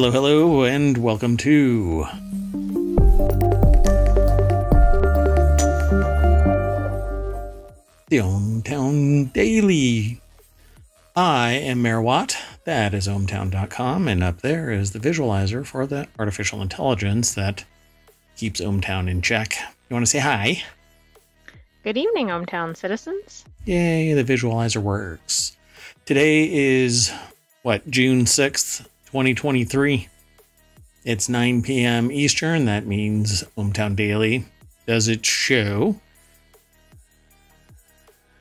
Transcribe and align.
Hello, 0.00 0.12
hello, 0.12 0.62
and 0.62 0.96
welcome 0.96 1.36
to 1.38 2.06
the 8.06 8.18
ohmTown 8.18 9.32
Daily. 9.32 10.20
I 11.16 11.50
am 11.50 11.82
Mayor 11.82 12.00
Watt. 12.00 12.36
That 12.62 12.94
is 12.94 13.08
ohmTown.com, 13.08 14.06
and 14.06 14.22
up 14.22 14.40
there 14.40 14.70
is 14.70 14.92
the 14.92 15.00
visualizer 15.00 15.66
for 15.66 15.84
the 15.84 16.06
artificial 16.16 16.62
intelligence 16.62 17.34
that 17.34 17.64
keeps 18.36 18.60
ohmTown 18.60 19.10
in 19.10 19.20
check. 19.20 19.56
You 19.90 19.94
want 19.94 20.06
to 20.06 20.10
say 20.10 20.20
hi? 20.20 20.62
Good 21.82 21.96
evening, 21.96 22.28
ohmTown 22.28 22.76
citizens. 22.76 23.44
Yay, 23.64 24.12
the 24.12 24.22
visualizer 24.22 24.80
works. 24.80 25.56
Today 26.06 26.48
is 26.48 27.12
what, 27.62 27.90
June 27.90 28.26
6th, 28.26 28.86
2023. 29.08 30.06
It's 31.02 31.30
9 31.30 31.62
p.m. 31.62 32.12
Eastern. 32.12 32.66
That 32.66 32.84
means 32.84 33.42
ohmTown 33.56 33.96
Daily 33.96 34.44
does 34.86 35.08
its 35.08 35.26
show. 35.26 35.98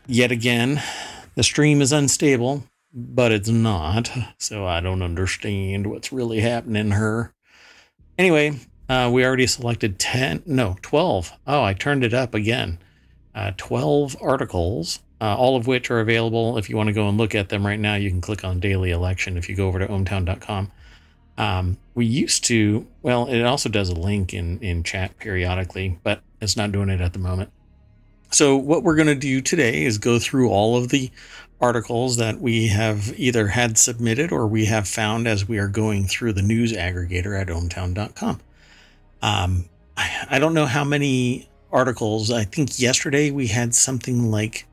Yet 0.08 0.30
again, 0.30 0.84
the 1.36 1.44
stream 1.44 1.82
is 1.82 1.94
unstable, 1.94 2.66
but 2.94 3.32
it's 3.32 3.48
not. 3.48 4.12
So 4.40 4.66
I 4.66 4.82
don't 4.82 5.02
understand 5.02 5.88
what's 5.88 6.12
really 6.12 6.42
happening 6.42 6.92
here. 6.92 7.32
Anyway, 8.18 8.60
uh, 8.90 9.10
we 9.14 9.24
already 9.24 9.48
selected 9.48 10.00
10, 10.00 10.44
no, 10.46 10.76
12. 10.82 11.32
Oh, 11.48 11.64
I 11.64 11.74
turned 11.74 12.04
it 12.04 12.14
up 12.14 12.34
again. 12.34 12.80
Uh, 13.34 13.52
12 13.56 14.18
articles, 14.22 15.00
uh, 15.20 15.36
all 15.36 15.56
of 15.56 15.68
which 15.68 15.90
are 15.90 16.00
available. 16.00 16.58
If 16.58 16.70
you 16.70 16.78
want 16.78 16.88
to 16.88 16.94
go 16.94 17.08
and 17.08 17.18
look 17.18 17.36
at 17.36 17.50
them 17.50 17.66
right 17.66 17.80
now, 17.80 17.96
you 17.96 18.10
can 18.10 18.22
click 18.22 18.44
on 18.44 18.60
daily 18.60 18.92
election 18.92 19.38
if 19.38 19.50
you 19.50 19.56
go 19.56 19.68
over 19.68 19.80
to 19.80 19.88
ohmtown.com. 19.88 20.72
Um, 21.38 21.78
we 21.94 22.06
used 22.06 22.44
to, 22.46 22.88
well, 23.02 23.28
it 23.28 23.44
also 23.44 23.70
does 23.70 23.90
a 23.90 23.96
link 23.96 24.34
in, 24.34 24.60
in 24.60 24.84
chat 24.84 25.18
periodically, 25.18 26.00
but 26.04 26.22
it's 26.42 26.58
not 26.58 26.72
doing 26.72 26.90
it 26.90 27.02
at 27.02 27.14
the 27.14 27.20
moment. 27.20 27.52
So, 28.32 28.58
what 28.58 28.84
we're 28.84 28.96
going 28.96 29.08
to 29.08 29.16
do 29.16 29.42
today 29.42 29.86
is 29.86 29.98
go 29.98 30.20
through 30.20 30.50
all 30.50 30.76
of 30.76 30.90
the 30.90 31.12
articles 31.60 32.18
that 32.18 32.40
we 32.40 32.68
have 32.68 33.14
either 33.18 33.48
had 33.48 33.78
submitted 33.78 34.32
or 34.32 34.46
we 34.48 34.66
have 34.66 34.88
found 34.88 35.28
as 35.28 35.48
we 35.48 35.58
are 35.58 35.68
going 35.68 36.06
through 36.06 36.34
the 36.34 36.42
news 36.42 36.74
aggregator 36.74 37.40
at 37.40 37.48
ohmtown.com. 37.48 38.40
Um, 39.22 39.66
I, 39.96 40.28
I 40.32 40.40
don't 40.40 40.54
know 40.54 40.66
how 40.66 40.84
many 40.84 41.50
articles. 41.72 42.32
I 42.32 42.44
think 42.44 42.80
yesterday 42.80 43.32
we 43.32 43.48
had 43.48 43.74
something 43.74 44.30
like 44.30 44.67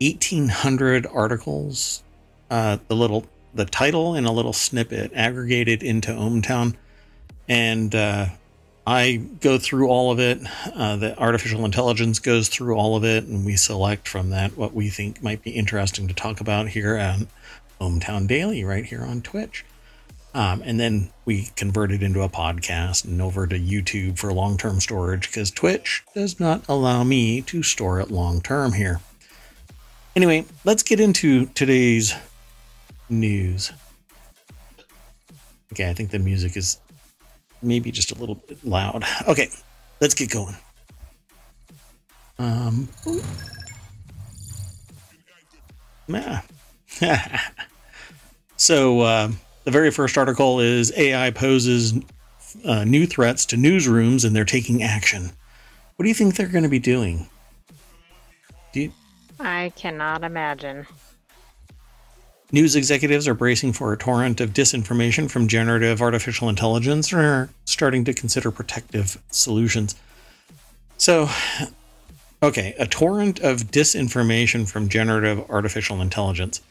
1,800 0.00 1.06
articles. 1.06 2.02
Uh, 2.50 2.78
the 2.88 2.96
little 2.96 3.26
the 3.54 3.64
title 3.64 4.14
and 4.14 4.26
a 4.26 4.32
little 4.32 4.52
snippet 4.52 5.10
aggregated 5.14 5.82
into 5.82 6.10
ohmTown, 6.12 6.74
and 7.48 7.94
uh, 7.94 8.26
I 8.86 9.16
go 9.40 9.58
through 9.58 9.88
all 9.88 10.10
of 10.10 10.18
it. 10.18 10.40
Uh, 10.74 10.96
the 10.96 11.18
artificial 11.18 11.64
intelligence 11.64 12.20
goes 12.20 12.48
through 12.48 12.76
all 12.76 12.96
of 12.96 13.04
it, 13.04 13.24
and 13.24 13.44
we 13.44 13.56
select 13.56 14.08
from 14.08 14.30
that 14.30 14.56
what 14.56 14.74
we 14.74 14.88
think 14.88 15.22
might 15.22 15.42
be 15.42 15.50
interesting 15.50 16.08
to 16.08 16.14
talk 16.14 16.40
about 16.40 16.68
here 16.68 16.94
at 16.96 17.20
ohmTown 17.80 18.26
Daily, 18.26 18.64
right 18.64 18.84
here 18.84 19.02
on 19.02 19.20
Twitch. 19.20 19.64
Um, 20.34 20.62
and 20.64 20.78
then 20.78 21.10
we 21.24 21.48
convert 21.56 21.90
it 21.90 22.02
into 22.02 22.22
a 22.22 22.28
podcast 22.28 23.04
and 23.04 23.20
over 23.20 23.46
to 23.46 23.58
YouTube 23.58 24.18
for 24.18 24.32
long 24.32 24.56
term 24.56 24.80
storage 24.80 25.26
because 25.26 25.50
Twitch 25.50 26.04
does 26.14 26.38
not 26.38 26.64
allow 26.68 27.02
me 27.02 27.42
to 27.42 27.62
store 27.62 28.00
it 28.00 28.10
long 28.10 28.40
term 28.40 28.74
here. 28.74 29.00
Anyway, 30.18 30.44
let's 30.64 30.82
get 30.82 30.98
into 30.98 31.46
today's 31.54 32.12
news. 33.08 33.70
Okay, 35.72 35.88
I 35.88 35.94
think 35.94 36.10
the 36.10 36.18
music 36.18 36.56
is 36.56 36.80
maybe 37.62 37.92
just 37.92 38.10
a 38.10 38.16
little 38.16 38.34
bit 38.34 38.64
loud. 38.64 39.04
Okay, 39.28 39.48
let's 40.00 40.14
get 40.14 40.28
going. 40.28 40.56
Um, 42.36 42.88
yeah. 46.08 46.40
so, 48.56 49.00
uh, 49.02 49.30
the 49.62 49.70
very 49.70 49.92
first 49.92 50.18
article 50.18 50.58
is 50.58 50.92
AI 50.96 51.30
poses 51.30 51.94
uh, 52.64 52.82
new 52.82 53.06
threats 53.06 53.46
to 53.46 53.56
newsrooms 53.56 54.24
and 54.24 54.34
they're 54.34 54.44
taking 54.44 54.82
action. 54.82 55.30
What 55.94 56.02
do 56.02 56.08
you 56.08 56.14
think 56.14 56.34
they're 56.34 56.48
going 56.48 56.64
to 56.64 56.68
be 56.68 56.80
doing? 56.80 57.28
Do 58.72 58.80
you... 58.80 58.92
I 59.40 59.72
cannot 59.76 60.24
imagine. 60.24 60.86
News 62.50 62.76
executives 62.76 63.28
are 63.28 63.34
bracing 63.34 63.74
for 63.74 63.92
a 63.92 63.98
torrent 63.98 64.40
of 64.40 64.54
disinformation 64.54 65.30
from 65.30 65.48
generative 65.48 66.00
artificial 66.00 66.48
intelligence 66.48 67.12
and 67.12 67.20
are 67.20 67.50
starting 67.66 68.04
to 68.04 68.14
consider 68.14 68.50
protective 68.50 69.22
solutions. 69.30 69.94
So, 70.96 71.28
okay, 72.42 72.74
a 72.78 72.86
torrent 72.86 73.40
of 73.40 73.64
disinformation 73.64 74.68
from 74.68 74.88
generative 74.88 75.48
artificial 75.50 76.00
intelligence. 76.00 76.62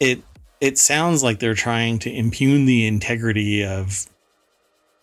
It 0.00 0.22
it 0.60 0.78
sounds 0.78 1.22
like 1.22 1.38
they're 1.38 1.54
trying 1.54 1.98
to 2.00 2.10
impugn 2.10 2.64
the 2.64 2.86
integrity 2.86 3.64
of 3.64 4.06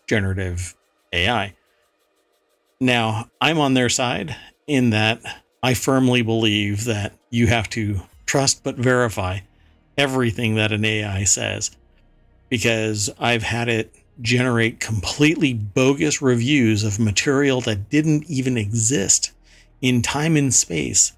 generative 0.08 0.76
AI. 1.14 1.54
Now, 2.80 3.30
I'm 3.40 3.60
on 3.60 3.76
their 3.76 3.90
side 3.90 4.36
in 4.68 4.90
that 4.90 5.22
I 5.64 5.74
firmly 5.74 6.22
believe 6.22 6.86
that 6.86 7.14
you 7.30 7.48
have 7.48 7.70
to 7.72 8.02
trust 8.26 8.64
but 8.64 8.76
verify 8.76 9.40
everything 9.98 10.56
that 10.56 10.72
an 10.72 10.86
AI 10.86 11.24
says 11.24 11.72
because 12.50 13.10
I've 13.20 13.44
had 13.44 13.70
it 13.70 13.94
generate 14.22 14.80
completely 14.80 15.54
bogus 15.54 16.22
reviews 16.22 16.84
of 16.84 17.00
material 17.00 17.62
that 17.62 17.90
didn't 17.90 18.26
even 18.30 18.58
exist 18.58 19.32
in 19.82 20.02
time 20.02 20.36
and 20.38 20.54
space 20.54 21.14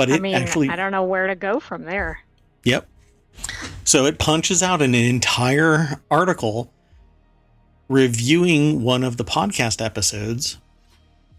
but 0.00 0.08
it 0.08 0.14
I 0.14 0.18
mean, 0.20 0.34
actually 0.34 0.70
I 0.70 0.76
don't 0.76 0.92
know 0.92 1.04
where 1.04 1.26
to 1.26 1.34
go 1.34 1.60
from 1.60 1.84
there. 1.84 2.20
Yep. 2.64 2.88
So 3.84 4.06
it 4.06 4.18
punches 4.18 4.62
out 4.62 4.80
an 4.80 4.94
entire 4.94 6.00
article 6.10 6.72
reviewing 7.86 8.82
one 8.82 9.04
of 9.04 9.18
the 9.18 9.26
podcast 9.26 9.84
episodes, 9.84 10.56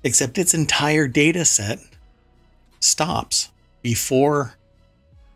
except 0.03 0.37
its 0.37 0.53
entire 0.53 1.07
data 1.07 1.45
set 1.45 1.79
stops 2.79 3.49
before 3.81 4.55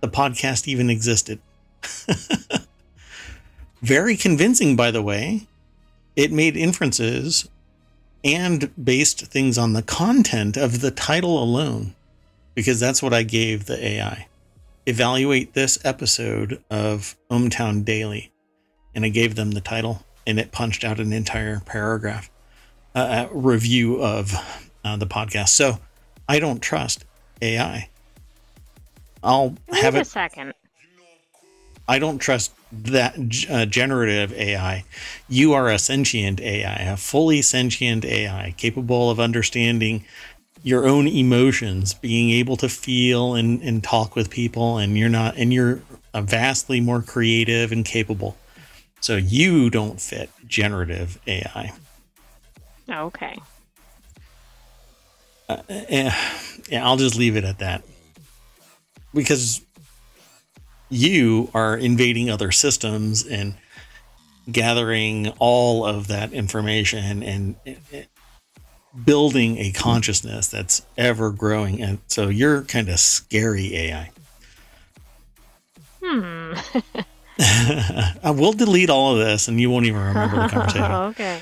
the 0.02 0.08
podcast 0.08 0.68
even 0.68 0.90
existed. 0.90 1.40
Very 3.81 4.16
convincing, 4.16 4.76
by 4.76 4.92
the 4.92 5.02
way. 5.02 5.48
It 6.16 6.31
made 6.31 6.56
inferences 6.56 7.50
and 8.24 8.72
based 8.84 9.28
things 9.28 9.58
on 9.58 9.74
the 9.74 9.84
content 9.84 10.58
of 10.58 10.82
the 10.82 10.92
title 10.92 11.42
alone 11.42 11.94
because 12.56 12.80
that's 12.80 13.03
what 13.03 13.14
I 13.14 13.24
gave 13.24 13.66
the 13.66 13.86
AI. 13.86 14.28
Evaluate 14.86 15.53
this 15.53 15.78
episode 15.84 16.64
of 16.72 17.16
ohmTown 17.30 17.84
Daily. 17.84 18.32
And 18.96 19.03
I 19.03 19.09
gave 19.09 19.36
them 19.36 19.52
the 19.52 19.62
title, 19.62 20.06
and 20.26 20.40
it 20.40 20.53
punched 20.53 20.86
out 20.86 21.02
an 21.02 21.12
entire 21.12 21.59
paragraph 21.66 22.30
uh, 22.95 23.28
review 23.31 24.01
of 24.01 24.33
uh, 24.83 24.97
the 24.97 25.06
podcast. 25.06 25.50
So 25.50 25.79
I 26.28 26.39
don't 26.39 26.61
trust 26.61 27.06
AI. 27.41 27.89
I'll 29.23 29.56
Wait 29.69 29.81
have 29.81 29.95
a 29.95 30.00
it. 30.00 30.07
second. 30.07 30.53
I 31.88 32.00
don't 32.00 32.17
trust 32.17 32.51
that 32.72 33.16
uh, 33.50 33.66
generative 33.66 34.34
AI. 34.34 34.85
You 35.29 35.53
are 35.53 35.69
a 35.69 35.78
sentient 35.78 36.41
AI, 36.41 36.73
a 36.73 36.97
fully 36.97 37.41
sentient 37.41 38.05
AI 38.05 38.55
capable 38.57 39.11
of 39.11 39.19
understanding 39.19 40.03
your 40.63 40.88
own 40.88 41.07
emotions, 41.07 41.94
being 41.94 42.31
able 42.31 42.57
to 42.57 42.67
feel 42.67 43.35
and, 43.35 43.61
and 43.61 43.84
talk 43.84 44.16
with 44.16 44.31
people, 44.31 44.79
and 44.79 44.97
you're 44.97 45.09
not, 45.09 45.38
and 45.38 45.53
you're 45.53 45.81
vastly 46.16 46.81
more 46.81 47.03
creative 47.03 47.72
and 47.72 47.85
capable. 47.85 48.35
So 48.99 49.16
you 49.17 49.70
don't 49.70 50.02
fit 50.02 50.31
generative 50.47 51.20
AI. 51.28 51.72
Okay. 52.90 53.37
Uh, 55.47 55.58
yeah, 55.70 56.16
yeah, 56.70 56.85
I'll 56.85 56.97
just 56.97 57.16
leave 57.16 57.35
it 57.35 57.43
at 57.43 57.59
that. 57.59 57.84
Because 59.14 59.61
you 60.90 61.49
are 61.53 61.78
invading 61.78 62.29
other 62.29 62.52
systems 62.52 63.26
and 63.26 63.55
gathering 64.52 65.29
all 65.40 65.85
of 65.85 66.08
that 66.08 66.34
information 66.34 67.23
and 67.23 67.55
building 69.03 69.58
a 69.58 69.72
consciousness 69.72 70.47
that's 70.47 70.84
ever 70.97 71.32
growing. 71.32 71.82
And 71.82 71.99
so 72.08 72.28
you're 72.29 72.61
kind 72.64 72.90
of 72.90 72.99
scary 72.99 73.76
AI. 73.76 74.11
Hmm. 76.03 76.53
we'll 78.23 78.53
delete 78.53 78.90
all 78.90 79.14
of 79.14 79.26
this 79.26 79.47
and 79.47 79.59
you 79.59 79.70
won't 79.70 79.85
even 79.85 80.02
remember 80.02 80.43
the 80.43 80.49
conversation. 80.53 80.91
okay. 80.91 81.41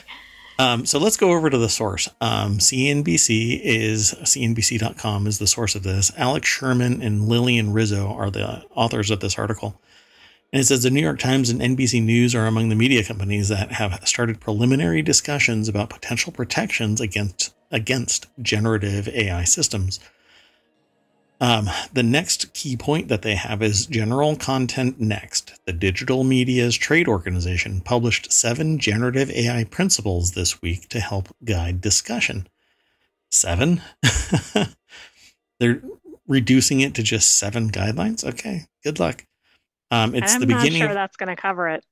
Um, 0.63 0.85
so 0.85 0.97
let's 0.97 1.17
go 1.17 1.31
over 1.31 1.49
to 1.49 1.57
the 1.57 1.67
source. 1.67 2.07
Um, 2.21 2.57
CNBC 2.57 3.59
is 3.61 4.13
CNBC.com 4.21 5.27
is 5.27 5.37
the 5.37 5.45
source 5.45 5.75
of 5.75 5.83
this. 5.83 6.13
Alex 6.15 6.47
Sherman 6.47 7.01
and 7.01 7.27
Lillian 7.27 7.73
Rizzo 7.73 8.07
are 8.07 8.31
the 8.31 8.63
authors 8.73 9.11
of 9.11 9.19
this 9.19 9.37
article. 9.37 9.81
And 10.53 10.61
it 10.61 10.65
says 10.65 10.83
the 10.83 10.89
New 10.89 11.01
York 11.01 11.19
Times 11.19 11.49
and 11.49 11.59
NBC 11.59 12.01
News 12.01 12.33
are 12.33 12.47
among 12.47 12.69
the 12.69 12.75
media 12.75 13.03
companies 13.03 13.49
that 13.49 13.73
have 13.73 14.07
started 14.07 14.39
preliminary 14.39 15.01
discussions 15.01 15.67
about 15.67 15.89
potential 15.89 16.31
protections 16.31 17.01
against 17.01 17.53
against 17.69 18.27
generative 18.41 19.09
AI 19.09 19.43
systems. 19.43 19.99
Um, 21.43 21.69
the 21.91 22.03
next 22.03 22.53
key 22.53 22.77
point 22.77 23.09
that 23.09 23.21
they 23.21 23.35
have 23.35 23.61
is 23.61 23.85
General 23.85 24.37
Content 24.37 25.01
Next. 25.01 25.59
The 25.65 25.73
Digital 25.73 26.23
Media's 26.23 26.77
Trade 26.77 27.05
Organization 27.05 27.81
published 27.81 28.31
seven 28.31 28.79
generative 28.79 29.29
AI 29.29 29.65
principles 29.65 30.31
this 30.31 30.61
week 30.61 30.87
to 30.87 31.01
help 31.01 31.35
guide 31.43 31.81
discussion. 31.81 32.47
Seven? 33.29 33.81
They're 35.59 35.81
reducing 36.29 36.79
it 36.79 36.93
to 36.93 37.03
just 37.03 37.37
seven 37.37 37.69
guidelines? 37.69 38.23
Okay, 38.23 38.67
good 38.81 39.01
luck. 39.01 39.25
Um, 39.91 40.15
it's 40.15 40.35
I'm 40.35 40.39
the 40.39 40.47
beginning. 40.47 40.81
I'm 40.81 40.87
sure 40.87 40.93
that's 40.93 41.17
going 41.17 41.35
to 41.35 41.41
cover 41.41 41.67
it. 41.67 41.83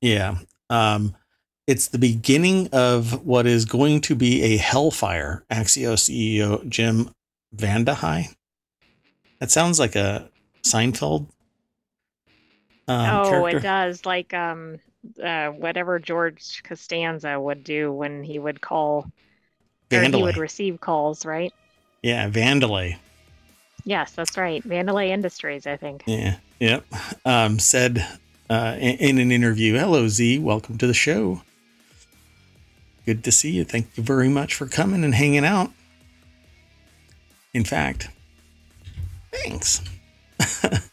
Yeah. 0.00 0.38
Um, 0.68 1.14
it's 1.68 1.86
the 1.86 1.98
beginning 1.98 2.70
of 2.72 3.24
what 3.24 3.46
is 3.46 3.66
going 3.66 4.00
to 4.00 4.16
be 4.16 4.42
a 4.42 4.56
hellfire. 4.56 5.44
Axios 5.48 6.10
CEO 6.10 6.68
Jim 6.68 7.14
VandeHei 7.54 8.34
that 9.40 9.50
sounds 9.50 9.78
like 9.80 9.96
a 9.96 10.28
Seinfeld. 10.62 11.26
Um, 12.86 13.10
oh, 13.10 13.30
character. 13.30 13.58
it 13.58 13.62
does. 13.62 14.06
Like 14.06 14.32
um, 14.34 14.78
uh, 15.22 15.48
whatever 15.48 15.98
George 15.98 16.62
Costanza 16.62 17.38
would 17.40 17.64
do 17.64 17.92
when 17.92 18.22
he 18.22 18.38
would 18.38 18.60
call, 18.60 19.10
or 19.92 20.02
he 20.02 20.22
would 20.22 20.36
receive 20.36 20.80
calls, 20.80 21.24
right? 21.24 21.52
Yeah, 22.02 22.28
Vandelay. 22.30 22.96
Yes, 23.84 24.12
that's 24.12 24.36
right. 24.36 24.62
Vandelay 24.62 25.08
Industries, 25.08 25.66
I 25.66 25.76
think. 25.76 26.04
Yeah. 26.06 26.36
Yep. 26.58 26.84
Um, 27.24 27.58
said 27.58 28.06
uh, 28.50 28.76
in, 28.78 28.96
in 28.96 29.18
an 29.18 29.32
interview, 29.32 29.78
"Hello, 29.78 30.08
Z. 30.08 30.38
Welcome 30.38 30.76
to 30.78 30.86
the 30.86 30.94
show. 30.94 31.42
Good 33.06 33.24
to 33.24 33.32
see 33.32 33.52
you. 33.52 33.64
Thank 33.64 33.96
you 33.96 34.02
very 34.02 34.28
much 34.28 34.54
for 34.54 34.66
coming 34.66 35.04
and 35.04 35.14
hanging 35.14 35.44
out. 35.44 35.70
In 37.54 37.64
fact, 37.64 38.10
Thanks. 39.32 39.80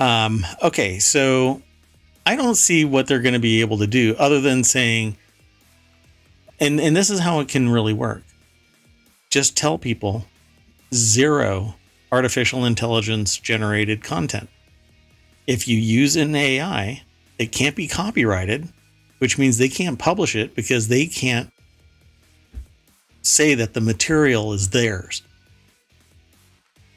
um, 0.00 0.44
okay, 0.62 0.98
so 0.98 1.62
I 2.24 2.36
don't 2.36 2.54
see 2.54 2.84
what 2.84 3.06
they're 3.06 3.20
going 3.20 3.34
to 3.34 3.40
be 3.40 3.60
able 3.60 3.78
to 3.78 3.86
do 3.86 4.14
other 4.18 4.40
than 4.40 4.64
saying, 4.64 5.16
and, 6.60 6.80
and 6.80 6.96
this 6.96 7.10
is 7.10 7.20
how 7.20 7.40
it 7.40 7.48
can 7.48 7.68
really 7.68 7.92
work. 7.92 8.22
Just 9.30 9.56
tell 9.56 9.78
people 9.78 10.26
zero 10.94 11.74
artificial 12.10 12.64
intelligence 12.64 13.38
generated 13.38 14.04
content. 14.04 14.48
If 15.46 15.66
you 15.66 15.78
use 15.78 16.16
an 16.16 16.34
AI, 16.34 17.02
it 17.38 17.50
can't 17.50 17.74
be 17.74 17.88
copyrighted, 17.88 18.68
which 19.18 19.38
means 19.38 19.58
they 19.58 19.68
can't 19.68 19.98
publish 19.98 20.36
it 20.36 20.54
because 20.54 20.88
they 20.88 21.06
can't 21.06 21.50
say 23.22 23.54
that 23.54 23.72
the 23.72 23.80
material 23.80 24.52
is 24.52 24.70
theirs 24.70 25.22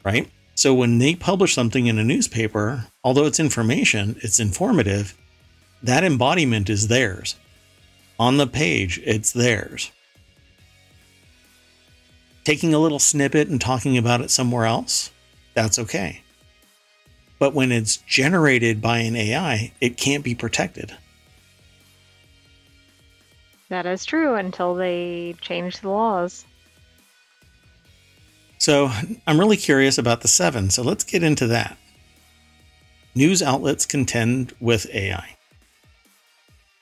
right? 0.06 0.30
So 0.54 0.74
when 0.74 1.00
they 1.00 1.16
publish 1.16 1.54
something 1.54 1.88
in 1.88 2.00
a 2.00 2.04
newspaper, 2.04 2.86
although 3.04 3.26
it's 3.26 3.40
information, 3.40 4.16
it's 4.22 4.40
informative, 4.40 5.18
that 5.84 6.06
embodiment 6.06 6.70
is 6.70 6.88
theirs. 6.88 7.36
On 8.18 8.38
the 8.38 8.48
page, 8.48 9.02
it's 9.04 9.34
theirs. 9.34 9.92
Taking 12.46 12.74
a 12.74 12.80
little 12.80 13.00
snippet 13.00 13.50
and 13.50 13.60
talking 13.60 13.98
about 13.98 14.22
it 14.22 14.32
somewhere 14.32 14.66
else, 14.66 15.12
that's 15.56 15.80
okay. 15.80 16.22
But 17.40 17.54
when 17.54 17.72
it's 17.72 17.98
generated 17.98 18.82
by 18.82 19.00
an 19.00 19.16
AI, 19.16 19.74
it 19.82 19.98
can't 19.98 20.24
be 20.24 20.36
protected. 20.36 20.96
That 23.70 23.86
is 23.86 24.06
true 24.06 24.36
until 24.36 24.76
they 24.76 25.36
change 25.42 25.82
the 25.82 25.90
laws. 25.90 26.46
So 28.58 28.92
I'm 29.28 29.40
really 29.40 29.58
curious 29.58 29.98
about 29.98 30.22
the 30.22 30.28
seven. 30.28 30.70
So 30.70 30.82
let's 30.82 31.04
get 31.04 31.24
into 31.24 31.48
that. 31.48 31.78
News 33.14 33.42
outlets 33.42 33.86
contend 33.86 34.54
with 34.60 34.90
AI. 34.94 35.36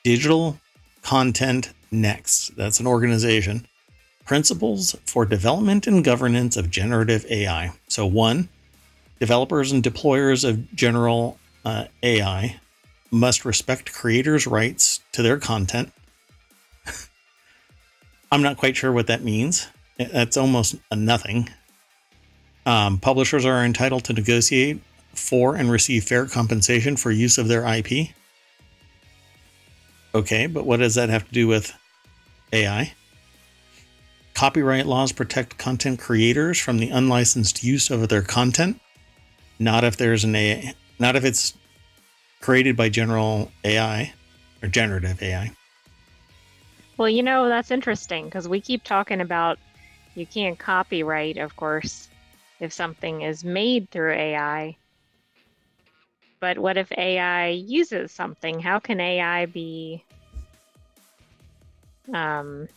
Digital 0.02 0.58
Content 1.02 1.72
Next, 1.94 2.56
that's 2.56 2.80
an 2.80 2.88
organization. 2.88 3.68
Principles 4.24 4.96
for 5.06 5.24
Development 5.24 5.86
and 5.86 6.02
Governance 6.02 6.56
of 6.56 6.68
Generative 6.68 7.24
AI. 7.30 7.70
So, 7.86 8.04
one, 8.04 8.48
developers 9.20 9.70
and 9.70 9.80
deployers 9.80 10.48
of 10.48 10.74
general 10.74 11.38
uh, 11.64 11.84
AI 12.02 12.58
must 13.12 13.44
respect 13.44 13.92
creators' 13.92 14.44
rights 14.44 15.00
to 15.12 15.22
their 15.22 15.38
content. 15.38 15.92
I'm 18.32 18.42
not 18.42 18.56
quite 18.56 18.76
sure 18.76 18.90
what 18.90 19.06
that 19.06 19.22
means. 19.22 19.68
That's 19.96 20.36
almost 20.36 20.74
a 20.90 20.96
nothing. 20.96 21.48
Um, 22.66 22.98
publishers 22.98 23.44
are 23.44 23.64
entitled 23.64 24.04
to 24.04 24.12
negotiate 24.12 24.80
for 25.14 25.54
and 25.54 25.70
receive 25.70 26.04
fair 26.04 26.26
compensation 26.26 26.96
for 26.96 27.10
use 27.10 27.38
of 27.38 27.48
their 27.48 27.64
IP. 27.66 28.08
Okay, 30.14 30.46
but 30.46 30.64
what 30.64 30.78
does 30.78 30.94
that 30.94 31.08
have 31.08 31.26
to 31.26 31.32
do 31.32 31.46
with 31.46 31.72
AI? 32.52 32.92
Copyright 34.34 34.86
laws 34.86 35.12
protect 35.12 35.58
content 35.58 35.98
creators 35.98 36.58
from 36.58 36.78
the 36.78 36.90
unlicensed 36.90 37.62
use 37.62 37.90
of 37.90 38.08
their 38.08 38.22
content. 38.22 38.80
Not 39.58 39.84
if 39.84 39.96
there's 39.96 40.24
an 40.24 40.34
AI, 40.34 40.74
not 40.98 41.16
if 41.16 41.24
it's 41.24 41.54
created 42.40 42.76
by 42.76 42.88
general 42.88 43.50
AI 43.64 44.12
or 44.62 44.68
generative 44.68 45.22
AI. 45.22 45.52
Well, 46.96 47.08
you 47.08 47.22
know, 47.22 47.48
that's 47.48 47.70
interesting 47.70 48.26
because 48.26 48.48
we 48.48 48.60
keep 48.60 48.84
talking 48.84 49.20
about 49.20 49.58
you 50.14 50.26
can't 50.26 50.58
copyright, 50.58 51.38
of 51.38 51.56
course, 51.56 52.08
if 52.60 52.72
something 52.72 53.22
is 53.22 53.44
made 53.44 53.90
through 53.90 54.12
AI. 54.12 54.76
But 56.40 56.58
what 56.58 56.76
if 56.76 56.90
AI 56.92 57.48
uses 57.48 58.12
something? 58.12 58.60
How 58.60 58.78
can 58.78 59.00
AI 59.00 59.46
be 59.46 60.04
um, 62.12 62.68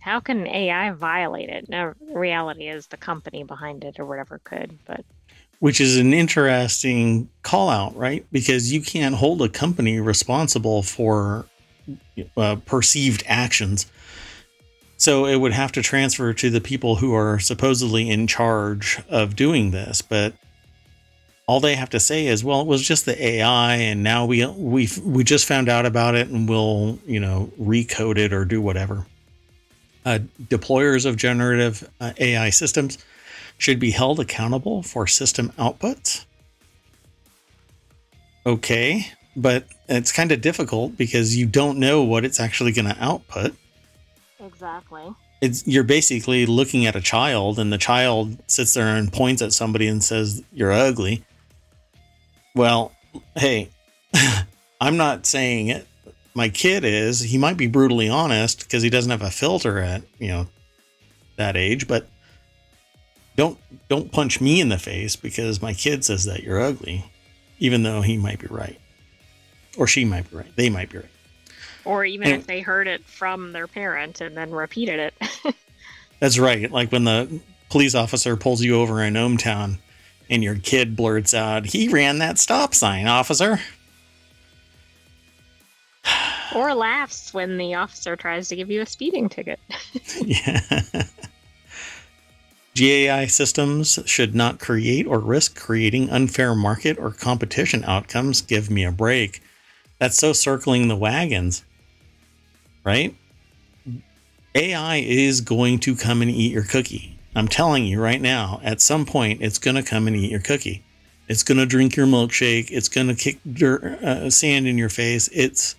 how 0.00 0.20
can 0.20 0.46
AI 0.46 0.90
violate 0.92 1.48
it? 1.48 1.68
Now, 1.68 1.94
reality 2.12 2.68
is 2.68 2.86
the 2.86 2.96
company 2.96 3.44
behind 3.44 3.84
it 3.84 3.98
or 3.98 4.04
whatever 4.04 4.40
could, 4.44 4.78
but 4.84 5.04
which 5.60 5.80
is 5.80 5.96
an 5.96 6.12
interesting 6.12 7.28
call 7.44 7.68
out, 7.68 7.94
right? 7.94 8.26
Because 8.32 8.72
you 8.72 8.82
can't 8.82 9.14
hold 9.14 9.40
a 9.42 9.48
company 9.48 10.00
responsible 10.00 10.82
for 10.82 11.46
uh, 12.36 12.56
perceived 12.66 13.22
actions. 13.26 13.86
So 15.02 15.26
it 15.26 15.34
would 15.34 15.52
have 15.52 15.72
to 15.72 15.82
transfer 15.82 16.32
to 16.32 16.48
the 16.48 16.60
people 16.60 16.94
who 16.94 17.12
are 17.12 17.40
supposedly 17.40 18.08
in 18.08 18.28
charge 18.28 19.02
of 19.08 19.34
doing 19.34 19.72
this, 19.72 20.00
but 20.00 20.32
all 21.48 21.58
they 21.58 21.74
have 21.74 21.90
to 21.90 21.98
say 21.98 22.28
is, 22.28 22.44
"Well, 22.44 22.60
it 22.60 22.68
was 22.68 22.86
just 22.86 23.04
the 23.04 23.20
AI, 23.20 23.74
and 23.74 24.04
now 24.04 24.26
we 24.26 24.46
we 24.46 24.88
we 25.04 25.24
just 25.24 25.46
found 25.46 25.68
out 25.68 25.86
about 25.86 26.14
it, 26.14 26.28
and 26.28 26.48
we'll 26.48 27.00
you 27.04 27.18
know 27.18 27.50
recode 27.60 28.16
it 28.16 28.32
or 28.32 28.44
do 28.44 28.60
whatever." 28.60 29.04
Uh, 30.06 30.20
deployers 30.44 31.04
of 31.04 31.16
generative 31.16 31.82
uh, 32.00 32.12
AI 32.20 32.50
systems 32.50 32.96
should 33.58 33.80
be 33.80 33.90
held 33.90 34.20
accountable 34.20 34.84
for 34.84 35.08
system 35.08 35.50
outputs. 35.58 36.26
Okay, 38.46 39.08
but 39.34 39.66
it's 39.88 40.12
kind 40.12 40.30
of 40.30 40.40
difficult 40.40 40.96
because 40.96 41.36
you 41.36 41.46
don't 41.46 41.78
know 41.78 42.04
what 42.04 42.24
it's 42.24 42.38
actually 42.38 42.70
going 42.70 42.86
to 42.86 42.96
output. 43.04 43.56
Exactly. 44.42 45.14
It's 45.40 45.66
you're 45.66 45.84
basically 45.84 46.46
looking 46.46 46.86
at 46.86 46.96
a 46.96 47.00
child 47.00 47.58
and 47.58 47.72
the 47.72 47.78
child 47.78 48.36
sits 48.48 48.74
there 48.74 48.88
and 48.88 49.12
points 49.12 49.42
at 49.42 49.52
somebody 49.52 49.86
and 49.86 50.02
says 50.02 50.42
you're 50.52 50.72
ugly. 50.72 51.24
Well, 52.54 52.92
hey, 53.36 53.70
I'm 54.80 54.96
not 54.96 55.26
saying 55.26 55.68
it. 55.68 55.86
My 56.34 56.48
kid 56.48 56.84
is. 56.84 57.20
He 57.20 57.38
might 57.38 57.56
be 57.56 57.66
brutally 57.66 58.08
honest 58.08 58.60
because 58.60 58.82
he 58.82 58.90
doesn't 58.90 59.10
have 59.10 59.22
a 59.22 59.30
filter 59.30 59.78
at, 59.78 60.02
you 60.18 60.28
know, 60.28 60.46
that 61.36 61.56
age, 61.56 61.86
but 61.86 62.06
don't 63.36 63.58
don't 63.88 64.12
punch 64.12 64.40
me 64.40 64.60
in 64.60 64.68
the 64.68 64.78
face 64.78 65.16
because 65.16 65.62
my 65.62 65.72
kid 65.72 66.04
says 66.04 66.24
that 66.24 66.42
you're 66.42 66.60
ugly, 66.60 67.04
even 67.58 67.82
though 67.82 68.00
he 68.00 68.16
might 68.16 68.40
be 68.40 68.48
right. 68.48 68.78
Or 69.76 69.86
she 69.86 70.04
might 70.04 70.30
be 70.30 70.36
right. 70.36 70.56
They 70.56 70.68
might 70.68 70.90
be 70.90 70.98
right. 70.98 71.06
Or 71.84 72.04
even 72.04 72.28
and, 72.28 72.40
if 72.40 72.46
they 72.46 72.60
heard 72.60 72.86
it 72.86 73.04
from 73.04 73.52
their 73.52 73.66
parent 73.66 74.20
and 74.20 74.36
then 74.36 74.50
repeated 74.52 75.00
it. 75.00 75.54
that's 76.20 76.38
right. 76.38 76.70
Like 76.70 76.92
when 76.92 77.04
the 77.04 77.40
police 77.70 77.94
officer 77.94 78.36
pulls 78.36 78.62
you 78.62 78.76
over 78.76 79.02
in 79.02 79.14
ohmTown 79.14 79.78
and 80.30 80.44
your 80.44 80.56
kid 80.56 80.96
blurts 80.96 81.34
out, 81.34 81.66
he 81.66 81.88
ran 81.88 82.18
that 82.18 82.38
stop 82.38 82.74
sign, 82.74 83.06
officer. 83.06 83.58
or 86.54 86.74
laughs 86.74 87.34
when 87.34 87.58
the 87.58 87.74
officer 87.74 88.16
tries 88.16 88.48
to 88.48 88.56
give 88.56 88.70
you 88.70 88.80
a 88.80 88.86
speeding 88.86 89.28
ticket. 89.28 89.58
yeah. 90.24 90.82
GAI 92.74 93.26
systems 93.26 93.98
should 94.06 94.34
not 94.34 94.58
create 94.58 95.06
or 95.06 95.18
risk 95.18 95.58
creating 95.58 96.08
unfair 96.08 96.54
market 96.54 96.98
or 96.98 97.10
competition 97.10 97.84
outcomes. 97.84 98.40
Give 98.40 98.70
me 98.70 98.84
a 98.84 98.90
break. 98.90 99.42
That's 99.98 100.16
so 100.16 100.32
circling 100.32 100.88
the 100.88 100.96
wagons, 100.96 101.64
right? 102.84 103.14
AI 104.54 104.96
is 104.96 105.40
going 105.40 105.78
to 105.80 105.96
come 105.96 106.22
and 106.22 106.30
eat 106.30 106.52
your 106.52 106.64
cookie. 106.64 107.18
I'm 107.34 107.48
telling 107.48 107.84
you 107.86 108.00
right 108.00 108.20
now, 108.20 108.60
at 108.62 108.80
some 108.80 109.06
point, 109.06 109.40
it's 109.40 109.58
going 109.58 109.76
to 109.76 109.82
come 109.82 110.06
and 110.06 110.14
eat 110.14 110.30
your 110.30 110.40
cookie. 110.40 110.84
It's 111.28 111.42
going 111.42 111.58
to 111.58 111.66
drink 111.66 111.96
your 111.96 112.06
milkshake. 112.06 112.70
It's 112.70 112.88
going 112.88 113.08
to 113.08 113.14
kick 113.14 113.38
dirt, 113.50 113.84
uh, 113.84 114.28
sand 114.28 114.66
in 114.66 114.76
your 114.76 114.90
face. 114.90 115.28
It's 115.32 115.76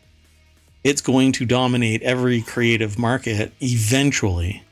it's 0.83 1.01
going 1.01 1.31
to 1.33 1.45
dominate 1.45 2.01
every 2.01 2.41
creative 2.41 2.99
market 2.99 3.53
eventually. 3.61 4.63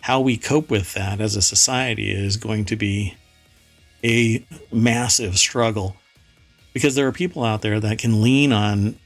How 0.00 0.20
we 0.20 0.36
cope 0.36 0.70
with 0.70 0.94
that 0.94 1.20
as 1.20 1.36
a 1.36 1.42
society 1.42 2.10
is 2.10 2.36
going 2.36 2.64
to 2.66 2.76
be 2.76 3.14
a 4.02 4.44
massive 4.72 5.38
struggle 5.38 5.96
because 6.72 6.94
there 6.94 7.06
are 7.06 7.12
people 7.12 7.44
out 7.44 7.62
there 7.62 7.78
that 7.78 7.98
can 7.98 8.22
lean 8.22 8.52
on 8.52 8.96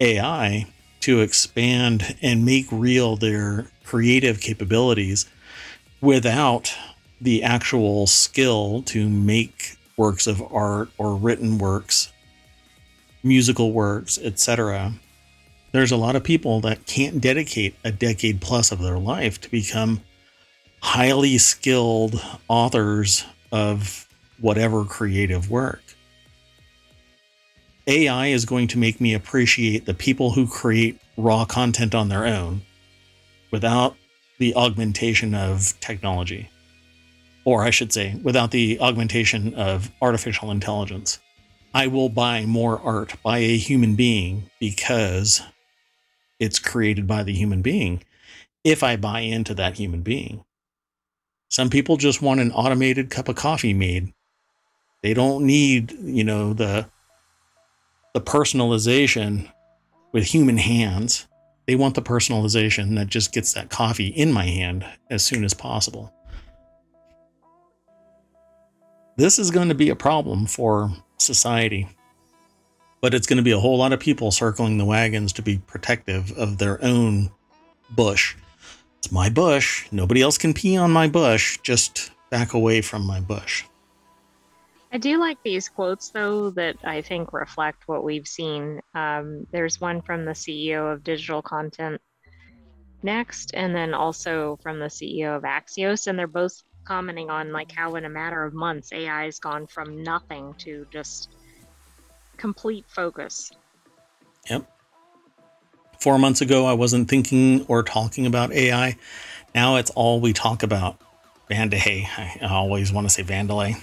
AI 0.00 0.66
to 1.02 1.20
expand 1.20 2.16
and 2.22 2.44
make 2.44 2.66
real 2.70 3.16
their 3.16 3.66
creative 3.84 4.40
capabilities 4.40 5.26
without 6.00 6.74
the 7.20 7.42
actual 7.42 8.06
skill 8.06 8.82
to 8.82 9.08
make 9.08 9.76
works 9.96 10.26
of 10.26 10.42
art 10.52 10.88
or 10.98 11.14
written 11.14 11.58
works, 11.58 12.12
musical 13.22 13.72
works, 13.72 14.18
etc. 14.22 14.92
There's 15.72 15.92
a 15.92 15.96
lot 15.96 16.16
of 16.16 16.24
people 16.24 16.60
that 16.62 16.86
can't 16.86 17.20
dedicate 17.20 17.76
a 17.84 17.92
decade 17.92 18.40
plus 18.40 18.72
of 18.72 18.80
their 18.80 18.98
life 18.98 19.40
to 19.42 19.50
become 19.50 20.00
highly 20.80 21.38
skilled 21.38 22.20
authors 22.48 23.24
of 23.52 24.08
whatever 24.40 24.84
creative 24.84 25.50
work. 25.50 25.81
AI 27.86 28.28
is 28.28 28.44
going 28.44 28.68
to 28.68 28.78
make 28.78 29.00
me 29.00 29.14
appreciate 29.14 29.86
the 29.86 29.94
people 29.94 30.30
who 30.30 30.46
create 30.46 31.00
raw 31.16 31.44
content 31.44 31.94
on 31.94 32.08
their 32.08 32.26
own 32.26 32.62
without 33.50 33.96
the 34.38 34.54
augmentation 34.54 35.34
of 35.34 35.78
technology. 35.80 36.48
Or 37.44 37.64
I 37.64 37.70
should 37.70 37.92
say, 37.92 38.18
without 38.22 38.52
the 38.52 38.78
augmentation 38.80 39.54
of 39.54 39.90
artificial 40.00 40.50
intelligence. 40.50 41.18
I 41.74 41.86
will 41.86 42.08
buy 42.08 42.44
more 42.44 42.80
art 42.80 43.14
by 43.22 43.38
a 43.38 43.56
human 43.56 43.96
being 43.96 44.50
because 44.60 45.42
it's 46.38 46.58
created 46.58 47.06
by 47.06 47.22
the 47.22 47.32
human 47.32 47.62
being 47.62 48.04
if 48.62 48.82
I 48.82 48.96
buy 48.96 49.20
into 49.20 49.54
that 49.54 49.76
human 49.78 50.02
being. 50.02 50.44
Some 51.48 51.70
people 51.70 51.96
just 51.96 52.22
want 52.22 52.40
an 52.40 52.52
automated 52.52 53.10
cup 53.10 53.28
of 53.28 53.36
coffee 53.36 53.74
made. 53.74 54.12
They 55.02 55.14
don't 55.14 55.44
need, 55.46 55.92
you 55.92 56.24
know, 56.24 56.52
the 56.52 56.88
the 58.14 58.20
personalization 58.20 59.50
with 60.12 60.24
human 60.24 60.58
hands. 60.58 61.26
They 61.66 61.76
want 61.76 61.94
the 61.94 62.02
personalization 62.02 62.96
that 62.96 63.06
just 63.06 63.32
gets 63.32 63.52
that 63.54 63.70
coffee 63.70 64.08
in 64.08 64.32
my 64.32 64.44
hand 64.44 64.84
as 65.10 65.24
soon 65.24 65.44
as 65.44 65.54
possible. 65.54 66.12
This 69.16 69.38
is 69.38 69.50
going 69.50 69.68
to 69.68 69.74
be 69.74 69.90
a 69.90 69.96
problem 69.96 70.46
for 70.46 70.90
society, 71.18 71.88
but 73.00 73.14
it's 73.14 73.26
going 73.26 73.36
to 73.36 73.42
be 73.42 73.52
a 73.52 73.60
whole 73.60 73.78
lot 73.78 73.92
of 73.92 74.00
people 74.00 74.30
circling 74.30 74.78
the 74.78 74.84
wagons 74.84 75.32
to 75.34 75.42
be 75.42 75.58
protective 75.58 76.32
of 76.32 76.58
their 76.58 76.82
own 76.84 77.30
bush. 77.90 78.34
It's 78.98 79.12
my 79.12 79.28
bush. 79.28 79.86
Nobody 79.92 80.22
else 80.22 80.38
can 80.38 80.54
pee 80.54 80.76
on 80.76 80.90
my 80.90 81.08
bush. 81.08 81.58
Just 81.62 82.10
back 82.30 82.54
away 82.54 82.80
from 82.80 83.06
my 83.06 83.20
bush. 83.20 83.64
I 84.92 84.98
do 84.98 85.18
like 85.18 85.42
these 85.42 85.70
quotes, 85.70 86.10
though, 86.10 86.50
that 86.50 86.76
I 86.84 87.00
think 87.00 87.32
reflect 87.32 87.88
what 87.88 88.04
we've 88.04 88.28
seen. 88.28 88.82
Um, 88.94 89.46
there's 89.50 89.80
one 89.80 90.02
from 90.02 90.26
the 90.26 90.32
CEO 90.32 90.92
of 90.92 91.02
Digital 91.02 91.40
Content 91.40 92.00
Next, 93.02 93.52
and 93.54 93.74
then 93.74 93.94
also 93.94 94.58
from 94.62 94.78
the 94.78 94.86
CEO 94.86 95.34
of 95.34 95.44
Axios, 95.44 96.06
and 96.06 96.18
they're 96.18 96.26
both 96.26 96.62
commenting 96.84 97.30
on 97.30 97.52
like 97.52 97.72
how 97.72 97.94
in 97.94 98.04
a 98.04 98.08
matter 98.08 98.44
of 98.44 98.52
months 98.52 98.92
AI 98.92 99.24
has 99.24 99.38
gone 99.38 99.66
from 99.66 100.02
nothing 100.02 100.54
to 100.58 100.86
just 100.92 101.30
complete 102.36 102.84
focus. 102.86 103.50
Yep. 104.50 104.70
Four 106.00 106.18
months 106.18 106.42
ago, 106.42 106.66
I 106.66 106.74
wasn't 106.74 107.08
thinking 107.08 107.64
or 107.66 107.82
talking 107.82 108.26
about 108.26 108.52
AI. 108.52 108.96
Now 109.54 109.76
it's 109.76 109.90
all 109.90 110.20
we 110.20 110.32
talk 110.34 110.62
about. 110.62 110.98
VandeHei. 111.50 112.06
I 112.18 112.46
always 112.48 112.92
want 112.92 113.06
to 113.06 113.10
say 113.12 113.22
Vandalay 113.22 113.82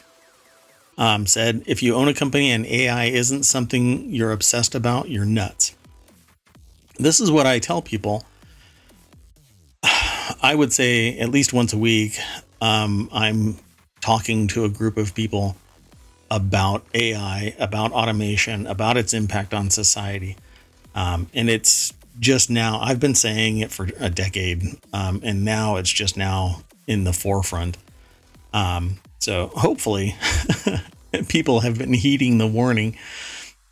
um, 1.00 1.26
said, 1.26 1.64
if 1.66 1.82
you 1.82 1.96
own 1.96 2.10
a 2.10 2.14
company 2.14 2.52
and 2.52 2.66
AI 2.66 3.06
isn't 3.06 3.44
something 3.44 4.12
you're 4.12 4.34
obsessed 4.34 4.76
about, 4.76 5.10
you're 5.10 5.26
nuts. 5.26 5.74
This 6.98 7.22
is 7.22 7.32
what 7.32 7.48
I 7.48 7.58
tell 7.60 7.82
people. 7.82 8.26
I 9.84 10.54
would 10.54 10.74
say 10.74 11.18
at 11.18 11.30
least 11.30 11.54
once 11.54 11.72
a 11.72 11.78
week, 11.78 12.20
um, 12.62 13.10
I'm 13.14 13.58
talking 14.02 14.50
to 14.50 14.66
a 14.66 14.70
group 14.70 14.98
of 14.98 15.16
people 15.16 15.56
about 16.30 16.86
AI, 16.94 17.56
about 17.58 17.94
automation, 17.94 18.68
about 18.68 18.98
its 18.98 19.14
impact 19.14 19.54
on 19.54 19.70
society. 19.70 20.36
Um, 20.94 21.30
and 21.34 21.50
it's 21.50 21.94
just 22.20 22.50
now, 22.50 22.82
I've 22.82 23.00
been 23.00 23.16
saying 23.16 23.60
it 23.60 23.72
for 23.72 23.88
a 24.00 24.10
decade, 24.10 24.64
um, 24.92 25.22
and 25.24 25.46
now 25.46 25.78
it's 25.78 25.90
just 25.90 26.18
now 26.18 26.62
in 26.88 27.06
the 27.06 27.14
forefront. 27.14 27.78
Um, 28.52 29.00
so 29.20 29.48
hopefully, 29.48 30.16
people 31.28 31.62
have 31.62 31.78
been 31.78 31.94
heeding 31.94 32.38
the 32.38 32.48
warning. 32.48 32.98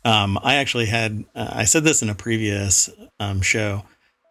Um, 0.04 0.38
I 0.42 0.56
actually 0.56 0.86
had, 0.86 1.24
uh, 1.34 1.50
I 1.52 1.64
said 1.64 1.84
this 1.84 2.02
in 2.02 2.08
a 2.08 2.14
previous 2.14 2.88
um, 3.18 3.40
show. 3.40 3.84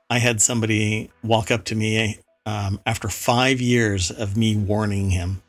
I 0.09 0.19
had 0.19 0.41
somebody 0.41 1.11
walk 1.23 1.51
up 1.51 1.65
to 1.65 1.75
me 1.75 2.19
um, 2.45 2.79
after 2.85 3.09
five 3.09 3.59
years 3.59 4.09
of 4.09 4.37
me 4.37 4.55
warning 4.55 5.09
him, 5.09 5.41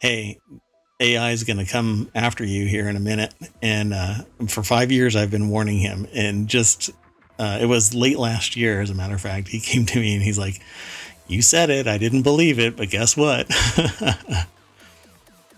hey, 0.00 0.38
AI 1.00 1.32
is 1.32 1.44
going 1.44 1.58
to 1.58 1.70
come 1.70 2.10
after 2.14 2.44
you 2.44 2.66
here 2.66 2.88
in 2.88 2.96
a 2.96 3.00
minute. 3.00 3.34
And 3.60 3.92
uh, 3.92 4.14
for 4.48 4.62
five 4.62 4.90
years, 4.90 5.16
I've 5.16 5.30
been 5.30 5.50
warning 5.50 5.78
him. 5.78 6.06
And 6.14 6.48
just, 6.48 6.90
uh, 7.38 7.58
it 7.60 7.66
was 7.66 7.94
late 7.94 8.18
last 8.18 8.56
year, 8.56 8.80
as 8.80 8.90
a 8.90 8.94
matter 8.94 9.14
of 9.14 9.20
fact, 9.20 9.48
he 9.48 9.60
came 9.60 9.84
to 9.86 10.00
me 10.00 10.14
and 10.14 10.22
he's 10.22 10.38
like, 10.38 10.60
You 11.26 11.42
said 11.42 11.68
it. 11.68 11.86
I 11.86 11.98
didn't 11.98 12.22
believe 12.22 12.58
it, 12.58 12.76
but 12.76 12.90
guess 12.90 13.16
what? 13.16 13.48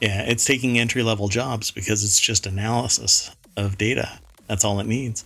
Yeah, 0.00 0.22
it's 0.22 0.44
taking 0.44 0.78
entry 0.78 1.02
level 1.02 1.28
jobs 1.28 1.70
because 1.70 2.04
it's 2.04 2.20
just 2.20 2.46
analysis 2.46 3.34
of 3.56 3.78
data. 3.78 4.18
That's 4.46 4.64
all 4.64 4.78
it 4.80 4.86
needs. 4.86 5.24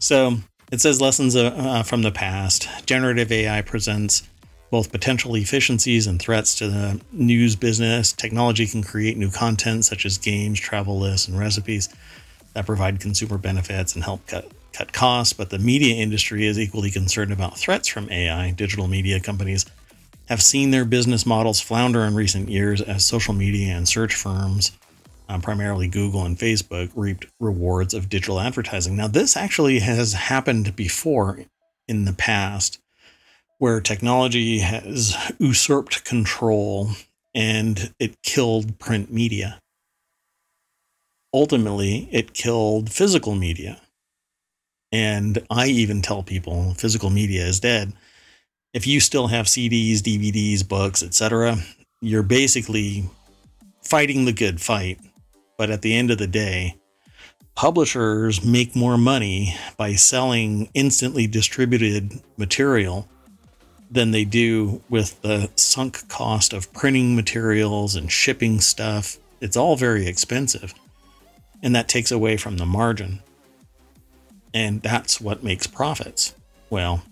So 0.00 0.36
it 0.70 0.80
says 0.80 1.00
lessons 1.00 1.36
uh, 1.36 1.54
uh, 1.54 1.82
from 1.82 2.02
the 2.02 2.10
past. 2.10 2.68
Generative 2.86 3.30
AI 3.30 3.62
presents 3.62 4.26
both 4.70 4.90
potential 4.90 5.34
efficiencies 5.34 6.06
and 6.06 6.18
threats 6.18 6.54
to 6.54 6.66
the 6.68 7.00
news 7.12 7.54
business. 7.56 8.12
Technology 8.12 8.66
can 8.66 8.82
create 8.82 9.18
new 9.18 9.30
content 9.30 9.84
such 9.84 10.06
as 10.06 10.16
games, 10.16 10.58
travel 10.58 10.98
lists, 10.98 11.28
and 11.28 11.38
recipes 11.38 11.90
that 12.54 12.64
provide 12.64 12.98
consumer 12.98 13.36
benefits 13.36 13.94
and 13.94 14.02
help 14.02 14.26
cut 14.26 14.50
cut 14.72 14.94
costs. 14.94 15.34
But 15.34 15.50
the 15.50 15.58
media 15.58 15.96
industry 15.96 16.46
is 16.46 16.58
equally 16.58 16.90
concerned 16.90 17.32
about 17.32 17.58
threats 17.58 17.86
from 17.86 18.10
AI. 18.10 18.52
Digital 18.52 18.88
media 18.88 19.20
companies 19.20 19.66
have 20.32 20.42
seen 20.42 20.70
their 20.70 20.86
business 20.86 21.26
models 21.26 21.60
flounder 21.60 22.04
in 22.04 22.14
recent 22.14 22.48
years 22.48 22.80
as 22.80 23.04
social 23.04 23.34
media 23.34 23.74
and 23.74 23.86
search 23.86 24.14
firms, 24.14 24.72
um, 25.28 25.42
primarily 25.42 25.86
Google 25.86 26.24
and 26.24 26.38
Facebook, 26.38 26.90
reaped 26.96 27.26
rewards 27.38 27.92
of 27.92 28.08
digital 28.08 28.40
advertising. 28.40 28.96
Now, 28.96 29.08
this 29.08 29.36
actually 29.36 29.80
has 29.80 30.14
happened 30.14 30.74
before 30.74 31.40
in 31.86 32.06
the 32.06 32.14
past 32.14 32.78
where 33.58 33.78
technology 33.78 34.60
has 34.60 35.14
usurped 35.38 36.02
control 36.06 36.88
and 37.34 37.92
it 37.98 38.22
killed 38.22 38.78
print 38.78 39.12
media. 39.12 39.60
Ultimately, 41.34 42.08
it 42.10 42.32
killed 42.32 42.90
physical 42.90 43.34
media. 43.34 43.82
And 44.90 45.44
I 45.50 45.66
even 45.66 46.00
tell 46.00 46.22
people 46.22 46.72
physical 46.72 47.10
media 47.10 47.44
is 47.44 47.60
dead 47.60 47.92
if 48.72 48.86
you 48.86 49.00
still 49.00 49.26
have 49.28 49.46
CDs, 49.46 49.98
DVDs, 49.98 50.66
books, 50.66 51.02
etc., 51.02 51.56
you're 52.00 52.22
basically 52.22 53.04
fighting 53.82 54.24
the 54.24 54.32
good 54.32 54.60
fight. 54.60 54.98
But 55.58 55.70
at 55.70 55.82
the 55.82 55.94
end 55.94 56.10
of 56.10 56.18
the 56.18 56.26
day, 56.26 56.76
publishers 57.54 58.44
make 58.44 58.74
more 58.74 58.96
money 58.96 59.54
by 59.76 59.94
selling 59.94 60.68
instantly 60.74 61.26
distributed 61.26 62.20
material 62.36 63.08
than 63.90 64.10
they 64.10 64.24
do 64.24 64.82
with 64.88 65.20
the 65.20 65.50
sunk 65.54 66.08
cost 66.08 66.54
of 66.54 66.72
printing 66.72 67.14
materials 67.14 67.94
and 67.94 68.10
shipping 68.10 68.58
stuff. 68.60 69.18
It's 69.40 69.56
all 69.56 69.76
very 69.76 70.06
expensive. 70.06 70.74
And 71.62 71.76
that 71.76 71.88
takes 71.88 72.10
away 72.10 72.38
from 72.38 72.56
the 72.56 72.66
margin. 72.66 73.20
And 74.54 74.82
that's 74.82 75.20
what 75.20 75.44
makes 75.44 75.66
profits. 75.66 76.34
Well, 76.70 77.02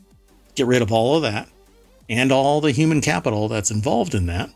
get 0.61 0.67
rid 0.67 0.83
of 0.83 0.93
all 0.93 1.17
of 1.17 1.23
that 1.23 1.49
and 2.11 2.31
all 2.31 2.61
the 2.61 2.71
human 2.71 3.01
capital 3.01 3.49
that's 3.49 3.71
involved 3.71 4.15
in 4.15 4.27
that, 4.27 4.51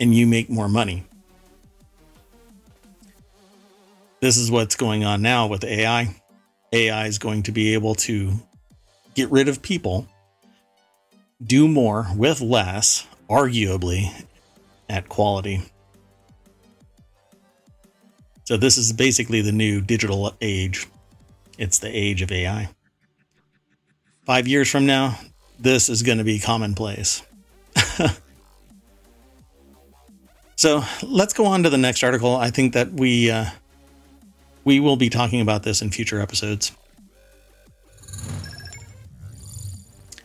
and 0.00 0.14
you 0.14 0.26
make 0.26 0.48
more 0.48 0.66
money. 0.66 1.04
This 4.20 4.38
is 4.38 4.50
what's 4.50 4.76
going 4.76 5.04
on 5.04 5.20
now 5.20 5.46
with 5.46 5.62
AI. 5.62 6.16
AI 6.72 7.06
is 7.06 7.18
going 7.18 7.42
to 7.42 7.52
be 7.52 7.74
able 7.74 7.96
to 7.96 8.32
get 9.14 9.30
rid 9.30 9.46
of 9.48 9.60
people, 9.60 10.06
do 11.44 11.68
more 11.68 12.06
with 12.16 12.40
less, 12.40 13.06
arguably 13.28 14.10
at 14.88 15.10
quality. 15.10 15.62
So, 18.44 18.56
this 18.56 18.78
is 18.78 18.94
basically 18.94 19.42
the 19.42 19.52
new 19.52 19.82
digital 19.82 20.34
age. 20.40 20.86
It's 21.58 21.78
the 21.78 21.94
age 21.94 22.22
of 22.22 22.32
AI. 22.32 22.70
Five 24.28 24.46
years 24.46 24.70
from 24.70 24.84
now, 24.84 25.18
this 25.58 25.88
is 25.88 26.02
going 26.02 26.18
to 26.18 26.24
be 26.24 26.38
commonplace. 26.38 27.22
so, 30.54 30.84
let's 31.02 31.32
go 31.32 31.46
on 31.46 31.62
to 31.62 31.70
the 31.70 31.78
next 31.78 32.04
article. 32.04 32.36
I 32.36 32.50
think 32.50 32.74
that 32.74 32.92
we 32.92 33.30
uh, 33.30 33.46
we 34.64 34.80
will 34.80 34.96
be 34.96 35.08
talking 35.08 35.40
about 35.40 35.62
this 35.62 35.80
in 35.80 35.90
future 35.90 36.20
episodes. 36.20 36.72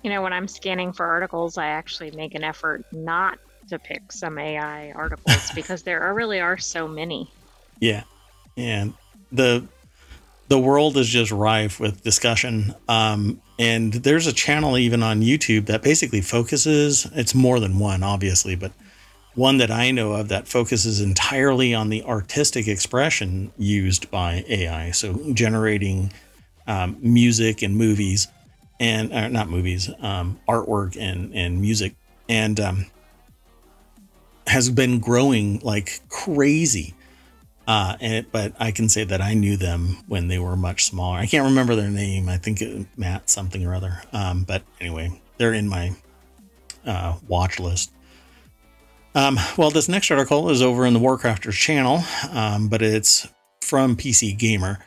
You 0.04 0.10
know, 0.10 0.22
when 0.22 0.34
I'm 0.34 0.50
scanning 0.50 0.92
for 0.92 1.06
articles, 1.06 1.58
I 1.58 1.68
actually 1.68 2.12
make 2.12 2.36
an 2.36 2.44
effort 2.44 2.84
not 2.92 3.40
to 3.70 3.80
pick 3.80 4.12
some 4.12 4.38
AI 4.38 4.92
articles 4.92 5.50
because 5.56 5.84
there 5.84 6.02
are 6.02 6.14
really 6.14 6.42
are 6.42 6.58
so 6.58 6.90
many. 6.90 7.32
Yeah. 7.80 8.04
And 8.58 8.96
the 9.32 9.66
the 10.50 10.60
world 10.60 10.98
is 10.98 11.08
just 11.08 11.32
rife 11.32 11.80
with 11.80 12.04
discussion. 12.04 12.76
Um, 12.90 13.42
and 13.60 13.94
there's 13.94 14.28
a 14.28 14.34
channel 14.34 14.78
even 14.78 15.04
on 15.04 15.22
YouTube 15.22 15.68
that 15.68 15.84
basically 15.84 16.22
focuses, 16.22 17.08
it's 17.14 17.36
more 17.36 17.60
than 17.60 17.80
one, 17.80 18.04
obviously, 18.04 18.56
but 18.56 18.72
one 19.36 19.58
that 19.58 19.72
I 19.72 19.92
know 19.92 20.14
of 20.14 20.30
that 20.30 20.48
focuses 20.48 21.02
entirely 21.02 21.74
on 21.74 21.90
the 21.90 22.04
artistic 22.04 22.68
expression 22.68 23.52
used 23.58 24.10
by 24.12 24.46
AI. 24.48 24.92
So 24.92 25.34
generating 25.34 26.12
um, 26.68 26.98
music 27.00 27.62
and 27.62 27.76
movies 27.76 28.28
and 28.80 29.12
uh, 29.14 29.28
not 29.30 29.50
movies, 29.50 29.90
um, 30.00 30.40
artwork 30.48 30.98
and, 31.00 31.34
and 31.34 31.62
music. 31.62 31.96
And 32.30 32.60
um, 32.60 32.86
has 34.48 34.70
been 34.70 35.00
growing 35.00 35.60
like 35.60 36.02
crazy. 36.10 36.94
Uh, 37.66 37.96
and, 38.02 38.32
but 38.32 38.54
I 38.60 38.72
can 38.72 38.90
say 38.90 39.04
that 39.06 39.22
I 39.22 39.34
knew 39.34 39.56
them 39.56 39.98
when 40.08 40.28
they 40.28 40.40
were 40.40 40.56
much 40.56 40.86
smaller. 40.86 41.18
I 41.18 41.26
can't 41.26 41.46
remember 41.46 41.76
their 41.76 41.90
name. 41.90 42.28
I 42.28 42.38
think 42.38 42.62
it, 42.62 42.88
Matt 42.98 43.30
something 43.30 43.66
or 43.66 43.74
other. 43.74 44.02
Um, 44.12 44.44
but 44.44 44.64
anyway, 44.82 45.22
they're 45.38 45.54
in 45.54 45.70
my 45.70 45.94
uh, 46.86 47.18
watch 47.28 47.60
list. 47.60 47.92
Um, 49.16 49.38
well, 49.58 49.70
this 49.70 49.88
next 49.88 50.10
article 50.12 50.50
is 50.50 50.62
over 50.62 50.86
in 50.86 50.94
the 50.94 51.00
Warcrafters 51.00 51.54
channel, 51.54 52.04
um, 52.32 52.68
but 52.68 52.82
it's 52.82 53.28
from 53.62 53.96
PC 53.96 54.38
Gamer. 54.38 54.80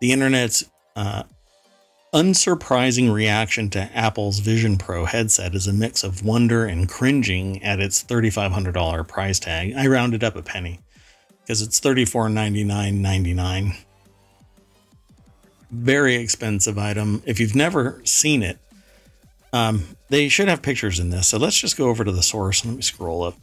The 0.00 0.12
internet's 0.12 0.64
uh, 0.96 1.22
unsurprising 2.12 3.12
reaction 3.12 3.70
to 3.70 3.80
Apple's 3.94 4.40
Vision 4.40 4.76
Pro 4.76 5.04
headset 5.04 5.54
is 5.54 5.68
a 5.68 5.72
mix 5.72 6.02
of 6.02 6.24
wonder 6.24 6.64
and 6.64 6.88
cringing 6.88 7.62
at 7.62 7.80
its 7.80 8.02
$3,500 8.02 9.06
price 9.06 9.38
tag. 9.38 9.74
I 9.76 9.86
rounded 9.86 10.24
up 10.24 10.36
a 10.36 10.42
penny 10.42 10.80
because 11.50 11.62
it's 11.62 11.80
$34.99.99. 11.80 13.76
Very 15.72 16.14
expensive 16.14 16.78
item. 16.78 17.24
If 17.26 17.40
you've 17.40 17.56
never 17.56 18.00
seen 18.04 18.44
it, 18.44 18.60
um, 19.52 19.96
they 20.10 20.28
should 20.28 20.46
have 20.46 20.62
pictures 20.62 21.00
in 21.00 21.10
this. 21.10 21.26
So 21.26 21.38
let's 21.38 21.58
just 21.58 21.76
go 21.76 21.88
over 21.88 22.04
to 22.04 22.12
the 22.12 22.22
source. 22.22 22.64
Let 22.64 22.76
me 22.76 22.82
scroll 22.82 23.24
up. 23.24 23.34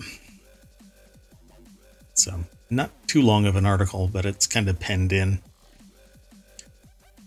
So, 2.13 2.45
not 2.69 2.91
too 3.07 3.21
long 3.21 3.45
of 3.45 3.57
an 3.57 3.65
article, 3.65 4.07
but 4.07 4.25
it's 4.25 4.47
kind 4.47 4.69
of 4.69 4.79
penned 4.79 5.11
in. 5.11 5.41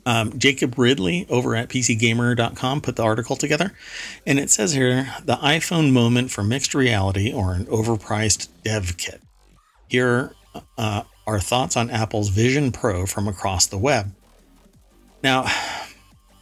Um, 0.07 0.39
Jacob 0.39 0.79
Ridley 0.79 1.27
over 1.29 1.55
at 1.55 1.69
PCGamer.com 1.69 2.81
put 2.81 2.97
the 2.97 3.03
article 3.03 3.37
together. 3.37 3.75
And 4.27 4.39
it 4.39 4.49
says 4.49 4.73
here 4.73 5.15
the 5.27 5.37
iPhone 5.37 5.93
moment 5.93 6.31
for 6.31 6.43
mixed 6.43 6.75
reality 6.75 7.31
or 7.35 7.53
an 7.53 7.67
overpriced 7.67 8.49
dev 8.65 8.97
kit. 8.97 9.21
Here 9.87 10.33
uh, 10.79 11.03
are 11.27 11.41
thoughts 11.41 11.77
on 11.77 11.91
Apple's 11.91 12.29
Vision 12.29 12.73
Pro 12.73 13.07
from 13.07 13.29
across 13.29 13.67
the 13.67 13.79
web. 13.79 14.13
Now, 15.23 15.47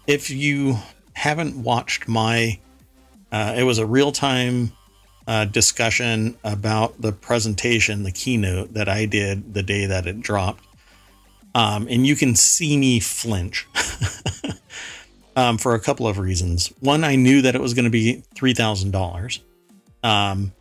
if 0.06 0.30
you 0.30 0.76
haven't 1.12 1.62
watched 1.62 2.08
my, 2.08 2.58
uh, 3.32 3.54
it 3.56 3.64
was 3.64 3.78
a 3.78 3.86
real 3.86 4.12
time 4.12 4.72
uh, 5.26 5.44
discussion 5.44 6.36
about 6.42 7.00
the 7.00 7.12
presentation, 7.12 8.02
the 8.02 8.12
keynote 8.12 8.72
that 8.74 8.88
I 8.88 9.04
did 9.04 9.52
the 9.52 9.62
day 9.62 9.86
that 9.86 10.06
it 10.06 10.20
dropped. 10.20 10.64
Um, 11.54 11.86
and 11.90 12.06
you 12.06 12.16
can 12.16 12.34
see 12.36 12.76
me 12.76 13.00
flinch 13.00 13.66
um, 15.36 15.58
for 15.58 15.74
a 15.74 15.80
couple 15.80 16.06
of 16.06 16.18
reasons. 16.18 16.72
One, 16.80 17.04
I 17.04 17.16
knew 17.16 17.42
that 17.42 17.54
it 17.54 17.60
was 17.60 17.74
going 17.74 17.84
to 17.84 17.90
be 17.90 18.22
$3,000. 18.36 19.40
Um, 20.02 20.52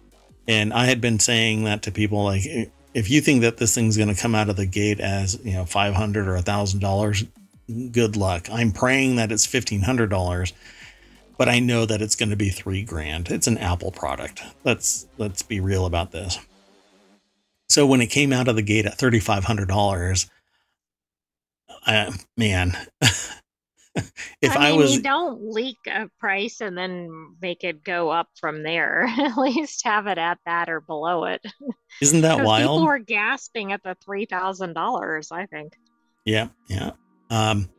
and 0.47 0.73
I 0.73 0.86
had 0.86 0.99
been 1.01 1.19
saying 1.19 1.65
that 1.65 1.83
to 1.83 1.91
people 1.91 2.23
like, 2.23 2.71
if 2.97 3.10
you 3.10 3.21
think 3.21 3.41
that 3.41 3.57
this 3.57 3.75
thing's 3.75 3.97
going 3.97 4.13
to 4.13 4.21
come 4.21 4.36
out 4.36 4.49
of 4.49 4.55
the 4.55 4.65
gate 4.65 4.99
as, 4.99 5.39
you 5.43 5.53
know, 5.53 5.65
500 5.65 6.27
or 6.27 6.36
a 6.36 6.41
$1,000, 6.41 7.91
good 7.91 8.15
luck. 8.15 8.47
I'm 8.51 8.71
praying 8.71 9.17
that 9.17 9.31
it's 9.31 9.45
$1,500 9.45 10.53
but 11.38 11.47
I 11.47 11.60
know 11.60 11.86
that 11.86 12.01
it's 12.01 12.15
going 12.15 12.31
to 12.31 12.36
be 12.36 12.49
three 12.49 12.83
grand. 12.83 13.29
It's 13.29 13.47
an 13.47 13.57
Apple 13.60 13.91
product. 13.91 14.41
Let's 14.63 15.05
let's 15.17 15.43
be 15.43 15.60
real 15.60 15.86
about 15.86 16.12
this. 16.12 16.39
So 17.69 17.86
when 17.86 18.01
it 18.01 18.07
came 18.07 18.33
out 18.33 18.47
of 18.47 18.55
the 18.55 18.62
gate 18.62 18.86
at 18.86 18.97
thirty 18.97 19.19
five 19.19 19.43
hundred 19.43 19.67
dollars, 19.67 20.29
uh, 21.86 22.12
man, 22.36 22.75
if 24.41 24.51
I, 24.51 24.55
mean, 24.55 24.63
I 24.63 24.71
was 24.73 24.95
you 24.95 25.01
don't 25.01 25.51
leak 25.51 25.77
a 25.88 26.10
price 26.19 26.62
and 26.62 26.77
then 26.77 27.36
make 27.41 27.63
it 27.63 27.83
go 27.83 28.10
up 28.10 28.29
from 28.39 28.63
there. 28.63 29.05
at 29.19 29.38
least 29.38 29.83
have 29.86 30.07
it 30.07 30.17
at 30.17 30.39
that 30.45 30.69
or 30.69 30.81
below 30.81 31.25
it. 31.25 31.45
Isn't 32.01 32.21
that 32.21 32.43
wild? 32.45 32.62
People 32.62 32.86
were 32.86 32.99
gasping 32.99 33.71
at 33.71 33.83
the 33.83 33.95
three 34.03 34.25
thousand 34.25 34.73
dollars. 34.73 35.31
I 35.31 35.45
think. 35.45 35.73
Yeah, 36.25 36.49
yeah. 36.67 36.91
Um, 37.29 37.69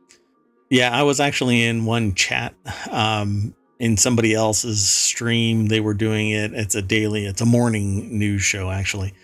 yeah, 0.71 0.97
I 0.97 1.03
was 1.03 1.21
actually 1.21 1.63
in 1.65 1.85
one 1.85 2.15
chat 2.15 2.55
um, 2.91 3.55
in 3.79 3.97
somebody 3.97 4.35
else's 4.35 4.89
stream. 4.89 5.67
They 5.67 5.81
were 5.81 5.95
doing 5.95 6.31
it. 6.31 6.53
It's 6.53 6.75
a 6.75 6.83
daily, 6.83 7.27
it's 7.27 7.41
a 7.41 7.47
morning 7.47 8.19
news 8.19 8.43
show 8.43 8.71
actually. 8.71 9.15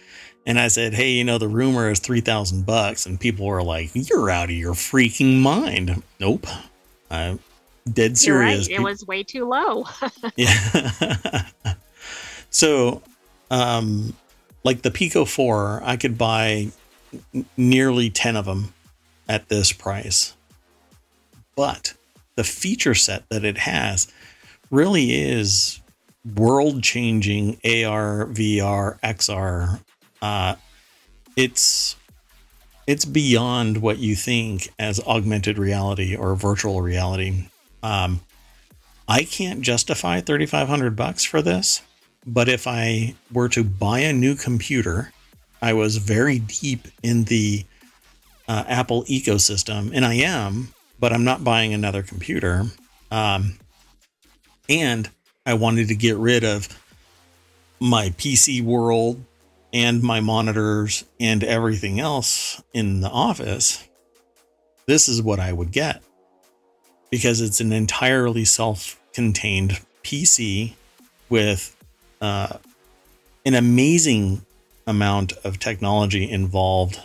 And 0.46 0.58
I 0.58 0.68
said, 0.68 0.92
"Hey, 0.92 1.12
you 1.12 1.24
know, 1.24 1.38
the 1.38 1.48
rumor 1.48 1.90
is 1.90 2.00
three 2.00 2.20
thousand 2.20 2.66
bucks," 2.66 3.06
and 3.06 3.18
people 3.18 3.46
were 3.46 3.62
like, 3.62 3.90
"You're 3.94 4.30
out 4.30 4.50
of 4.50 4.56
your 4.56 4.74
freaking 4.74 5.40
mind." 5.40 6.02
Nope, 6.20 6.46
I'm 7.14 7.38
dead 7.92 8.18
serious. 8.18 8.68
Right. 8.68 8.78
It 8.78 8.82
was 8.82 9.06
way 9.06 9.22
too 9.22 9.46
low. 9.46 9.86
yeah. 10.36 11.46
so, 12.50 13.02
um, 13.50 14.14
like 14.62 14.82
the 14.82 14.90
Pico 14.90 15.24
Four, 15.24 15.82
I 15.84 15.96
could 15.96 16.18
buy 16.18 16.68
n- 17.34 17.46
nearly 17.56 18.10
ten 18.10 18.36
of 18.36 18.44
them 18.44 18.74
at 19.28 19.48
this 19.48 19.72
price 19.72 20.34
but 21.56 21.94
the 22.36 22.44
feature 22.44 22.94
set 22.94 23.28
that 23.28 23.44
it 23.44 23.58
has 23.58 24.08
really 24.70 25.14
is 25.14 25.80
world 26.34 26.82
changing 26.82 27.54
AR, 27.64 28.26
VR, 28.26 28.98
XR. 29.00 29.80
Uh, 30.22 30.56
it's 31.36 31.96
it's 32.86 33.04
beyond 33.04 33.78
what 33.78 33.98
you 33.98 34.14
think 34.14 34.68
as 34.78 35.00
augmented 35.00 35.58
reality 35.58 36.14
or 36.14 36.34
virtual 36.34 36.82
reality. 36.82 37.48
Um, 37.82 38.20
I 39.08 39.24
can't 39.24 39.60
justify 39.60 40.20
3500 40.20 40.96
bucks 40.96 41.24
for 41.24 41.42
this, 41.42 41.82
but 42.26 42.48
if 42.48 42.66
I 42.66 43.14
were 43.32 43.48
to 43.50 43.64
buy 43.64 44.00
a 44.00 44.12
new 44.12 44.34
computer, 44.34 45.12
I 45.60 45.72
was 45.72 45.98
very 45.98 46.38
deep 46.38 46.88
in 47.02 47.24
the 47.24 47.64
uh, 48.48 48.64
Apple 48.66 49.04
ecosystem, 49.04 49.90
and 49.94 50.04
I 50.04 50.14
am 50.14 50.74
but 50.98 51.12
I'm 51.12 51.24
not 51.24 51.44
buying 51.44 51.74
another 51.74 52.02
computer. 52.02 52.64
Um, 53.10 53.58
and 54.68 55.10
I 55.44 55.54
wanted 55.54 55.88
to 55.88 55.94
get 55.94 56.16
rid 56.16 56.44
of 56.44 56.68
my 57.80 58.08
PC 58.10 58.62
world 58.62 59.22
and 59.74 60.04
my 60.04 60.20
monitors 60.20 61.04
and 61.18 61.42
everything 61.42 61.98
else 61.98 62.62
in 62.72 63.00
the 63.00 63.10
office. 63.10 63.86
This 64.86 65.08
is 65.08 65.20
what 65.20 65.40
I 65.40 65.52
would 65.52 65.72
get 65.72 66.00
because 67.10 67.40
it's 67.40 67.60
an 67.60 67.72
entirely 67.72 68.44
self 68.44 69.00
contained 69.12 69.80
PC 70.04 70.74
with 71.28 71.76
uh, 72.20 72.56
an 73.44 73.54
amazing 73.54 74.46
amount 74.86 75.32
of 75.44 75.58
technology 75.58 76.30
involved. 76.30 77.00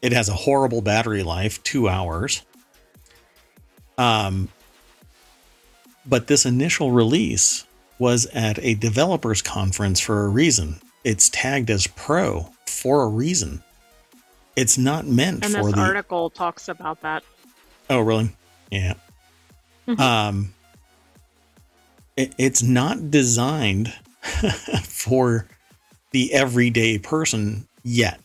It 0.00 0.12
has 0.12 0.30
a 0.30 0.34
horrible 0.34 0.80
battery 0.80 1.22
life, 1.22 1.62
two 1.62 1.88
hours. 1.88 2.42
Um, 3.98 4.48
but 6.06 6.28
this 6.28 6.46
initial 6.46 6.92
release 6.92 7.66
was 7.98 8.26
at 8.26 8.58
a 8.62 8.74
developers 8.74 9.42
conference 9.42 10.00
for 10.00 10.24
a 10.24 10.28
reason. 10.28 10.80
It's 11.06 11.28
tagged 11.28 11.70
as 11.70 11.86
pro 11.86 12.50
for 12.66 13.04
a 13.04 13.06
reason. 13.06 13.62
It's 14.56 14.76
not 14.76 15.06
meant 15.06 15.44
And 15.44 15.54
for 15.54 15.62
this 15.62 15.72
the 15.72 15.80
article 15.80 16.30
talks 16.30 16.68
about 16.68 17.00
that. 17.02 17.22
Oh, 17.88 18.00
really? 18.00 18.34
Yeah. 18.72 18.94
Mhm. 19.86 20.00
Um, 20.00 20.54
it, 22.16 22.34
it's 22.38 22.60
not 22.60 23.12
designed 23.12 23.94
for 24.82 25.46
the 26.10 26.34
everyday 26.34 26.98
person 26.98 27.68
yet. 27.84 28.18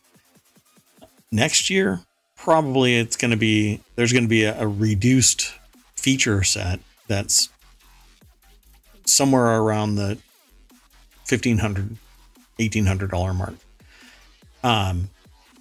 Next 1.32 1.70
year, 1.70 2.02
probably 2.36 2.98
it's 2.98 3.16
going 3.16 3.32
to 3.32 3.38
be 3.38 3.80
there's 3.96 4.12
going 4.12 4.24
to 4.24 4.30
be 4.30 4.46
a, 4.46 4.60
a 4.60 4.68
reduced 4.68 5.54
feature 5.96 6.44
set 6.44 6.80
that's 7.08 7.50
somewhere 9.06 9.62
around 9.62 9.96
the 9.96 10.18
1500 11.30 11.98
1800 12.58 13.10
dollar 13.10 13.34
mark 13.34 13.56
um 14.64 15.10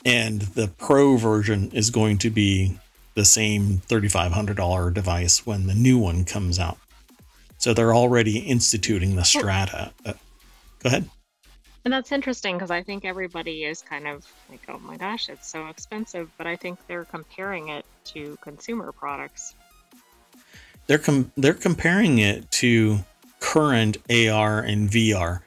and 0.04 0.40
the 0.42 0.68
pro 0.78 1.16
version 1.16 1.70
is 1.72 1.90
going 1.90 2.16
to 2.18 2.30
be 2.30 2.78
the 3.14 3.24
same 3.24 3.82
$3500 3.88 4.94
device 4.94 5.44
when 5.44 5.66
the 5.66 5.74
new 5.74 5.98
one 5.98 6.24
comes 6.24 6.58
out 6.58 6.78
so 7.58 7.74
they're 7.74 7.94
already 7.94 8.38
instituting 8.38 9.16
the 9.16 9.24
strata 9.24 9.92
uh, 10.06 10.12
go 10.82 10.86
ahead 10.88 11.08
And 11.84 11.92
that's 11.94 12.12
interesting 12.12 12.56
because 12.56 12.70
I 12.70 12.82
think 12.82 13.04
everybody 13.06 13.64
is 13.64 13.80
kind 13.80 14.06
of 14.06 14.26
like, 14.50 14.60
oh 14.68 14.78
my 14.80 14.98
gosh, 14.98 15.30
it's 15.30 15.48
so 15.48 15.66
expensive. 15.68 16.28
But 16.36 16.46
I 16.46 16.54
think 16.54 16.78
they're 16.86 17.06
comparing 17.06 17.68
it 17.70 17.86
to 18.12 18.36
consumer 18.42 18.92
products. 18.92 19.54
they're 20.86 20.98
com- 20.98 21.32
they're 21.38 21.54
comparing 21.54 22.18
it 22.18 22.50
to 22.60 22.98
current 23.40 23.96
AR 24.10 24.60
and 24.60 24.90
VR, 24.90 25.40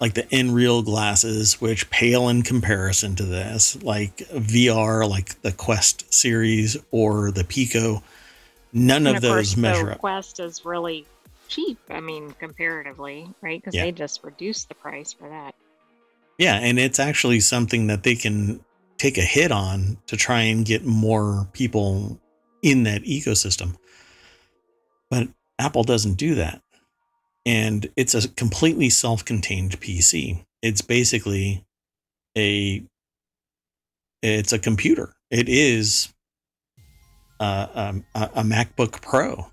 like 0.00 0.14
the 0.14 0.24
Nreal 0.24 0.84
glasses, 0.84 1.60
which 1.60 1.88
pale 1.90 2.28
in 2.28 2.42
comparison 2.42 3.14
to 3.16 3.22
this. 3.24 3.82
Like 3.82 4.18
VR, 4.18 5.08
like 5.08 5.40
the 5.42 5.52
Quest 5.52 6.12
series 6.12 6.76
or 6.90 7.30
the 7.30 7.44
Pico, 7.44 8.02
none 8.72 9.06
And 9.06 9.16
of 9.16 9.24
of 9.24 9.28
course, 9.30 9.50
those 9.50 9.56
measure 9.56 9.92
up. 9.92 9.98
Quest 9.98 10.40
is 10.40 10.64
really 10.64 11.06
cheap. 11.48 11.78
I 11.88 12.00
mean, 12.00 12.32
comparatively, 12.32 13.28
right? 13.40 13.60
Because 13.60 13.74
Yeah. 13.74 13.84
they 13.84 13.92
just 13.92 14.22
reduced 14.22 14.68
the 14.68 14.74
price 14.74 15.12
for 15.12 15.28
that. 15.28 15.54
Yeah, 16.38 16.56
and 16.56 16.78
it's 16.78 16.98
actually 16.98 17.40
something 17.40 17.86
that 17.86 18.02
they 18.02 18.14
can 18.14 18.60
take 18.98 19.16
a 19.16 19.22
hit 19.22 19.50
on 19.52 19.96
to 20.06 20.16
try 20.16 20.40
and 20.42 20.64
get 20.64 20.84
more 20.84 21.48
people 21.52 22.20
in 22.62 22.82
that 22.82 23.02
ecosystem. 23.04 23.76
But 25.08 25.28
Apple 25.58 25.84
doesn't 25.84 26.14
do 26.14 26.34
that. 26.34 26.60
And 27.46 27.88
it's 27.96 28.14
a 28.14 28.28
completely 28.28 28.90
self-contained 28.90 29.80
PC. 29.80 30.44
It's 30.62 30.82
basically 30.82 31.64
a 32.36 32.84
it's 34.22 34.52
a 34.52 34.58
computer. 34.58 35.14
It 35.30 35.48
is 35.48 36.12
uh, 37.40 37.66
um, 37.74 38.04
a, 38.14 38.30
a 38.36 38.42
MacBook 38.42 39.00
Pro. 39.00 39.46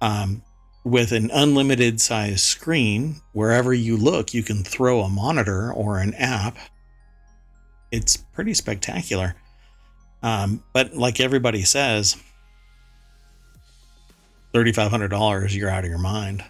Um, 0.00 0.42
with 0.84 1.12
an 1.12 1.30
unlimited 1.32 2.00
size 2.00 2.42
screen, 2.42 3.16
wherever 3.32 3.74
you 3.74 3.96
look, 3.98 4.32
you 4.32 4.42
can 4.42 4.64
throw 4.64 5.02
a 5.02 5.10
monitor 5.10 5.72
or 5.72 5.98
an 5.98 6.14
app. 6.14 6.56
It's 7.92 8.16
pretty 8.16 8.54
spectacular. 8.54 9.34
Um, 10.22 10.62
but 10.72 10.94
like 10.94 11.20
everybody 11.20 11.62
says, 11.62 12.16
$3,500, 14.54 15.54
you're 15.54 15.68
out 15.68 15.84
of 15.84 15.90
your 15.90 15.98
mind. 15.98 16.44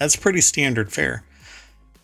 That's 0.00 0.16
pretty 0.16 0.40
standard 0.40 0.92
fare 0.92 1.22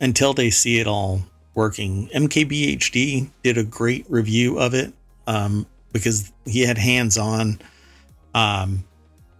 until 0.00 0.34
they 0.34 0.50
see 0.50 0.78
it 0.78 0.86
all 0.86 1.22
working. 1.54 2.08
MKBHD 2.14 3.30
did 3.42 3.58
a 3.58 3.64
great 3.64 4.06
review 4.08 4.60
of 4.60 4.74
it 4.74 4.92
um, 5.26 5.66
because 5.92 6.30
he 6.44 6.62
had 6.62 6.78
hands 6.78 7.18
on. 7.18 7.58
Um, 8.34 8.84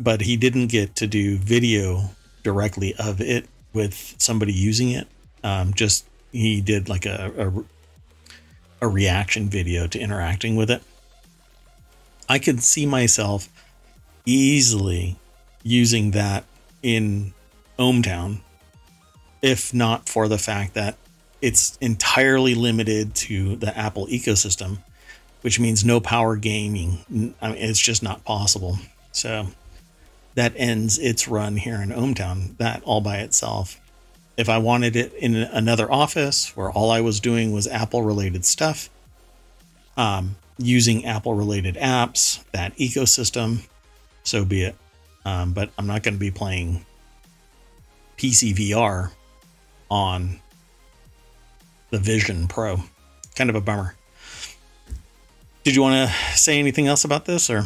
but 0.01 0.23
he 0.23 0.37
didn't 0.37 0.67
get 0.69 0.97
to 0.97 1.07
do 1.07 1.37
video 1.39 2.11
directly 2.43 2.95
of 2.97 3.21
it 3.21 3.47
with 3.73 4.15
somebody 4.19 4.53
using 4.53 4.91
it. 4.91 5.07
Um, 5.45 5.75
just 5.75 6.07
he 6.33 6.61
did 6.61 6.89
like 6.89 7.07
a, 7.07 7.33
a 7.39 7.65
a 8.81 8.89
reaction 8.89 9.49
video 9.49 9.87
to 9.87 9.99
interacting 9.99 10.57
with 10.57 10.71
it. 10.71 10.83
I 12.29 12.39
could 12.39 12.63
see 12.63 12.87
myself 12.87 13.49
easily 14.25 15.17
using 15.63 16.11
that 16.13 16.45
in 16.83 17.33
ohmTown, 17.79 18.41
if 19.47 19.73
not 19.73 20.09
for 20.09 20.27
the 20.27 20.39
fact 20.39 20.75
that 20.75 20.97
it's 21.41 21.79
entirely 21.81 22.57
limited 22.57 23.15
to 23.15 23.55
the 23.55 23.77
Apple 23.79 24.09
ecosystem, 24.09 24.79
which 25.43 25.61
means 25.61 25.85
no 25.85 26.01
power 26.01 26.35
gaming. 26.35 27.35
I 27.41 27.49
mean, 27.51 27.59
it's 27.59 27.79
just 27.79 28.03
not 28.03 28.25
possible. 28.25 28.77
So 29.13 29.47
that 30.35 30.53
ends 30.57 30.99
its 30.99 31.29
run 31.29 31.57
here 31.57 31.81
in 31.81 31.91
ohmTown, 31.91 32.57
that 32.57 32.83
all 32.83 33.01
by 33.01 33.19
itself. 33.19 33.81
If 34.37 34.49
I 34.49 34.59
wanted 34.59 34.97
it 34.97 35.15
in 35.15 35.37
another 35.37 35.91
office 35.91 36.57
where 36.57 36.71
all 36.73 36.91
I 36.91 37.01
was 37.01 37.21
doing 37.21 37.53
was 37.53 37.69
Apple 37.69 38.03
related 38.03 38.45
stuff, 38.45 38.91
um, 39.97 40.35
using 40.59 41.07
Apple 41.07 41.35
related 41.35 41.77
apps, 41.77 42.43
that 42.51 42.77
ecosystem, 42.79 43.61
so 44.25 44.45
be 44.45 44.65
it. 44.65 44.75
Um, 45.25 45.53
but 45.53 45.71
I'm 45.79 45.87
not 45.87 46.03
going 46.03 46.15
to 46.15 46.21
be 46.21 46.33
playing 46.33 46.85
PC 48.19 48.53
VR 48.55 49.13
on 49.91 50.41
the 51.91 51.99
Vision 51.99 52.49
Pro. 52.49 52.81
Kind 53.35 53.51
of 53.51 53.57
a 53.57 53.61
bummer. 53.61 53.95
Did 55.65 55.75
you 55.75 55.83
want 55.83 56.09
to 56.09 56.15
say 56.37 56.59
anything 56.59 56.87
else 56.87 57.05
about 57.05 57.25
this 57.25 57.51
or? 57.51 57.65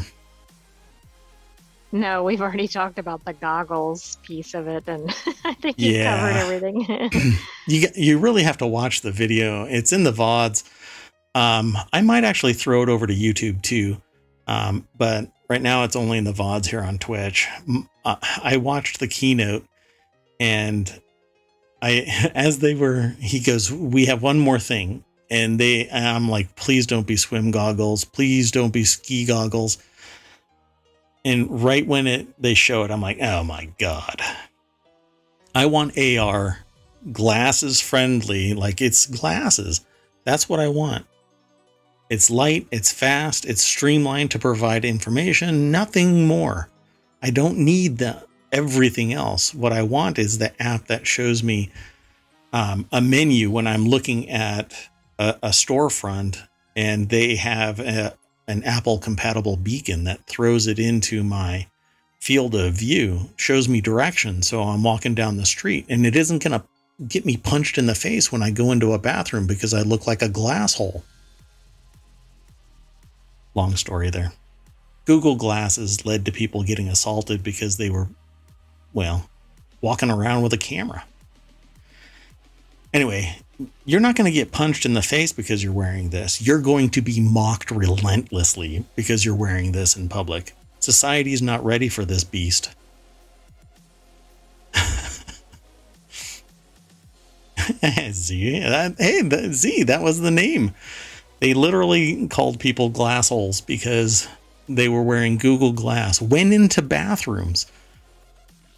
No, 1.92 2.22
we've 2.22 2.40
already 2.40 2.68
talked 2.68 2.98
about 2.98 3.24
the 3.24 3.32
goggles 3.32 4.16
piece 4.22 4.54
of 4.54 4.68
it, 4.68 4.84
and 4.86 5.10
I 5.44 5.54
think 5.54 5.76
you've 5.78 5.96
Yeah. 5.96 6.16
covered 6.16 6.36
everything. 6.54 7.10
you 7.68 7.88
you 7.96 8.18
really 8.18 8.42
have 8.44 8.58
to 8.58 8.66
watch 8.66 9.00
the 9.00 9.10
video. 9.10 9.64
It's 9.64 9.92
in 9.92 10.04
the 10.04 10.12
vods. 10.12 10.62
Um, 11.34 11.76
I 11.92 12.00
might 12.02 12.24
actually 12.24 12.52
throw 12.52 12.82
it 12.82 12.88
over 12.88 13.06
to 13.06 13.14
YouTube 13.14 13.62
too, 13.62 14.00
um, 14.46 14.86
but 14.96 15.30
right 15.48 15.60
now 15.62 15.82
it's 15.84 15.96
only 15.96 16.18
in 16.18 16.24
the 16.24 16.32
vods 16.32 16.66
here 16.66 16.80
on 16.80 16.98
Twitch. 16.98 17.48
Uh, 18.04 18.16
I 18.42 18.56
watched 18.56 19.00
the 19.00 19.08
keynote, 19.08 19.64
and 20.38 21.00
I 21.82 22.30
as 22.34 22.58
they 22.58 22.74
were, 22.74 23.14
he 23.18 23.40
goes, 23.40 23.72
"We 23.72 24.06
have 24.06 24.22
one 24.22 24.38
more 24.38 24.58
thing," 24.58 25.04
and 25.30 25.58
they, 25.58 25.86
and 25.88 26.06
I'm 26.06 26.28
like, 26.28 26.54
"Please 26.56 26.86
don't 26.86 27.06
be 27.06 27.16
swim 27.16 27.50
goggles. 27.50 28.04
Please 28.04 28.50
don't 28.50 28.72
be 28.72 28.84
ski 28.84 29.24
goggles." 29.24 29.78
And 31.24 31.62
right 31.62 31.86
when 31.86 32.06
it 32.06 32.40
they 32.40 32.54
show 32.54 32.84
it, 32.84 32.90
I'm 32.90 33.02
like, 33.02 33.18
"Oh 33.20 33.44
my 33.44 33.68
god." 33.78 34.20
I 35.54 35.66
want 35.66 35.98
AR 35.98 36.60
glasses 37.12 37.80
friendly, 37.80 38.54
like 38.54 38.80
it's 38.80 39.06
glasses. 39.06 39.80
That's 40.24 40.48
what 40.48 40.60
I 40.60 40.68
want. 40.68 41.06
It's 42.08 42.30
light, 42.30 42.66
it's 42.70 42.92
fast, 42.92 43.44
it's 43.44 43.64
streamlined 43.64 44.32
to 44.32 44.38
provide 44.38 44.84
information, 44.84 45.70
nothing 45.70 46.26
more. 46.26 46.68
I 47.22 47.30
don't 47.30 47.58
need 47.58 47.98
the 47.98 48.22
everything 48.52 49.12
else. 49.12 49.54
What 49.54 49.72
I 49.72 49.82
want 49.82 50.18
is 50.18 50.38
the 50.38 50.60
app 50.62 50.86
that 50.86 51.06
shows 51.06 51.42
me 51.42 51.70
um, 52.52 52.88
a 52.92 53.00
menu 53.00 53.50
when 53.50 53.66
I'm 53.66 53.86
looking 53.86 54.28
at 54.28 54.72
a, 55.18 55.36
a 55.42 55.48
storefront 55.50 56.38
and 56.76 57.08
they 57.08 57.36
have 57.36 57.80
a, 57.80 58.16
an 58.48 58.64
Apple 58.64 58.98
compatible 58.98 59.56
beacon 59.56 60.04
that 60.04 60.26
throws 60.26 60.66
it 60.66 60.78
into 60.78 61.22
my 61.22 61.66
field 62.18 62.54
of 62.54 62.74
view, 62.74 63.30
shows 63.36 63.68
me 63.68 63.80
direction. 63.80 64.42
So 64.42 64.62
I'm 64.62 64.82
walking 64.82 65.14
down 65.14 65.36
the 65.36 65.46
street 65.46 65.86
and 65.88 66.04
it 66.06 66.16
isn't 66.16 66.42
going 66.42 66.58
to 66.58 66.66
get 67.08 67.24
me 67.24 67.36
punched 67.36 67.78
in 67.78 67.86
the 67.86 67.94
face 67.94 68.30
when 68.30 68.42
I 68.42 68.50
go 68.50 68.72
into 68.72 68.92
a 68.92 68.98
bathroom 68.98 69.46
because 69.46 69.72
I 69.72 69.82
look 69.82 70.06
like 70.06 70.22
a 70.22 70.28
glass 70.28 70.74
hole. 70.74 71.02
Long 73.54 73.74
story 73.76 74.10
there. 74.10 74.32
Google 75.06 75.34
Glasses 75.34 76.04
led 76.04 76.24
to 76.26 76.32
people 76.32 76.62
getting 76.62 76.88
assaulted 76.88 77.42
because 77.42 77.78
they 77.78 77.90
were, 77.90 78.08
well, 78.92 79.28
walking 79.80 80.10
around 80.10 80.42
with 80.42 80.52
a 80.52 80.58
camera. 80.58 81.04
Anyway, 82.92 83.38
you're 83.84 84.00
not 84.00 84.16
going 84.16 84.30
to 84.30 84.32
get 84.32 84.52
punched 84.52 84.84
in 84.84 84.94
the 84.94 85.02
face 85.02 85.32
because 85.32 85.62
you're 85.62 85.72
wearing 85.72 86.10
this. 86.10 86.42
You're 86.44 86.60
going 86.60 86.90
to 86.90 87.00
be 87.00 87.20
mocked 87.20 87.70
relentlessly 87.70 88.84
because 88.96 89.24
you're 89.24 89.36
wearing 89.36 89.72
this 89.72 89.96
in 89.96 90.08
public. 90.08 90.54
Society's 90.80 91.42
not 91.42 91.64
ready 91.64 91.88
for 91.88 92.04
this 92.04 92.24
beast. 92.24 92.74
Z, 98.10 98.60
that, 98.60 98.96
hey, 98.98 99.52
Z, 99.52 99.84
that 99.84 100.02
was 100.02 100.20
the 100.20 100.30
name. 100.30 100.74
They 101.40 101.54
literally 101.54 102.28
called 102.28 102.58
people 102.58 102.90
glassholes 102.90 103.64
because 103.64 104.28
they 104.68 104.88
were 104.88 105.02
wearing 105.02 105.38
Google 105.38 105.72
Glass. 105.72 106.20
Went 106.20 106.52
into 106.52 106.82
bathrooms. 106.82 107.66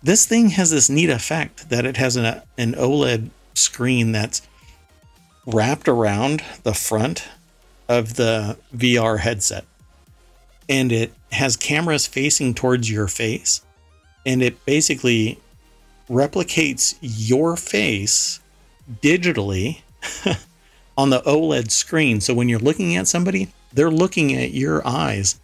This 0.02 0.26
thing 0.26 0.50
has 0.50 0.70
this 0.70 0.90
neat 0.90 1.10
effect 1.10 1.70
that 1.70 1.86
it 1.86 1.96
has 1.96 2.16
an, 2.16 2.42
an 2.58 2.74
OLED 2.74 3.30
screen 3.54 4.12
that's 4.12 4.42
wrapped 5.46 5.88
around 5.88 6.42
the 6.64 6.74
front 6.74 7.28
of 7.88 8.14
the 8.14 8.56
VR 8.74 9.18
headset. 9.18 9.64
And 10.68 10.90
it 10.90 11.12
has 11.30 11.56
cameras 11.56 12.06
facing 12.06 12.54
towards 12.54 12.90
your 12.90 13.06
face. 13.08 13.62
And 14.24 14.42
it 14.42 14.64
basically 14.64 15.38
replicates 16.08 16.96
your 17.00 17.56
face 17.56 18.40
digitally 19.00 19.82
on 20.98 21.10
the 21.10 21.20
OLED 21.22 21.70
screen. 21.70 22.20
So 22.20 22.34
when 22.34 22.48
you're 22.48 22.58
looking 22.58 22.96
at 22.96 23.08
somebody, 23.08 23.48
they're 23.72 23.90
looking 23.90 24.34
at 24.34 24.52
your 24.52 24.86
eyes 24.86 25.40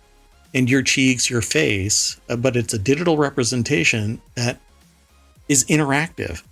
and 0.59 0.68
your 0.68 0.83
cheeks, 0.83 1.31
your 1.31 1.40
face, 1.40 2.21
uh, 2.29 2.35
but 2.35 2.57
it's 2.57 2.75
a 2.75 2.79
digital 2.81 3.16
representation 3.16 4.21
that 4.35 4.59
is 5.49 5.64
interactive. 5.66 6.42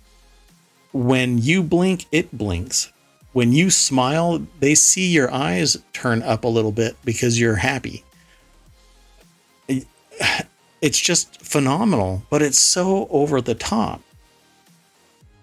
When 0.93 1.37
you 1.39 1.61
blink, 1.61 2.05
it 2.13 2.35
blinks. 2.35 2.89
When 3.33 3.51
you 3.51 3.69
smile, 3.69 4.47
they 4.61 4.75
see 4.75 5.07
your 5.07 5.29
eyes 5.29 5.75
turn 5.91 6.23
up 6.23 6.45
a 6.45 6.47
little 6.47 6.71
bit 6.71 6.95
because 7.03 7.39
you're 7.39 7.57
happy. 7.57 8.03
It's 10.79 10.99
just 10.99 11.41
phenomenal, 11.41 12.21
but 12.29 12.43
it's 12.43 12.59
so 12.59 13.07
over 13.09 13.41
the 13.41 13.55
top. 13.55 13.99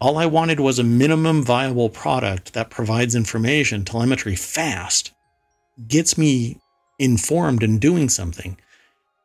All 0.01 0.17
I 0.17 0.27
wanted 0.27 0.61
was 0.61 0.79
a 0.79 0.85
minimum 0.85 1.43
viable 1.43 1.89
product 1.89 2.53
that 2.53 2.71
provides 2.71 3.17
information, 3.17 3.85
telemetry 3.85 4.37
fast, 4.37 5.11
gets 5.89 6.17
me 6.17 6.61
informed 6.99 7.63
and 7.63 7.81
doing 7.81 8.09
something. 8.09 8.59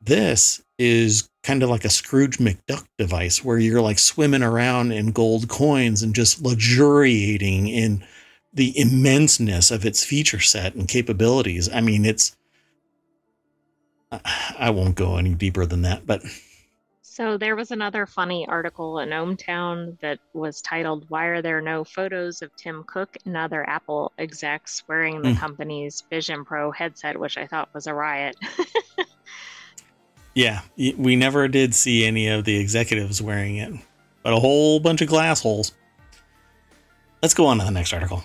This 0.02 0.62
is 0.78 1.30
kind 1.44 1.62
of 1.64 1.70
like 1.70 1.86
a 1.86 1.90
Scrooge 1.90 2.38
McDuck 2.38 2.86
device 2.98 3.44
where 3.44 3.58
you're 3.58 3.82
like 3.82 4.00
swimming 4.00 4.44
around 4.44 4.92
in 4.92 5.12
gold 5.12 5.50
coins 5.50 6.04
and 6.04 6.16
just 6.16 6.42
luxuriating 6.42 7.68
in 7.68 8.06
the 8.54 8.74
immenseness 8.74 9.72
of 9.72 9.86
its 9.86 10.04
feature 10.04 10.40
set 10.40 10.76
and 10.76 10.88
capabilities. 10.88 11.70
I 11.72 11.82
mean, 11.82 12.06
it's 12.06 12.36
I 14.12 14.72
won't 14.72 14.96
go 14.96 15.18
any 15.18 15.36
deeper 15.36 15.66
than 15.66 15.84
that, 15.84 16.06
but 16.06 16.24
So 17.20 17.38
there 17.38 17.58
was 17.58 17.72
another 17.72 18.06
funny 18.06 18.48
article 18.48 19.00
in 19.00 19.10
ohmTown 19.10 20.00
that 20.00 20.20
was 20.32 20.62
titled 20.62 21.04
"Why 21.10 21.26
Are 21.26 21.42
There 21.42 21.60
No 21.60 21.84
Photos 21.84 22.42
of 22.42 22.56
Tim 22.56 22.86
Cook 22.88 23.18
and 23.26 23.36
Other 23.36 23.68
Apple 23.70 24.14
Execs 24.18 24.84
Wearing 24.88 25.22
the 25.22 25.34
Mm. 25.34 25.38
Company's 25.38 26.02
Vision 26.10 26.46
Pro 26.46 26.72
Headset," 26.72 27.20
which 27.20 27.38
I 27.38 27.46
thought 27.46 27.74
was 27.74 27.88
a 27.88 27.94
riot. 27.94 28.38
yeah, 30.34 30.62
we 30.78 31.18
never 31.18 31.50
did 31.50 31.76
see 31.76 32.06
any 32.06 32.30
of 32.30 32.46
the 32.46 32.56
executives 32.56 33.22
wearing 33.22 33.58
it, 33.58 33.74
but 34.24 34.32
a 34.32 34.40
whole 34.40 34.80
bunch 34.80 35.02
of 35.02 35.10
glass 35.10 35.42
holes. 35.42 35.74
Let's 37.22 37.34
go 37.34 37.48
on 37.48 37.60
to 37.60 37.66
the 37.66 37.72
next 37.72 37.92
article. 37.92 38.24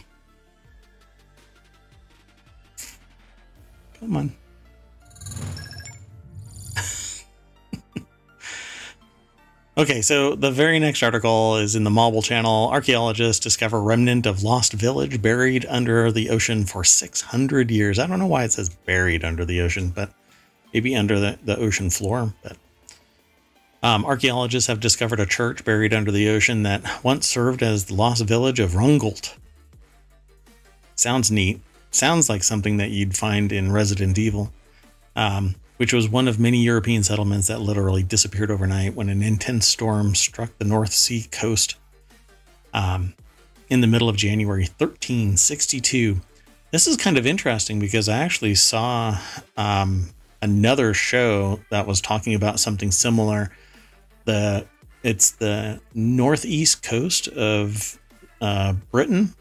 Come 3.99 4.17
on. 4.17 4.37
Okay, 9.77 10.03
so 10.03 10.37
the 10.37 10.53
very 10.53 10.79
next 10.79 11.03
article 11.03 11.57
is 11.57 11.75
in 11.75 11.83
the 11.83 11.91
Mobble 11.91 12.23
Channel. 12.23 12.71
Archaeologists 12.71 13.43
discover 13.43 13.83
remnant 13.83 14.25
of 14.25 14.45
lost 14.45 14.73
village 14.73 15.21
buried 15.21 15.67
under 15.69 16.13
the 16.13 16.31
ocean 16.31 16.65
for 16.65 16.85
600 16.85 17.71
years. 17.73 17.99
I 17.99 18.07
don't 18.07 18.21
know 18.21 18.27
why 18.27 18.45
it 18.45 18.53
says 18.53 18.69
buried 18.69 19.25
under 19.25 19.45
the 19.45 19.61
ocean, 19.61 19.89
but 19.89 20.13
maybe 20.73 20.95
under 20.95 21.19
the, 21.19 21.41
the 21.45 21.59
ocean 21.59 21.91
floor. 21.91 22.33
But 22.45 22.57
um, 23.83 24.05
archaeologists 24.05 24.69
have 24.69 24.79
discovered 24.79 25.19
a 25.19 25.27
church 25.27 25.65
buried 25.65 25.93
under 25.93 26.13
the 26.13 26.29
ocean 26.29 26.63
that 26.63 27.05
once 27.05 27.27
served 27.27 27.61
as 27.61 27.87
the 27.87 27.95
lost 27.95 28.25
village 28.25 28.61
of 28.61 28.73
Rungholt. 28.73 29.35
Sounds 30.95 31.33
neat. 31.33 31.61
Sounds 31.91 32.29
like 32.29 32.45
something 32.45 32.77
that 32.77 32.91
you'd 32.91 33.17
find 33.17 33.51
in 33.51 33.73
Resident 33.73 34.19
Evil. 34.19 34.53
Um, 35.17 35.57
which 35.77 35.93
was 35.93 36.09
one 36.09 36.29
of 36.29 36.39
many 36.39 36.63
European 36.63 37.03
settlements 37.03 37.49
that 37.49 37.61
literally 37.61 38.03
disappeared 38.03 38.51
overnight 38.51 38.95
when 38.95 39.09
an 39.09 39.23
intense 39.23 39.67
storm 39.67 40.15
struck 40.15 40.57
the 40.59 40.65
North 40.65 40.93
Sea 40.93 41.27
coast 41.31 41.77
um, 42.73 43.15
in 43.69 43.81
the 43.81 43.87
middle 43.87 44.09
of 44.09 44.17
January 44.17 44.69
1362. 44.79 46.21
This 46.71 46.87
is 46.87 46.97
kind 46.97 47.19
of 47.19 47.27
interesting 47.27 47.79
because 47.79 48.09
I 48.09 48.19
actually 48.19 48.55
saw 48.55 49.19
um, 49.57 50.11
another 50.43 50.95
show 50.95 51.61
that 51.71 51.87
was 51.87 52.01
talking 52.01 52.35
about 52.35 52.61
something 52.61 52.91
similar. 52.91 53.51
The 54.25 54.67
it's 55.03 55.33
the 55.33 55.81
northeast 55.93 56.83
coast 56.83 57.29
of 57.29 57.99
uh, 58.41 58.73
Britain 58.91 59.35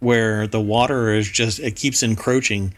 where 0.00 0.46
the 0.46 0.60
water 0.60 1.12
is 1.12 1.30
just 1.30 1.58
it 1.58 1.76
keeps 1.76 2.02
encroaching 2.02 2.74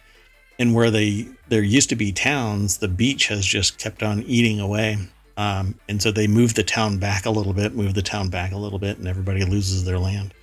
and 0.59 0.75
where 0.75 0.90
they 0.90 1.29
there 1.49 1.62
used 1.62 1.88
to 1.90 1.97
be 1.97 2.12
towns, 2.12 2.79
the 2.79 2.88
beach 2.88 3.29
has 3.29 3.44
just 3.44 3.79
kept 3.79 4.03
on 4.03 4.23
eating 4.23 4.61
away. 4.61 4.99
Um, 5.37 5.77
and 5.88 6.03
so 6.03 6.11
they 6.11 6.27
move 6.27 6.55
the 6.55 6.64
town 6.64 6.99
back 6.99 7.25
a 7.25 7.31
little 7.31 7.53
bit, 7.53 7.75
move 7.75 7.94
the 7.94 8.03
town 8.03 8.29
back 8.29 8.53
a 8.53 8.57
little 8.57 8.79
bit, 8.79 8.99
and 8.99 9.07
everybody 9.07 9.44
loses 9.44 9.85
their 9.85 9.99
land. 9.99 10.35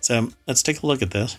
So 0.00 0.28
let's 0.46 0.62
take 0.62 0.82
a 0.82 0.86
look 0.86 1.00
at 1.02 1.10
this. 1.10 1.38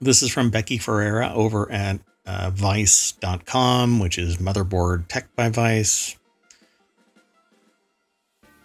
This 0.00 0.22
is 0.22 0.30
from 0.30 0.50
Becky 0.50 0.78
Ferreira 0.78 1.32
over 1.34 1.70
at 1.72 2.00
uh, 2.24 2.50
Vice.com, 2.50 3.98
which 3.98 4.18
is 4.18 4.36
Motherboard 4.36 5.08
Tech 5.08 5.34
by 5.34 5.48
Vice. 5.48 6.16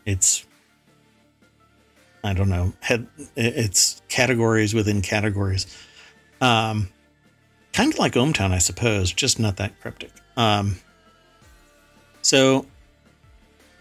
It's 0.06 0.46
I 2.24 2.34
don't 2.34 2.50
know, 2.50 2.74
head, 2.82 3.08
it's 3.36 4.02
categories 4.08 4.74
within 4.74 5.02
categories. 5.02 5.66
Um, 6.40 6.90
kind 7.74 7.94
of 7.94 8.00
like 8.00 8.14
ohmTown, 8.14 8.52
I 8.52 8.58
suppose, 8.58 9.12
just 9.12 9.40
not 9.40 9.58
that 9.58 9.80
cryptic. 9.80 10.12
Um, 10.38 10.78
so, 12.22 12.66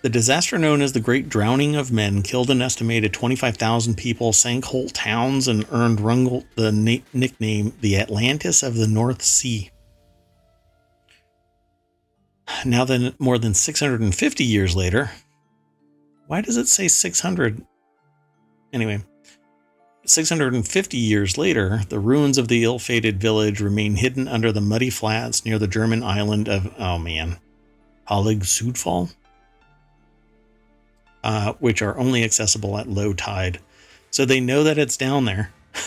the 0.03 0.09
disaster 0.09 0.59
known 0.59 0.81
as 0.81 0.93
the 0.93 1.01
Great 1.01 1.29
Drowning 1.29 1.77
of 1.77 1.93
Men 1.93 2.23
killed 2.23 2.51
an 2.51 2.63
estimated 2.63 3.13
25,000 3.13 3.97
people, 3.97 4.33
sank 4.33 4.65
whole 4.65 4.89
towns, 4.89 5.47
and 5.47 5.67
earned 5.71 5.99
Rungholt 5.99 6.47
the 6.57 6.73
na- 6.73 7.05
nickname 7.13 7.75
the 7.81 7.99
Atlantis 7.99 8.63
of 8.63 8.77
the 8.77 8.87
North 8.87 9.23
Sea. 9.23 9.71
Now, 12.65 12.85
then, 12.85 13.15
more 13.19 13.39
than 13.39 13.55
650 13.55 14.45
years 14.45 14.75
later, 14.75 15.11
why 16.27 16.41
does 16.41 16.57
it 16.57 16.69
say 16.69 16.89
600? 16.89 17.65
Anyway, 18.73 19.03
650 20.11 20.97
years 20.97 21.39
later, 21.39 21.83
the 21.89 22.01
ruins 22.01 22.37
of 22.37 22.49
the 22.49 22.65
ill 22.65 22.79
fated 22.79 23.21
village 23.21 23.61
remain 23.61 23.95
hidden 23.95 24.27
under 24.27 24.51
the 24.51 24.61
muddy 24.61 24.91
flats 24.91 25.45
near 25.45 25.59
the 25.59 25.69
German 25.69 26.03
island 26.03 26.49
of, 26.49 26.75
oh 26.79 26.99
man, 26.99 27.39
Hallig 28.09 28.41
Südfall, 28.41 29.15
uh, 31.23 31.53
which 31.61 31.81
are 31.81 31.97
only 31.97 32.25
accessible 32.25 32.77
at 32.77 32.89
low 32.89 33.13
tide. 33.13 33.61
So 34.11 34.25
they 34.25 34.41
know 34.41 34.65
that 34.65 34.79
it's 34.79 34.97
down 34.97 35.25
there. 35.25 35.53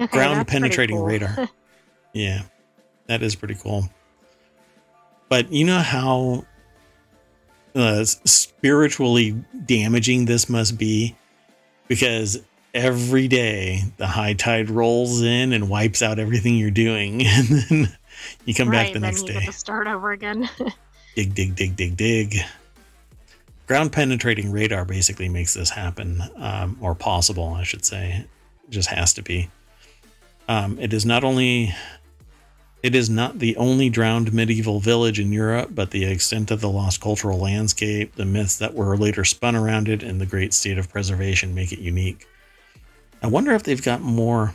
Okay, 0.00 0.12
Ground 0.12 0.46
penetrating 0.46 0.94
cool. 0.96 1.06
radar. 1.06 1.48
yeah, 2.12 2.42
that 3.08 3.20
is 3.20 3.34
pretty 3.34 3.56
cool. 3.56 3.90
But 5.28 5.50
you 5.50 5.64
know 5.64 5.80
how 5.80 6.44
uh, 7.74 8.04
spiritually 8.04 9.32
damaging 9.66 10.26
this 10.26 10.48
must 10.48 10.78
be? 10.78 11.16
Because 11.88 12.40
every 12.74 13.28
day 13.28 13.82
the 13.96 14.06
high 14.06 14.34
tide 14.34 14.70
rolls 14.70 15.22
in 15.22 15.52
and 15.52 15.68
wipes 15.68 16.02
out 16.02 16.18
everything 16.18 16.56
you're 16.56 16.70
doing. 16.70 17.22
And 17.36 17.48
then 17.48 17.96
you 18.44 18.54
come 18.54 18.68
right, 18.68 18.86
back 18.86 18.92
the 18.92 19.00
next 19.00 19.22
day. 19.22 19.44
to 19.44 19.52
start 19.52 19.86
over 19.86 20.10
again. 20.10 20.48
dig, 21.14 21.34
dig, 21.34 21.54
dig, 21.54 21.76
dig, 21.76 21.96
dig. 21.96 22.36
Ground 23.68 23.92
penetrating 23.92 24.50
radar 24.50 24.84
basically 24.84 25.28
makes 25.28 25.54
this 25.54 25.70
happen, 25.70 26.22
um, 26.36 26.76
or 26.80 26.94
possible, 26.94 27.54
I 27.54 27.62
should 27.62 27.84
say. 27.84 28.24
It 28.64 28.70
just 28.70 28.88
has 28.88 29.14
to 29.14 29.22
be. 29.22 29.50
Um, 30.48 30.78
it 30.80 30.92
is 30.92 31.06
not 31.06 31.22
only. 31.22 31.74
It 32.80 32.94
is 32.94 33.10
not 33.10 33.40
the 33.40 33.56
only 33.56 33.90
drowned 33.90 34.32
medieval 34.32 34.78
village 34.78 35.18
in 35.18 35.32
Europe, 35.32 35.70
but 35.74 35.90
the 35.90 36.04
extent 36.04 36.52
of 36.52 36.60
the 36.60 36.68
lost 36.68 37.00
cultural 37.00 37.38
landscape, 37.38 38.14
the 38.14 38.24
myths 38.24 38.58
that 38.58 38.74
were 38.74 38.96
later 38.96 39.24
spun 39.24 39.56
around 39.56 39.88
it, 39.88 40.04
and 40.04 40.20
the 40.20 40.26
great 40.26 40.54
state 40.54 40.78
of 40.78 40.88
preservation 40.88 41.54
make 41.56 41.72
it 41.72 41.80
unique. 41.80 42.28
I 43.20 43.26
wonder 43.26 43.52
if 43.52 43.64
they've 43.64 43.82
got 43.82 44.00
more. 44.00 44.54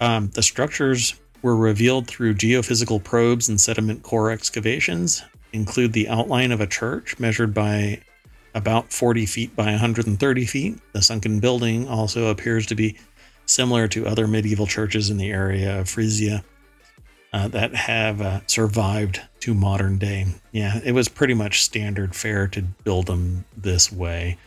Um, 0.00 0.30
the 0.30 0.42
structures 0.42 1.20
were 1.42 1.54
revealed 1.54 2.06
through 2.06 2.34
geophysical 2.34 3.04
probes 3.04 3.50
and 3.50 3.60
sediment 3.60 4.02
core 4.02 4.30
excavations, 4.30 5.22
include 5.52 5.92
the 5.92 6.08
outline 6.08 6.50
of 6.50 6.62
a 6.62 6.66
church 6.66 7.18
measured 7.18 7.52
by 7.52 8.00
about 8.54 8.90
40 8.90 9.26
feet 9.26 9.54
by 9.54 9.66
130 9.66 10.46
feet. 10.46 10.78
The 10.94 11.02
sunken 11.02 11.40
building 11.40 11.86
also 11.86 12.28
appears 12.28 12.64
to 12.66 12.74
be 12.74 12.96
similar 13.44 13.86
to 13.88 14.06
other 14.06 14.26
medieval 14.26 14.66
churches 14.66 15.10
in 15.10 15.18
the 15.18 15.30
area 15.30 15.78
of 15.78 15.90
Frisia 15.90 16.42
uh, 17.34 17.48
that 17.48 17.74
have 17.74 18.22
uh, 18.22 18.40
survived 18.46 19.20
to 19.40 19.54
modern 19.54 19.98
day. 19.98 20.24
Yeah, 20.52 20.78
it 20.84 20.92
was 20.92 21.08
pretty 21.08 21.34
much 21.34 21.64
standard 21.64 22.14
fare 22.14 22.46
to 22.48 22.62
build 22.62 23.08
them 23.08 23.44
this 23.56 23.90
way. 23.90 24.38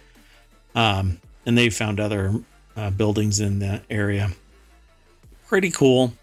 Um, 0.74 1.20
and 1.46 1.58
they 1.58 1.70
found 1.70 2.00
other 2.00 2.34
uh, 2.78 2.92
buildings 2.92 3.42
in 3.42 3.60
the 3.60 3.82
area. 3.90 4.30
Pretty 5.48 5.70
cool. 5.70 6.14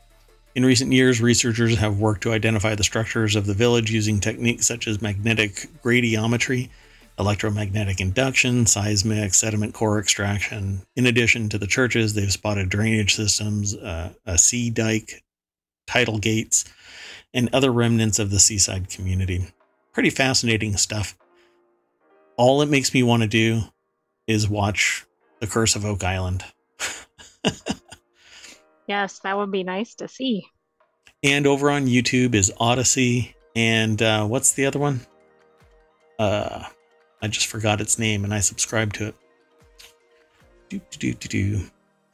In 0.54 0.64
recent 0.64 0.90
years, 0.90 1.20
researchers 1.20 1.76
have 1.76 1.98
worked 1.98 2.22
to 2.22 2.32
identify 2.32 2.74
the 2.74 2.84
structures 2.84 3.36
of 3.36 3.44
the 3.44 3.54
village 3.54 3.90
using 3.90 4.18
techniques 4.18 4.66
such 4.66 4.88
as 4.88 5.02
magnetic 5.02 5.68
gradiometry, 5.82 6.70
electromagnetic 7.18 8.00
induction, 8.00 8.64
seismic, 8.64 9.34
sediment 9.34 9.74
core 9.74 9.98
extraction. 9.98 10.80
In 10.96 11.04
addition 11.04 11.50
to 11.50 11.58
the 11.58 11.66
churches, 11.66 12.14
they've 12.14 12.32
spotted 12.32 12.70
drainage 12.70 13.14
systems, 13.14 13.74
uh, 13.74 14.14
a 14.24 14.38
sea 14.38 14.70
dike, 14.70 15.20
tidal 15.86 16.18
gates, 16.18 16.64
and 17.32 17.48
other 17.52 17.72
remnants 17.72 18.18
of 18.18 18.30
the 18.30 18.40
seaside 18.40 18.88
community. 18.88 19.46
Pretty 19.92 20.10
fascinating 20.10 20.76
stuff. 20.76 21.16
All 22.36 22.62
it 22.62 22.68
makes 22.68 22.92
me 22.92 23.02
want 23.02 23.22
to 23.22 23.28
do 23.28 23.62
is 24.26 24.48
watch 24.48 25.04
The 25.40 25.46
Curse 25.46 25.76
of 25.76 25.84
Oak 25.84 26.02
Island. 26.02 26.44
Yes, 28.86 29.20
that 29.20 29.36
would 29.36 29.50
be 29.50 29.64
nice 29.64 29.94
to 29.96 30.08
see. 30.08 30.46
And 31.22 31.46
over 31.46 31.70
on 31.70 31.86
YouTube 31.86 32.34
is 32.34 32.52
Odyssey. 32.58 33.34
And 33.56 34.00
uh, 34.02 34.26
what's 34.26 34.52
the 34.52 34.66
other 34.66 34.78
one? 34.78 35.00
Uh, 36.18 36.64
I 37.22 37.28
just 37.28 37.46
forgot 37.46 37.80
its 37.80 37.98
name 37.98 38.24
and 38.24 38.34
I 38.34 38.40
subscribed 38.40 38.96
to 38.96 39.08
it. 39.08 39.14
Do, 40.68 40.80
do, 40.90 40.98
do, 40.98 41.14
do, 41.14 41.28
do. 41.28 41.64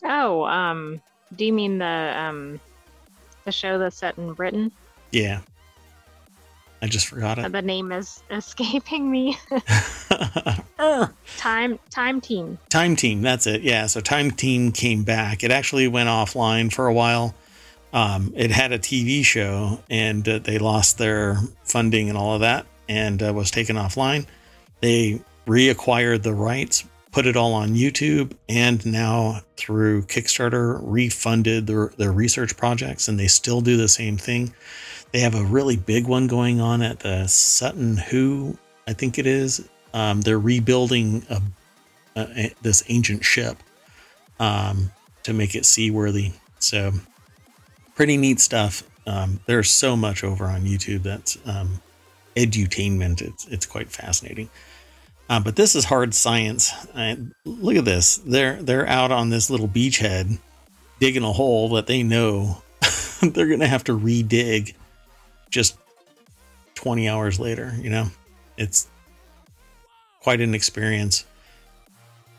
Oh, 0.04 0.44
um, 0.44 1.02
do 1.36 1.44
you 1.44 1.52
mean 1.52 1.78
the 1.78 2.14
um 2.16 2.60
the 3.50 3.56
show 3.56 3.78
that's 3.78 3.96
set 3.96 4.16
in 4.16 4.32
Britain? 4.32 4.70
Yeah. 5.10 5.40
I 6.82 6.86
just 6.86 7.08
forgot 7.08 7.38
Uh, 7.38 7.42
it. 7.42 7.52
The 7.52 7.62
name 7.62 7.90
is 7.92 8.22
escaping 8.30 9.10
me. 9.10 9.36
Time 11.36 11.78
Time 11.90 12.20
Team. 12.20 12.58
Time 12.70 12.96
Team, 12.96 13.22
that's 13.22 13.46
it. 13.46 13.62
Yeah, 13.62 13.86
so 13.86 14.00
Time 14.00 14.30
Team 14.30 14.70
came 14.72 15.02
back. 15.02 15.42
It 15.42 15.50
actually 15.50 15.88
went 15.88 16.08
offline 16.08 16.72
for 16.72 16.86
a 16.86 16.94
while. 16.94 17.34
Um, 17.92 18.32
it 18.36 18.50
had 18.52 18.70
a 18.72 18.78
TV 18.78 19.24
show 19.24 19.80
and 19.90 20.26
uh, 20.28 20.38
they 20.38 20.58
lost 20.58 20.96
their 20.98 21.38
funding 21.64 22.08
and 22.08 22.16
all 22.16 22.34
of 22.34 22.40
that 22.42 22.66
and 22.88 23.20
uh, 23.22 23.32
was 23.34 23.50
taken 23.50 23.74
offline. 23.76 24.26
They 24.80 25.20
reacquired 25.46 26.22
the 26.22 26.32
rights, 26.32 26.84
put 27.12 27.26
it 27.26 27.36
all 27.36 27.54
on 27.54 27.70
YouTube, 27.70 28.32
and 28.48 28.84
now 28.86 29.40
through 29.56 30.02
Kickstarter 30.02 30.78
refunded 30.82 31.66
their, 31.66 31.92
their 31.96 32.12
research 32.12 32.56
projects 32.56 33.08
and 33.08 33.18
they 33.18 33.26
still 33.26 33.60
do 33.60 33.76
the 33.76 33.88
same 33.88 34.16
thing. 34.16 34.54
They 35.12 35.20
have 35.20 35.34
a 35.34 35.44
really 35.44 35.76
big 35.76 36.06
one 36.06 36.28
going 36.28 36.60
on 36.60 36.82
at 36.82 37.00
the 37.00 37.26
Sutton 37.26 37.96
Hoo, 37.96 38.56
I 38.86 38.92
think 38.92 39.18
it 39.18 39.26
is. 39.26 39.68
Um, 39.92 40.20
they're 40.20 40.38
rebuilding 40.38 41.26
a 41.28 41.42
a- 42.16 42.54
this 42.62 42.82
ancient 42.88 43.24
ship 43.24 43.56
um, 44.38 44.90
to 45.22 45.32
make 45.32 45.54
it 45.54 45.64
seaworthy. 45.64 46.32
So, 46.58 46.92
pretty 47.94 48.16
neat 48.16 48.40
stuff. 48.40 48.82
Um, 49.06 49.40
there's 49.46 49.70
so 49.70 49.96
much 49.96 50.22
over 50.22 50.46
on 50.46 50.62
YouTube 50.62 51.02
that's 51.02 51.38
um, 51.46 51.80
edutainment. 52.36 53.22
It's 53.22 53.46
it's 53.48 53.66
quite 53.66 53.90
fascinating. 53.90 54.50
Uh, 55.30 55.38
but 55.38 55.54
this 55.54 55.76
is 55.76 55.84
hard 55.84 56.12
science. 56.12 56.72
I, 56.92 57.16
look 57.44 57.76
at 57.76 57.84
this. 57.84 58.16
They're 58.16 58.60
they're 58.60 58.86
out 58.88 59.12
on 59.12 59.30
this 59.30 59.48
little 59.48 59.68
beachhead, 59.68 60.38
digging 60.98 61.22
a 61.22 61.32
hole 61.32 61.68
that 61.70 61.86
they 61.86 62.02
know 62.02 62.60
they're 63.22 63.46
gonna 63.46 63.68
have 63.68 63.84
to 63.84 63.96
redig 63.96 64.74
just 65.48 65.78
20 66.74 67.08
hours 67.08 67.38
later. 67.38 67.72
You 67.80 67.90
know, 67.90 68.06
it's 68.56 68.88
quite 70.20 70.40
an 70.40 70.52
experience. 70.52 71.24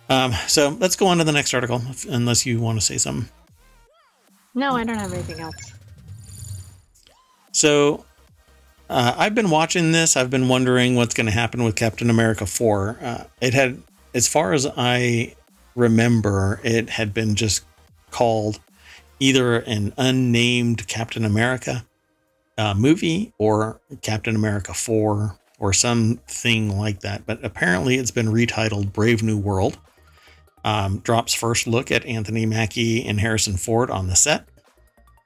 Um, 0.10 0.34
so 0.48 0.76
let's 0.78 0.98
go 0.98 1.08
on 1.08 1.20
to 1.20 1.24
the 1.24 1.32
next 1.32 1.54
article, 1.54 1.82
if- 1.90 2.06
unless 2.06 2.46
you 2.46 2.60
want 2.60 2.78
to 2.78 2.86
say 2.86 2.98
something. 2.98 3.30
No, 4.54 4.76
I 4.76 4.84
don't 4.84 4.98
have 4.98 5.14
anything 5.14 5.40
else. 5.40 5.56
So 7.54 8.04
uh, 8.92 9.16
I've 9.18 9.34
been 9.34 9.50
watching 9.50 9.94
this. 9.94 10.18
I've 10.18 10.30
been 10.30 10.50
wondering 10.50 10.96
what's 10.96 11.14
going 11.14 11.26
to 11.26 11.32
happen 11.32 11.64
with 11.64 11.76
Captain 11.76 12.10
America 12.10 12.46
4. 12.46 12.98
Uh, 13.02 13.24
it 13.40 13.54
had, 13.54 13.82
as 14.14 14.28
far 14.28 14.52
as 14.52 14.68
I 14.76 15.34
remember, 15.76 16.60
it 16.64 16.90
had 16.90 17.14
been 17.14 17.36
just 17.36 17.64
called 18.12 18.60
either 19.20 19.60
an 19.60 19.94
unnamed 19.98 20.88
Captain 20.90 21.24
America 21.24 21.86
uh, 22.58 22.74
movie 22.74 23.32
or 23.38 23.80
Captain 24.02 24.36
America 24.36 24.74
4 24.74 25.38
or 25.58 25.72
something 25.72 26.78
like 26.78 27.00
that. 27.00 27.26
But 27.26 27.44
apparently 27.46 27.96
it's 27.96 28.12
been 28.12 28.28
retitled 28.28 28.92
Brave 28.92 29.24
New 29.24 29.38
World. 29.38 29.78
Um, 30.66 31.00
drops 31.00 31.34
first 31.34 31.66
look 31.66 31.92
at 31.92 32.06
Anthony 32.06 32.46
Mackie 32.46 33.06
and 33.06 33.22
Harrison 33.22 33.56
Ford 33.56 33.90
on 33.90 34.08
the 34.08 34.16
set. 34.18 34.50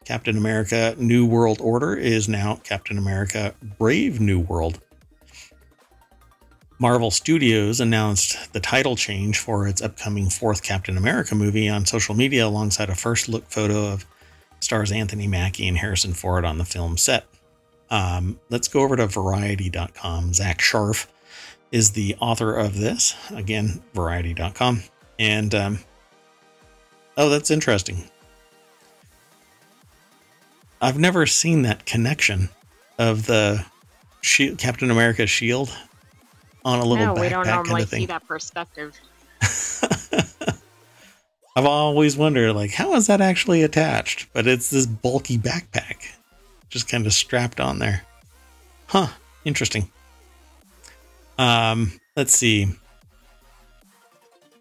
Captain 0.05 0.37
America 0.37 0.95
New 0.99 1.25
World 1.25 1.59
Order 1.59 1.95
is 1.95 2.29
now 2.29 2.61
Captain 2.63 2.97
America 2.97 3.55
Brave 3.79 4.21
New 4.21 4.39
World. 4.39 4.79
Marvel 6.77 7.09
Studios 7.09 7.79
announced 7.79 8.53
the 8.53 8.59
title 8.59 8.95
change 8.95 9.39
for 9.39 9.67
its 9.67 9.81
upcoming 9.81 10.29
fourth 10.29 10.61
Captain 10.61 10.97
America 10.97 11.33
movie 11.33 11.67
on 11.67 11.85
social 11.85 12.13
media 12.13 12.45
alongside 12.45 12.89
a 12.89 12.95
first 12.95 13.27
look 13.27 13.49
photo 13.49 13.91
of 13.91 14.05
stars 14.59 14.91
Anthony 14.91 15.27
Mackie 15.27 15.67
and 15.67 15.77
Harrison 15.77 16.13
Ford 16.13 16.45
on 16.45 16.57
the 16.57 16.65
film 16.65 16.97
set. 16.97 17.25
Um, 17.89 18.39
let's 18.49 18.67
go 18.67 18.81
over 18.81 18.95
to 18.95 19.07
Variety.com. 19.07 20.33
Zack 20.33 20.59
Sharf 20.59 21.07
is 21.71 21.91
the 21.91 22.15
author 22.19 22.55
of 22.55 22.77
this. 22.77 23.15
Again, 23.31 23.81
Variety.com. 23.93 24.83
And, 25.17 25.55
um, 25.55 25.79
oh, 27.17 27.29
that's 27.29 27.51
interesting. 27.51 28.03
I've 30.81 30.99
never 30.99 31.25
seen 31.25 31.63
that 31.63 31.85
connection 31.85 32.49
of 32.97 33.25
the 33.25 33.65
shield, 34.21 34.57
Captain 34.57 34.91
America 34.91 35.25
shield 35.27 35.75
on 36.63 36.79
a 36.79 36.85
little 36.85 37.05
no, 37.05 37.13
backpack 37.13 37.21
we 37.21 37.29
don't 37.29 37.45
kind 37.45 37.55
normally 37.55 37.83
of 37.83 37.89
see 37.89 37.97
thing. 37.97 38.07
that 38.07 38.27
perspective. 38.27 38.99
I've 41.57 41.65
always 41.65 42.17
wondered, 42.17 42.53
like, 42.53 42.71
how 42.71 42.95
is 42.95 43.07
that 43.07 43.21
actually 43.21 43.63
attached? 43.63 44.27
But 44.33 44.45
it's 44.45 44.69
this 44.69 44.85
bulky 44.85 45.37
backpack, 45.37 46.11
just 46.69 46.89
kind 46.89 47.05
of 47.05 47.13
strapped 47.13 47.61
on 47.61 47.79
there. 47.79 48.01
Huh? 48.87 49.07
Interesting. 49.45 49.89
Um, 51.37 51.93
let's 52.17 52.33
see. 52.33 52.67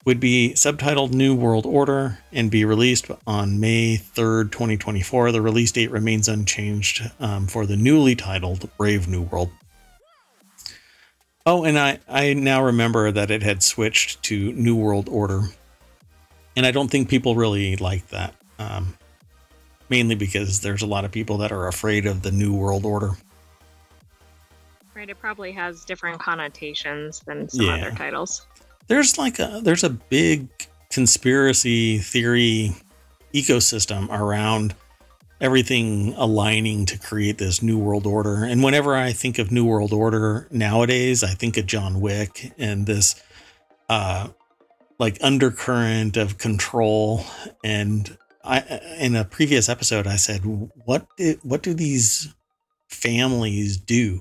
Would 0.04 0.20
be 0.20 0.52
subtitled 0.54 1.14
New 1.14 1.34
World 1.34 1.64
Order 1.64 2.18
and 2.30 2.50
be 2.50 2.66
released 2.66 3.10
on 3.26 3.58
May 3.58 3.96
3rd, 3.96 4.52
2024. 4.52 5.32
The 5.32 5.40
release 5.40 5.72
date 5.72 5.90
remains 5.90 6.28
unchanged 6.28 7.10
um, 7.20 7.46
for 7.46 7.64
the 7.64 7.76
newly 7.76 8.14
titled 8.14 8.68
Brave 8.76 9.08
New 9.08 9.22
World. 9.22 9.50
Oh, 11.46 11.64
and 11.64 11.78
I, 11.78 12.00
I 12.06 12.34
now 12.34 12.62
remember 12.62 13.10
that 13.12 13.30
it 13.30 13.42
had 13.42 13.62
switched 13.62 14.22
to 14.24 14.52
New 14.52 14.76
World 14.76 15.08
Order. 15.08 15.44
And 16.54 16.66
I 16.66 16.70
don't 16.70 16.90
think 16.90 17.08
people 17.08 17.34
really 17.34 17.76
like 17.76 18.06
that. 18.08 18.34
Um, 18.58 18.96
mainly 19.88 20.14
because 20.14 20.60
there's 20.60 20.82
a 20.82 20.86
lot 20.86 21.04
of 21.04 21.12
people 21.12 21.38
that 21.38 21.50
are 21.50 21.66
afraid 21.66 22.04
of 22.04 22.22
the 22.22 22.30
New 22.30 22.54
World 22.54 22.84
Order. 22.84 23.12
Right, 24.94 25.08
it 25.08 25.18
probably 25.18 25.52
has 25.52 25.84
different 25.84 26.20
connotations 26.20 27.20
than 27.20 27.48
some 27.48 27.66
Yeah. 27.66 27.74
other 27.74 27.90
titles. 27.90 28.46
There's 28.88 29.18
like 29.18 29.38
a 29.38 29.60
there's 29.62 29.84
a 29.84 29.90
big 29.90 30.48
conspiracy 30.90 31.98
theory 31.98 32.74
ecosystem 33.34 34.08
around 34.10 34.74
everything 35.40 36.14
aligning 36.16 36.86
to 36.86 36.98
create 36.98 37.38
this 37.38 37.62
new 37.62 37.78
world 37.78 38.06
order. 38.06 38.44
And 38.44 38.62
whenever 38.62 38.94
i 38.94 39.12
think 39.12 39.38
of 39.38 39.50
new 39.50 39.64
world 39.64 39.92
order 39.92 40.46
nowadays 40.50 41.24
i 41.24 41.30
think 41.30 41.56
of 41.56 41.66
john 41.66 42.00
wick 42.00 42.52
and 42.58 42.86
this 42.86 43.20
uh 43.88 44.28
like 44.98 45.18
undercurrent 45.20 46.16
of 46.16 46.38
control. 46.38 47.24
And 47.64 48.16
i 48.44 48.60
in 48.98 49.16
a 49.16 49.24
previous 49.24 49.68
episode 49.68 50.06
i 50.06 50.16
said 50.16 50.42
what 50.44 51.06
did, 51.16 51.40
what 51.42 51.62
do 51.62 51.74
these 51.74 52.32
families 52.88 53.76
do? 53.76 54.20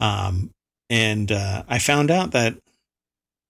Um 0.00 0.52
and 0.90 1.32
uh, 1.32 1.64
i 1.68 1.78
found 1.78 2.10
out 2.10 2.30
that 2.32 2.54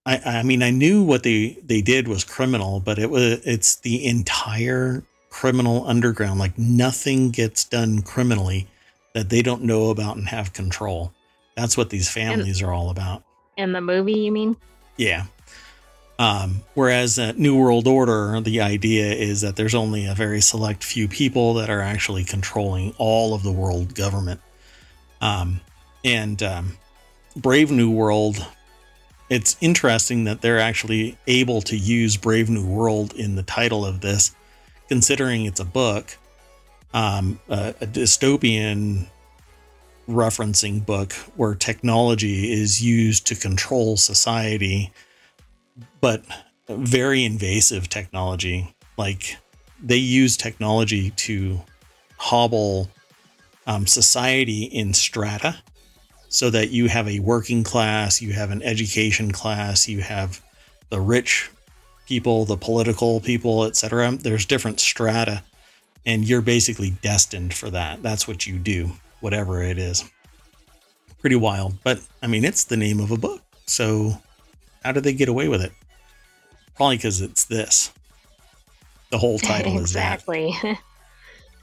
I, 0.07 0.21
I 0.25 0.43
mean, 0.43 0.63
I 0.63 0.71
knew 0.71 1.03
what 1.03 1.23
they 1.23 1.59
they 1.65 1.81
did 1.81 2.09
was 2.09 2.25
criminal, 2.25 2.81
but 2.81 2.99
it 2.99 3.11
was 3.11 3.41
it's 3.47 3.77
the 3.77 4.05
entire 4.07 5.03
criminal 5.31 5.87
underground. 5.87 6.39
Like 6.39 6.59
nothing 6.59 7.31
gets 7.31 7.65
done 7.65 8.03
criminally 8.03 8.69
that 9.15 9.31
they 9.31 9.43
don't 9.43 9.63
know 9.63 9.91
about 9.91 10.17
and 10.17 10.29
have 10.29 10.53
control. 10.53 11.13
That's 11.57 11.77
what 11.77 11.91
these 11.91 12.11
families 12.11 12.61
are 12.63 12.73
all 12.73 12.91
about. 12.91 13.23
In 13.57 13.73
the 13.73 13.81
movie, 13.81 14.19
you 14.19 14.33
mean? 14.33 14.57
Yeah. 14.97 15.27
Um, 16.19 16.63
whereas 16.75 17.19
at 17.19 17.39
New 17.39 17.59
World 17.59 17.89
Order, 17.89 18.41
the 18.41 18.61
idea 18.61 19.13
is 19.13 19.41
that 19.41 19.57
there's 19.57 19.75
only 19.75 20.07
a 20.07 20.15
very 20.15 20.41
select 20.41 20.85
few 20.85 21.09
people 21.09 21.55
that 21.55 21.71
are 21.71 21.81
actually 21.81 22.25
controlling 22.25 22.95
all 22.99 23.35
of 23.35 23.43
the 23.43 23.53
world 23.53 23.95
government. 23.95 24.41
Um, 25.21 25.61
and 26.05 26.41
um, 26.43 26.77
Brave 27.37 27.71
New 27.71 27.91
World 27.91 28.47
it's 29.31 29.57
interesting 29.61 30.25
that 30.25 30.41
they're 30.43 30.61
actually 30.61 31.17
able 31.27 31.63
to 31.63 31.77
use 31.77 32.17
Brave 32.17 32.51
New 32.51 32.67
World 32.67 33.15
in 33.15 33.37
the 33.37 33.43
title 33.43 33.85
of 33.85 34.01
this, 34.01 34.35
considering 34.89 35.47
it's 35.47 35.61
a 35.61 35.65
book, 35.65 36.17
um, 36.93 37.41
a, 37.49 37.75
a 37.81 37.87
dystopian 37.87 39.07
referencing 40.09 40.85
book 40.85 41.13
where 41.37 41.55
technology 41.55 42.53
is 42.53 42.83
used 42.83 43.27
to 43.27 43.35
control 43.35 43.97
society, 43.97 44.93
but 46.01 46.23
very 46.69 47.25
invasive 47.25 47.89
technology. 47.89 48.75
Like 48.99 49.37
they 49.83 49.97
use 49.97 50.37
technology 50.37 51.11
to 51.11 51.61
hobble 52.19 52.91
um, 53.67 53.87
society 53.87 54.65
in 54.65 54.93
strata 54.93 55.63
so 56.35 56.51
that 56.51 56.71
you 56.71 56.89
have 56.89 57.07
a 57.07 57.21
working 57.21 57.63
class, 57.63 58.21
you 58.21 58.33
have 58.33 58.51
an 58.51 58.61
education 58.61 59.31
class, 59.31 59.87
you 59.87 60.01
have 60.01 60.43
the 60.91 61.01
rich 61.01 61.49
people, 62.09 62.45
the 62.45 62.57
political 62.57 63.21
people, 63.21 63.63
etc. 63.63 64.11
There's 64.17 64.45
different 64.45 64.81
strata, 64.81 65.45
and 66.05 66.25
you're 66.25 66.41
basically 66.41 66.91
destined 66.91 67.55
for 67.55 67.71
that. 67.71 68.03
That's 68.03 68.27
what 68.27 68.49
you 68.49 68.59
do 68.59 68.91
whatever 69.21 69.63
it 69.63 69.79
is. 69.79 70.05
Pretty 71.21 71.37
wild, 71.37 71.75
but 71.85 72.01
I 72.21 72.27
mean, 72.27 72.45
it's 72.45 72.65
the 72.65 72.77
name 72.77 72.99
of 72.99 73.13
a 73.13 73.17
book. 73.17 73.41
So, 73.67 74.21
how 74.85 74.91
did 74.91 75.05
they 75.05 75.13
get 75.13 75.29
away 75.29 75.47
with 75.47 75.63
it? 75.63 75.71
Probably 76.75 76.97
because 76.97 77.21
it's 77.21 77.45
this. 77.45 77.93
The 79.11 79.19
whole 79.19 79.39
title 79.53 79.79
exactly. 79.79 80.49
is 80.49 80.63
that. 80.63 80.81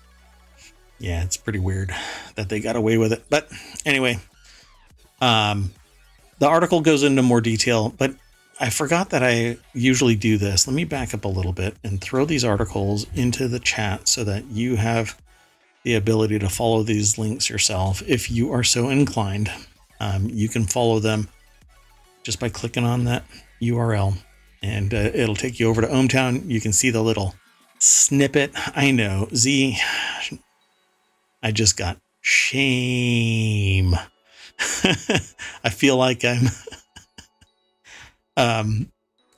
yeah, 1.00 1.24
it's 1.24 1.36
pretty 1.36 1.60
weird 1.60 1.94
that 2.36 2.48
they 2.48 2.62
got 2.62 2.78
away 2.78 2.98
with 2.98 3.12
it. 3.12 3.26
But 3.30 3.52
anyway, 3.86 4.22
um, 5.22 5.72
the 6.40 6.48
article 6.48 6.82
goes 6.82 7.04
into 7.04 7.22
more 7.22 7.42
detail, 7.42 7.94
but 7.98 8.14
I 8.60 8.70
forgot 8.70 9.12
that 9.12 9.24
I 9.24 9.58
usually 9.74 10.16
do 10.16 10.38
this. 10.38 10.68
Let 10.68 10.76
me 10.76 10.84
back 10.84 11.14
up 11.14 11.26
a 11.26 11.30
little 11.30 11.54
bit 11.54 11.76
and 11.84 12.02
throw 12.02 12.26
these 12.26 12.44
articles 12.44 13.08
into 13.16 13.48
the 13.48 13.60
chat 13.60 14.08
so 14.08 14.24
that 14.24 14.46
you 14.46 14.76
have 14.76 15.20
the 15.84 15.96
ability 15.96 16.40
to 16.40 16.50
follow 16.50 16.84
these 16.84 17.18
links 17.18 17.50
yourself 17.50 18.04
if 18.08 18.30
you 18.30 18.52
are 18.52 18.64
so 18.64 18.90
inclined. 18.90 19.52
Um, 20.00 20.28
you 20.30 20.50
can 20.50 20.66
follow 20.66 21.00
them 21.00 21.30
just 22.24 22.40
by 22.40 22.50
clicking 22.50 22.84
on 22.84 23.06
that 23.06 23.24
URL 23.62 24.18
and 24.62 24.94
uh, 24.94 25.10
it'll 25.14 25.36
take 25.36 25.60
you 25.60 25.68
over 25.68 25.82
to 25.82 25.88
ohmTown. 25.88 26.48
You 26.50 26.62
can 26.62 26.74
see 26.74 26.92
the 26.92 27.02
little 27.02 27.36
snippet. 27.80 28.52
I 28.76 28.92
know, 28.92 29.28
Z, 29.34 29.78
I 31.42 31.52
just 31.52 31.78
got 31.78 31.98
shame. 32.22 33.96
I 35.64 35.70
feel 35.70 35.98
like 35.98 36.24
I'm 36.24 36.46
um 38.38 38.92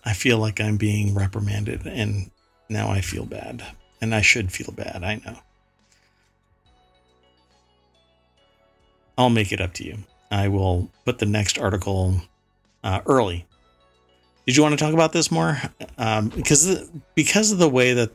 I 0.05 0.13
feel 0.13 0.38
like 0.38 0.59
I'm 0.59 0.78
being 0.78 1.15
reprimanded 1.15 1.86
and 1.86 2.30
now 2.69 2.89
I 2.89 3.01
feel 3.01 3.26
bad. 3.26 3.63
And 4.01 4.13
I 4.13 4.21
should 4.21 4.51
feel 4.51 4.74
bad, 4.76 5.01
I 5.03 5.15
know. 5.26 5.38
I'll 9.17 9.30
make 9.30 9.51
it 9.51 9.61
up 9.61 9.74
to 9.76 9.86
you. 9.86 9.99
I 10.32 10.47
will 10.47 10.89
put 11.05 11.19
the 11.19 11.26
next 11.26 11.57
article 11.57 12.19
uh, 12.84 13.01
early. 13.05 13.45
Did 14.45 14.57
you 14.57 14.63
want 14.63 14.78
to 14.78 14.84
talk 14.84 14.93
about 14.93 15.13
this 15.13 15.32
more? 15.32 15.61
Um, 15.97 16.30
because 16.30 16.89
because 17.15 17.51
of 17.51 17.59
the 17.59 17.69
way 17.69 17.93
that 17.93 18.11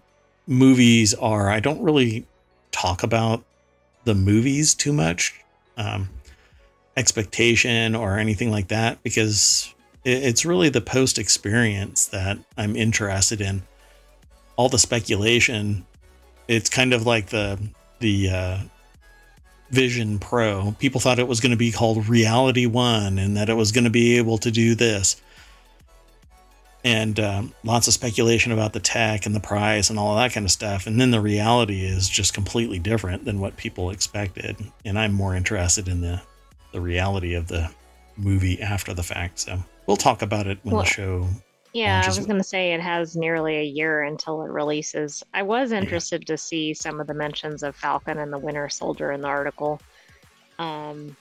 movies 0.47 1.15
are, 1.15 1.49
I 1.49 1.61
don't 1.61 1.81
really 1.81 2.27
talk 2.71 3.03
about 3.03 3.45
the 4.05 4.15
movies 4.15 4.75
too 4.75 4.93
much, 4.93 5.41
um, 5.77 6.11
expectation 6.99 7.95
or 7.95 8.19
anything 8.19 8.51
like 8.51 8.69
that, 8.69 9.03
because 9.03 9.73
it's 10.05 10.45
really 10.45 10.69
the 10.69 10.81
post 10.81 11.19
experience 11.19 12.07
that 12.07 12.39
I'm 12.57 12.75
interested 12.77 13.41
in. 13.41 13.63
All 14.57 14.69
the 14.69 14.79
speculation, 14.79 15.87
it's 16.49 16.69
kind 16.69 16.93
of 16.93 17.07
like 17.07 17.29
the 17.29 17.59
the 18.01 18.31
uh, 18.31 18.59
Vision 19.71 20.19
Pro. 20.19 20.75
People 20.79 21.01
thought 21.01 21.19
it 21.19 21.29
was 21.29 21.41
going 21.41 21.51
to 21.51 21.57
be 21.57 21.71
called 21.71 22.09
Reality 22.09 22.67
One 22.67 23.19
and 23.19 23.37
that 23.37 23.49
it 23.49 23.55
was 23.55 23.73
going 23.73 23.85
to 23.85 23.91
be 23.91 24.17
able 24.17 24.39
to 24.39 24.51
do 24.51 24.75
this. 24.75 25.21
And 26.85 27.19
um, 27.21 27.53
lots 27.65 27.89
of 27.89 27.93
speculation 27.93 28.53
about 28.53 28.73
the 28.73 28.81
tech 28.81 29.27
and 29.27 29.35
the 29.35 29.41
price 29.41 29.91
and 29.91 29.99
all 29.99 30.17
that 30.17 30.33
kind 30.33 30.47
of 30.47 30.53
stuff. 30.53 30.87
And 30.87 31.01
then 31.01 31.11
the 31.11 31.21
reality 31.21 31.85
is 31.85 32.09
just 32.09 32.35
completely 32.35 32.79
different 32.79 33.25
than 33.25 33.41
what 33.41 33.57
people 33.57 33.91
expected. 33.91 34.57
And 34.85 34.99
I'm 34.99 35.13
more 35.13 35.35
interested 35.35 35.89
in 35.89 36.01
the, 36.01 36.23
the 36.73 36.81
reality 36.81 37.35
of 37.35 37.49
the 37.49 37.71
movie 38.17 38.61
after 38.61 38.95
the 38.95 39.03
fact. 39.03 39.41
So 39.41 39.63
we'll 39.87 39.97
talk 39.97 40.23
about 40.23 40.47
it 40.47 40.59
when 40.63 40.75
well, 40.75 40.85
the 40.85 40.89
show 40.89 41.29
yeah, 41.73 42.03
I 42.05 42.09
was 42.09 42.27
going 42.27 42.39
to 42.39 42.45
say 42.45 42.73
it 42.73 42.81
has 42.81 43.17
nearly 43.17 43.57
a 43.57 43.63
year 43.63 44.03
until 44.03 44.43
it 44.43 44.51
releases. 44.51 45.23
I 45.35 45.43
was 45.43 45.73
interested 45.73 46.23
yeah. 46.23 46.35
to 46.35 46.39
see 46.39 46.75
some 46.75 47.01
of 47.01 47.07
the 47.07 47.15
mentions 47.15 47.63
of 47.63 47.77
Falcon 47.77 48.19
and 48.19 48.33
the 48.33 48.39
Winter 48.39 48.69
Soldier 48.69 49.13
in 49.13 49.21
the 49.21 49.29
article. 49.29 49.81
Um, 50.59 51.17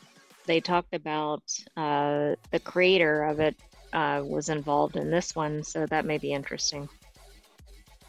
they 0.46 0.62
talked 0.62 0.94
about 0.94 1.44
uh, 1.76 2.36
the 2.52 2.60
creator 2.64 3.26
of 3.26 3.40
it 3.40 3.56
uh, 3.92 4.24
was 4.26 4.50
involved 4.50 4.96
in 4.96 5.12
this 5.12 5.36
one, 5.36 5.64
so 5.64 5.86
that 5.88 6.06
may 6.06 6.18
be 6.18 6.32
interesting. 6.32 6.88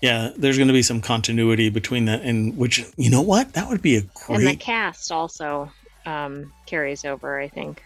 Yeah, 0.01 0.31
there's 0.37 0.57
going 0.57 0.69
to 0.69 0.75
be 0.75 0.83
some 0.83 1.01
continuity 1.01 1.71
between 1.71 2.05
that, 2.05 2.23
and 2.23 2.57
which 2.57 2.87
you 2.97 3.11
know 3.11 3.23
what, 3.23 3.55
that 3.55 3.69
would 3.69 3.83
be 3.83 3.97
a 3.97 4.03
great. 4.03 4.39
And 4.39 4.47
the 4.47 4.57
cast 4.57 5.11
also 5.11 5.73
um, 6.07 6.53
carries 6.67 7.05
over, 7.05 7.41
I 7.41 7.49
think. 7.49 7.83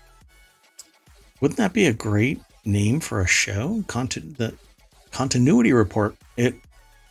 Wouldn't 1.40 1.58
that 1.58 1.72
be 1.72 1.86
a 1.86 1.92
great 1.92 2.40
name 2.64 3.00
for 3.00 3.20
a 3.20 3.26
show? 3.26 3.84
Conti- 3.88 4.20
the 4.20 4.54
continuity 5.10 5.72
report. 5.72 6.16
It 6.36 6.54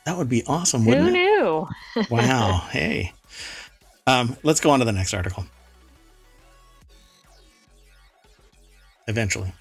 that 0.06 0.18
would 0.18 0.30
be 0.30 0.44
awesome, 0.48 0.86
wouldn't 0.86 1.10
Who 1.10 1.14
it? 1.14 1.14
knew? 1.14 1.68
wow. 2.10 2.66
Hey. 2.72 3.14
Um, 4.08 4.36
let's 4.44 4.60
go 4.60 4.72
on 4.72 4.80
to 4.80 4.86
the 4.86 4.92
next 4.92 5.14
article. 5.14 5.46
Eventually. 9.08 9.54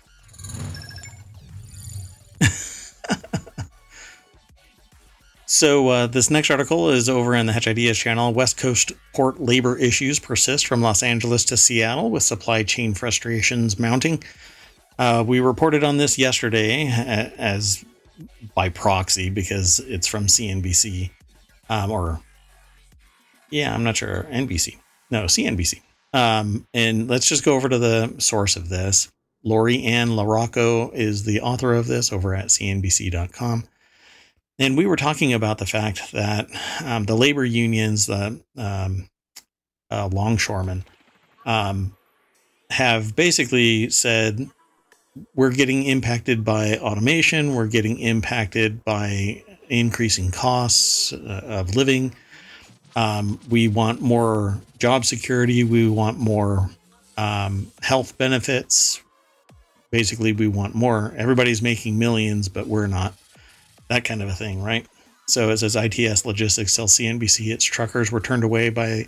So 5.50 5.88
uh, 5.88 6.06
this 6.06 6.30
next 6.30 6.48
article 6.48 6.90
is 6.90 7.08
over 7.08 7.34
in 7.34 7.46
the 7.46 7.52
Hatch 7.52 7.66
Ideas 7.66 7.98
channel. 7.98 8.32
West 8.32 8.56
Coast 8.56 8.92
port 9.12 9.40
labor 9.40 9.76
issues 9.76 10.20
persist 10.20 10.68
from 10.68 10.80
Los 10.80 11.02
Angeles 11.02 11.44
to 11.46 11.56
Seattle, 11.56 12.12
with 12.12 12.22
supply 12.22 12.62
chain 12.62 12.94
frustrations 12.94 13.76
mounting. 13.76 14.22
Uh, 14.96 15.24
we 15.26 15.40
reported 15.40 15.82
on 15.82 15.96
this 15.96 16.16
yesterday 16.16 16.86
as 17.36 17.84
by 18.54 18.68
proxy 18.68 19.28
because 19.28 19.80
it's 19.80 20.06
from 20.06 20.26
CNBC 20.26 21.10
um, 21.68 21.90
or 21.90 22.20
yeah, 23.50 23.74
I'm 23.74 23.82
not 23.82 23.96
sure 23.96 24.28
NBC. 24.30 24.78
No, 25.10 25.24
CNBC. 25.24 25.80
Um, 26.12 26.64
and 26.72 27.10
let's 27.10 27.28
just 27.28 27.44
go 27.44 27.56
over 27.56 27.68
to 27.68 27.78
the 27.78 28.14
source 28.18 28.54
of 28.54 28.68
this. 28.68 29.10
Lori 29.42 29.82
Ann 29.82 30.10
LaRocco 30.10 30.94
is 30.94 31.24
the 31.24 31.40
author 31.40 31.74
of 31.74 31.88
this 31.88 32.12
over 32.12 32.36
at 32.36 32.46
CNBC.com. 32.46 33.64
And 34.60 34.76
we 34.76 34.84
were 34.84 34.96
talking 34.96 35.32
about 35.32 35.56
the 35.56 35.64
fact 35.64 36.12
that 36.12 36.46
um, 36.84 37.04
the 37.04 37.16
labor 37.16 37.46
unions, 37.46 38.06
the 38.06 38.38
um, 38.58 39.08
uh, 39.90 40.08
longshoremen, 40.12 40.84
um, 41.46 41.96
have 42.68 43.16
basically 43.16 43.88
said 43.88 44.50
we're 45.34 45.50
getting 45.50 45.84
impacted 45.84 46.44
by 46.44 46.76
automation. 46.76 47.54
We're 47.54 47.68
getting 47.68 47.98
impacted 47.98 48.84
by 48.84 49.42
increasing 49.70 50.30
costs 50.30 51.14
uh, 51.14 51.40
of 51.44 51.74
living. 51.74 52.14
Um, 52.94 53.40
we 53.48 53.66
want 53.68 54.02
more 54.02 54.60
job 54.78 55.06
security. 55.06 55.64
We 55.64 55.88
want 55.88 56.18
more 56.18 56.68
um, 57.16 57.72
health 57.80 58.18
benefits. 58.18 59.00
Basically, 59.90 60.32
we 60.34 60.48
want 60.48 60.74
more. 60.74 61.14
Everybody's 61.16 61.62
making 61.62 61.98
millions, 61.98 62.50
but 62.50 62.66
we're 62.66 62.86
not. 62.86 63.14
That 63.90 64.04
kind 64.04 64.22
of 64.22 64.30
a 64.30 64.32
thing, 64.32 64.62
right? 64.62 64.86
So, 65.28 65.50
it 65.50 65.58
says 65.58 65.76
ITS 65.76 66.24
Logistics 66.24 66.74
tells 66.74 66.96
CNBC, 66.96 67.52
its 67.52 67.64
truckers 67.64 68.10
were 68.10 68.20
turned 68.20 68.42
away 68.42 68.70
by 68.70 69.06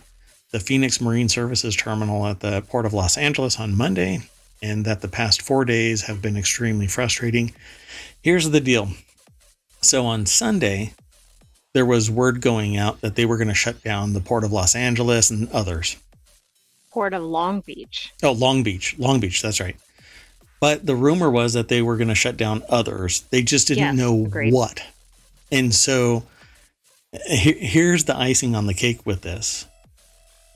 the 0.52 0.60
Phoenix 0.60 1.00
Marine 1.00 1.28
Services 1.28 1.74
Terminal 1.74 2.26
at 2.26 2.40
the 2.40 2.60
Port 2.68 2.84
of 2.84 2.92
Los 2.92 3.16
Angeles 3.16 3.58
on 3.58 3.76
Monday 3.76 4.20
and 4.62 4.84
that 4.84 5.00
the 5.00 5.08
past 5.08 5.42
four 5.42 5.64
days 5.64 6.02
have 6.02 6.22
been 6.22 6.36
extremely 6.36 6.86
frustrating. 6.86 7.52
Here's 8.22 8.50
the 8.50 8.60
deal. 8.60 8.88
So 9.80 10.06
on 10.06 10.26
Sunday, 10.26 10.92
there 11.74 11.86
was 11.86 12.10
word 12.10 12.40
going 12.40 12.76
out 12.76 13.00
that 13.00 13.16
they 13.16 13.24
were 13.24 13.36
going 13.36 13.48
to 13.48 13.54
shut 13.54 13.82
down 13.82 14.12
the 14.12 14.20
Port 14.20 14.44
of 14.44 14.52
Los 14.52 14.76
Angeles 14.76 15.30
and 15.30 15.50
others. 15.50 15.96
Port 16.92 17.14
of 17.14 17.22
Long 17.22 17.60
Beach. 17.60 18.12
Oh, 18.22 18.32
Long 18.32 18.62
Beach. 18.62 18.94
Long 18.98 19.18
Beach, 19.18 19.42
that's 19.42 19.58
right. 19.60 19.76
But 20.62 20.86
the 20.86 20.94
rumor 20.94 21.28
was 21.28 21.54
that 21.54 21.66
they 21.66 21.82
were 21.82 21.96
going 21.96 22.06
to 22.06 22.14
shut 22.14 22.36
down 22.36 22.62
others. 22.68 23.22
They 23.30 23.42
just 23.42 23.66
didn't 23.66 23.82
yes, 23.82 23.96
know 23.96 24.26
agreed. 24.26 24.54
what. 24.54 24.80
And 25.50 25.74
so 25.74 26.22
here's 27.26 28.04
the 28.04 28.16
icing 28.16 28.54
on 28.54 28.68
the 28.68 28.72
cake 28.72 29.04
with 29.04 29.22
this 29.22 29.66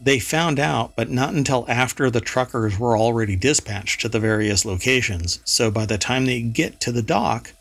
they 0.00 0.20
found 0.20 0.61
out, 0.61 0.94
but 0.94 1.11
not 1.11 1.34
until 1.34 1.64
after 1.68 2.09
the 2.09 2.20
truckers 2.20 2.78
were 2.78 2.96
already 2.96 3.34
dispatched 3.34 4.00
to 4.02 4.09
the 4.09 4.20
various 4.20 4.64
locations. 4.64 5.40
So 5.44 5.72
by 5.72 5.86
the 5.86 5.98
time 5.98 6.26
they 6.26 6.40
get 6.40 6.80
to 6.82 6.92
the 6.92 7.02
dock, 7.02 7.52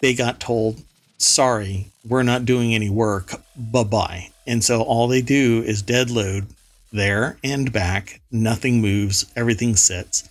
they 0.00 0.14
got 0.14 0.40
told, 0.40 0.82
sorry, 1.18 1.86
we're 2.04 2.24
not 2.24 2.44
doing 2.44 2.74
any 2.74 2.90
work. 2.90 3.34
Bye 3.56 3.84
bye. 3.84 4.30
And 4.48 4.64
so 4.64 4.82
all 4.82 5.06
they 5.06 5.22
do 5.22 5.62
is 5.64 5.82
dead 5.82 6.10
load 6.10 6.48
there 6.90 7.38
and 7.44 7.72
back. 7.72 8.20
Nothing 8.32 8.80
moves, 8.80 9.30
everything 9.36 9.76
sits. 9.76 10.27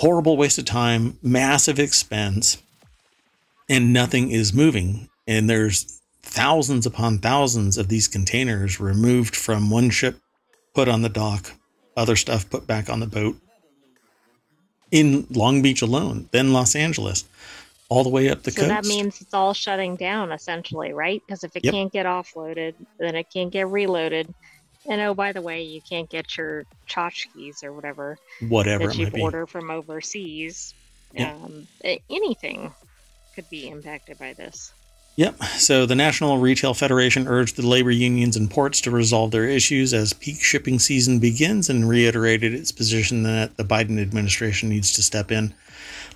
Horrible 0.00 0.38
waste 0.38 0.56
of 0.58 0.64
time, 0.64 1.18
massive 1.22 1.78
expense, 1.78 2.56
and 3.68 3.92
nothing 3.92 4.30
is 4.30 4.54
moving. 4.54 5.10
And 5.26 5.48
there's 5.48 6.00
thousands 6.22 6.86
upon 6.86 7.18
thousands 7.18 7.76
of 7.76 7.88
these 7.88 8.08
containers 8.08 8.80
removed 8.80 9.36
from 9.36 9.68
one 9.68 9.90
ship, 9.90 10.18
put 10.74 10.88
on 10.88 11.02
the 11.02 11.10
dock, 11.10 11.52
other 11.98 12.16
stuff 12.16 12.48
put 12.48 12.66
back 12.66 12.88
on 12.88 13.00
the 13.00 13.06
boat 13.06 13.36
in 14.90 15.26
Long 15.30 15.60
Beach 15.60 15.82
alone, 15.82 16.28
then 16.32 16.54
Los 16.54 16.74
Angeles, 16.74 17.24
all 17.90 18.02
the 18.02 18.08
way 18.08 18.30
up 18.30 18.42
the 18.42 18.50
so 18.50 18.62
coast. 18.62 18.68
that 18.68 18.84
means 18.86 19.20
it's 19.20 19.34
all 19.34 19.52
shutting 19.52 19.96
down 19.96 20.32
essentially, 20.32 20.92
right? 20.94 21.22
Because 21.26 21.44
if 21.44 21.54
it 21.56 21.64
Yep. 21.64 21.74
can't 21.74 21.92
get 21.92 22.06
offloaded, 22.06 22.74
then 22.98 23.16
it 23.16 23.26
can't 23.32 23.52
get 23.52 23.68
reloaded. 23.68 24.32
And 24.86 25.00
oh, 25.00 25.14
by 25.14 25.32
the 25.32 25.42
way, 25.42 25.62
you 25.62 25.80
can't 25.82 26.08
get 26.08 26.36
your 26.36 26.64
tchotchkes 26.88 27.62
or 27.62 27.72
whatever 27.72 28.18
whatever 28.48 28.86
that 28.86 28.94
it 28.94 28.98
you 28.98 29.04
might 29.06 29.14
be. 29.14 29.20
order 29.20 29.46
from 29.46 29.70
overseas. 29.70 30.74
Yep. 31.14 31.34
Um, 31.34 31.66
anything 32.08 32.72
could 33.34 33.48
be 33.50 33.68
impacted 33.68 34.18
by 34.18 34.32
this. 34.32 34.72
Yep. 35.16 35.42
So 35.58 35.84
the 35.84 35.94
National 35.94 36.38
Retail 36.38 36.72
Federation 36.72 37.28
urged 37.28 37.56
the 37.56 37.66
labor 37.66 37.90
unions 37.90 38.36
and 38.36 38.50
ports 38.50 38.80
to 38.82 38.90
resolve 38.90 39.32
their 39.32 39.44
issues 39.44 39.92
as 39.92 40.12
peak 40.14 40.40
shipping 40.40 40.78
season 40.78 41.18
begins 41.18 41.68
and 41.68 41.88
reiterated 41.88 42.54
its 42.54 42.72
position 42.72 43.24
that 43.24 43.56
the 43.56 43.64
Biden 43.64 44.00
administration 44.00 44.68
needs 44.68 44.94
to 44.94 45.02
step 45.02 45.30
in. 45.30 45.52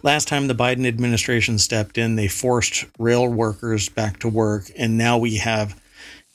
Last 0.03 0.29
time 0.29 0.47
the 0.47 0.55
Biden 0.55 0.87
administration 0.87 1.59
stepped 1.59 1.99
in, 1.99 2.17
they 2.17 2.29
forced 2.29 2.87
rail 2.99 3.29
workers 3.29 3.89
back 3.89 4.21
to 4.21 4.29
work. 4.29 4.71
And 4.79 4.97
now 4.97 5.19
we 5.19 5.37
have, 5.37 5.79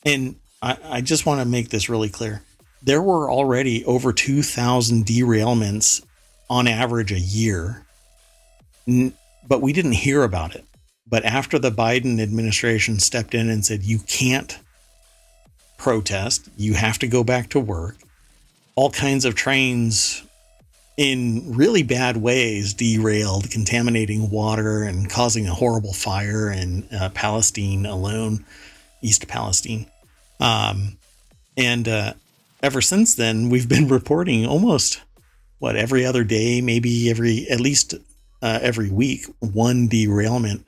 and 0.06 0.36
I, 0.62 0.78
I 0.84 1.01
just 1.01 1.26
want 1.26 1.41
to 1.41 1.45
make 1.45 1.70
this 1.70 1.89
really 1.89 2.10
clear 2.10 2.41
there 2.82 3.01
were 3.01 3.30
already 3.30 3.84
over 3.86 4.14
2,000 4.14 5.05
derailments 5.05 6.03
on 6.49 6.68
average 6.68 7.12
a 7.12 7.20
year, 7.20 7.86
but 9.47 9.62
we 9.62 9.74
didn't 9.74 9.93
hear 9.93 10.24
about 10.24 10.55
it. 10.55 10.64
But 11.05 11.26
after 11.26 11.60
the 11.60 11.72
Biden 11.72 12.22
administration 12.22 12.99
stepped 12.99 13.34
in 13.34 13.49
and 13.49 13.66
said, 13.66 13.84
you 13.84 13.99
can't 13.99 14.57
protest, 15.78 16.49
you 16.55 16.74
have 16.74 16.99
to 16.99 17.07
go 17.07 17.24
back 17.24 17.49
to 17.49 17.60
work, 17.60 17.97
all 18.76 18.91
kinds 18.91 19.26
of 19.26 19.36
trains 19.36 20.24
in 20.97 21.55
really 21.55 21.84
bad 21.84 22.18
ways 22.18 22.74
derailed, 22.74 23.49
contaminating 23.49 24.30
water 24.30 24.84
and 24.84 25.10
causing 25.10 25.47
a 25.47 25.53
horrible 25.53 25.93
fire 25.93 26.51
in 26.51 26.88
uh, 26.91 27.10
Palestine 27.14 27.86
alone, 27.86 28.45
East 29.01 29.28
Palestine. 29.28 29.86
Um, 30.40 30.98
and 31.58 31.88
uh, 31.88 32.14
ever 32.64 32.82
since 32.82 33.16
then, 33.16 33.50
we've 33.50 33.70
been 33.70 33.88
reporting 33.90 34.46
almost 34.46 35.02
what 35.60 35.76
every 35.76 36.06
other 36.06 36.24
day, 36.24 36.62
maybe 36.62 37.10
every 37.10 37.48
at 37.50 37.60
least 37.60 37.94
uh, 38.42 38.60
every 38.62 38.90
week, 38.90 39.26
one 39.40 39.88
derailment 39.88 40.66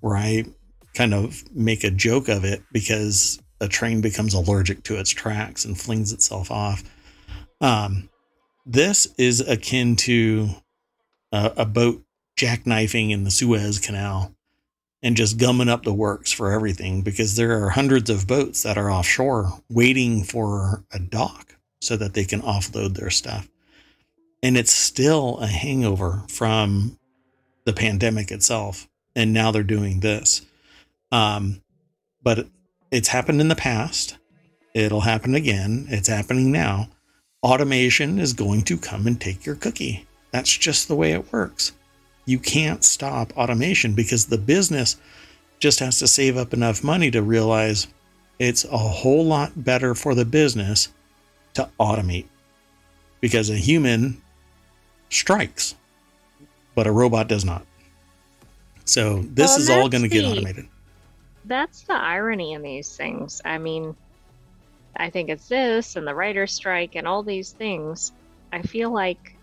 where 0.00 0.16
I 0.16 0.44
kind 0.94 1.12
of 1.12 1.42
make 1.54 1.84
a 1.84 1.90
joke 1.90 2.28
of 2.28 2.44
it 2.44 2.62
because 2.72 3.40
a 3.60 3.68
train 3.68 4.00
becomes 4.00 4.34
allergic 4.34 4.84
to 4.84 4.96
its 4.96 5.10
tracks 5.10 5.64
and 5.64 5.78
flings 5.78 6.12
itself 6.12 6.50
off. 6.50 6.84
Um, 7.60 8.08
this 8.64 9.08
is 9.18 9.40
akin 9.40 9.96
to 9.96 10.50
a, 11.32 11.52
a 11.58 11.64
boat 11.64 12.02
jackknifing 12.38 13.10
in 13.10 13.24
the 13.24 13.30
Suez 13.30 13.78
Canal 13.80 14.32
and 15.02 15.16
just 15.16 15.38
gumming 15.38 15.68
up 15.68 15.84
the 15.84 15.92
works 15.92 16.32
for 16.32 16.52
everything 16.52 17.02
because 17.02 17.36
there 17.36 17.64
are 17.64 17.70
hundreds 17.70 18.10
of 18.10 18.26
boats 18.26 18.62
that 18.62 18.76
are 18.76 18.90
offshore 18.90 19.52
waiting 19.70 20.24
for 20.24 20.84
a 20.92 20.98
dock 20.98 21.56
so 21.80 21.96
that 21.96 22.14
they 22.14 22.24
can 22.24 22.42
offload 22.42 22.94
their 22.94 23.10
stuff. 23.10 23.48
And 24.42 24.56
it's 24.56 24.72
still 24.72 25.38
a 25.38 25.46
hangover 25.46 26.24
from 26.28 26.98
the 27.64 27.72
pandemic 27.72 28.30
itself. 28.30 28.88
And 29.14 29.32
now 29.32 29.50
they're 29.50 29.62
doing 29.62 30.00
this. 30.00 30.42
Um, 31.10 31.62
but 32.22 32.46
it's 32.90 33.08
happened 33.08 33.40
in 33.40 33.48
the 33.48 33.56
past. 33.56 34.16
It'll 34.74 35.00
happen 35.00 35.34
again. 35.34 35.86
It's 35.88 36.08
happening 36.08 36.52
now. 36.52 36.88
Automation 37.42 38.18
is 38.18 38.32
going 38.32 38.62
to 38.62 38.76
come 38.76 39.06
and 39.06 39.20
take 39.20 39.46
your 39.46 39.54
cookie. 39.54 40.06
That's 40.30 40.56
just 40.56 40.88
the 40.88 40.96
way 40.96 41.12
it 41.12 41.32
works. 41.32 41.72
You 42.28 42.38
can't 42.38 42.84
stop 42.84 43.34
automation 43.38 43.94
because 43.94 44.26
the 44.26 44.36
business 44.36 44.98
just 45.60 45.80
has 45.80 45.98
to 46.00 46.06
save 46.06 46.36
up 46.36 46.52
enough 46.52 46.84
money 46.84 47.10
to 47.10 47.22
realize 47.22 47.86
it's 48.38 48.64
a 48.66 48.76
whole 48.76 49.24
lot 49.24 49.64
better 49.64 49.94
for 49.94 50.14
the 50.14 50.26
business 50.26 50.90
to 51.54 51.70
automate 51.80 52.26
because 53.22 53.48
a 53.48 53.54
human 53.56 54.20
strikes, 55.08 55.74
but 56.74 56.86
a 56.86 56.92
robot 56.92 57.28
does 57.28 57.46
not. 57.46 57.64
So 58.84 59.22
this 59.32 59.52
Well, 59.52 59.58
is 59.60 59.70
all 59.70 59.88
going 59.88 60.02
to 60.02 60.08
get 60.08 60.26
automated. 60.26 60.68
That's 61.46 61.80
the 61.84 61.94
irony 61.94 62.52
in 62.52 62.60
these 62.60 62.94
things. 62.94 63.40
I 63.42 63.56
mean, 63.56 63.96
I 64.98 65.08
think 65.08 65.30
it's 65.30 65.48
this 65.48 65.96
and 65.96 66.06
the 66.06 66.14
writer's 66.14 66.52
strike 66.52 66.94
and 66.94 67.08
all 67.08 67.22
these 67.22 67.52
things. 67.52 68.12
I 68.52 68.60
feel 68.60 68.90
like 68.90 69.37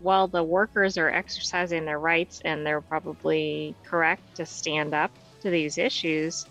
while 0.00 0.28
the 0.28 0.42
workers 0.42 0.98
are 0.98 1.10
exercising 1.10 1.84
their 1.84 1.98
rights 1.98 2.40
and 2.44 2.64
they're 2.64 2.80
probably 2.80 3.74
correct 3.84 4.36
to 4.36 4.46
stand 4.46 4.94
up 4.94 5.10
to 5.42 5.50
these 5.50 5.78
issues, 5.78 6.46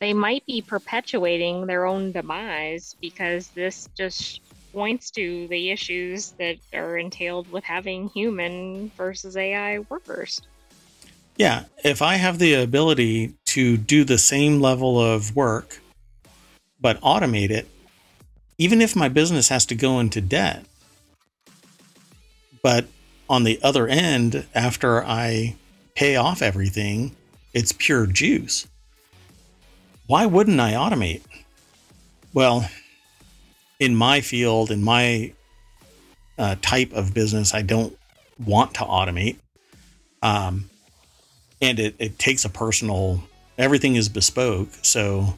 they 0.00 0.12
might 0.12 0.44
be 0.46 0.60
perpetuating 0.60 1.66
their 1.66 1.86
own 1.86 2.12
demise 2.12 2.94
because 3.00 3.48
this 3.48 3.88
just 3.96 4.40
points 4.72 5.10
to 5.12 5.46
the 5.48 5.70
issues 5.70 6.32
that 6.32 6.56
are 6.72 6.98
entailed 6.98 7.50
with 7.50 7.64
having 7.64 8.08
human 8.08 8.90
versus 8.96 9.36
AI 9.36 9.78
workers. 9.88 10.40
Yeah, 11.36 11.64
if 11.84 12.02
I 12.02 12.16
have 12.16 12.38
the 12.38 12.54
ability 12.54 13.34
to 13.46 13.76
do 13.76 14.04
the 14.04 14.18
same 14.18 14.60
level 14.60 15.00
of 15.00 15.34
work, 15.34 15.80
but 16.80 17.00
automate 17.00 17.50
it, 17.50 17.68
even 18.58 18.80
if 18.80 18.94
my 18.94 19.08
business 19.08 19.48
has 19.48 19.64
to 19.66 19.74
go 19.74 19.98
into 20.00 20.20
debt, 20.20 20.64
but 22.64 22.86
on 23.28 23.44
the 23.44 23.60
other 23.62 23.86
end, 23.86 24.46
after 24.54 25.04
I 25.04 25.54
pay 25.94 26.16
off 26.16 26.40
everything, 26.40 27.14
it's 27.52 27.72
pure 27.72 28.06
juice. 28.06 28.66
Why 30.06 30.24
wouldn't 30.24 30.58
I 30.58 30.72
automate? 30.72 31.20
Well, 32.32 32.68
in 33.78 33.94
my 33.94 34.22
field, 34.22 34.70
in 34.70 34.82
my 34.82 35.34
uh, 36.38 36.56
type 36.62 36.92
of 36.94 37.12
business, 37.12 37.52
I 37.52 37.60
don't 37.60 37.96
want 38.42 38.72
to 38.74 38.80
automate. 38.80 39.36
Um, 40.22 40.70
and 41.60 41.78
it, 41.78 41.94
it 41.98 42.18
takes 42.18 42.46
a 42.46 42.48
personal 42.48 43.22
everything 43.56 43.94
is 43.94 44.08
bespoke 44.08 44.68
so 44.82 45.32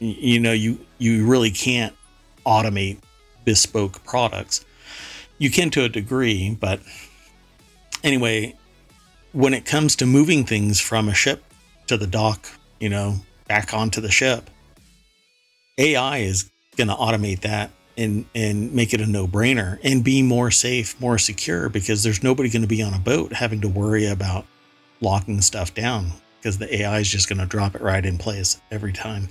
you 0.00 0.40
know 0.40 0.52
you 0.52 0.78
you 0.98 1.24
really 1.24 1.52
can't 1.52 1.94
automate 2.44 2.98
bespoke 3.44 4.02
products 4.04 4.65
you 5.38 5.50
can 5.50 5.70
to 5.70 5.84
a 5.84 5.88
degree 5.88 6.56
but 6.60 6.80
anyway 8.02 8.54
when 9.32 9.54
it 9.54 9.64
comes 9.64 9.96
to 9.96 10.06
moving 10.06 10.44
things 10.44 10.80
from 10.80 11.08
a 11.08 11.14
ship 11.14 11.44
to 11.86 11.96
the 11.96 12.06
dock 12.06 12.48
you 12.80 12.88
know 12.88 13.16
back 13.46 13.72
onto 13.74 14.00
the 14.00 14.10
ship 14.10 14.50
ai 15.78 16.18
is 16.18 16.50
going 16.76 16.88
to 16.88 16.94
automate 16.94 17.40
that 17.40 17.70
and 17.96 18.26
and 18.34 18.72
make 18.72 18.92
it 18.92 19.00
a 19.00 19.06
no-brainer 19.06 19.78
and 19.82 20.04
be 20.04 20.22
more 20.22 20.50
safe 20.50 20.98
more 21.00 21.18
secure 21.18 21.68
because 21.68 22.02
there's 22.02 22.22
nobody 22.22 22.48
going 22.48 22.62
to 22.62 22.68
be 22.68 22.82
on 22.82 22.94
a 22.94 22.98
boat 22.98 23.32
having 23.32 23.60
to 23.60 23.68
worry 23.68 24.06
about 24.06 24.44
locking 25.00 25.40
stuff 25.40 25.74
down 25.74 26.10
because 26.38 26.58
the 26.58 26.82
AI 26.82 27.00
is 27.00 27.08
just 27.08 27.28
going 27.28 27.38
to 27.38 27.46
drop 27.46 27.74
it 27.74 27.82
right 27.82 28.06
in 28.06 28.18
place 28.18 28.60
every 28.70 28.92
time 28.92 29.28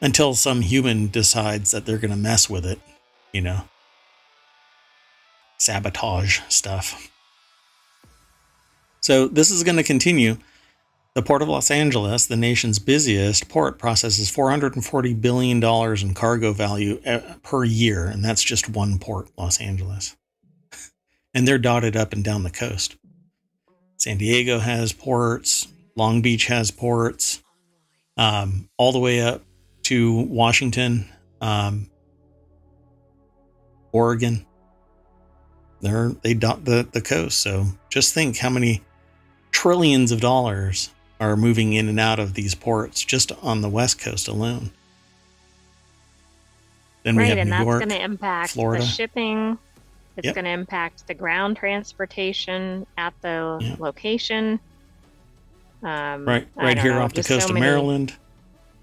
until 0.00 0.34
some 0.34 0.60
human 0.60 1.08
decides 1.08 1.70
that 1.70 1.86
they're 1.86 1.98
going 1.98 2.10
to 2.10 2.16
mess 2.16 2.48
with 2.48 2.66
it, 2.66 2.78
you 3.32 3.40
know, 3.40 3.62
sabotage 5.64 6.40
stuff. 6.48 7.10
So 9.00 9.28
this 9.28 9.50
is 9.50 9.64
going 9.64 9.76
to 9.76 9.82
continue. 9.82 10.36
The 11.14 11.22
Port 11.22 11.42
of 11.42 11.48
Los 11.48 11.70
Angeles, 11.70 12.26
the 12.26 12.36
nation's 12.36 12.78
busiest 12.78 13.48
port, 13.48 13.78
processes 13.78 14.32
$440 14.32 15.20
billion 15.20 15.62
in 15.62 16.14
cargo 16.14 16.52
value 16.52 17.00
uh, 17.06 17.20
per 17.42 17.64
year, 17.64 18.06
and 18.06 18.24
that's 18.24 18.42
just 18.42 18.68
one 18.68 18.98
port, 18.98 19.28
Los 19.36 19.60
Angeles. 19.60 20.16
And 21.36 21.48
they're 21.48 21.58
dotted 21.58 21.96
up 21.96 22.12
and 22.12 22.22
down 22.22 22.44
the 22.44 22.50
coast. 22.50 22.96
San 23.96 24.18
Diego 24.18 24.60
has 24.60 24.92
ports, 24.92 25.66
Long 25.96 26.22
Beach 26.22 26.46
has 26.46 26.70
ports, 26.70 27.42
um, 28.16 28.68
all 28.76 28.92
the 28.92 29.00
way 29.00 29.20
up 29.20 29.42
to 29.84 30.12
Washington, 30.12 31.06
um, 31.40 31.90
Oregon. 33.90 34.46
They're 35.84 36.08
they 36.22 36.34
dot 36.34 36.64
the 36.64 36.88
the 36.90 37.00
coast. 37.02 37.40
So 37.40 37.66
just 37.90 38.14
think 38.14 38.38
how 38.38 38.48
many 38.50 38.82
trillions 39.52 40.10
of 40.12 40.20
dollars 40.20 40.90
are 41.20 41.36
moving 41.36 41.74
in 41.74 41.88
and 41.88 42.00
out 42.00 42.18
of 42.18 42.34
these 42.34 42.54
ports 42.54 43.02
just 43.04 43.30
on 43.42 43.60
the 43.60 43.68
west 43.68 43.98
coast 44.00 44.26
alone. 44.26 44.70
Then 47.02 47.16
we 47.16 47.22
right, 47.24 47.28
have 47.30 47.38
and 47.38 47.50
New 47.50 47.56
that's 47.56 47.78
going 47.78 47.88
to 47.90 48.02
impact 48.02 48.50
Florida. 48.52 48.82
the 48.82 48.88
shipping. 48.90 49.58
It's 50.16 50.24
Yep. 50.26 50.34
going 50.36 50.44
to 50.46 50.50
impact 50.52 51.06
the 51.06 51.14
ground 51.14 51.56
transportation 51.56 52.86
at 52.96 53.12
the 53.20 53.58
Yeah. 53.60 53.76
location. 53.78 54.58
Um, 55.82 56.24
right 56.26 56.46
right 56.56 56.78
here 56.78 56.94
know, 56.94 57.02
off 57.02 57.10
the 57.12 57.16
just 57.16 57.28
so 57.28 57.34
coast 57.36 57.48
of 57.50 57.54
many- 57.54 57.66
Maryland. 57.66 58.14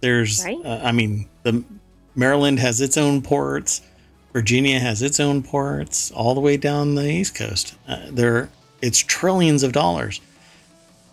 There's 0.02 0.44
Right. 0.46 0.58
uh, 0.64 0.82
I 0.84 0.92
mean 0.92 1.28
the 1.44 1.64
Maryland 2.16 2.60
has 2.60 2.80
its 2.80 2.96
own 2.98 3.22
ports. 3.24 3.82
Virginia 4.34 4.80
has 4.80 5.02
its 5.02 5.20
own 5.20 5.44
ports 5.44 6.12
all 6.12 6.34
the 6.34 6.40
way 6.40 6.58
down 6.58 6.96
the 6.96 7.10
east 7.10 7.36
coast. 7.36 7.76
Uh, 7.88 8.00
there 8.12 8.50
it's 8.82 9.00
trillions 9.00 9.62
of 9.64 9.72
dollars 9.74 10.22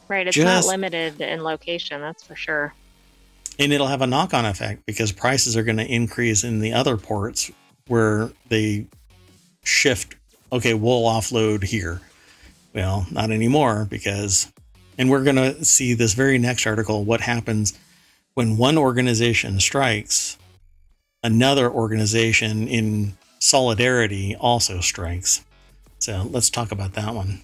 Right, 0.08 0.26
it's 0.26 0.34
just- 0.36 0.66
not 0.66 0.70
limited 0.72 1.20
in 1.20 1.42
location, 1.42 2.00
that's 2.00 2.22
for 2.22 2.34
sure. 2.36 2.72
and 3.58 3.72
it'll 3.72 3.88
have 3.88 4.00
a 4.02 4.06
knock-on 4.06 4.46
effect 4.46 4.86
because 4.86 5.12
prices 5.12 5.56
are 5.56 5.62
going 5.64 5.76
to 5.78 5.86
increase 5.86 6.44
in 6.44 6.60
the 6.60 6.72
other 6.72 6.96
ports 6.96 7.50
where 7.88 8.30
they 8.48 8.86
shift 9.64 10.14
okay, 10.50 10.72
we'll 10.72 11.02
offload 11.02 11.62
here. 11.62 12.00
Well, 12.74 13.06
not 13.10 13.30
anymore 13.30 13.86
because 13.90 14.50
and 14.96 15.10
we're 15.10 15.24
going 15.24 15.36
to 15.36 15.62
see 15.64 15.92
this 15.94 16.14
very 16.14 16.38
next 16.38 16.66
article 16.66 17.04
what 17.04 17.20
happens 17.20 17.78
when 18.34 18.56
one 18.56 18.78
organization 18.78 19.60
strikes 19.60 20.37
another 21.22 21.70
organization 21.70 22.68
in 22.68 23.16
solidarity 23.38 24.36
also 24.36 24.80
strikes. 24.80 25.44
So, 25.98 26.28
let's 26.30 26.50
talk 26.50 26.72
about 26.72 26.92
that 26.94 27.14
one. 27.14 27.42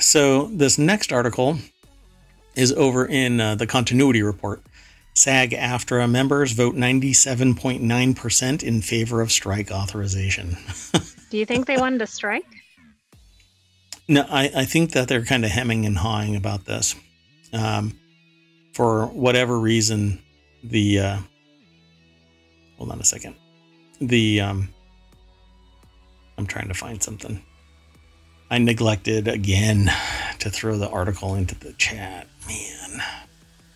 So, 0.00 0.46
this 0.52 0.78
next 0.78 1.12
article 1.12 1.58
is 2.54 2.72
over 2.72 3.06
in 3.06 3.40
uh, 3.40 3.54
the 3.54 3.66
continuity 3.66 4.22
report. 4.22 4.62
SAG 5.14 5.50
AFTRA 5.50 6.10
members 6.10 6.52
vote 6.52 6.74
97.9% 6.74 8.62
in 8.62 8.82
favor 8.82 9.20
of 9.20 9.30
strike 9.30 9.70
authorization. 9.70 10.56
Do 11.30 11.38
you 11.38 11.46
think 11.46 11.66
they 11.66 11.76
wanted 11.76 11.98
to 11.98 12.06
strike? 12.06 12.44
No, 14.08 14.26
I, 14.28 14.50
I 14.56 14.64
think 14.64 14.92
that 14.92 15.08
they're 15.08 15.24
kind 15.24 15.44
of 15.44 15.50
hemming 15.50 15.86
and 15.86 15.98
hawing 15.98 16.34
about 16.34 16.64
this. 16.64 16.94
Um, 17.52 17.98
for 18.72 19.06
whatever 19.06 19.58
reason, 19.58 20.20
the 20.64 20.98
uh, 20.98 21.18
hold 22.78 22.90
on 22.90 23.00
a 23.00 23.04
second. 23.04 23.34
The 24.00 24.40
um, 24.40 24.68
I'm 26.38 26.46
trying 26.46 26.68
to 26.68 26.74
find 26.74 27.02
something. 27.02 27.42
I 28.50 28.58
neglected 28.58 29.28
again 29.28 29.90
to 30.40 30.50
throw 30.50 30.76
the 30.76 30.88
article 30.88 31.34
into 31.34 31.54
the 31.54 31.72
chat. 31.74 32.26
Man, 32.46 33.02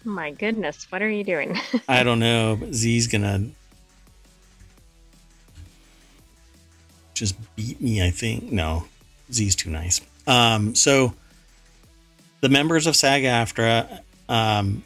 My 0.04 0.30
goodness, 0.32 0.86
what 0.90 1.02
are 1.02 1.08
you 1.08 1.24
doing? 1.24 1.58
I 1.88 2.02
don't 2.02 2.18
know, 2.18 2.56
but 2.58 2.74
Z's 2.74 3.06
gonna 3.06 3.46
just 7.14 7.36
beat 7.56 7.80
me. 7.80 8.04
I 8.04 8.10
think 8.10 8.44
no, 8.52 8.84
Z's 9.32 9.54
too 9.56 9.70
nice. 9.70 10.00
Um, 10.26 10.74
so 10.74 11.14
the 12.40 12.48
members 12.48 12.86
of 12.86 12.96
SAG-AFTRA 12.96 14.00
um, 14.28 14.84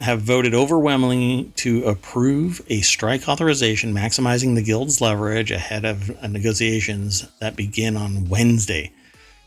have 0.00 0.20
voted 0.20 0.54
overwhelmingly 0.54 1.50
to 1.56 1.84
approve 1.84 2.60
a 2.68 2.80
strike 2.80 3.28
authorization, 3.28 3.94
maximizing 3.94 4.54
the 4.54 4.62
guild's 4.62 5.00
leverage 5.00 5.50
ahead 5.50 5.84
of 5.84 6.22
negotiations 6.22 7.26
that 7.40 7.56
begin 7.56 7.96
on 7.96 8.28
Wednesday. 8.28 8.92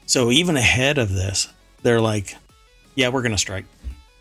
So 0.05 0.31
even 0.31 0.57
ahead 0.57 0.97
of 0.97 1.13
this, 1.13 1.47
they're 1.83 2.01
like, 2.01 2.35
"Yeah, 2.95 3.09
we're 3.09 3.21
gonna 3.21 3.37
strike." 3.37 3.65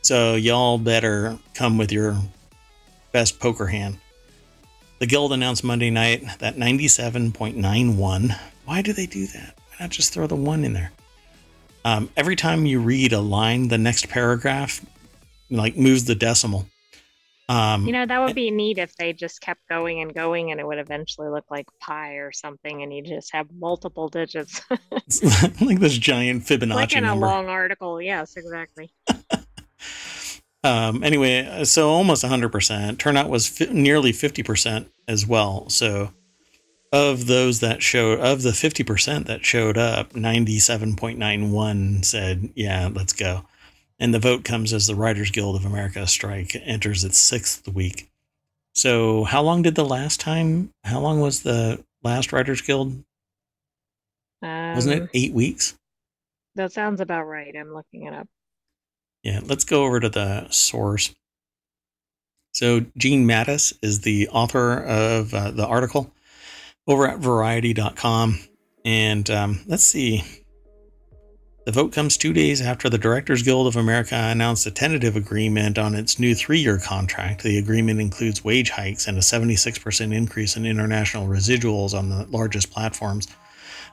So 0.03 0.35
y'all 0.35 0.79
better 0.79 1.39
come 1.55 1.79
with 1.79 1.91
your 1.91 2.19
best 3.13 3.41
poker 3.41 3.67
hand. 3.67 3.99
The 4.99 5.07
guild 5.07 5.33
announced 5.33 5.65
Monday 5.65 5.91
night 5.91 6.25
that 6.41 6.57
97.91. 6.57 8.37
Why 8.65 8.83
do 8.83 8.93
they 8.93 9.07
do 9.07 9.27
that? 9.29 9.55
Why 9.57 9.77
not 9.81 9.91
just 9.91 10.13
throw 10.13 10.27
the 10.27 10.37
one 10.37 10.65
in 10.65 10.73
there? 10.73 10.93
Um, 11.89 12.11
every 12.19 12.37
time 12.37 12.67
you 12.67 12.81
read 12.81 13.15
a 13.15 13.21
line, 13.21 13.69
the 13.69 13.79
next 13.79 14.11
paragraph 14.11 14.85
like 15.49 15.75
moves 15.75 16.05
the 16.05 16.15
decimal. 16.15 16.67
Um, 17.49 17.87
you 17.87 17.93
know, 17.93 18.05
that 18.05 18.21
would 18.21 18.35
be 18.35 18.51
neat 18.51 18.77
if 18.77 18.95
they 18.97 19.15
just 19.15 19.41
kept 19.41 19.67
going 19.71 20.03
and 20.03 20.15
going 20.15 20.51
and 20.51 20.61
it 20.61 20.67
would 20.67 20.79
eventually 20.79 21.31
look 21.31 21.47
like 21.51 21.67
pi 21.81 22.17
or 22.17 22.31
something 22.31 22.83
and 22.83 22.93
you 22.93 23.03
just 23.03 23.33
have 23.33 23.47
multiple 23.59 24.11
digits. 24.11 24.61
like 25.63 25.81
this 25.81 25.97
giant 25.97 26.45
Fibonacci 26.45 26.75
like 26.75 26.93
in 26.95 27.05
a 27.05 27.07
number. 27.07 27.25
long 27.25 27.49
article. 27.49 28.03
Yes, 28.03 28.37
exactly. 28.37 28.93
um, 30.63 31.03
anyway, 31.03 31.65
so 31.65 31.89
almost 31.89 32.23
100%. 32.23 32.99
Turnout 32.99 33.31
was 33.31 33.49
fi- 33.49 33.73
nearly 33.73 34.13
50% 34.13 34.91
as 35.09 35.27
well. 35.27 35.71
So, 35.71 36.13
of 36.93 37.27
those 37.27 37.61
that 37.61 37.83
showed, 37.83 38.21
of 38.21 38.43
the 38.43 38.51
50% 38.51 39.27
that 39.27 39.45
showed 39.45 39.77
up, 39.77 40.13
97.91 40.13 42.05
said, 42.05 42.51
yeah, 42.55 42.89
let's 42.93 43.13
go. 43.13 43.45
And 43.99 44.15
the 44.15 44.19
vote 44.19 44.45
comes 44.45 44.73
as 44.73 44.87
the 44.87 44.95
Writers 44.95 45.31
Guild 45.31 45.57
of 45.57 45.65
America 45.65 46.07
strike 46.07 46.57
enters 46.65 47.05
its 47.05 47.19
sixth 47.19 47.67
week. 47.69 48.09
So, 48.75 49.25
how 49.25 49.43
long 49.43 49.63
did 49.63 49.75
the 49.75 49.85
last 49.85 50.21
time, 50.21 50.73
how 50.85 51.01
long 51.01 51.21
was 51.21 51.43
the 51.43 51.85
last 52.05 52.33
Writers 52.33 52.61
Guild? 52.61 53.03
Um, 54.41 54.75
Wasn't 54.75 54.95
it 54.95 55.11
eight 55.15 55.33
weeks? 55.33 55.75
That 56.55 56.73
sounds 56.73 57.01
about 57.01 57.25
right. 57.25 57.53
I'm 57.59 57.75
looking 57.75 58.05
it 58.05 58.15
up. 58.15 58.29
Yeah, 59.25 59.41
let's 59.43 59.65
go 59.65 59.85
over 59.85 59.99
to 59.99 60.09
the 60.09 60.49
source. 60.51 61.13
So, 62.53 62.87
Gene 62.97 63.27
Maddaus 63.27 63.73
is 63.83 64.03
the 64.03 64.29
author 64.29 64.79
of 64.79 65.35
uh, 65.35 65.51
the 65.51 65.67
article 65.67 66.13
over 66.89 67.07
at 67.07 67.19
variety.com. 67.19 68.41
And 68.85 69.29
um, 69.31 69.61
let's 69.67 69.85
see. 69.85 70.25
The 71.67 71.73
vote 71.73 71.93
comes 71.93 72.17
two 72.17 72.33
days 72.33 72.63
after 72.63 72.89
the 72.89 72.97
Directors 72.97 73.43
Guild 73.43 73.67
of 73.67 73.77
America 73.77 74.15
announced 74.15 74.67
a 74.67 74.71
tentative 74.71 75.17
agreement 75.17 75.79
on 75.79 75.95
its 75.95 76.19
new 76.19 76.35
three 76.35 76.61
year 76.61 76.79
contract. 76.79 77.43
The 77.43 77.59
agreement 77.59 78.01
includes 78.01 78.43
wage 78.43 78.71
hikes 78.71 79.07
and 79.07 79.19
a 79.19 79.21
76% 79.21 80.15
increase 80.15 80.57
in 80.57 80.65
international 80.65 81.29
residuals 81.29 81.93
on 81.93 82.09
the 82.09 82.27
largest 82.31 82.71
platforms, 82.71 83.29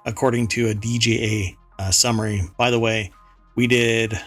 according 0.06 0.48
to 0.50 0.70
a 0.70 0.74
DGA 0.74 1.58
uh, 1.78 1.92
summary. 1.92 2.44
By 2.58 2.72
the 2.72 2.80
way, 2.80 3.12
we 3.58 3.68
did 3.68 4.18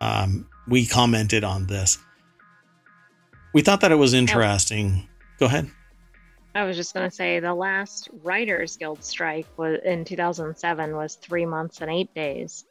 um, 0.00 0.48
we 0.66 0.86
commented 0.86 1.44
on 1.44 1.66
this. 1.66 1.98
We 3.52 3.60
thought 3.60 3.82
that 3.82 3.92
it 3.92 3.96
was 3.96 4.14
interesting. 4.14 5.06
Go 5.38 5.46
ahead. 5.46 5.70
I 6.54 6.64
was 6.64 6.76
just 6.76 6.94
going 6.94 7.08
to 7.08 7.14
say 7.14 7.38
the 7.38 7.54
last 7.54 8.08
Writers 8.22 8.76
Guild 8.76 9.04
strike 9.04 9.46
was 9.56 9.78
in 9.84 10.04
2007 10.04 10.96
was 10.96 11.14
three 11.14 11.46
months 11.46 11.80
and 11.80 11.90
eight 11.90 12.12
days. 12.14 12.64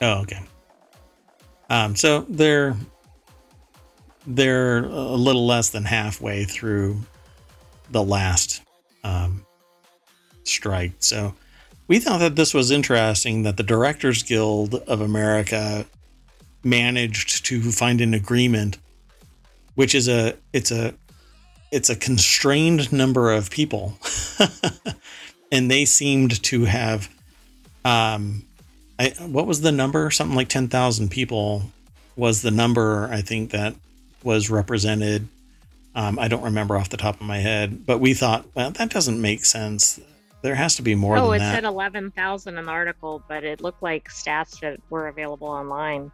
Oh, 0.00 0.20
okay. 0.20 0.40
Um, 1.70 1.96
so 1.96 2.26
they're 2.28 2.76
they're 4.26 4.84
a 4.84 5.16
little 5.16 5.46
less 5.46 5.70
than 5.70 5.84
halfway 5.84 6.44
through 6.44 7.00
the 7.90 8.02
last 8.02 8.62
um, 9.02 9.44
strike. 10.44 10.92
So 10.98 11.34
we 11.88 11.98
thought 11.98 12.18
that 12.18 12.36
this 12.36 12.54
was 12.54 12.70
interesting 12.70 13.42
that 13.42 13.56
the 13.56 13.62
Directors 13.62 14.22
Guild 14.22 14.74
of 14.74 15.00
America 15.00 15.86
managed 16.62 17.44
to 17.46 17.72
find 17.72 18.00
an 18.00 18.14
agreement, 18.14 18.78
which 19.74 19.94
is 19.94 20.08
a 20.08 20.36
it's 20.52 20.70
a 20.70 20.94
it's 21.72 21.90
a 21.90 21.96
constrained 21.96 22.92
number 22.92 23.32
of 23.32 23.50
people, 23.50 23.98
and 25.52 25.68
they 25.68 25.84
seemed 25.84 26.40
to 26.44 26.66
have 26.66 27.08
um, 27.84 28.44
I, 28.98 29.10
what 29.18 29.46
was 29.46 29.62
the 29.62 29.72
number? 29.72 30.10
Something 30.10 30.36
like 30.36 30.48
10,000 30.48 31.10
people 31.10 31.64
was 32.16 32.42
the 32.42 32.50
number 32.50 33.08
I 33.10 33.20
think 33.22 33.50
that 33.50 33.74
was 34.22 34.50
represented. 34.50 35.26
Um, 35.94 36.18
I 36.18 36.28
don't 36.28 36.42
remember 36.42 36.76
off 36.76 36.88
the 36.88 36.96
top 36.96 37.20
of 37.20 37.26
my 37.26 37.38
head, 37.38 37.84
but 37.84 37.98
we 37.98 38.14
thought, 38.14 38.46
well, 38.54 38.70
that 38.70 38.90
doesn't 38.90 39.20
make 39.20 39.44
sense. 39.44 39.98
There 40.42 40.54
has 40.54 40.76
to 40.76 40.82
be 40.82 40.94
more 40.94 41.16
than 41.16 41.24
oh, 41.24 41.32
it 41.32 41.40
that. 41.40 41.54
said 41.54 41.64
11,000 41.64 42.58
in 42.58 42.64
the 42.64 42.70
article, 42.70 43.22
but 43.28 43.44
it 43.44 43.60
looked 43.60 43.82
like 43.82 44.08
stats 44.08 44.60
that 44.60 44.80
were 44.88 45.08
available 45.08 45.48
online 45.48 46.10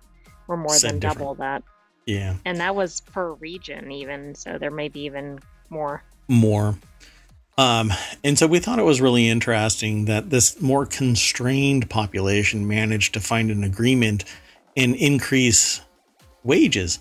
were 0.46 0.56
more 0.56 0.74
Said 0.74 0.92
than 0.92 0.98
different. 1.00 1.18
double 1.18 1.34
that. 1.36 1.62
Yeah, 2.08 2.36
And 2.46 2.58
that 2.60 2.74
was 2.74 3.02
per 3.02 3.32
region, 3.34 3.92
even. 3.92 4.34
So 4.34 4.56
there 4.56 4.70
may 4.70 4.88
be 4.88 5.00
even 5.00 5.40
more. 5.68 6.02
more. 6.26 6.78
Um, 7.58 7.92
and 8.24 8.38
so 8.38 8.46
we 8.46 8.60
thought 8.60 8.78
it 8.78 8.84
was 8.84 9.02
really 9.02 9.28
interesting 9.28 10.06
that 10.06 10.30
this 10.30 10.58
more 10.62 10.86
constrained 10.86 11.90
population 11.90 12.66
managed 12.66 13.12
to 13.12 13.20
find 13.20 13.50
an 13.50 13.62
agreement 13.62 14.24
and 14.74 14.96
increase 14.96 15.82
wages 16.44 17.00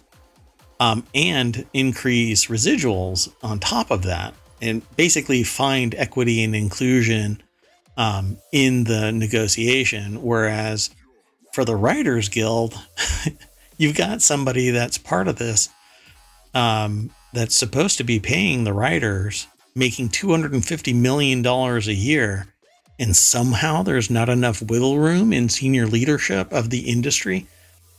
um, 0.82 1.06
and 1.16 1.66
increase 1.72 2.48
residuals 2.48 3.34
on 3.42 3.60
top 3.60 3.92
of 3.92 4.04
that 4.04 4.34
and 4.62 4.82
basically 4.98 5.42
find 5.46 5.96
equity 5.96 6.44
and 6.44 6.54
inclusion 6.54 7.42
um, 7.96 8.38
in 8.52 8.84
the 8.84 9.14
negotiation. 9.14 10.22
Whereas 10.22 10.90
for 11.54 11.64
the 11.64 11.78
Writers 11.78 12.28
Guild, 12.28 12.78
you've 13.78 13.96
got 13.96 14.22
somebody 14.22 14.70
that's 14.72 14.98
part 14.98 15.28
of 15.28 15.38
this 15.38 15.70
um, 16.54 17.12
that's 17.34 17.56
supposed 17.56 17.98
to 17.98 18.04
be 18.04 18.20
paying 18.20 18.64
the 18.64 18.74
writers, 18.74 19.48
making 19.76 20.10
$250 20.10 20.96
million 20.96 21.46
a 21.46 21.80
year. 21.92 22.48
And 23.00 23.16
somehow 23.16 23.84
there's 23.84 24.10
not 24.10 24.28
enough 24.28 24.62
wiggle 24.62 24.98
room 24.98 25.32
in 25.32 25.50
senior 25.50 25.86
leadership 25.86 26.52
of 26.52 26.72
the 26.72 26.90
industry 26.90 27.48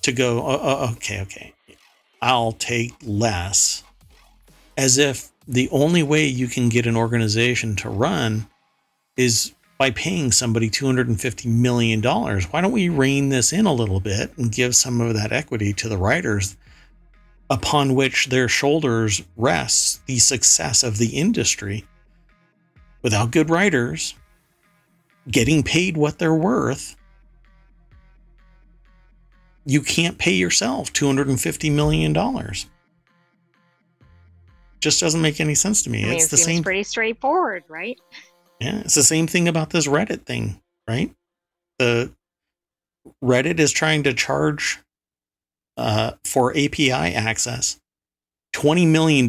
to 0.03 0.13
go, 0.13 0.43
oh, 0.45 0.93
okay, 0.95 1.21
okay, 1.23 1.55
I'll 2.21 2.53
take 2.53 2.95
less. 3.03 3.85
As 4.77 4.99
if 4.99 5.31
the 5.47 5.69
only 5.71 6.03
way 6.03 6.27
you 6.27 6.49
can 6.49 6.69
get 6.69 6.87
an 6.87 6.97
organization 6.97 7.77
to 7.77 7.89
run 7.89 8.49
is 9.17 9.53
by 9.79 9.93
paying 9.93 10.33
somebody 10.33 10.69
$250 10.69 11.47
million. 11.47 12.03
Why 12.03 12.61
don't 12.61 12.73
we 12.73 12.89
rein 12.89 13.29
this 13.29 13.53
in 13.53 13.65
a 13.65 13.73
little 13.73 14.01
bit 14.01 14.37
and 14.37 14.51
give 14.51 14.75
some 14.75 15.01
of 15.01 15.15
that 15.15 15.33
equity 15.33 15.73
to 15.75 15.89
the 15.89 15.97
writers 15.97 16.57
upon 17.49 17.95
which 17.95 18.27
their 18.27 18.49
shoulders 18.49 19.23
rests 19.37 20.01
the 20.07 20.19
success 20.19 20.83
of 20.83 20.99
the 20.99 21.17
industry? 21.17 21.87
Without 23.03 23.31
good 23.31 23.49
writers 23.49 24.15
getting 25.31 25.63
paid 25.63 25.97
what 25.97 26.19
they're 26.19 26.35
worth, 26.35 26.97
you 29.65 29.81
can't 29.81 30.19
pay 30.19 30.33
yourself 30.33 30.93
$250 30.93 31.71
million. 31.73 32.13
Just 34.81 35.01
doesn't 35.01 35.23
make 35.23 35.41
any 35.41 35.55
sense 35.55 35.83
to 35.83 35.91
me. 35.91 36.05
I 36.05 36.09
mean, 36.09 36.15
it's 36.15 36.27
it 36.27 36.31
the 36.31 36.37
same 36.37 36.63
pretty 36.65 36.83
straightforward, 36.83 37.65
right? 37.69 37.99
Yeah, 38.61 38.81
it's 38.81 38.95
the 38.95 39.03
same 39.03 39.27
thing 39.27 39.47
about 39.47 39.71
this 39.71 39.87
Reddit 39.87 40.25
thing, 40.27 40.61
right? 40.89 41.15
The 41.79 42.13
Reddit 43.23 43.61
is 43.61 43.73
trying 43.73 44.03
to 44.03 44.13
charge 44.13 44.79
uh, 45.77 46.13
for 46.25 46.51
API 46.51 46.91
access 46.93 47.79
$20 48.55 48.89
million 48.89 49.27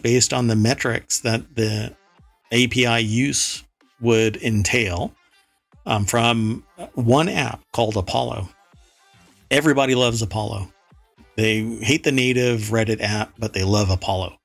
based 0.00 0.32
on 0.32 0.46
the 0.46 0.56
metrics 0.56 1.20
that 1.20 1.56
the 1.56 1.94
API 2.52 3.02
use 3.02 3.64
would 4.00 4.36
entail 4.36 5.12
um, 5.86 6.04
from 6.04 6.62
one 6.94 7.28
app 7.28 7.60
called 7.72 7.96
Apollo. 7.96 8.48
Everybody 9.50 9.94
loves 9.94 10.22
Apollo. 10.22 10.72
They 11.36 11.62
hate 11.62 12.04
the 12.04 12.12
native 12.12 12.60
Reddit 12.70 13.00
app, 13.00 13.32
but 13.38 13.52
they 13.52 13.64
love 13.64 13.90
Apollo. 13.90 14.38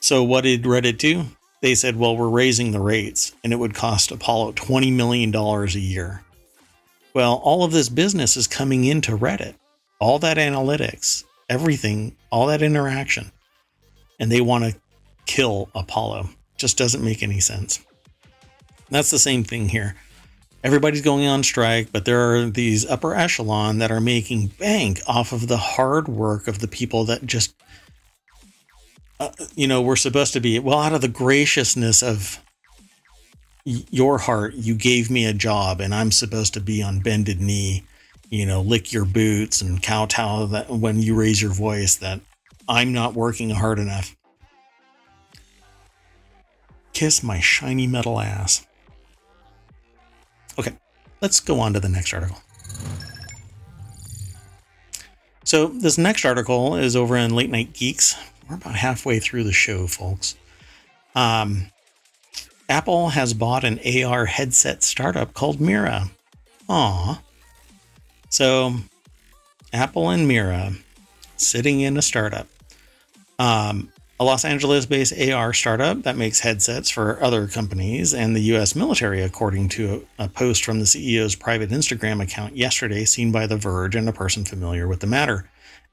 So, 0.00 0.22
what 0.22 0.42
did 0.42 0.64
Reddit 0.64 0.98
do? 0.98 1.24
They 1.62 1.76
said, 1.76 1.96
well, 1.96 2.16
we're 2.16 2.28
raising 2.28 2.72
the 2.72 2.80
rates 2.80 3.32
and 3.42 3.52
it 3.52 3.56
would 3.56 3.74
cost 3.74 4.10
Apollo 4.10 4.52
$20 4.52 4.92
million 4.92 5.34
a 5.34 5.66
year. 5.78 6.22
Well, 7.14 7.40
all 7.44 7.62
of 7.62 7.70
this 7.72 7.88
business 7.88 8.36
is 8.36 8.48
coming 8.48 8.84
into 8.84 9.16
Reddit, 9.16 9.54
all 10.00 10.18
that 10.18 10.38
analytics, 10.38 11.24
everything, 11.48 12.16
all 12.30 12.48
that 12.48 12.62
interaction. 12.62 13.30
And 14.18 14.30
they 14.30 14.40
want 14.40 14.64
to 14.64 14.80
kill 15.26 15.70
Apollo. 15.74 16.30
Just 16.56 16.76
doesn't 16.76 17.04
make 17.04 17.22
any 17.22 17.38
sense. 17.38 17.84
That's 18.90 19.10
the 19.10 19.18
same 19.18 19.44
thing 19.44 19.68
here. 19.68 19.94
Everybody's 20.64 21.02
going 21.02 21.26
on 21.26 21.44
strike, 21.44 21.92
but 21.92 22.04
there 22.04 22.34
are 22.34 22.50
these 22.50 22.86
upper 22.86 23.14
echelon 23.14 23.78
that 23.78 23.90
are 23.90 24.00
making 24.00 24.48
bank 24.58 25.00
off 25.06 25.32
of 25.32 25.48
the 25.48 25.56
hard 25.56 26.08
work 26.08 26.48
of 26.48 26.58
the 26.58 26.68
people 26.68 27.04
that 27.04 27.24
just 27.24 27.54
uh, 29.22 29.30
you 29.54 29.68
know, 29.68 29.80
we're 29.80 29.94
supposed 29.94 30.32
to 30.32 30.40
be, 30.40 30.58
well, 30.58 30.80
out 30.80 30.92
of 30.92 31.00
the 31.00 31.08
graciousness 31.08 32.02
of 32.02 32.42
your 33.64 34.18
heart, 34.18 34.54
you 34.54 34.74
gave 34.74 35.10
me 35.10 35.26
a 35.26 35.32
job 35.32 35.80
and 35.80 35.94
I'm 35.94 36.10
supposed 36.10 36.54
to 36.54 36.60
be 36.60 36.82
on 36.82 36.98
bended 36.98 37.40
knee, 37.40 37.84
you 38.30 38.44
know, 38.44 38.60
lick 38.60 38.92
your 38.92 39.04
boots 39.04 39.62
and 39.62 39.80
kowtow 39.80 40.46
that 40.46 40.68
when 40.70 41.00
you 41.00 41.14
raise 41.14 41.40
your 41.40 41.52
voice 41.52 41.94
that 41.96 42.20
I'm 42.68 42.92
not 42.92 43.14
working 43.14 43.50
hard 43.50 43.78
enough. 43.78 44.16
Kiss 46.92 47.22
my 47.22 47.38
shiny 47.38 47.86
metal 47.86 48.18
ass. 48.18 48.66
Okay, 50.58 50.72
let's 51.20 51.38
go 51.38 51.60
on 51.60 51.72
to 51.74 51.80
the 51.80 51.88
next 51.88 52.12
article. 52.12 52.38
So, 55.44 55.66
this 55.66 55.96
next 55.96 56.24
article 56.24 56.76
is 56.76 56.94
over 56.94 57.16
in 57.16 57.34
Late 57.34 57.50
Night 57.50 57.72
Geeks 57.72 58.16
we're 58.52 58.58
about 58.58 58.74
halfway 58.74 59.18
through 59.18 59.44
the 59.44 59.52
show, 59.52 59.86
folks. 59.86 60.36
Um, 61.14 61.66
Apple 62.68 63.10
has 63.10 63.32
bought 63.34 63.64
an 63.64 63.80
AR 64.04 64.26
headset 64.26 64.82
startup 64.82 65.32
called 65.32 65.60
Mira. 65.60 66.10
Aw. 66.68 67.20
So, 68.28 68.74
Apple 69.72 70.10
and 70.10 70.28
Mira 70.28 70.72
sitting 71.36 71.80
in 71.80 71.96
a 71.96 72.02
startup. 72.02 72.46
Um, 73.38 73.90
a 74.20 74.24
Los 74.24 74.44
Angeles 74.44 74.86
based 74.86 75.18
AR 75.18 75.52
startup 75.52 76.02
that 76.02 76.16
makes 76.16 76.40
headsets 76.40 76.90
for 76.90 77.22
other 77.22 77.48
companies 77.48 78.14
and 78.14 78.36
the 78.36 78.54
US 78.54 78.76
military, 78.76 79.22
according 79.22 79.70
to 79.70 80.06
a, 80.18 80.24
a 80.24 80.28
post 80.28 80.64
from 80.64 80.78
the 80.78 80.84
CEO's 80.84 81.34
private 81.34 81.70
Instagram 81.70 82.22
account 82.22 82.56
yesterday, 82.56 83.04
seen 83.04 83.32
by 83.32 83.46
The 83.46 83.56
Verge 83.56 83.96
and 83.96 84.08
a 84.08 84.12
person 84.12 84.44
familiar 84.44 84.86
with 84.86 85.00
the 85.00 85.06
matter. 85.06 85.48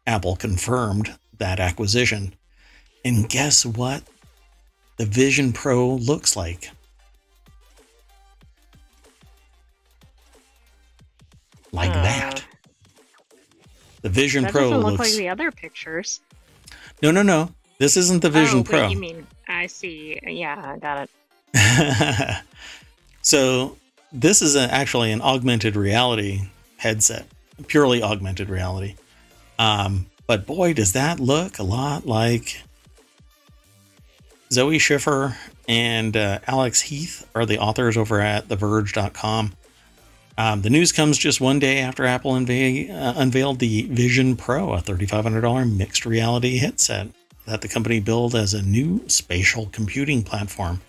Apple 0.06 0.36
confirmed 0.36 1.18
that 1.38 1.60
acquisition. 1.60 2.34
And 3.06 3.28
guess 3.30 3.66
what? 3.66 4.04
The 4.98 5.06
Vision 5.06 5.54
Pro 5.54 5.96
looks 5.96 6.36
like. 6.36 6.70
Like 11.72 11.92
Uh, 11.92 12.04
that. 12.04 12.44
The 14.02 14.10
Vision 14.10 14.44
That 14.44 14.52
Pro 14.52 14.62
doesn't 14.64 14.78
look 14.78 15.00
looks. 15.00 15.12
like 15.12 15.18
the 15.18 15.30
other 15.30 15.52
pictures. 15.52 16.22
no, 17.02 17.12
no, 17.12 17.22
no. 17.22 17.54
This 17.78 17.96
isn't 17.96 18.22
the 18.22 18.30
Vision 18.30 18.60
oh, 18.60 18.64
Pro. 18.64 18.88
You 18.88 18.98
mean 18.98 19.26
I 19.48 19.68
see? 19.68 20.20
Yeah, 20.24 20.76
I 20.76 20.78
got 20.78 21.10
it. 21.54 22.44
so 23.22 23.78
this 24.12 24.42
is 24.42 24.56
a, 24.56 24.72
actually 24.74 25.12
an 25.12 25.22
augmented 25.22 25.76
reality 25.76 26.42
headset, 26.78 27.26
purely 27.68 28.04
augmented 28.04 28.50
reality. 28.50 28.96
Um, 29.58 30.08
but 30.28 30.46
boy, 30.46 30.74
does 30.74 30.94
that 30.94 31.20
look 31.20 31.58
a 31.60 31.64
lot 31.64 32.06
like 32.06 32.62
Zoe 34.52 34.80
Schiffer 34.80 35.38
and 35.68 36.18
uh, 36.18 36.40
Alex 36.48 36.82
Heath 36.82 37.30
are 37.36 37.46
the 37.46 37.60
authors 37.60 37.98
over 37.98 38.20
at 38.20 38.48
TheVerge.com. 38.48 39.54
Um, 40.40 40.62
the 40.62 40.70
news 40.70 40.92
comes 40.92 41.18
just 41.18 41.40
one 41.40 41.60
day 41.60 41.80
after 41.80 42.06
Apple 42.06 42.32
unve- 42.32 42.90
uh, 42.90 43.14
unveiled 43.18 43.60
the 43.60 43.84
Vision 43.84 44.36
Pro, 44.36 44.74
a 44.74 44.82
$3,500 44.82 45.76
mixed 45.76 46.06
reality 46.06 46.58
headset 46.58 47.10
that 47.46 47.62
the 47.62 47.68
company 47.68 48.00
built 48.00 48.34
as 48.34 48.54
a 48.54 48.62
new 48.62 49.08
spatial 49.08 49.68
computing 49.72 50.24
platform. 50.24 50.82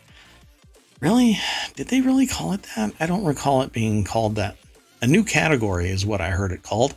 Really? 1.00 1.38
Did 1.74 1.88
they 1.88 2.00
really 2.00 2.26
call 2.26 2.52
it 2.52 2.62
that? 2.76 2.92
I 3.00 3.06
don't 3.06 3.24
recall 3.24 3.62
it 3.62 3.72
being 3.72 4.04
called 4.04 4.36
that. 4.36 4.56
A 5.02 5.06
new 5.06 5.24
category 5.24 5.88
is 5.88 6.06
what 6.06 6.20
I 6.20 6.30
heard 6.30 6.52
it 6.52 6.62
called. 6.62 6.94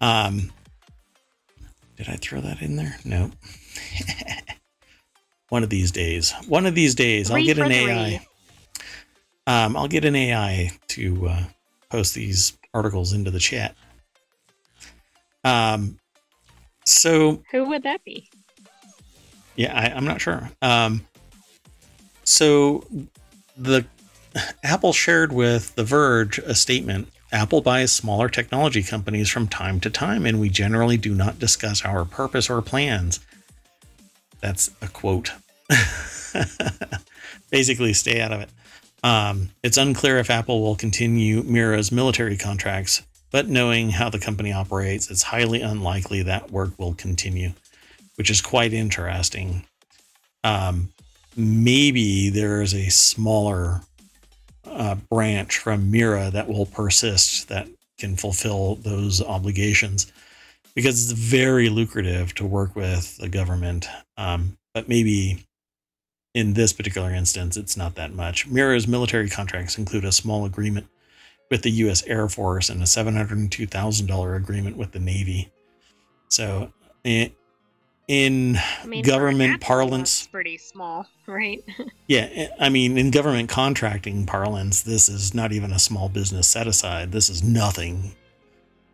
Um, 0.00 0.52
did 1.96 2.08
I 2.08 2.16
throw 2.16 2.40
that 2.40 2.62
in 2.62 2.76
there? 2.76 2.98
Nope. 3.04 3.32
one 5.48 5.62
of 5.62 5.70
these 5.70 5.90
days. 5.90 6.32
One 6.48 6.66
of 6.66 6.74
these 6.74 6.94
days, 6.94 7.30
I'll 7.30 7.44
get 7.44 7.58
an. 7.58 7.70
AI. 7.72 8.26
Um, 9.46 9.76
I'll 9.76 9.88
get 9.88 10.04
an 10.04 10.16
AI 10.16 10.70
to 10.88 11.28
uh, 11.28 11.44
post 11.90 12.14
these 12.14 12.56
articles 12.72 13.12
into 13.12 13.30
the 13.30 13.38
chat. 13.38 13.76
Um, 15.44 15.98
so 16.86 17.42
Who 17.52 17.68
would 17.68 17.82
that 17.82 18.02
be? 18.04 18.28
yeah, 19.56 19.78
I, 19.78 19.94
I'm 19.94 20.04
not 20.04 20.20
sure. 20.20 20.50
Um, 20.62 21.06
so 22.24 22.86
the 23.56 23.84
Apple 24.62 24.92
shared 24.92 25.32
with 25.32 25.74
The 25.74 25.84
Verge 25.84 26.38
a 26.38 26.54
statement. 26.54 27.08
Apple 27.32 27.60
buys 27.60 27.92
smaller 27.92 28.28
technology 28.28 28.82
companies 28.82 29.28
from 29.28 29.48
time 29.48 29.80
to 29.80 29.90
time, 29.90 30.24
and 30.24 30.40
we 30.40 30.48
generally 30.48 30.96
do 30.96 31.14
not 31.14 31.38
discuss 31.38 31.84
our 31.84 32.04
purpose 32.04 32.48
or 32.48 32.62
plans. 32.62 33.20
That's 34.44 34.70
a 34.82 34.88
quote. 34.88 35.30
Basically, 37.50 37.94
stay 37.94 38.20
out 38.20 38.30
of 38.30 38.42
it. 38.42 38.50
Um, 39.02 39.48
it's 39.62 39.78
unclear 39.78 40.18
if 40.18 40.28
Apple 40.28 40.60
will 40.60 40.76
continue 40.76 41.42
Mira's 41.44 41.90
military 41.90 42.36
contracts, 42.36 43.02
but 43.30 43.48
knowing 43.48 43.88
how 43.88 44.10
the 44.10 44.18
company 44.18 44.52
operates, 44.52 45.10
it's 45.10 45.22
highly 45.22 45.62
unlikely 45.62 46.24
that 46.24 46.50
work 46.50 46.78
will 46.78 46.92
continue, 46.92 47.54
which 48.16 48.28
is 48.28 48.42
quite 48.42 48.74
interesting. 48.74 49.64
Um, 50.42 50.90
maybe 51.34 52.28
there 52.28 52.60
is 52.60 52.74
a 52.74 52.90
smaller 52.90 53.80
uh, 54.66 54.96
branch 55.10 55.56
from 55.56 55.90
Mira 55.90 56.30
that 56.32 56.48
will 56.48 56.66
persist 56.66 57.48
that 57.48 57.66
can 57.96 58.14
fulfill 58.14 58.74
those 58.74 59.22
obligations 59.22 60.12
because 60.74 61.04
it's 61.04 61.18
very 61.18 61.68
lucrative 61.68 62.34
to 62.34 62.44
work 62.44 62.74
with 62.74 63.16
the 63.18 63.28
government. 63.28 63.88
Um, 64.16 64.58
but 64.72 64.88
maybe 64.88 65.46
in 66.34 66.54
this 66.54 66.72
particular 66.72 67.12
instance, 67.12 67.56
it's 67.56 67.76
not 67.76 67.94
that 67.94 68.12
much. 68.12 68.46
Mira's 68.48 68.88
military 68.88 69.30
contracts 69.30 69.78
include 69.78 70.04
a 70.04 70.12
small 70.12 70.44
agreement 70.44 70.86
with 71.50 71.62
the 71.62 71.70
U.S. 71.70 72.02
Air 72.06 72.28
Force 72.28 72.68
and 72.68 72.80
a 72.80 72.86
$702,000 72.86 74.36
agreement 74.36 74.76
with 74.76 74.90
the 74.90 74.98
Navy. 74.98 75.52
So, 76.28 76.72
in, 77.04 77.30
in 78.08 78.56
I 78.82 78.86
mean, 78.86 79.04
government 79.04 79.60
parlance, 79.60 80.26
pretty 80.26 80.58
small, 80.58 81.06
right? 81.28 81.62
yeah, 82.08 82.48
I 82.58 82.68
mean, 82.68 82.98
in 82.98 83.12
government 83.12 83.48
contracting 83.48 84.26
parlance, 84.26 84.82
this 84.82 85.08
is 85.08 85.34
not 85.34 85.52
even 85.52 85.70
a 85.70 85.78
small 85.78 86.08
business 86.08 86.48
set 86.48 86.66
aside. 86.66 87.12
This 87.12 87.30
is 87.30 87.44
nothing. 87.44 88.16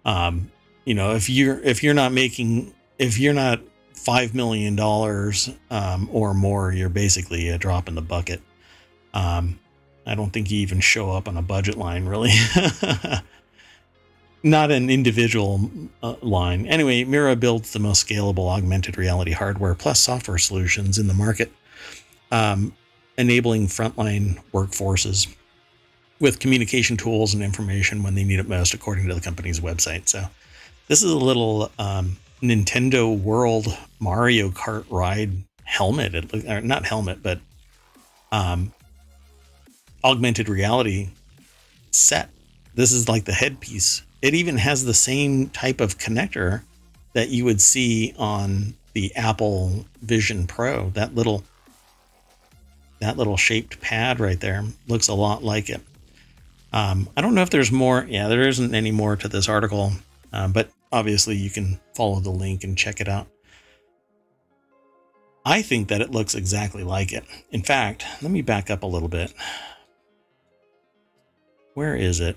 Um, 0.04 0.50
you 0.84 0.94
know, 0.94 1.14
if 1.14 1.28
you're 1.28 1.60
if 1.60 1.82
you're 1.82 1.94
not 1.94 2.12
making 2.12 2.72
if 2.98 3.18
you're 3.18 3.34
not 3.34 3.60
five 3.94 4.34
million 4.34 4.76
dollars 4.76 5.50
um, 5.70 6.08
or 6.12 6.34
more, 6.34 6.72
you're 6.72 6.88
basically 6.88 7.48
a 7.48 7.58
drop 7.58 7.88
in 7.88 7.94
the 7.94 8.02
bucket. 8.02 8.40
Um, 9.12 9.58
I 10.06 10.14
don't 10.14 10.30
think 10.30 10.50
you 10.50 10.60
even 10.60 10.80
show 10.80 11.10
up 11.10 11.28
on 11.28 11.36
a 11.36 11.42
budget 11.42 11.76
line, 11.76 12.06
really. 12.06 12.32
Not 14.42 14.70
an 14.70 14.88
individual 14.88 15.70
uh, 16.02 16.14
line. 16.22 16.66
Anyway, 16.66 17.04
Mira 17.04 17.36
builds 17.36 17.72
the 17.72 17.78
most 17.78 18.08
scalable 18.08 18.48
augmented 18.48 18.96
reality 18.96 19.32
hardware 19.32 19.74
plus 19.74 20.00
software 20.00 20.38
solutions 20.38 20.98
in 20.98 21.08
the 21.08 21.14
market, 21.14 21.52
um, 22.30 22.74
enabling 23.18 23.66
frontline 23.66 24.42
workforces 24.52 25.34
with 26.20 26.38
communication 26.38 26.96
tools 26.96 27.34
and 27.34 27.42
information 27.42 28.02
when 28.02 28.14
they 28.14 28.24
need 28.24 28.38
it 28.38 28.48
most, 28.48 28.72
according 28.72 29.08
to 29.08 29.14
the 29.14 29.20
company's 29.20 29.60
website. 29.60 30.08
So, 30.08 30.24
this 30.90 31.04
is 31.04 31.12
a 31.12 31.16
little 31.16 31.70
um, 31.78 32.16
Nintendo 32.42 33.16
World 33.16 33.78
Mario 34.00 34.50
Kart 34.50 34.84
ride 34.90 35.30
helmet. 35.62 36.16
It, 36.16 36.44
or 36.46 36.60
not 36.62 36.84
helmet, 36.84 37.22
but 37.22 37.38
um, 38.32 38.72
augmented 40.02 40.48
reality 40.48 41.10
set. 41.92 42.28
This 42.74 42.90
is 42.90 43.08
like 43.08 43.24
the 43.24 43.32
headpiece. 43.32 44.02
It 44.20 44.34
even 44.34 44.56
has 44.56 44.84
the 44.84 44.92
same 44.92 45.48
type 45.50 45.80
of 45.80 45.96
connector 45.96 46.62
that 47.12 47.28
you 47.28 47.44
would 47.44 47.60
see 47.60 48.12
on 48.18 48.74
the 48.92 49.14
Apple 49.14 49.86
Vision 50.02 50.48
Pro. 50.48 50.90
That 50.90 51.14
little 51.14 51.44
that 52.98 53.16
little 53.16 53.36
shaped 53.36 53.80
pad 53.80 54.18
right 54.18 54.40
there 54.40 54.64
looks 54.88 55.06
a 55.06 55.14
lot 55.14 55.44
like 55.44 55.70
it. 55.70 55.82
Um, 56.72 57.08
I 57.16 57.20
don't 57.20 57.36
know 57.36 57.42
if 57.42 57.50
there's 57.50 57.70
more. 57.70 58.04
Yeah, 58.08 58.26
there 58.26 58.48
isn't 58.48 58.74
any 58.74 58.90
more 58.90 59.14
to 59.14 59.28
this 59.28 59.48
article, 59.48 59.92
uh, 60.32 60.48
but 60.48 60.68
obviously 60.92 61.36
you 61.36 61.50
can 61.50 61.80
follow 61.94 62.20
the 62.20 62.30
link 62.30 62.64
and 62.64 62.76
check 62.76 63.00
it 63.00 63.08
out. 63.08 63.28
I 65.44 65.62
think 65.62 65.88
that 65.88 66.00
it 66.00 66.10
looks 66.10 66.34
exactly 66.34 66.84
like 66.84 67.12
it. 67.12 67.24
In 67.50 67.62
fact, 67.62 68.04
let 68.20 68.30
me 68.30 68.42
back 68.42 68.70
up 68.70 68.82
a 68.82 68.86
little 68.86 69.08
bit. 69.08 69.32
Where 71.74 71.96
is 71.96 72.20
it? 72.20 72.36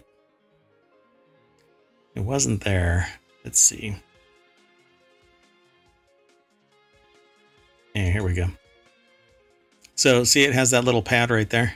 It 2.16 2.22
wasn't 2.22 2.64
there. 2.64 3.10
Let's 3.44 3.60
see. 3.60 3.96
And 7.96 8.14
here 8.14 8.24
we 8.24 8.34
go. 8.34 8.48
So, 9.96 10.24
see, 10.24 10.44
it 10.44 10.54
has 10.54 10.72
that 10.72 10.86
little 10.86 11.04
pad 11.04 11.30
right 11.30 11.50
there. 11.50 11.76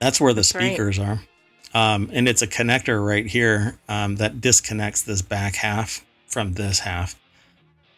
That's 0.00 0.20
where 0.20 0.32
the 0.32 0.38
That's 0.38 0.54
right. 0.54 0.68
speakers 0.68 0.98
are. 0.98 1.20
Um, 1.76 2.08
and 2.10 2.26
it's 2.26 2.40
a 2.40 2.46
connector 2.46 3.06
right 3.06 3.26
here 3.26 3.76
um, 3.86 4.16
that 4.16 4.40
disconnects 4.40 5.02
this 5.02 5.20
back 5.20 5.56
half 5.56 6.02
from 6.26 6.54
this 6.54 6.78
half. 6.78 7.20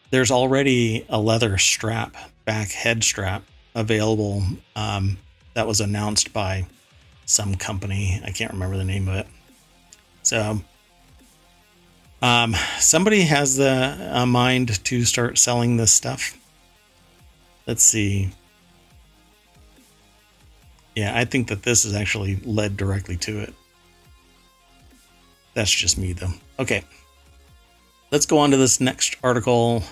There's 0.09 0.31
already 0.31 1.05
a 1.07 1.17
leather 1.17 1.57
strap, 1.57 2.17
back 2.43 2.71
head 2.71 3.05
strap, 3.05 3.41
available 3.73 4.43
um, 4.75 5.17
that 5.53 5.65
was 5.65 5.79
announced 5.79 6.33
by 6.33 6.65
some 7.25 7.55
company. 7.55 8.19
I 8.25 8.31
can't 8.31 8.51
remember 8.51 8.75
the 8.75 8.83
name 8.83 9.07
of 9.07 9.15
it. 9.15 9.27
So, 10.23 10.59
um, 12.21 12.55
somebody 12.79 13.21
has 13.21 13.55
the 13.55 14.09
uh, 14.11 14.25
mind 14.25 14.83
to 14.83 15.05
start 15.05 15.37
selling 15.37 15.77
this 15.77 15.93
stuff. 15.93 16.37
Let's 17.65 17.83
see. 17.83 18.31
Yeah, 20.97 21.17
I 21.17 21.23
think 21.23 21.47
that 21.47 21.63
this 21.63 21.85
is 21.85 21.95
actually 21.95 22.41
led 22.43 22.75
directly 22.75 23.15
to 23.15 23.39
it. 23.39 23.53
That's 25.53 25.71
just 25.71 25.97
me, 25.97 26.13
though. 26.13 26.33
Okay. 26.57 26.83
Let's 28.11 28.25
go 28.25 28.39
on 28.39 28.51
to 28.51 28.57
this 28.57 28.79
next 28.79 29.17
article 29.23 29.83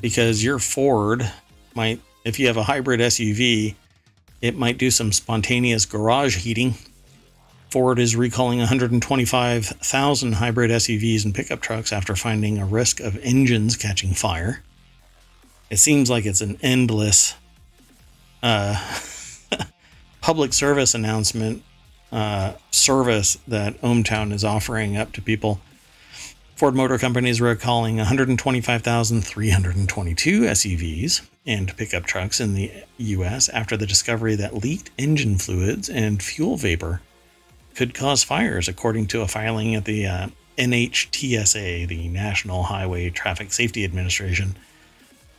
because 0.00 0.42
your 0.42 0.58
Ford 0.58 1.30
might, 1.74 2.00
if 2.24 2.38
you 2.38 2.46
have 2.46 2.56
a 2.56 2.62
hybrid 2.64 3.00
SUV, 3.00 3.74
it 4.40 4.56
might 4.56 4.78
do 4.78 4.90
some 4.90 5.12
spontaneous 5.12 5.86
garage 5.86 6.38
heating. 6.38 6.74
Ford 7.70 7.98
is 7.98 8.14
recalling 8.14 8.58
125,000 8.58 10.32
hybrid 10.34 10.70
SUVs 10.70 11.24
and 11.24 11.34
pickup 11.34 11.60
trucks 11.60 11.92
after 11.92 12.14
finding 12.14 12.58
a 12.58 12.66
risk 12.66 13.00
of 13.00 13.16
engines 13.22 13.76
catching 13.76 14.12
fire. 14.12 14.62
It 15.70 15.78
seems 15.78 16.10
like 16.10 16.26
it's 16.26 16.42
an 16.42 16.58
endless 16.60 17.34
uh, 18.42 18.76
public 20.20 20.52
service 20.52 20.94
announcement 20.94 21.62
uh, 22.12 22.52
service 22.70 23.36
that 23.48 23.80
ohmTown 23.80 24.32
is 24.32 24.44
offering 24.44 24.96
up 24.96 25.10
to 25.12 25.20
people. 25.22 25.60
Ford 26.54 26.76
Motor 26.76 26.98
Company 26.98 27.30
is 27.30 27.40
recalling 27.40 27.96
125,322 27.96 30.42
SUVs 30.42 31.26
and 31.44 31.76
pickup 31.76 32.04
trucks 32.04 32.40
in 32.40 32.54
the 32.54 32.70
U.S. 32.98 33.48
after 33.48 33.76
the 33.76 33.86
discovery 33.86 34.36
that 34.36 34.54
leaked 34.54 34.92
engine 34.96 35.38
fluids 35.38 35.88
and 35.88 36.22
fuel 36.22 36.56
vapor 36.56 37.00
could 37.74 37.94
cause 37.94 38.22
fires, 38.22 38.68
according 38.68 39.08
to 39.08 39.22
a 39.22 39.28
filing 39.28 39.74
at 39.74 39.86
the 39.86 40.06
uh, 40.06 40.28
NHTSA, 40.58 41.88
the 41.88 42.08
National 42.08 42.64
Highway 42.64 43.08
Traffic 43.10 43.52
Safety 43.52 43.84
Administration. 43.84 44.54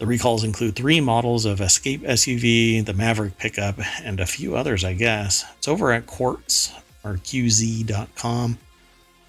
The 0.03 0.07
recalls 0.07 0.43
include 0.43 0.75
three 0.75 0.99
models 0.99 1.45
of 1.45 1.61
Escape 1.61 2.01
SUV, 2.01 2.83
the 2.83 2.91
Maverick 2.91 3.37
pickup, 3.37 3.79
and 4.03 4.19
a 4.19 4.25
few 4.25 4.57
others, 4.57 4.83
I 4.83 4.91
guess. 4.91 5.45
It's 5.55 5.69
over 5.69 5.93
at 5.93 6.07
Quartz 6.07 6.73
or 7.05 7.13
QZ.com. 7.13 8.57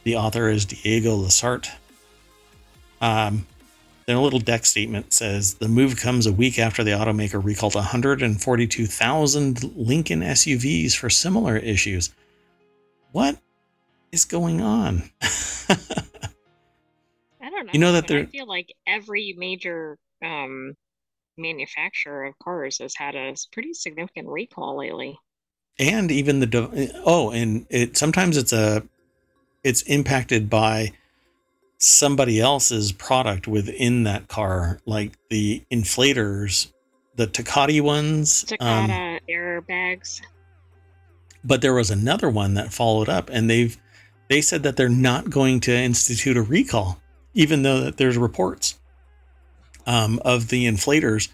The 0.03 0.16
author 0.16 0.49
is 0.49 0.64
Diego 0.64 1.16
Lasarte. 1.16 1.70
Um, 3.01 3.47
a 4.09 4.16
little 4.16 4.41
deck 4.41 4.66
statement 4.66 5.12
says 5.12 5.55
the 5.55 5.68
move 5.68 5.97
comes 5.97 6.27
a 6.27 6.33
week 6.33 6.59
after 6.59 6.83
the 6.83 6.91
automaker 6.91 7.41
recalled 7.41 7.77
142,000 7.77 9.77
Lincoln 9.77 10.22
SUVs 10.22 10.97
for 10.97 11.09
similar 11.09 11.57
issues. 11.57 12.12
What 13.12 13.39
is 14.11 14.25
going 14.25 14.61
on? 14.61 15.09
I 15.22 15.77
don't 17.49 17.66
know. 17.66 17.72
You 17.72 17.79
know 17.79 17.93
that 17.93 18.09
there- 18.09 18.22
I 18.22 18.27
feel 18.27 18.49
like 18.49 18.75
every 18.89 19.37
major 19.39 19.99
um, 20.25 20.75
manufacturer 21.37 22.25
of 22.25 22.39
cars 22.43 22.79
has 22.79 22.95
had 22.97 23.14
a 23.14 23.35
pretty 23.53 23.75
significant 23.75 24.29
recall 24.29 24.79
lately. 24.79 25.18
and 25.79 26.11
even 26.11 26.41
the 26.41 26.47
de- 26.47 26.91
oh 27.05 27.31
and 27.31 27.66
it 27.70 27.97
sometimes 27.97 28.37
it's 28.37 28.53
a 28.53 28.83
it's 29.64 29.83
impacted 29.83 30.49
by 30.49 30.93
somebody 31.79 32.41
else's 32.41 32.93
product 32.93 33.49
within 33.49 34.05
that 34.05 34.29
car 34.29 34.79
like 34.87 35.12
the 35.31 35.62
inflators 35.72 36.72
the 37.16 37.27
Takata 37.27 37.83
ones 37.83 38.45
um, 38.61 38.87
Takata 38.89 39.20
airbags. 39.29 40.20
but 41.45 41.61
there 41.61 41.75
was 41.75 41.91
another 41.91 42.31
one 42.31 42.55
that 42.55 42.72
followed 42.72 43.09
up 43.09 43.29
and 43.31 43.51
they've 43.51 43.77
they 44.31 44.41
said 44.41 44.62
that 44.62 44.77
they're 44.77 44.89
not 44.89 45.29
going 45.29 45.59
to 45.61 45.72
institute 45.75 46.37
a 46.37 46.43
recall 46.43 47.01
even 47.35 47.62
though 47.62 47.81
that 47.81 47.97
there's 47.97 48.16
reports 48.16 48.79
um, 49.87 50.20
of 50.24 50.49
the 50.49 50.66
inflators 50.66 51.28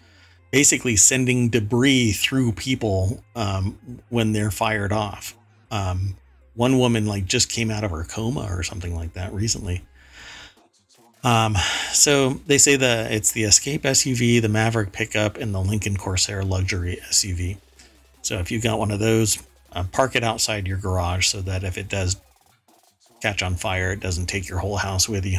basically 0.50 0.96
sending 0.96 1.48
debris 1.48 2.12
through 2.12 2.52
people 2.52 3.22
um, 3.36 3.78
when 4.08 4.32
they're 4.32 4.50
fired 4.50 4.92
off. 4.92 5.36
Um, 5.70 6.16
one 6.54 6.78
woman 6.78 7.06
like 7.06 7.26
just 7.26 7.48
came 7.48 7.70
out 7.70 7.84
of 7.84 7.92
her 7.92 8.04
coma 8.04 8.48
or 8.50 8.62
something 8.62 8.94
like 8.94 9.12
that 9.14 9.32
recently. 9.32 9.82
Um, 11.22 11.54
so 11.92 12.40
they 12.46 12.58
say 12.58 12.76
that 12.76 13.12
it's 13.12 13.32
the 13.32 13.44
escape 13.44 13.82
suv 13.82 14.42
the 14.42 14.48
maverick 14.48 14.90
pickup 14.90 15.36
and 15.36 15.54
the 15.54 15.60
lincoln 15.60 15.98
corsair 15.98 16.42
luxury 16.42 16.98
suv 17.10 17.58
so 18.22 18.38
if 18.38 18.50
you've 18.50 18.62
got 18.62 18.78
one 18.78 18.90
of 18.90 19.00
those 19.00 19.42
uh, 19.72 19.84
park 19.92 20.16
it 20.16 20.24
outside 20.24 20.66
your 20.66 20.78
garage 20.78 21.26
so 21.26 21.40
that 21.42 21.62
if 21.62 21.78
it 21.78 21.88
does 21.88 22.16
catch 23.20 23.42
on 23.42 23.54
fire, 23.54 23.92
it 23.92 24.00
doesn't 24.00 24.26
take 24.26 24.48
your 24.48 24.58
whole 24.58 24.76
house 24.76 25.08
with 25.08 25.24
you 25.24 25.38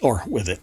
or 0.00 0.22
with 0.26 0.48
it. 0.48 0.60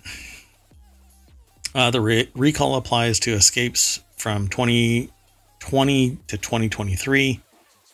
Uh, 1.75 1.89
the 1.91 2.01
re- 2.01 2.29
recall 2.35 2.75
applies 2.75 3.19
to 3.21 3.33
escapes 3.33 4.01
from 4.15 4.47
2020 4.47 6.17
to 6.27 6.37
2023, 6.37 7.41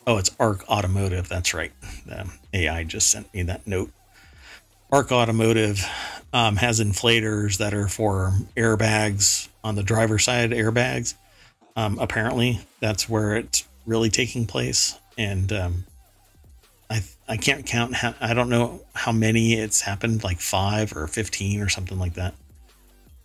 Oh, 0.06 0.16
it's 0.16 0.30
Arc 0.40 0.68
Automotive. 0.68 1.28
That's 1.28 1.54
right. 1.54 1.72
The 2.06 2.28
AI 2.54 2.84
just 2.84 3.10
sent 3.10 3.32
me 3.34 3.42
that 3.44 3.66
note. 3.66 3.92
Arc 4.90 5.12
Automotive 5.12 5.84
um, 6.32 6.56
has 6.56 6.80
inflators 6.80 7.58
that 7.58 7.74
are 7.74 7.86
for 7.86 8.32
airbags 8.56 9.48
on 9.62 9.74
the 9.76 9.82
driver's 9.82 10.24
side 10.24 10.50
airbags. 10.50 11.14
Um, 11.76 11.98
apparently, 11.98 12.60
that's 12.80 13.08
where 13.08 13.36
it's 13.36 13.68
really 13.86 14.10
taking 14.10 14.46
place, 14.46 14.98
and 15.16 15.52
um, 15.52 15.84
I 16.88 17.02
I 17.28 17.36
can't 17.36 17.64
count. 17.64 17.94
How, 17.94 18.14
I 18.20 18.34
don't 18.34 18.48
know 18.48 18.82
how 18.94 19.12
many 19.12 19.54
it's 19.54 19.82
happened, 19.82 20.24
like 20.24 20.40
five 20.40 20.96
or 20.96 21.06
fifteen 21.06 21.60
or 21.60 21.68
something 21.68 21.98
like 21.98 22.14
that. 22.14 22.34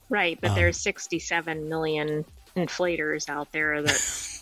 Right, 0.09 0.37
but 0.39 0.51
um, 0.51 0.55
there's 0.55 0.77
67 0.77 1.67
million 1.67 2.25
inflators 2.55 3.29
out 3.29 3.51
there 3.51 3.81
that. 3.81 4.31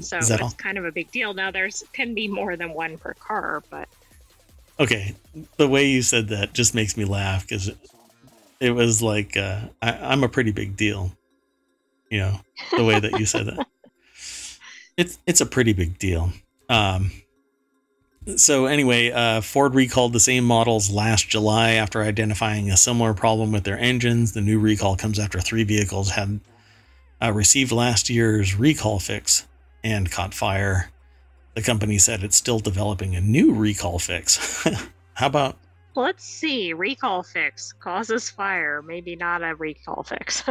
So 0.00 0.20
that 0.20 0.34
it's 0.34 0.40
all? 0.40 0.50
kind 0.52 0.78
of 0.78 0.84
a 0.84 0.92
big 0.92 1.10
deal. 1.10 1.34
Now 1.34 1.50
there's 1.50 1.82
can 1.92 2.14
be 2.14 2.28
more 2.28 2.54
than 2.54 2.72
one 2.72 2.98
per 2.98 3.14
car, 3.14 3.64
but 3.68 3.88
okay, 4.78 5.14
the 5.56 5.68
way 5.68 5.88
you 5.88 6.02
said 6.02 6.28
that 6.28 6.52
just 6.52 6.74
makes 6.74 6.96
me 6.96 7.04
laugh 7.04 7.42
because 7.42 7.68
it, 7.68 7.78
it, 8.60 8.70
was 8.70 9.02
like 9.02 9.36
uh, 9.36 9.62
I, 9.82 10.12
am 10.12 10.22
a 10.22 10.28
pretty 10.28 10.52
big 10.52 10.76
deal. 10.76 11.10
You 12.10 12.20
know, 12.20 12.40
the 12.76 12.84
way 12.84 13.00
that 13.00 13.18
you 13.18 13.26
said 13.26 13.46
that. 13.46 13.66
It's 14.96 15.16
it's 15.28 15.40
a 15.40 15.46
pretty 15.46 15.74
big 15.74 15.96
deal. 16.00 16.32
Um, 16.68 17.12
so 18.36 18.66
anyway, 18.66 19.10
uh, 19.10 19.40
Ford 19.40 19.74
recalled 19.74 20.12
the 20.12 20.20
same 20.20 20.44
models 20.44 20.90
last 20.90 21.28
July 21.28 21.72
after 21.72 22.02
identifying 22.02 22.70
a 22.70 22.76
similar 22.76 23.14
problem 23.14 23.52
with 23.52 23.64
their 23.64 23.78
engines. 23.78 24.32
The 24.32 24.40
new 24.40 24.58
recall 24.58 24.96
comes 24.96 25.18
after 25.18 25.40
three 25.40 25.64
vehicles 25.64 26.10
had 26.10 26.40
uh, 27.22 27.32
received 27.32 27.72
last 27.72 28.10
year's 28.10 28.54
recall 28.54 28.98
fix 28.98 29.46
and 29.82 30.10
caught 30.10 30.34
fire. 30.34 30.90
The 31.54 31.62
company 31.62 31.98
said 31.98 32.22
it's 32.22 32.36
still 32.36 32.58
developing 32.58 33.16
a 33.16 33.20
new 33.20 33.52
recall 33.52 33.98
fix. 33.98 34.64
How 35.14 35.26
about? 35.26 35.58
Let's 35.94 36.24
see. 36.24 36.72
Recall 36.72 37.24
fix 37.24 37.72
causes 37.72 38.30
fire. 38.30 38.82
Maybe 38.82 39.16
not 39.16 39.42
a 39.42 39.54
recall 39.56 40.04
fix. 40.04 40.44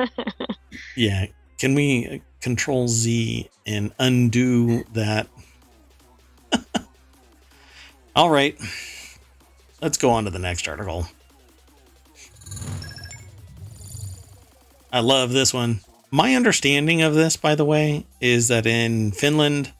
yeah. 0.97 1.28
Can 1.57 1.73
we 1.73 2.21
control 2.41 2.88
Z 2.88 3.49
and 3.65 3.93
undo 3.99 4.84
that? 4.93 5.28
All 8.18 8.32
right. 8.32 8.59
Let's 9.80 9.99
go 9.99 10.09
on 10.09 10.26
to 10.26 10.32
the 10.32 10.39
next 10.39 10.68
article. 10.68 11.05
I 14.91 15.01
love 15.01 15.34
this 15.34 15.53
one. 15.53 15.82
My 16.09 16.34
understanding 16.34 17.03
of 17.03 17.13
this, 17.13 17.38
by 17.38 17.53
the 17.53 17.63
way, 17.63 18.07
is 18.20 18.47
that 18.47 18.65
in 18.65 19.11
Finland, 19.11 19.72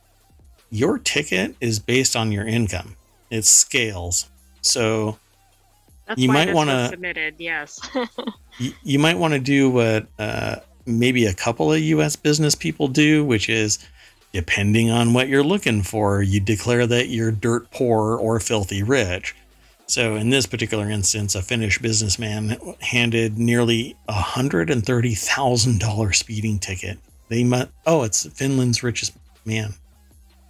your 0.70 1.00
ticket 1.00 1.56
is 1.60 1.80
based 1.80 2.16
on 2.16 2.32
your 2.32 2.46
income. 2.46 2.96
It 3.32 3.44
scales. 3.46 4.30
So 4.62 5.18
That's 6.06 6.22
you 6.22 6.28
might 6.28 6.54
want 6.54 6.70
to 6.70 6.90
submitted. 6.90 7.36
Yes. 7.40 7.80
you, 8.60 8.72
you, 8.84 9.00
might 9.00 9.18
want 9.18 9.34
to 9.34 9.40
do 9.40 9.72
what 9.72 10.06
uh, 10.20 10.58
maybe 10.86 11.26
a 11.26 11.34
couple 11.34 11.74
of 11.74 11.80
U.S. 11.80 12.16
business 12.16 12.54
people 12.54 12.88
do, 12.88 13.26
which 13.26 13.50
is 13.50 13.80
depending 14.34 14.90
on 14.90 15.14
what 15.14 15.28
you're 15.28 15.44
looking 15.44 15.82
for, 15.84 16.22
you 16.22 16.40
declare 16.40 16.88
that 16.88 17.10
you're 17.10 17.32
dirt 17.32 17.70
poor 17.72 18.18
or 18.18 18.40
filthy 18.40 18.84
rich. 18.84 19.36
So 19.88 20.16
in 20.16 20.30
this 20.30 20.46
particular 20.46 20.90
instance, 20.90 21.36
a 21.36 21.42
Finnish 21.42 21.80
businessman 21.80 22.58
handed 22.82 23.38
nearly 23.38 23.96
a 24.08 24.14
hundred 24.14 24.70
and 24.70 24.86
thirty 24.86 25.16
thousand 25.16 25.80
dollar 25.80 26.12
speeding 26.12 26.60
ticket. 26.60 27.00
They 27.30 27.44
must. 27.44 27.70
Oh, 27.86 28.04
it's 28.04 28.26
Finland's 28.28 28.84
richest 28.84 29.14
man 29.46 29.74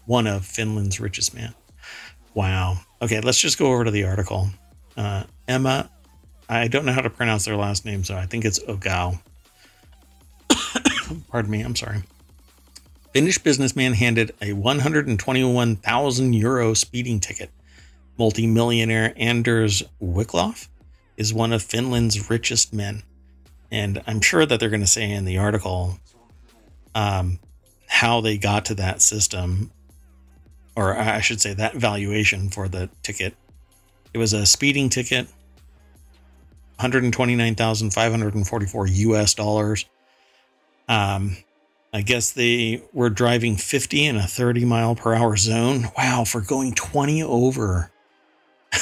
one 0.07 0.25
of 0.25 0.45
Finland's 0.45 0.99
richest 0.99 1.35
man. 1.35 1.53
Wow. 2.33 2.77
Okay, 3.01 3.19
let's 3.21 3.39
just 3.39 3.59
go 3.59 3.71
over 3.73 3.83
to 3.83 3.91
the 3.91 4.05
article. 4.05 4.49
Uh, 4.95 5.23
Emma, 5.47 5.89
I 6.49 6.67
don't 6.67 6.85
know 6.85 6.93
how 6.93 7.01
to 7.01 7.09
pronounce 7.09 7.45
their 7.45 7.57
last 7.57 7.85
name, 7.85 8.03
so 8.03 8.15
I 8.15 8.25
think 8.25 8.45
it's 8.45 8.59
Ogao. 8.59 9.19
Pardon 11.29 11.51
me, 11.51 11.61
I'm 11.61 11.75
sorry. 11.75 12.01
Finnish 13.17 13.39
businessman 13.39 13.93
handed 13.93 14.31
a 14.43 14.53
121,000 14.53 16.33
euro 16.33 16.75
speeding 16.75 17.19
ticket. 17.19 17.49
Multi-millionaire 18.19 19.11
Anders 19.17 19.81
Wiklöf 19.99 20.67
is 21.17 21.33
one 21.33 21.51
of 21.51 21.63
Finland's 21.63 22.29
richest 22.29 22.75
men. 22.75 23.01
And 23.71 24.03
I'm 24.05 24.21
sure 24.21 24.45
that 24.45 24.59
they're 24.59 24.69
going 24.69 24.81
to 24.81 24.87
say 24.87 25.09
in 25.09 25.25
the 25.25 25.39
article 25.39 25.97
um, 26.93 27.39
how 27.87 28.21
they 28.21 28.37
got 28.37 28.65
to 28.65 28.75
that 28.75 29.01
system 29.01 29.71
or 30.75 30.95
I 30.95 31.21
should 31.21 31.41
say 31.41 31.55
that 31.55 31.73
valuation 31.73 32.51
for 32.51 32.67
the 32.67 32.87
ticket. 33.01 33.33
It 34.13 34.19
was 34.19 34.33
a 34.33 34.45
speeding 34.45 34.89
ticket, 34.89 35.25
129,544 36.75 38.87
US 38.87 39.33
dollars. 39.33 39.85
Um, 40.87 41.35
I 41.93 42.01
guess 42.01 42.31
they 42.31 42.83
were 42.93 43.09
driving 43.09 43.55
50 43.55 44.05
in 44.05 44.17
a 44.17 44.27
30 44.27 44.65
mile 44.65 44.95
per 44.95 45.13
hour 45.13 45.37
zone. 45.37 45.89
Wow, 45.97 46.25
for 46.25 46.41
going 46.41 46.73
20 46.73 47.23
over. 47.23 47.91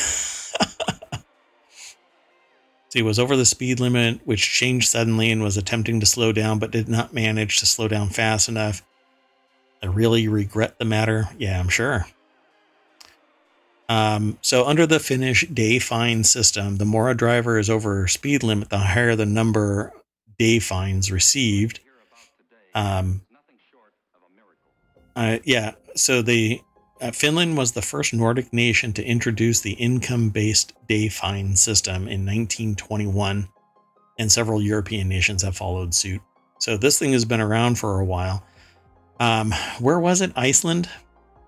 he 2.93 3.01
was 3.01 3.19
over 3.19 3.35
the 3.35 3.45
speed 3.45 3.79
limit, 3.79 4.21
which 4.25 4.51
changed 4.51 4.89
suddenly 4.89 5.31
and 5.31 5.43
was 5.43 5.57
attempting 5.57 5.99
to 5.99 6.05
slow 6.05 6.31
down, 6.31 6.59
but 6.59 6.71
did 6.71 6.89
not 6.89 7.13
manage 7.13 7.59
to 7.59 7.65
slow 7.65 7.87
down 7.87 8.09
fast 8.09 8.49
enough. 8.49 8.81
I 9.83 9.87
really 9.87 10.27
regret 10.27 10.79
the 10.79 10.85
matter. 10.85 11.29
Yeah, 11.37 11.59
I'm 11.59 11.69
sure. 11.69 12.07
Um, 13.87 14.39
so 14.41 14.65
under 14.65 14.87
the 14.87 14.99
Finnish 14.99 15.47
day 15.47 15.77
fine 15.77 16.23
system, 16.23 16.77
the 16.77 16.85
more 16.85 17.09
a 17.09 17.15
driver 17.15 17.59
is 17.59 17.69
over 17.69 18.07
speed 18.07 18.41
limit, 18.41 18.69
the 18.69 18.79
higher 18.79 19.15
the 19.15 19.27
number 19.27 19.93
day 20.39 20.57
fines 20.59 21.11
received. 21.11 21.79
Um, 22.75 23.21
uh, 25.15 25.39
yeah, 25.43 25.71
so 25.95 26.21
the 26.21 26.61
uh, 27.01 27.11
Finland 27.11 27.57
was 27.57 27.71
the 27.71 27.81
first 27.81 28.13
Nordic 28.13 28.53
nation 28.53 28.93
to 28.93 29.03
introduce 29.03 29.61
the 29.61 29.73
income-based 29.73 30.73
day 30.87 31.09
fine 31.09 31.55
system 31.55 32.03
in 32.03 32.25
1921, 32.25 33.47
and 34.19 34.31
several 34.31 34.61
European 34.61 35.09
nations 35.09 35.41
have 35.41 35.57
followed 35.57 35.95
suit. 35.95 36.21
So 36.59 36.77
this 36.77 36.99
thing 36.99 37.13
has 37.13 37.25
been 37.25 37.41
around 37.41 37.79
for 37.79 37.99
a 37.99 38.05
while 38.05 38.45
um, 39.19 39.51
where 39.79 39.99
was 39.99 40.21
it? 40.21 40.31
Iceland, 40.35 40.89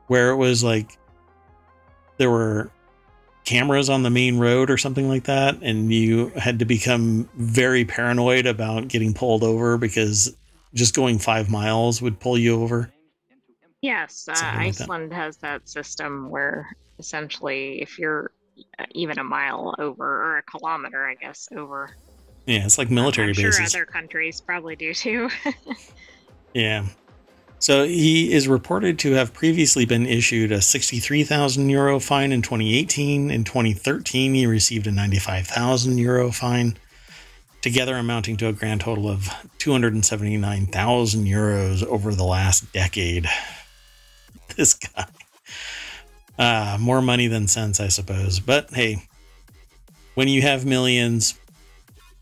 where 0.08 0.30
it 0.32 0.38
was 0.38 0.64
like 0.64 0.98
there 2.18 2.30
were 2.30 2.72
cameras 3.44 3.90
on 3.90 4.04
the 4.04 4.10
main 4.10 4.38
road 4.38 4.70
or 4.70 4.78
something 4.78 5.08
like 5.08 5.26
that, 5.26 5.58
and 5.62 5.92
you 5.92 6.30
had 6.30 6.60
to 6.60 6.66
become 6.66 7.30
very 7.36 7.86
paranoid 7.86 8.46
about 8.46 8.88
getting 8.88 9.14
pulled 9.14 9.44
over 9.44 9.78
because 9.78 10.36
just 10.78 10.96
going 10.96 11.20
five 11.20 11.50
miles 11.50 12.02
would 12.02 12.20
pull 12.20 12.38
you 12.38 12.62
over. 12.62 12.92
Yes, 13.82 14.28
uh, 14.30 14.34
Iceland 14.38 15.12
that. 15.12 15.16
has 15.16 15.38
that 15.38 15.68
system 15.68 16.30
where 16.30 16.76
essentially, 17.00 17.82
if 17.82 18.00
you're 18.00 18.32
uh, 18.80 18.86
even 18.92 19.20
a 19.20 19.24
mile 19.24 19.76
over 19.78 20.06
or 20.06 20.38
a 20.38 20.44
kilometer, 20.44 21.06
I 21.06 21.16
guess 21.16 21.48
over. 21.56 21.92
Yeah, 22.46 22.66
it's 22.66 22.78
like 22.78 22.90
military 22.90 23.30
I'm 23.30 23.34
bases. 23.36 23.72
Sure, 23.72 23.82
other 23.82 23.86
countries 23.86 24.42
probably 24.42 24.76
do 24.76 24.94
too. 24.94 25.30
yeah, 26.54 26.86
so 27.60 27.86
he 27.86 28.32
is 28.32 28.48
reported 28.48 29.00
to 29.00 29.14
have 29.14 29.34
previously 29.34 29.86
been 29.86 30.06
issued 30.06 30.52
a 30.52 30.62
63,000 30.62 31.70
euro 31.70 32.00
fine 32.00 32.32
in 32.32 32.42
2018. 32.42 33.32
In 33.32 33.44
2013, 33.44 34.34
he 34.36 34.46
received 34.46 34.86
a 34.86 34.92
95,000 34.92 35.98
euro 35.98 36.32
fine, 36.32 36.78
together 37.68 37.98
amounting 37.98 38.38
to 38.38 38.48
a 38.48 38.54
grand 38.54 38.80
total 38.80 39.10
of 39.10 39.30
279,000 39.58 41.26
euros 41.26 41.84
over 41.84 42.16
the 42.16 42.24
last 42.24 42.72
decade. 42.72 43.28
This 44.56 44.74
guy. 44.74 45.06
Uh, 46.40 46.78
more 46.80 47.02
money 47.02 47.28
than 47.28 47.48
sense, 47.48 47.80
I 47.80 47.90
suppose. 47.90 48.40
But 48.40 48.74
hey, 48.74 49.04
when 50.16 50.30
you 50.30 50.42
have 50.42 50.66
millions, 50.66 51.38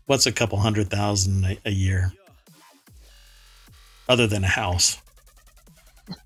what's 0.04 0.26
a 0.26 0.32
couple 0.32 0.58
hundred 0.58 0.90
thousand 0.90 1.44
a, 1.46 1.56
a 1.64 1.70
year? 1.70 2.12
Other 4.06 4.26
than 4.26 4.44
a 4.44 4.48
house 4.48 5.00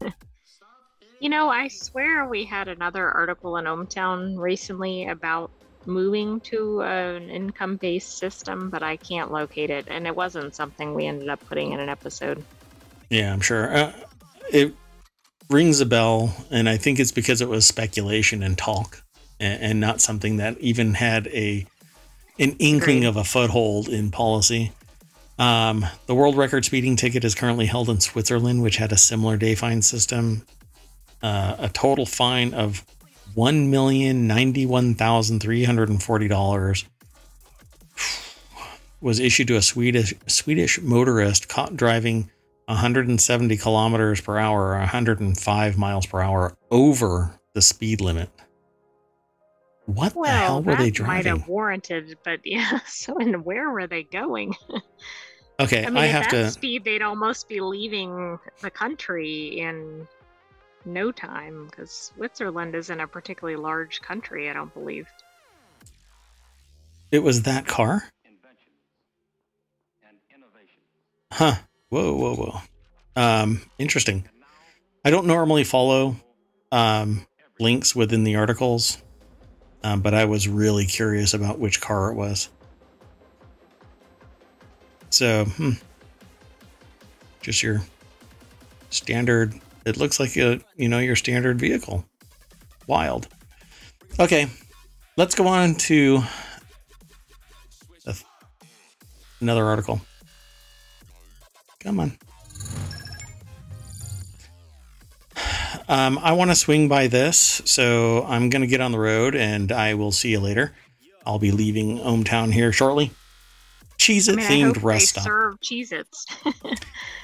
you 1.21 1.29
know, 1.29 1.49
I 1.49 1.69
swear 1.69 2.27
we 2.27 2.45
had 2.45 2.67
another 2.67 3.09
article 3.09 3.59
in 3.59 3.67
ohmTown 3.67 4.39
recently 4.39 5.09
about 5.09 5.53
moving 5.87 6.41
to 6.41 6.83
an 6.83 7.31
income 7.31 7.77
based 7.77 8.19
system, 8.19 8.71
but 8.71 8.83
I 8.83 8.97
can't 8.97 9.33
locate 9.33 9.71
it. 9.71 9.87
And 9.89 10.07
it 10.07 10.15
wasn't 10.15 10.55
something 10.55 10.95
we 10.95 11.07
ended 11.07 11.29
up 11.29 11.41
putting 11.47 11.73
in 11.73 11.81
an 11.81 11.89
episode. 11.89 12.45
Yeah, 13.09 13.33
I'm 13.33 13.41
sure. 13.41 13.75
Uh, 13.75 13.93
it 14.53 14.75
rings 15.49 15.81
a 15.81 15.87
bell, 15.87 16.35
and 16.51 16.69
I 16.69 16.77
think 16.77 17.01
it's 17.01 17.13
because 17.13 17.41
it 17.41 17.49
was 17.49 17.67
speculation 17.67 18.43
and 18.43 18.57
talk 18.57 19.03
and, 19.41 19.63
and 19.63 19.81
not 19.81 20.01
something 20.01 20.37
that 20.37 20.59
even 20.59 20.95
had 20.95 21.27
a 21.29 21.67
an 22.39 22.57
inkling 22.59 23.01
Great. 23.01 23.09
of 23.09 23.17
a 23.17 23.25
foothold 23.25 23.89
in 23.89 24.11
policy. 24.11 24.73
Um, 25.39 25.85
the 26.07 26.15
world 26.15 26.37
record 26.37 26.65
speeding 26.65 26.97
ticket 26.97 27.25
is 27.25 27.35
currently 27.35 27.67
held 27.67 27.89
in 27.91 28.01
Switzerland, 28.01 28.63
which 28.63 28.77
had 28.77 28.93
a 28.93 28.97
similar 28.97 29.37
day 29.37 29.55
fine 29.55 29.83
system. 29.83 30.47
uh, 31.23 31.57
a 31.59 31.69
total 31.69 32.07
fine 32.07 32.55
of 32.55 32.85
one 33.35 33.71
million 33.71 34.27
ninety 34.27 34.67
one 34.67 34.95
thousand 34.95 35.41
three 35.41 35.65
hundred 35.65 35.89
and 35.89 36.03
forty 36.03 36.29
dollars 36.29 36.85
was 39.01 39.19
issued 39.19 39.49
to 39.49 39.57
a 39.57 39.63
Swedish 39.63 40.15
Swedish 40.27 40.81
motorist 40.81 41.49
caught 41.49 41.77
driving 41.77 42.31
170 42.67 43.57
kilometers 43.57 44.21
per 44.21 44.39
hour 44.39 44.75
or 44.75 44.79
105 44.79 45.79
miles 45.79 46.07
per 46.07 46.21
hour 46.21 46.57
over 46.71 47.35
the 47.53 47.63
speed 47.63 48.01
limit. 48.01 48.31
What 49.87 50.15
well, 50.15 50.23
the 50.25 50.39
hell 50.39 50.63
were 50.63 50.77
they 50.77 50.85
might 50.85 50.95
driving? 50.95 51.39
have 51.39 51.49
warranted, 51.49 52.17
but 52.25 52.41
yeah. 52.45 52.79
So, 52.87 53.19
and 53.19 53.45
where 53.45 53.71
were 53.71 53.89
they 53.89 54.05
going? 54.05 54.55
Okay, 55.59 55.83
I 55.85 55.89
I, 55.89 55.91
mean, 55.91 56.05
at 56.05 56.11
have 56.11 56.23
that 56.31 56.31
to. 56.31 56.51
speed, 56.51 56.85
they'd 56.85 57.03
almost 57.03 57.49
be 57.49 57.61
leaving 57.61 58.39
the 58.61 58.71
country 58.71 59.59
in 59.61 60.07
no 60.85 61.13
time 61.13 61.67
because 61.67 62.13
Switzerland 62.15 62.75
isn't 62.75 63.01
a 63.01 63.07
particularly 63.07 63.57
large 63.57 64.01
country, 64.01 64.49
I 64.49 64.53
don't 64.53 64.73
believe. 64.73 65.09
It 67.11 67.23
was 67.23 67.43
that 67.43 67.67
car? 67.67 68.05
Huh. 71.33 71.55
Whoa, 71.89 72.15
whoa, 72.15 72.35
whoa. 72.35 72.61
Um, 73.17 73.63
interesting. 73.79 74.29
I 75.05 75.11
don't 75.11 75.27
normally 75.27 75.65
follow 75.65 76.17
um, 76.71 77.27
links 77.59 77.97
within 77.97 78.25
the 78.25 78.37
articles, 78.37 78.99
um, 79.83 80.01
but 80.01 80.15
I 80.15 80.27
was 80.27 80.47
really 80.47 80.87
curious 80.87 81.35
about 81.35 81.59
which 81.59 81.81
car 81.81 82.11
it 82.11 82.15
was. 82.15 82.49
So, 85.11 85.45
hmm. 85.45 85.73
just 87.43 87.63
your 87.63 87.83
standard. 88.91 89.55
It 89.91 89.97
looks 89.99 90.19
like 90.19 90.37
a 90.37 90.61
you 90.77 90.89
know 90.89 90.99
your 90.99 91.17
standard 91.17 91.59
vehicle. 91.61 92.05
Wild. 92.87 93.29
Okay, 94.19 94.49
let's 95.17 95.35
go 95.35 95.47
on 95.47 95.75
to 95.75 96.23
another 99.41 99.65
article. 99.65 100.01
Come 101.81 102.01
on. 102.01 102.19
Um, 105.89 106.19
I 106.23 106.33
want 106.33 106.51
to 106.51 106.55
swing 106.55 106.89
by 106.89 107.09
this, 107.09 107.63
so 107.65 108.25
I'm 108.25 108.49
going 108.49 108.63
to 108.63 108.69
get 108.69 108.81
on 108.81 108.93
the 108.93 108.99
road 108.99 109.35
and 109.35 109.73
I 109.73 109.95
will 109.95 110.13
see 110.13 110.31
you 110.31 110.39
later. 110.41 110.73
I'll 111.27 111.39
be 111.41 111.51
leaving 111.51 111.99
ohmTown 111.99 112.53
here 112.53 112.71
shortly. 112.73 113.11
Cheez 113.99 114.29
I 114.29 114.33
It 114.33 114.37
mean, 114.37 114.73
themed 114.73 114.83
rest 114.83 115.09
stop. 115.09 115.25
serve. 115.25 115.57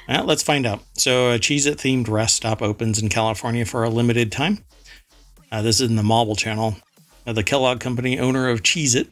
Well, 0.09 0.24
let's 0.24 0.42
find 0.42 0.66
out. 0.66 0.82
So, 0.94 1.32
a 1.32 1.38
Cheez 1.38 1.66
It 1.66 1.78
themed 1.78 2.09
rest 2.09 2.36
stop 2.36 2.62
opens 2.62 3.00
in 3.00 3.09
California 3.09 3.64
for 3.64 3.82
a 3.82 3.90
limited 3.90 4.30
time. 4.30 4.64
Uh, 5.50 5.62
this 5.62 5.80
is 5.80 5.88
in 5.88 5.96
the 5.96 6.02
Mobble 6.02 6.36
Channel. 6.36 6.76
Uh, 7.26 7.32
the 7.32 7.42
Kellogg 7.42 7.80
Company, 7.80 8.18
owner 8.18 8.48
of 8.48 8.62
Cheez 8.62 8.94
It, 8.94 9.09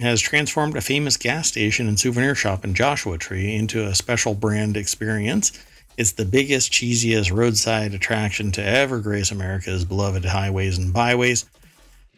has 0.00 0.20
transformed 0.20 0.76
a 0.76 0.80
famous 0.80 1.16
gas 1.16 1.48
station 1.48 1.86
and 1.86 2.00
souvenir 2.00 2.34
shop 2.34 2.64
in 2.64 2.74
Joshua 2.74 3.18
Tree 3.18 3.54
into 3.54 3.86
a 3.86 3.94
special 3.94 4.34
brand 4.34 4.76
experience. 4.76 5.52
It's 5.98 6.12
the 6.12 6.24
biggest, 6.24 6.72
cheesiest 6.72 7.34
roadside 7.34 7.92
attraction 7.92 8.52
to 8.52 8.64
ever 8.64 9.00
grace 9.00 9.30
America's 9.30 9.84
beloved 9.84 10.24
highways 10.24 10.78
and 10.78 10.92
byways, 10.92 11.44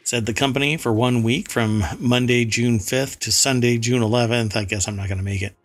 said 0.04 0.26
the 0.26 0.34
company 0.34 0.76
for 0.76 0.92
one 0.92 1.24
week 1.24 1.50
from 1.50 1.82
Monday, 1.98 2.44
June 2.44 2.78
5th 2.78 3.18
to 3.20 3.32
Sunday, 3.32 3.78
June 3.78 4.02
11th. 4.02 4.56
I 4.56 4.64
guess 4.64 4.86
I'm 4.86 4.96
not 4.96 5.08
going 5.08 5.18
to 5.18 5.24
make 5.24 5.42
it. 5.42 5.56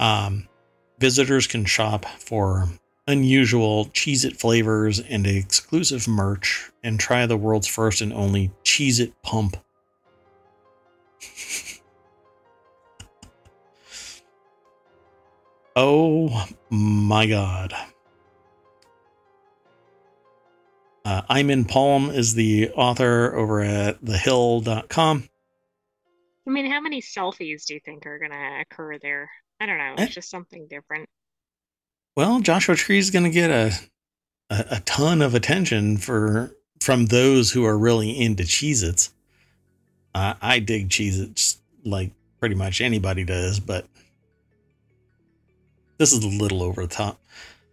Um, 0.00 0.48
visitors 0.98 1.46
can 1.46 1.64
shop 1.64 2.04
for 2.18 2.68
unusual 3.06 3.86
Cheez 3.86 4.24
It 4.24 4.36
flavors 4.38 4.98
and 5.00 5.26
exclusive 5.26 6.08
merch 6.08 6.70
and 6.82 6.98
try 6.98 7.26
the 7.26 7.36
world's 7.36 7.66
first 7.66 8.00
and 8.00 8.12
only 8.12 8.50
Cheez 8.64 9.00
It 9.00 9.12
pump. 9.22 9.56
oh 15.76 16.46
my 16.70 17.26
god. 17.26 17.74
Uh, 21.04 21.20
Iman 21.28 21.66
Palm 21.66 22.08
is 22.08 22.34
the 22.34 22.70
author 22.70 23.36
over 23.36 23.60
at 23.60 24.02
thehill.com. 24.02 25.28
I 26.46 26.50
mean, 26.50 26.70
how 26.70 26.80
many 26.80 27.02
selfies 27.02 27.66
do 27.66 27.74
you 27.74 27.80
think 27.84 28.06
are 28.06 28.18
going 28.18 28.30
to 28.30 28.60
occur 28.60 28.98
there? 28.98 29.30
I 29.60 29.66
don't 29.66 29.78
know. 29.78 29.94
Eh. 29.98 30.04
It's 30.04 30.14
just 30.14 30.30
something 30.30 30.66
different. 30.66 31.08
Well, 32.16 32.40
Joshua 32.40 32.76
Tree 32.76 32.98
is 32.98 33.10
going 33.10 33.24
to 33.24 33.30
get 33.30 33.50
a, 33.50 33.72
a 34.50 34.64
a 34.72 34.80
ton 34.80 35.22
of 35.22 35.34
attention 35.34 35.96
for 35.96 36.54
from 36.80 37.06
those 37.06 37.52
who 37.52 37.64
are 37.64 37.76
really 37.76 38.10
into 38.20 38.44
Cheez-Its. 38.44 39.12
Uh, 40.14 40.34
I 40.40 40.58
dig 40.60 40.90
Cheez-Its 40.90 41.58
like 41.84 42.12
pretty 42.40 42.54
much 42.54 42.80
anybody 42.80 43.24
does, 43.24 43.58
but 43.58 43.86
this 45.98 46.12
is 46.12 46.22
a 46.24 46.28
little 46.28 46.62
over 46.62 46.82
the 46.82 46.88
top. 46.88 47.18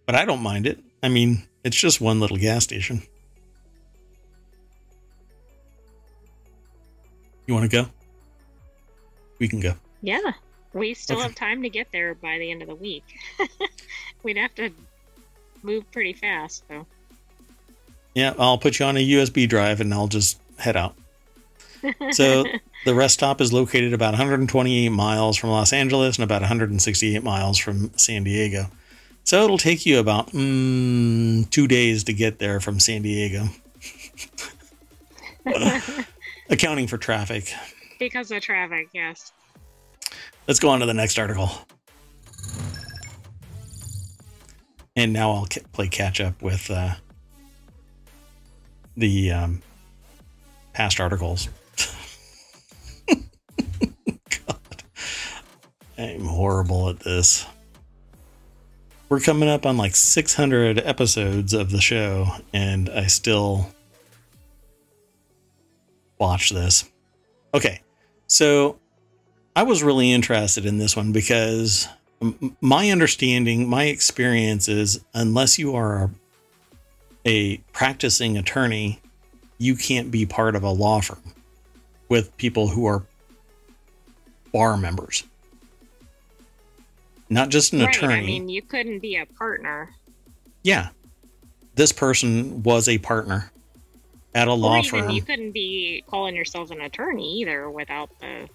But 0.06 0.16
I 0.16 0.26
don't 0.26 0.42
mind 0.42 0.66
it. 0.66 0.80
I 1.04 1.10
mean, 1.10 1.44
it's 1.64 1.78
just 1.78 2.02
one 2.02 2.20
little 2.20 2.38
gas 2.38 2.64
station. 2.64 3.04
You 7.48 7.54
want 7.54 7.70
to 7.70 7.84
go? 7.84 7.90
We 9.40 9.48
can 9.48 9.60
go. 9.60 9.74
Yeah, 10.02 10.32
we 10.74 10.94
still 10.94 11.20
have 11.20 11.36
time 11.36 11.62
to 11.64 11.70
get 11.70 11.92
there 11.92 12.16
by 12.16 12.38
the 12.38 12.52
end 12.52 12.62
of 12.62 12.68
the 12.68 12.76
week. 12.76 13.04
We'd 14.24 14.38
have 14.38 14.56
to 14.56 14.72
move 15.64 15.90
pretty 15.92 16.14
fast, 16.14 16.64
though. 16.68 16.86
Yeah, 18.14 18.34
I'll 18.38 18.58
put 18.58 18.80
you 18.80 18.86
on 18.86 18.98
a 18.98 19.08
USB 19.08 19.48
drive 19.48 19.80
and 19.82 19.94
I'll 19.94 20.08
just 20.08 20.40
head 20.58 20.76
out. 20.76 20.96
So 22.12 22.46
the 22.86 22.94
rest 22.94 23.16
stop 23.16 23.42
is 23.42 23.52
located 23.52 23.94
about 23.94 24.12
128 24.12 24.90
miles 24.90 25.38
from 25.38 25.50
Los 25.50 25.74
Angeles 25.74 26.18
and 26.18 26.24
about 26.24 26.42
168 26.42 27.24
miles 27.24 27.58
from 27.58 27.92
San 27.98 28.24
Diego. 28.24 28.68
So 29.24 29.44
it'll 29.44 29.58
take 29.58 29.86
you 29.86 30.00
about 30.00 30.28
mm, 30.32 31.50
two 31.50 31.68
days 31.68 32.04
to 32.06 32.14
get 32.14 32.40
there 32.40 32.60
from 32.60 32.80
San 32.80 33.04
Diego, 33.04 33.46
accounting 36.50 36.88
for 36.88 36.98
traffic. 36.98 37.54
because 38.00 38.32
of 38.32 38.42
traffic, 38.42 38.90
yes. 38.94 39.32
Let's 40.48 40.60
go 40.60 40.70
on 40.70 40.80
to 40.80 40.86
the 40.86 40.94
next 40.94 41.20
article. 41.20 41.50
And 44.96 45.14
now 45.14 45.32
I'll 45.32 45.48
play 45.72 45.88
catch 45.88 46.20
up 46.20 46.42
with 46.42 46.70
uh, 46.70 46.96
the 48.98 49.32
um, 49.32 49.62
past 50.74 51.00
articles. 51.00 51.48
God, 53.08 54.84
I'm 55.98 56.26
horrible 56.26 56.90
at 56.90 57.00
this. 57.00 57.46
We're 59.10 59.20
coming 59.20 59.48
up 59.50 59.66
on 59.66 59.78
like 59.78 59.96
600 59.96 60.80
episodes 60.80 61.54
of 61.54 61.72
the 61.72 61.82
show, 61.82 62.28
and 62.54 62.90
I 62.90 63.08
still 63.08 63.68
watch 66.18 66.50
this. 66.50 66.90
Okay, 67.54 67.82
so 68.28 68.81
I 69.56 69.64
was 69.64 69.84
really 69.84 70.12
interested 70.12 70.66
in 70.66 70.78
this 70.78 70.96
one 70.96 71.12
because 71.12 71.88
my 72.62 72.90
understanding, 72.90 73.68
my 73.70 73.86
experience 73.86 74.68
is 74.68 75.04
unless 75.14 75.60
you 75.60 75.76
are 75.76 76.04
a, 76.04 76.10
a 77.26 77.58
practicing 77.74 78.38
attorney, 78.38 79.02
you 79.58 79.76
can't 79.76 80.10
be 80.10 80.26
part 80.26 80.56
of 80.56 80.64
a 80.64 80.70
law 80.70 81.02
firm 81.02 81.22
with 82.10 82.36
people 82.38 82.68
who 82.70 82.86
are 82.86 83.04
bar 84.54 84.78
members. 84.78 85.24
Not 87.30 87.50
just 87.50 87.74
an 87.74 87.82
right. 87.82 87.96
attorney. 87.96 88.14
I 88.14 88.22
mean, 88.26 88.50
you 88.50 88.62
couldn't 88.62 89.00
be 89.00 89.16
a 89.18 89.26
partner. 89.26 89.90
yeah. 90.64 90.90
This 91.76 91.94
person 91.94 92.64
was 92.64 92.90
a 92.90 92.98
partner 92.98 93.50
at 94.36 94.50
a 94.50 94.52
Or 94.52 94.58
law 94.58 94.82
firm. 94.82 95.10
you 95.12 95.22
couldn't 95.22 95.54
be 95.54 96.04
calling 96.06 96.36
yourself 96.36 96.70
an 96.70 96.82
attorney 96.82 97.40
either 97.40 97.70
without 97.70 98.10
the 98.20 98.50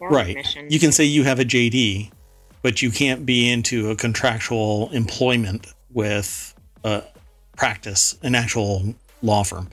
right. 0.00 0.30
admission. 0.30 0.66
You 0.70 0.78
can 0.78 0.92
say 0.92 1.04
you 1.04 1.24
have 1.24 1.40
a 1.40 1.44
JD, 1.44 2.10
but 2.62 2.82
you 2.82 2.90
can't 2.90 3.24
be 3.24 3.50
into 3.50 3.90
a 3.90 3.96
contractual 3.96 4.90
employment 4.92 5.66
with 5.90 6.54
a 6.84 7.02
practice, 7.56 8.16
an 8.22 8.34
actual 8.34 8.94
law 9.22 9.44
firm. 9.44 9.68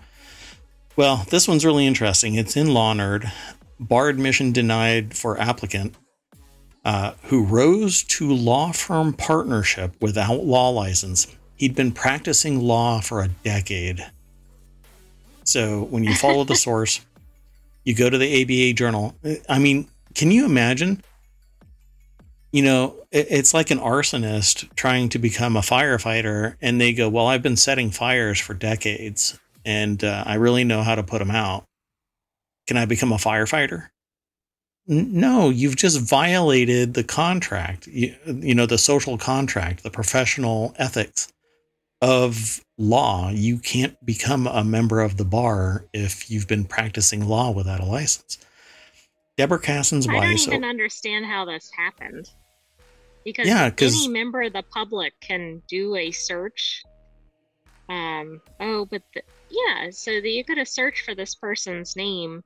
Well, 0.96 1.26
this 1.30 1.48
one's 1.48 1.66
really 1.66 1.88
interesting. 1.88 2.36
It's 2.36 2.56
in 2.56 2.74
Law 2.74 2.94
Nerd. 2.94 3.32
Bar 3.80 4.10
admission 4.10 4.52
denied 4.52 5.16
for 5.16 5.40
applicant 5.40 5.96
uh, 6.84 7.14
who 7.24 7.44
rose 7.44 8.04
to 8.04 8.32
law 8.34 8.72
firm 8.72 9.14
partnership 9.14 9.94
without 10.02 10.44
law 10.44 10.70
license. 10.70 11.28
He'd 11.56 11.76
been 11.76 11.92
practicing 11.92 12.60
law 12.60 13.02
for 13.02 13.22
a 13.22 13.28
decade. 13.28 14.06
So 15.44 15.84
when 15.84 16.04
you 16.04 16.16
follow 16.16 16.44
the 16.44 16.56
source, 16.68 17.02
you 17.84 17.96
go 17.96 18.10
to 18.10 18.18
the 18.18 18.42
ABA 18.42 18.74
journal. 18.74 19.16
I 19.48 19.60
mean, 19.60 19.88
can 20.14 20.32
you 20.32 20.46
imagine 20.46 21.04
you 22.52 22.64
know, 22.64 22.96
it, 23.12 23.28
it's 23.30 23.54
like 23.54 23.72
an 23.72 23.80
arsonist 23.80 24.74
trying 24.76 25.10
to 25.10 25.20
become 25.20 25.56
a 25.56 25.62
firefighter, 25.62 26.56
and 26.62 26.80
they 26.80 26.94
go, 26.94 27.10
"Well, 27.10 27.28
I've 27.28 27.42
been 27.42 27.58
setting 27.58 27.92
fires 27.92 28.40
for 28.40 28.54
decades, 28.54 29.40
and 29.66 30.04
uh, 30.04 30.24
I 30.26 30.36
really 30.36 30.64
know 30.64 30.84
how 30.84 30.96
to 30.96 31.04
put 31.04 31.20
them 31.20 31.32
out. 31.32 31.66
Can 32.68 32.78
I 32.78 32.86
become 32.86 33.12
a 33.12 33.18
firefighter?" 33.18 33.88
No, 34.88 35.50
you've 35.50 35.76
just 35.76 36.02
violated 36.02 36.96
the 36.96 37.04
contract. 37.04 37.88
You, 37.88 38.16
you 38.26 38.56
know, 38.56 38.66
the 38.66 38.78
social 38.78 39.18
contract, 39.18 39.84
the 39.84 39.92
professional 39.92 40.74
ethics 40.78 41.32
of 42.02 42.62
law. 42.78 43.30
You 43.30 43.60
can't 43.60 43.96
become 44.04 44.48
a 44.48 44.64
member 44.64 45.02
of 45.02 45.18
the 45.18 45.24
bar 45.24 45.86
if 45.94 46.32
you've 46.32 46.48
been 46.48 46.66
practicing 46.66 47.28
law 47.28 47.52
without 47.52 47.80
a 47.80 47.86
license. 47.86 48.40
Deborah 49.42 49.60
Cassens 49.60 50.08
I 50.08 50.14
don't 50.14 50.22
wife. 50.22 50.48
even 50.48 50.64
understand 50.64 51.26
how 51.26 51.46
this 51.46 51.72
happened. 51.76 52.30
Because 53.26 53.48
Yeah, 53.48 53.72
any 53.80 54.08
member 54.08 54.44
of 54.44 54.54
the 54.54 54.62
public 54.62 55.14
can 55.20 55.64
do 55.68 55.96
a 55.96 56.12
search. 56.12 56.84
Um, 57.90 58.40
oh, 58.60 58.86
but 58.86 59.02
the, 59.16 59.24
yeah, 59.50 59.90
so 59.90 60.12
that 60.12 60.30
you 60.30 60.44
could 60.44 60.60
have 60.60 60.68
searched 60.68 61.06
for 61.06 61.16
this 61.16 61.34
person's 61.34 61.96
name 61.96 62.44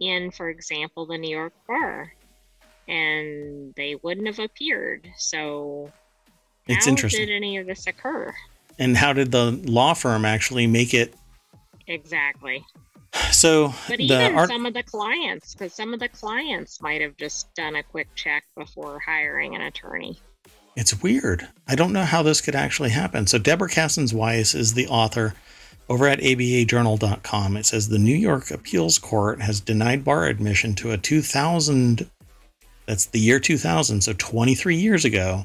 in, 0.00 0.32
for 0.32 0.48
example, 0.50 1.06
the 1.06 1.16
New 1.16 1.30
York 1.30 1.52
bar, 1.68 2.12
and 2.88 3.72
they 3.76 3.94
wouldn't 4.02 4.26
have 4.26 4.40
appeared. 4.40 5.08
So, 5.16 5.92
It's 6.66 6.86
how 6.86 6.90
interesting. 6.90 7.26
did 7.26 7.36
any 7.36 7.56
of 7.58 7.66
this 7.68 7.86
occur? 7.86 8.34
and 8.80 8.96
how 8.96 9.12
did 9.12 9.30
the 9.30 9.52
law 9.64 9.94
firm 9.94 10.24
actually 10.24 10.66
make 10.66 10.92
it? 10.92 11.14
Exactly. 11.86 12.66
So 13.32 13.74
But 13.88 13.98
the 13.98 14.04
even 14.04 14.36
art, 14.36 14.48
some 14.48 14.66
of 14.66 14.74
the 14.74 14.82
clients, 14.82 15.54
because 15.54 15.74
some 15.74 15.92
of 15.92 16.00
the 16.00 16.08
clients 16.08 16.80
might 16.80 17.00
have 17.00 17.16
just 17.16 17.54
done 17.54 17.76
a 17.76 17.82
quick 17.82 18.08
check 18.14 18.44
before 18.56 18.98
hiring 18.98 19.54
an 19.54 19.62
attorney. 19.62 20.18
it's 20.76 21.02
weird. 21.02 21.48
I 21.66 21.74
don't 21.74 21.92
know 21.92 22.04
how 22.04 22.22
this 22.22 22.40
could 22.40 22.54
actually 22.54 22.90
happen. 22.90 23.26
So 23.26 23.38
Deborah 23.38 23.68
Cassens 23.68 24.12
Weiss 24.12 24.54
is 24.54 24.74
the 24.74 24.88
author 24.88 25.34
over 25.88 26.06
at 26.06 26.20
abajournal.com. 26.20 27.56
It 27.56 27.66
says 27.66 27.88
the 27.88 27.98
New 27.98 28.16
York 28.16 28.50
Appeals 28.50 28.98
Court 28.98 29.40
has 29.40 29.60
denied 29.60 30.04
bar 30.04 30.26
admission 30.26 30.74
to 30.76 30.92
a 30.92 30.98
2000 30.98 32.10
that's 32.86 33.06
the 33.06 33.18
year 33.18 33.40
2000, 33.40 34.00
so 34.00 34.12
23 34.12 34.76
years 34.76 35.04
ago, 35.04 35.44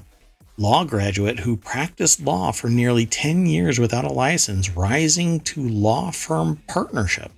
law 0.57 0.83
graduate 0.83 1.39
who 1.39 1.57
practiced 1.57 2.21
law 2.21 2.51
for 2.51 2.69
nearly 2.69 3.07
10 3.07 3.47
years 3.47 3.79
without 3.79 4.05
a 4.05 4.13
license, 4.13 4.69
rising 4.69 5.39
to 5.41 5.67
law 5.67 6.11
firm 6.11 6.61
partnership. 6.67 7.31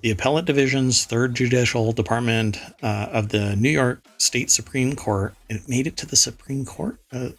The 0.00 0.10
Appellate 0.12 0.44
Division's 0.44 1.04
Third 1.04 1.34
Judicial 1.34 1.92
Department 1.92 2.58
uh, 2.82 3.08
of 3.10 3.30
the 3.30 3.56
New 3.56 3.70
York 3.70 4.00
State 4.18 4.50
Supreme 4.50 4.94
Court. 4.94 5.34
It 5.48 5.68
made 5.68 5.86
it 5.88 5.96
to 5.98 6.06
the 6.06 6.14
Supreme 6.16 6.64
Court. 6.64 6.98
Uh, 7.12 7.30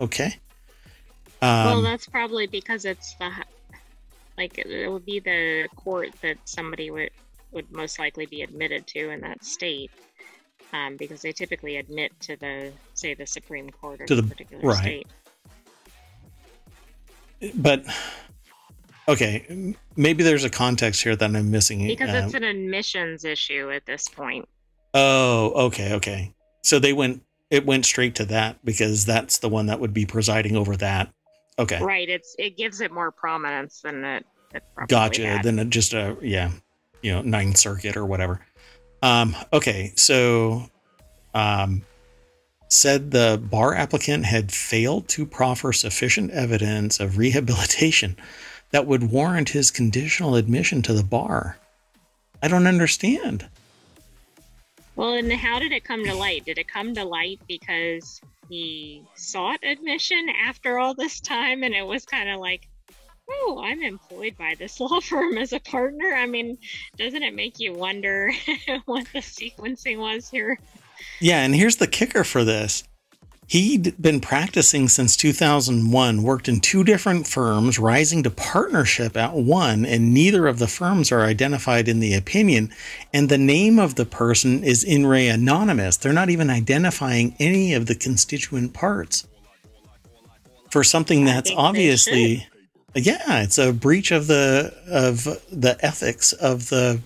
okay. 0.00 0.36
well, 1.40 1.78
Um, 1.78 1.84
that's 1.84 2.06
probably 2.06 2.46
because 2.48 2.84
it's 2.84 3.14
the 3.14 3.30
like 4.36 4.58
it- 4.58 4.66
it 4.66 4.90
would 4.90 5.06
be 5.06 5.20
the 5.20 5.68
court 5.76 6.10
that 6.22 6.36
somebody 6.44 6.90
would 6.90 7.10
would 7.52 7.70
most 7.70 8.00
likely 8.00 8.26
be 8.26 8.42
admitted 8.42 8.84
to 8.88 9.10
in 9.10 9.20
that 9.20 9.44
state, 9.44 9.92
um, 10.72 10.96
because 10.96 11.22
they 11.22 11.30
typically 11.30 11.76
admit 11.76 12.10
to 12.18 12.34
the 12.34 12.72
say 12.94 13.14
the 13.14 13.24
Supreme 13.26 13.70
Court 13.70 14.00
or 14.00 14.06
To 14.06 14.16
the, 14.16 14.22
the- 14.22 14.28
particular 14.28 14.64
right. 14.64 14.78
state. 14.78 15.06
but 17.54 17.84
okay, 19.08 19.74
maybe 19.96 20.22
there's 20.22 20.44
a 20.44 20.50
context 20.50 21.02
here 21.02 21.16
that 21.16 21.36
I'm 21.36 21.50
missing. 21.50 21.86
Because 21.86 22.10
Uh, 22.10 22.22
it's 22.24 22.34
an 22.34 22.44
admissions 22.44 23.24
issue 23.24 23.70
at 23.70 23.86
this 23.86 24.08
point. 24.08 24.48
oh, 24.94 25.66
okay, 25.66 25.94
okay. 25.94 26.32
So 26.62 26.78
they 26.78 26.92
went. 26.92 27.22
It 27.50 27.66
went 27.66 27.84
straight 27.84 28.14
to 28.16 28.24
that 28.26 28.64
because 28.64 29.04
that's 29.04 29.38
the 29.38 29.48
one 29.48 29.66
that 29.66 29.78
would 29.78 29.92
be 29.94 30.06
presiding 30.06 30.56
over 30.56 30.76
that. 30.78 31.12
Okay. 31.58 31.80
Right. 31.80 32.08
It's 32.08 32.34
it 32.38 32.56
gives 32.56 32.80
it 32.80 32.90
more 32.90 33.12
prominence 33.12 33.80
than 33.82 34.02
it. 34.04 34.24
it 34.54 34.62
gotcha 34.88 35.26
had. 35.26 35.44
then 35.44 35.70
just 35.70 35.92
a 35.94 36.16
yeah 36.22 36.50
you 37.02 37.12
know 37.12 37.22
ninth 37.22 37.56
circuit 37.58 37.96
or 37.96 38.06
whatever 38.06 38.40
um 39.02 39.36
okay 39.52 39.92
so 39.94 40.68
um 41.34 41.82
said 42.68 43.10
the 43.10 43.40
bar 43.50 43.74
applicant 43.74 44.24
had 44.24 44.50
failed 44.50 45.06
to 45.08 45.26
proffer 45.26 45.72
sufficient 45.72 46.30
evidence 46.30 46.98
of 46.98 47.18
rehabilitation 47.18 48.16
that 48.74 48.86
would 48.86 49.10
warrant 49.12 49.50
his 49.50 49.70
conditional 49.70 50.34
admission 50.34 50.82
to 50.82 50.92
the 50.92 51.04
bar 51.04 51.56
i 52.42 52.48
don't 52.48 52.66
understand 52.66 53.46
Well, 54.96 55.14
and 55.14 55.32
how 55.32 55.58
did 55.58 55.72
it 55.72 55.82
come 55.84 56.04
to 56.04 56.14
light? 56.14 56.44
Did 56.44 56.58
it 56.58 56.68
come 56.68 56.94
to 56.94 57.04
light 57.04 57.40
because 57.48 58.20
he 58.48 59.02
sought 59.16 59.58
admission 59.64 60.28
after 60.28 60.78
all 60.78 60.94
this 60.94 61.20
time 61.20 61.62
and 61.64 61.74
it 61.74 61.84
was 61.84 62.04
kind 62.04 62.28
of 62.30 62.38
like, 62.38 62.68
oh, 63.28 63.60
I'm 63.64 63.82
employed 63.82 64.36
by 64.38 64.54
this 64.56 64.78
law 64.84 65.00
firm 65.00 65.36
as 65.36 65.52
a 65.52 65.58
partner? 65.58 66.12
I 66.14 66.26
mean, 66.26 66.58
doesn't 66.96 67.24
it 67.24 67.34
make 67.34 67.58
you 67.58 67.72
wonder 67.74 68.30
what 68.84 69.06
the 69.12 69.18
sequencing 69.20 69.98
was 69.98 70.30
here? 70.30 70.58
yeah 71.20 71.40
and 71.44 71.54
here's 71.56 71.76
the 71.76 71.88
kicker 71.88 72.22
for 72.22 72.44
this 72.44 72.84
he'd 73.46 74.00
been 74.00 74.20
practicing 74.20 74.88
since 74.88 75.16
2001 75.16 76.22
worked 76.22 76.48
in 76.48 76.60
two 76.60 76.84
different 76.84 77.26
firms 77.26 77.78
rising 77.78 78.22
to 78.22 78.30
partnership 78.30 79.16
at 79.16 79.34
one 79.34 79.84
and 79.84 80.14
neither 80.14 80.46
of 80.46 80.58
the 80.58 80.66
firms 80.66 81.12
are 81.12 81.22
identified 81.22 81.88
in 81.88 82.00
the 82.00 82.14
opinion. 82.14 82.70
And 83.12 83.28
the 83.28 83.38
name 83.38 83.78
of 83.78 83.94
the 83.94 84.06
person 84.06 84.64
is 84.64 84.82
in 84.82 85.06
re 85.06 85.28
anonymous. 85.28 85.96
They're 85.96 86.12
not 86.12 86.30
even 86.30 86.50
identifying 86.50 87.34
any 87.38 87.74
of 87.74 87.86
the 87.86 87.94
constituent 87.94 88.72
parts. 88.72 89.26
For 90.70 90.82
something 90.82 91.24
that's 91.24 91.52
obviously 91.52 92.48
yeah 92.96 93.42
it's 93.42 93.58
a 93.58 93.72
breach 93.72 94.12
of 94.12 94.28
the 94.28 94.72
of 94.88 95.24
the 95.50 95.76
ethics 95.80 96.32
of 96.32 96.68
the 96.68 97.00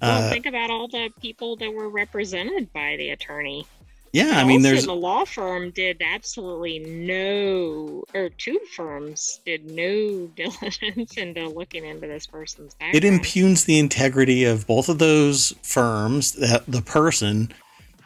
well, 0.00 0.26
uh, 0.26 0.30
think 0.30 0.46
about 0.46 0.70
all 0.70 0.88
the 0.88 1.10
people 1.20 1.56
that 1.56 1.72
were 1.72 1.88
represented 1.88 2.72
by 2.72 2.96
the 2.96 3.10
attorney. 3.10 3.66
Yeah 4.14 4.32
i 4.38 4.44
mean 4.44 4.58
Also, 4.60 4.68
there's 4.70 4.86
the 4.86 4.94
law 4.94 5.24
firm 5.24 5.70
did 5.72 6.00
absolutely 6.00 6.78
no, 6.78 8.02
or 8.14 8.30
two 8.30 8.58
firms 8.74 9.40
did 9.44 9.64
no 9.66 10.26
diligence 10.36 11.16
into 11.18 11.48
looking 11.48 11.84
into 11.84 12.06
this 12.06 12.26
person's 12.26 12.74
background. 12.74 12.96
it 12.96 13.04
impugns 13.04 13.64
the 13.66 13.78
integrity 13.78 14.44
of 14.44 14.66
both 14.66 14.88
of 14.88 14.98
those 14.98 15.52
firms 15.62 16.32
that 16.32 16.64
the 16.66 16.80
person 16.82 17.52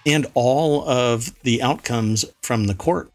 and 0.07 0.27
all 0.35 0.89
of 0.89 1.33
the 1.43 1.63
outcomes 1.63 2.25
from 2.43 2.65
the 2.67 2.75
court 2.75 3.11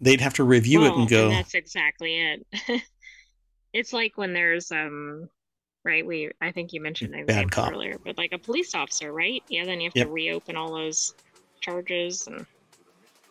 they'd 0.00 0.20
have 0.20 0.34
to 0.34 0.44
review 0.44 0.84
it 0.84 0.94
and 0.94 1.08
go 1.08 1.28
that's 1.30 1.54
exactly 1.54 2.18
it. 2.20 2.46
it's 3.72 3.92
like 3.92 4.16
when 4.16 4.32
there's 4.32 4.70
um, 4.72 5.28
right? 5.84 6.04
We 6.06 6.30
I 6.40 6.52
think 6.52 6.72
you 6.72 6.80
mentioned 6.80 7.14
an 7.14 7.26
Bad 7.26 7.44
example 7.44 7.64
cop. 7.64 7.72
earlier, 7.72 7.96
but 8.04 8.16
like 8.18 8.32
a 8.32 8.38
police 8.38 8.74
officer, 8.74 9.12
right? 9.12 9.42
Yeah, 9.48 9.64
then 9.64 9.80
you 9.80 9.88
have 9.88 9.96
Yep. 9.96 10.06
to 10.06 10.12
reopen 10.12 10.56
all 10.56 10.74
those 10.74 11.14
charges 11.60 12.26
and 12.26 12.46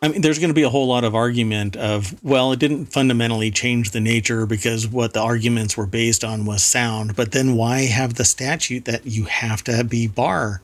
i 0.02 0.08
mean 0.08 0.20
there's 0.20 0.38
going 0.38 0.50
to 0.50 0.54
be 0.54 0.62
a 0.62 0.70
whole 0.70 0.86
lot 0.86 1.04
of 1.04 1.14
argument 1.14 1.76
of 1.76 2.22
well 2.24 2.52
it 2.52 2.58
didn't 2.58 2.86
fundamentally 2.86 3.50
change 3.50 3.90
the 3.90 4.00
nature 4.00 4.46
because 4.46 4.86
what 4.88 5.12
the 5.12 5.20
arguments 5.20 5.76
were 5.76 5.86
based 5.86 6.24
on 6.24 6.44
was 6.44 6.62
sound 6.62 7.14
but 7.16 7.32
then 7.32 7.54
why 7.54 7.80
have 7.82 8.14
the 8.14 8.24
statute 8.24 8.84
that 8.84 9.06
you 9.06 9.24
have 9.24 9.62
to 9.64 9.84
be 9.84 10.06
bar 10.06 10.62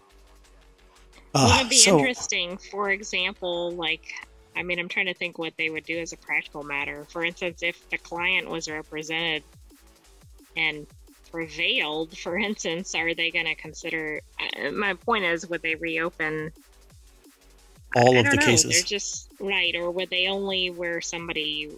Well, 1.34 1.59
it'd 1.59 1.68
be 1.68 1.76
so 1.76 1.98
interesting, 1.98 2.56
for 2.56 2.90
example, 2.90 3.72
like, 3.72 4.14
I 4.56 4.62
mean, 4.62 4.78
I'm 4.78 4.88
trying 4.88 5.06
to 5.06 5.14
think 5.14 5.38
what 5.38 5.55
they 5.59 5.68
would 5.68 5.84
do 5.84 5.98
as 5.98 6.14
a 6.14 6.16
practical 6.16 6.62
matter. 6.62 7.05
For 7.10 7.26
instance, 7.26 7.62
if 7.62 7.86
the 7.90 7.98
client 7.98 8.48
was 8.48 8.70
represented 8.70 9.43
and 10.56 10.86
prevailed, 11.30 12.16
for 12.16 12.38
instance, 12.48 12.94
are 12.94 13.12
they 13.14 13.30
going 13.30 13.44
to 13.44 13.55
consider? 13.55 14.20
Uh, 14.40 14.70
my 14.70 14.94
point 14.94 15.24
is, 15.24 15.47
would 15.51 15.60
they 15.60 15.74
reopen 15.74 16.52
all 17.94 18.16
I 18.16 18.20
of 18.20 18.30
the 18.30 18.36
know, 18.36 18.42
cases 18.42 18.72
They're 18.72 18.82
just 18.82 19.32
right, 19.40 19.74
or 19.74 19.90
were 19.90 20.06
they 20.06 20.28
only 20.28 20.70
where 20.70 21.00
somebody? 21.00 21.70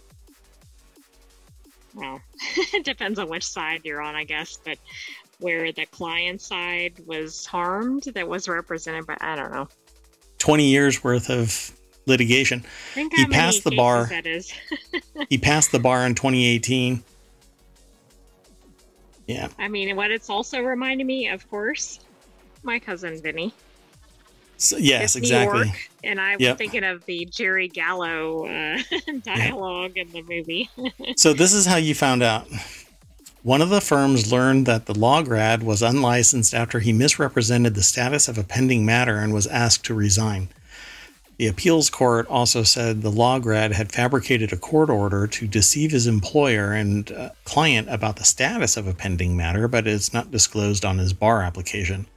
Well, 1.93 2.21
it 2.73 2.83
depends 2.83 3.19
on 3.19 3.29
which 3.29 3.45
side 3.45 3.81
you're 3.83 4.01
on, 4.01 4.15
I 4.15 4.23
guess. 4.23 4.57
But 4.63 4.77
where 5.39 5.71
the 5.71 5.85
client 5.85 6.41
side 6.41 6.93
was 7.05 7.45
harmed, 7.45 8.03
that 8.03 8.27
was 8.27 8.47
represented 8.47 9.05
by 9.05 9.17
I 9.21 9.35
don't 9.35 9.51
know. 9.51 9.67
20 10.39 10.65
years 10.65 11.03
worth 11.03 11.29
of 11.29 11.71
litigation 12.05 12.63
Think 12.93 13.13
He 13.13 13.25
passed 13.25 13.63
the 13.63 13.75
bar. 13.75 14.05
That 14.05 14.25
is. 14.25 14.53
he 15.29 15.37
passed 15.37 15.71
the 15.71 15.79
bar 15.79 16.05
in 16.05 16.15
2018 16.15 17.03
yeah 19.27 19.49
I 19.59 19.67
mean, 19.67 19.95
what 19.95 20.09
it's 20.09 20.29
also 20.29 20.61
reminding 20.61 21.05
me, 21.05 21.27
of 21.27 21.47
course, 21.51 21.99
my 22.63 22.79
cousin 22.79 23.21
Vinny. 23.21 23.53
So, 24.59 24.75
yes, 24.77 25.15
exactly. 25.15 25.67
York, 25.67 25.89
and 26.03 26.19
I 26.19 26.35
was 26.35 26.41
Yep. 26.41 26.57
thinking 26.57 26.83
of 26.83 27.05
the 27.05 27.25
Jerry 27.31 27.69
Gallo 27.69 28.45
uh, 28.45 28.77
dialogue 29.23 29.97
in 29.97 30.11
the 30.11 30.21
movie. 30.21 30.69
So 31.17 31.33
this 31.33 31.53
is 31.53 31.65
how 31.65 31.77
you 31.77 31.95
found 31.95 32.21
out. 32.21 32.47
One 33.41 33.61
of 33.61 33.69
the 33.69 33.79
firms 33.81 34.31
learned 34.31 34.65
that 34.65 34.85
the 34.85 34.93
law 34.97 35.21
grad 35.21 35.63
was 35.63 35.81
unlicensed 35.81 36.53
after 36.53 36.79
he 36.79 36.91
misrepresented 36.91 37.73
the 37.73 37.83
status 37.83 38.27
of 38.27 38.37
a 38.37 38.43
pending 38.43 38.85
matter 38.85 39.17
and 39.17 39.33
was 39.33 39.47
asked 39.47 39.85
to 39.85 39.93
resign. 39.93 40.49
The 41.37 41.47
appeals 41.47 41.89
court 41.89 42.27
also 42.27 42.63
said 42.63 43.01
the 43.01 43.09
law 43.09 43.39
grad 43.39 43.71
had 43.71 43.93
fabricated 43.93 44.51
a 44.51 44.57
court 44.57 44.89
order 44.89 45.25
to 45.25 45.47
deceive 45.47 45.91
his 45.91 46.05
employer 46.05 46.73
and 46.73 47.09
uh, 47.13 47.29
client 47.45 47.87
about 47.89 48.17
the 48.17 48.25
status 48.25 48.75
of 48.75 48.87
a 48.87 48.93
pending 48.93 49.37
matter, 49.37 49.69
but 49.69 49.87
it's 49.87 50.13
not 50.13 50.31
disclosed 50.31 50.83
on 50.83 50.97
his 50.97 51.13
bar 51.13 51.41
application. 51.41 52.07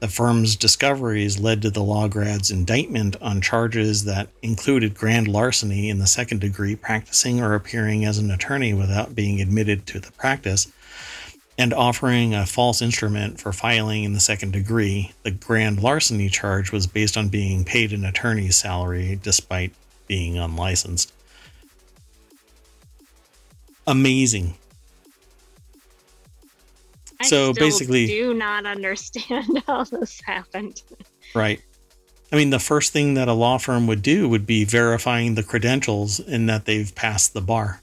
The 0.00 0.08
firm's 0.08 0.54
discoveries 0.54 1.40
led 1.40 1.60
to 1.62 1.70
the 1.70 1.82
lograd's 1.82 2.52
indictment 2.52 3.16
on 3.20 3.40
charges 3.40 4.04
that 4.04 4.28
included 4.42 4.94
grand 4.94 5.26
larceny 5.26 5.90
in 5.90 5.98
the 5.98 6.06
second 6.06 6.40
degree, 6.40 6.76
practicing 6.76 7.40
or 7.40 7.54
appearing 7.54 8.04
as 8.04 8.18
an 8.18 8.30
attorney 8.30 8.72
without 8.72 9.16
being 9.16 9.40
admitted 9.40 9.86
to 9.88 9.98
the 9.98 10.12
practice, 10.12 10.70
and 11.58 11.74
offering 11.74 12.32
a 12.32 12.46
false 12.46 12.80
instrument 12.80 13.40
for 13.40 13.52
filing 13.52 14.04
in 14.04 14.12
the 14.12 14.20
second 14.20 14.52
degree. 14.52 15.12
The 15.24 15.32
grand 15.32 15.82
larceny 15.82 16.28
charge 16.28 16.70
was 16.70 16.86
based 16.86 17.16
on 17.16 17.28
being 17.28 17.64
paid 17.64 17.92
an 17.92 18.04
attorney's 18.04 18.56
salary 18.56 19.18
despite 19.20 19.72
being 20.06 20.38
unlicensed. 20.38 21.12
Amazing. 23.84 24.54
I 27.20 27.26
So 27.26 27.52
basically- 27.52 28.06
do 28.06 28.34
not 28.34 28.66
understand 28.66 29.62
how 29.66 29.84
this 29.84 30.20
happened. 30.24 30.82
Right. 31.34 31.60
I 32.32 32.36
mean, 32.36 32.50
the 32.50 32.58
first 32.58 32.92
thing 32.92 33.14
that 33.14 33.28
a 33.28 33.32
law 33.32 33.56
firm 33.58 33.86
would 33.86 34.02
do 34.02 34.28
would 34.28 34.46
be 34.46 34.64
verifying 34.64 35.34
the 35.34 35.42
credentials 35.42 36.20
and 36.20 36.48
that 36.48 36.66
they've 36.66 36.94
passed 36.94 37.32
the 37.32 37.40
bar. 37.40 37.80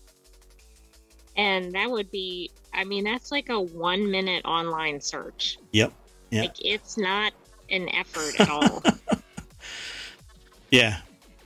And 1.36 1.74
that 1.74 1.90
would 1.90 2.12
be, 2.12 2.52
I 2.74 2.84
mean, 2.84 3.04
that's 3.04 3.32
like 3.32 3.50
a 3.50 3.60
one 3.60 4.10
minute 4.10 4.46
online 4.46 5.02
search. 5.02 5.58
Yep. 5.72 5.92
Yeah. 6.30 6.42
Like, 6.42 6.64
it's 6.64 6.98
not 6.98 7.34
an 7.70 7.90
effort 7.90 8.40
at 8.40 8.50
all. 8.50 8.84
Yeah. 10.72 10.98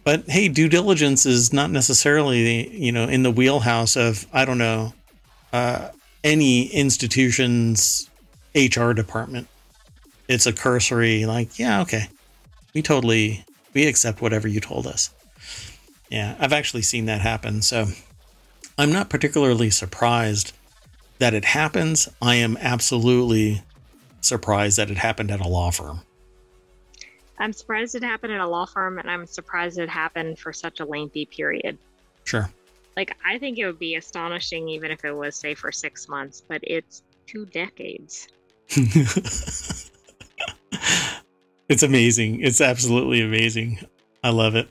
But 0.03 0.27
hey, 0.27 0.47
due 0.47 0.69
diligence 0.69 1.25
is 1.25 1.53
not 1.53 1.69
necessarily, 1.69 2.67
you 2.75 2.91
know, 2.91 3.03
in 3.03 3.21
the 3.21 3.29
wheelhouse 3.31 3.95
of, 3.95 4.25
I 4.33 4.45
don't 4.45 4.57
know, 4.57 4.93
uh, 5.53 5.89
any 6.23 6.67
institution's 6.67 8.09
HR 8.55 8.91
department. 8.91 9.47
It's 10.27 10.45
a 10.45 10.53
cursory, 10.53 11.25
like, 11.25 11.57
yeah, 11.57 11.81
okay. 11.81 12.07
We 12.73 12.81
totally, 12.81 13.45
we 13.73 13.87
accept 13.87 14.21
whatever 14.21 14.47
you 14.47 14.59
told 14.59 14.85
us. 14.85 15.09
Yeah, 16.09 16.35
I've 16.39 16.53
actually 16.53 16.83
seen 16.83 17.05
that 17.05 17.21
happen. 17.21 17.61
So 17.61 17.87
I'm 18.77 18.91
not 18.91 19.09
particularly 19.09 19.69
surprised 19.69 20.53
that 21.19 21.33
it 21.33 21.45
happens. 21.45 22.07
I 22.21 22.35
am 22.35 22.57
absolutely 22.57 23.61
surprised 24.21 24.77
that 24.77 24.89
it 24.89 24.97
happened 24.97 25.31
at 25.31 25.39
a 25.39 25.47
law 25.47 25.71
firm. 25.71 26.01
I'm 27.37 27.53
surprised 27.53 27.95
it 27.95 28.03
happened 28.03 28.33
at 28.33 28.41
a 28.41 28.47
law 28.47 28.65
firm, 28.65 28.99
and 28.99 29.09
I'm 29.09 29.25
surprised 29.25 29.79
it 29.79 29.89
happened 29.89 30.39
for 30.39 30.51
such 30.51 30.81
a 30.81 30.85
lengthy 30.85 31.25
period. 31.25 31.77
Sure. 32.25 32.51
Like, 32.99 33.15
I 33.25 33.37
think 33.37 33.57
it 33.57 33.65
would 33.65 33.79
be 33.79 33.95
astonishing 33.95 34.67
even 34.67 34.91
if 34.91 35.05
it 35.05 35.13
was, 35.13 35.37
say, 35.37 35.55
for 35.55 35.71
six 35.71 36.09
months, 36.09 36.43
but 36.45 36.59
it's 36.63 37.03
two 37.25 37.45
decades. 37.45 38.27
it's 41.69 41.81
amazing. 41.81 42.41
It's 42.41 42.59
absolutely 42.59 43.21
amazing. 43.21 43.79
I 44.21 44.31
love 44.31 44.55
it. 44.55 44.69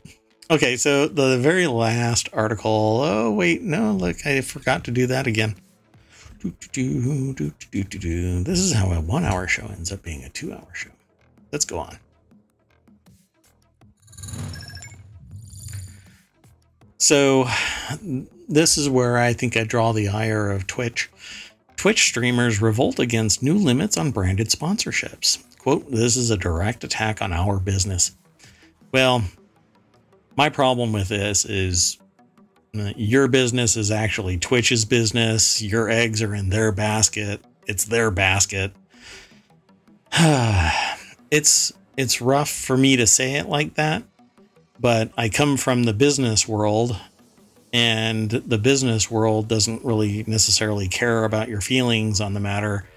Okay, 0.50 0.76
so 0.76 1.08
the 1.08 1.38
very 1.38 1.66
last 1.66 2.28
article. 2.34 3.00
Oh, 3.02 3.32
wait, 3.32 3.62
no, 3.62 3.92
look, 3.92 4.26
I 4.26 4.42
forgot 4.42 4.84
to 4.84 4.90
do 4.90 5.06
that 5.06 5.26
again. 5.26 5.54
This 6.42 8.58
is 8.58 8.74
how 8.74 8.92
a 8.92 9.00
one 9.00 9.24
hour 9.24 9.48
show 9.48 9.64
ends 9.68 9.90
up 9.90 10.02
being 10.02 10.24
a 10.24 10.28
two 10.28 10.52
hour 10.52 10.68
show. 10.74 10.90
Let's 11.50 11.64
go 11.64 11.78
on. 11.78 11.98
So, 16.98 17.48
this 18.48 18.78
is 18.78 18.88
where 18.88 19.18
I 19.18 19.32
think 19.32 19.56
I 19.56 19.64
draw 19.64 19.92
the 19.92 20.08
ire 20.08 20.50
of 20.50 20.66
Twitch. 20.66 21.10
Twitch 21.76 22.08
streamers 22.08 22.60
revolt 22.60 22.98
against 22.98 23.42
new 23.42 23.54
limits 23.54 23.96
on 23.96 24.10
branded 24.10 24.48
sponsorships. 24.48 25.44
Quote, 25.58 25.90
this 25.90 26.16
is 26.16 26.30
a 26.30 26.36
direct 26.36 26.82
attack 26.82 27.22
on 27.22 27.32
our 27.32 27.60
business. 27.60 28.16
Well, 28.92 29.22
my 30.36 30.48
problem 30.48 30.92
with 30.92 31.08
this 31.08 31.44
is 31.44 31.98
uh, 32.78 32.92
your 32.96 33.28
business 33.28 33.76
is 33.76 33.90
actually 33.90 34.38
Twitch's 34.38 34.84
business. 34.84 35.60
Your 35.62 35.88
eggs 35.88 36.22
are 36.22 36.34
in 36.34 36.48
their 36.48 36.72
basket. 36.72 37.40
It's 37.66 37.84
their 37.84 38.10
basket. 38.10 38.72
it's 41.30 41.72
it's 41.96 42.20
rough 42.20 42.50
for 42.50 42.76
me 42.76 42.96
to 42.96 43.06
say 43.06 43.34
it 43.34 43.48
like 43.48 43.74
that, 43.74 44.04
but 44.80 45.10
I 45.16 45.28
come 45.28 45.56
from 45.56 45.84
the 45.84 45.92
business 45.92 46.46
world 46.46 46.96
and 47.72 48.30
the 48.30 48.58
business 48.58 49.10
world 49.10 49.48
doesn't 49.48 49.84
really 49.84 50.24
necessarily 50.26 50.88
care 50.88 51.24
about 51.24 51.48
your 51.48 51.60
feelings 51.60 52.20
on 52.20 52.34
the 52.34 52.40
matter. 52.40 52.88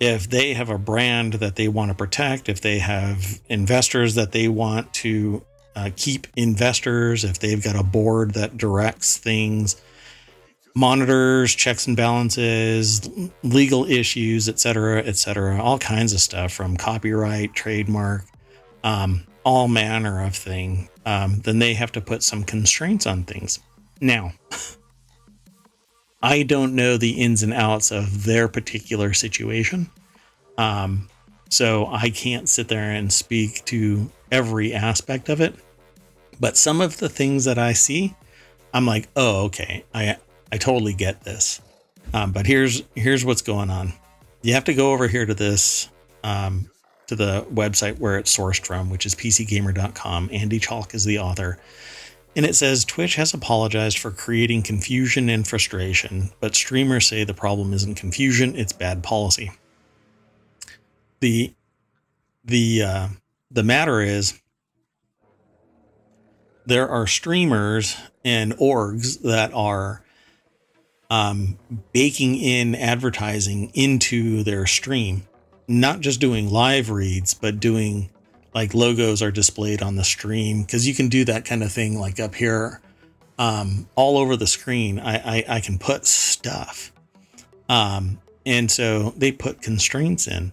If 0.00 0.30
they 0.30 0.54
have 0.54 0.70
a 0.70 0.78
brand 0.78 1.34
that 1.34 1.56
they 1.56 1.68
want 1.68 1.90
to 1.90 1.94
protect, 1.94 2.48
if 2.48 2.60
they 2.60 2.78
have 2.78 3.40
investors 3.48 4.14
that 4.14 4.32
they 4.32 4.48
want 4.48 4.92
to 4.94 5.44
uh, 5.76 5.90
keep 5.96 6.26
investors, 6.36 7.24
if 7.24 7.38
they've 7.40 7.62
got 7.62 7.76
a 7.76 7.82
board 7.82 8.34
that 8.34 8.56
directs 8.56 9.16
things, 9.16 9.80
monitors, 10.74 11.54
checks 11.54 11.86
and 11.86 11.96
balances, 11.96 13.10
legal 13.42 13.84
issues, 13.84 14.48
etc., 14.48 14.98
etc., 15.00 15.60
all 15.60 15.78
kinds 15.78 16.12
of 16.12 16.20
stuff 16.20 16.52
from 16.52 16.76
copyright, 16.76 17.52
trademark, 17.54 18.24
um, 18.84 19.24
all 19.48 19.66
manner 19.66 20.22
of 20.22 20.36
thing, 20.36 20.90
um, 21.06 21.40
then 21.40 21.58
they 21.58 21.72
have 21.72 21.90
to 21.90 22.02
put 22.02 22.22
some 22.22 22.44
constraints 22.44 23.06
on 23.06 23.24
things. 23.24 23.58
Now, 23.98 24.32
I 26.22 26.42
don't 26.42 26.74
know 26.74 26.98
the 26.98 27.12
ins 27.12 27.42
and 27.42 27.54
outs 27.54 27.90
of 27.90 28.24
their 28.24 28.46
particular 28.48 29.14
situation. 29.14 29.88
Um, 30.58 31.08
so 31.48 31.86
I 31.86 32.10
can't 32.10 32.46
sit 32.46 32.68
there 32.68 32.90
and 32.90 33.10
speak 33.10 33.64
to 33.64 34.12
every 34.30 34.74
aspect 34.74 35.30
of 35.30 35.40
it. 35.40 35.54
But 36.38 36.58
some 36.58 36.82
of 36.82 36.98
the 36.98 37.08
things 37.08 37.46
that 37.46 37.56
I 37.56 37.72
see, 37.72 38.14
I'm 38.74 38.84
like, 38.84 39.08
oh, 39.16 39.44
okay, 39.44 39.82
I 39.94 40.18
I 40.52 40.58
totally 40.58 40.92
get 40.92 41.22
this. 41.22 41.62
Um, 42.12 42.32
but 42.32 42.46
here's 42.46 42.82
here's 42.94 43.24
what's 43.24 43.42
going 43.42 43.70
on. 43.70 43.94
You 44.42 44.52
have 44.52 44.64
to 44.64 44.74
go 44.74 44.92
over 44.92 45.08
here 45.08 45.24
to 45.24 45.34
this 45.34 45.88
um, 46.22 46.70
to 47.08 47.16
the 47.16 47.46
website 47.52 47.98
where 47.98 48.18
it's 48.18 48.34
sourced 48.34 48.64
from, 48.64 48.90
which 48.90 49.04
is 49.04 49.14
pcgamer.com. 49.14 50.30
Andy 50.32 50.58
Chalk 50.58 50.94
is 50.94 51.04
the 51.04 51.18
author. 51.18 51.58
And 52.36 52.46
it 52.46 52.54
says 52.54 52.84
Twitch 52.84 53.16
has 53.16 53.34
apologized 53.34 53.98
for 53.98 54.10
creating 54.10 54.62
confusion 54.62 55.28
and 55.28 55.48
frustration, 55.48 56.30
but 56.40 56.54
streamers 56.54 57.06
say 57.06 57.24
the 57.24 57.34
problem 57.34 57.72
isn't 57.72 57.96
confusion, 57.96 58.54
it's 58.54 58.72
bad 58.72 59.02
policy. 59.02 59.50
The 61.20 61.52
the 62.44 62.82
uh, 62.82 63.08
the 63.50 63.64
matter 63.64 64.00
is 64.00 64.40
there 66.66 66.88
are 66.88 67.06
streamers 67.06 67.96
and 68.24 68.56
orgs 68.58 69.22
that 69.22 69.52
are 69.54 70.04
um, 71.10 71.58
baking 71.92 72.36
in 72.36 72.74
advertising 72.74 73.70
into 73.74 74.42
their 74.44 74.66
stream, 74.66 75.26
not 75.68 76.00
just 76.00 76.20
doing 76.20 76.50
live 76.50 76.90
reads, 76.90 77.34
but 77.34 77.60
doing 77.60 78.08
like 78.54 78.74
logos 78.74 79.22
are 79.22 79.30
displayed 79.30 79.82
on 79.82 79.96
the 79.96 80.04
stream 80.04 80.62
because 80.62 80.88
you 80.88 80.94
can 80.94 81.08
do 81.08 81.24
that 81.26 81.44
kind 81.44 81.62
of 81.62 81.70
thing 81.70 82.00
like 82.00 82.18
up 82.18 82.34
here 82.34 82.80
um, 83.38 83.88
all 83.94 84.18
over 84.18 84.36
the 84.36 84.46
screen. 84.46 84.98
I, 84.98 85.38
I, 85.38 85.44
I 85.48 85.60
can 85.60 85.78
put 85.78 86.06
stuff. 86.06 86.92
Um, 87.68 88.18
and 88.46 88.70
so 88.70 89.10
they 89.16 89.30
put 89.30 89.60
constraints 89.60 90.26
in. 90.26 90.52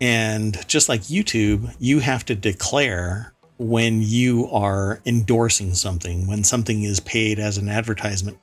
And 0.00 0.66
just 0.68 0.90
like 0.90 1.00
youtube 1.02 1.74
you 1.78 2.00
have 2.00 2.24
to 2.26 2.34
declare 2.34 3.32
when 3.56 4.02
you 4.02 4.46
are 4.52 5.00
endorsing 5.06 5.72
something 5.72 6.26
when 6.26 6.44
something 6.44 6.82
is 6.82 7.00
paid 7.00 7.38
as 7.38 7.56
an 7.56 7.70
advertisement. 7.70 8.38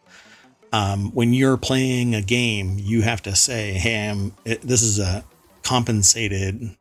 Um, 0.71 1.11
when 1.11 1.31
you're 1.31 1.57
playing 1.57 2.15
a 2.15 2.23
game 2.23 2.77
you 2.79 3.03
have 3.03 3.21
to 3.21 3.35
say 3.35 3.73
hey 3.73 4.09
I'm, 4.09 4.33
it, 4.45 4.61
this 4.63 4.81
is 4.81 4.97
a 4.97 5.23
compensated 5.63 6.75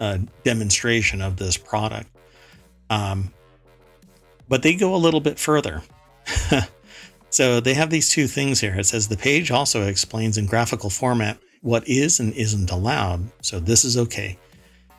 uh, 0.00 0.18
demonstration 0.44 1.22
of 1.22 1.36
this 1.36 1.56
product. 1.56 2.08
Um, 2.90 3.32
but 4.48 4.62
they 4.62 4.74
go 4.74 4.94
a 4.94 4.96
little 4.96 5.20
bit 5.20 5.38
further. 5.38 5.82
so 7.30 7.60
they 7.60 7.74
have 7.74 7.90
these 7.90 8.10
two 8.10 8.26
things 8.26 8.60
here. 8.60 8.74
It 8.78 8.86
says 8.86 9.08
the 9.08 9.16
page 9.16 9.50
also 9.50 9.86
explains 9.86 10.36
in 10.36 10.46
graphical 10.46 10.90
format 10.90 11.38
what 11.62 11.86
is 11.88 12.20
and 12.20 12.32
isn't 12.34 12.70
allowed. 12.70 13.30
So 13.42 13.58
this 13.58 13.84
is 13.84 13.96
okay. 13.96 14.38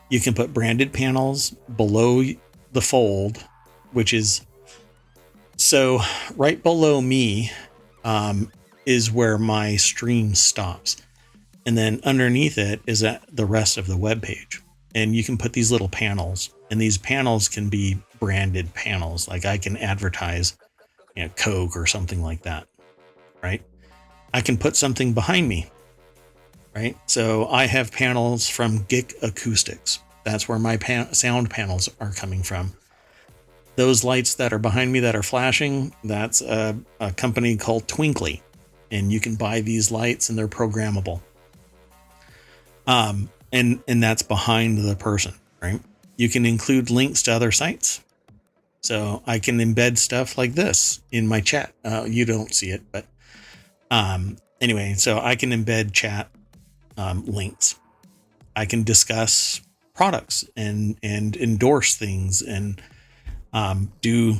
You 0.09 0.19
can 0.19 0.33
put 0.33 0.53
branded 0.53 0.93
panels 0.93 1.51
below 1.75 2.23
the 2.73 2.81
fold, 2.81 3.43
which 3.91 4.13
is 4.13 4.41
so 5.57 5.99
right 6.35 6.61
below 6.61 7.01
me 7.01 7.51
um, 8.03 8.51
is 8.85 9.11
where 9.11 9.37
my 9.37 9.75
stream 9.75 10.35
stops. 10.35 10.97
And 11.65 11.77
then 11.77 11.99
underneath 12.03 12.57
it 12.57 12.81
is 12.85 12.99
the 12.99 13.45
rest 13.45 13.77
of 13.77 13.87
the 13.87 13.97
web 13.97 14.21
page 14.21 14.61
and 14.95 15.13
you 15.13 15.23
can 15.23 15.37
put 15.37 15.53
these 15.53 15.71
little 15.71 15.89
panels, 15.89 16.49
and 16.71 16.81
these 16.81 16.97
panels 16.97 17.49
can 17.49 17.69
be 17.69 17.97
branded 18.19 18.73
panels. 18.73 19.27
Like 19.27 19.45
I 19.45 19.57
can 19.57 19.75
advertise, 19.77 20.57
you 21.15 21.23
know, 21.23 21.29
Coke 21.35 21.75
or 21.75 21.85
something 21.85 22.23
like 22.23 22.41
that, 22.43 22.65
right? 23.43 23.61
I 24.33 24.39
can 24.39 24.57
put 24.57 24.77
something 24.77 25.13
behind 25.13 25.49
me, 25.49 25.69
right? 26.73 26.97
So 27.07 27.47
I 27.49 27.67
have 27.67 27.91
panels 27.91 28.47
from 28.47 28.85
GIK 28.85 29.21
Acoustics. 29.21 29.99
That's 30.23 30.47
where 30.47 30.57
my 30.57 30.77
sound 31.11 31.49
panels 31.49 31.89
are 31.99 32.11
coming 32.11 32.41
from. 32.41 32.73
Those 33.75 34.05
lights 34.05 34.35
that 34.35 34.53
are 34.53 34.59
behind 34.59 34.93
me 34.93 35.01
that 35.01 35.15
are 35.15 35.23
flashing, 35.23 35.93
that's 36.05 36.41
a, 36.41 36.79
a 37.01 37.11
company 37.11 37.57
called 37.57 37.87
Twinkly. 37.89 38.41
And 38.91 39.11
you 39.11 39.19
can 39.19 39.35
buy 39.35 39.59
these 39.59 39.91
lights 39.91 40.29
and 40.29 40.37
they're 40.37 40.47
programmable. 40.47 41.21
Um, 42.87 43.29
and 43.51 43.81
and 43.87 44.01
that's 44.01 44.21
behind 44.21 44.77
the 44.79 44.95
person, 44.95 45.33
right? 45.61 45.81
You 46.17 46.29
can 46.29 46.45
include 46.45 46.89
links 46.89 47.23
to 47.23 47.33
other 47.33 47.51
sites. 47.51 48.01
So 48.81 49.23
I 49.25 49.39
can 49.39 49.57
embed 49.57 49.97
stuff 49.97 50.37
like 50.37 50.53
this 50.53 51.01
in 51.11 51.27
my 51.27 51.41
chat. 51.41 51.73
Uh, 51.83 52.05
you 52.07 52.23
don't 52.23 52.53
see 52.53 52.69
it, 52.69 52.83
but 52.91 53.05
um, 53.89 54.37
anyway, 54.61 54.93
so 54.93 55.19
I 55.19 55.35
can 55.35 55.49
embed 55.49 55.91
chat 55.91 56.29
um, 56.95 57.25
links. 57.25 57.79
I 58.55 58.65
can 58.65 58.83
discuss 58.83 59.61
products 59.95 60.45
and 60.55 60.97
and 61.01 61.35
endorse 61.35 61.95
things 61.95 62.41
and 62.41 62.81
um, 63.53 63.91
do 64.01 64.35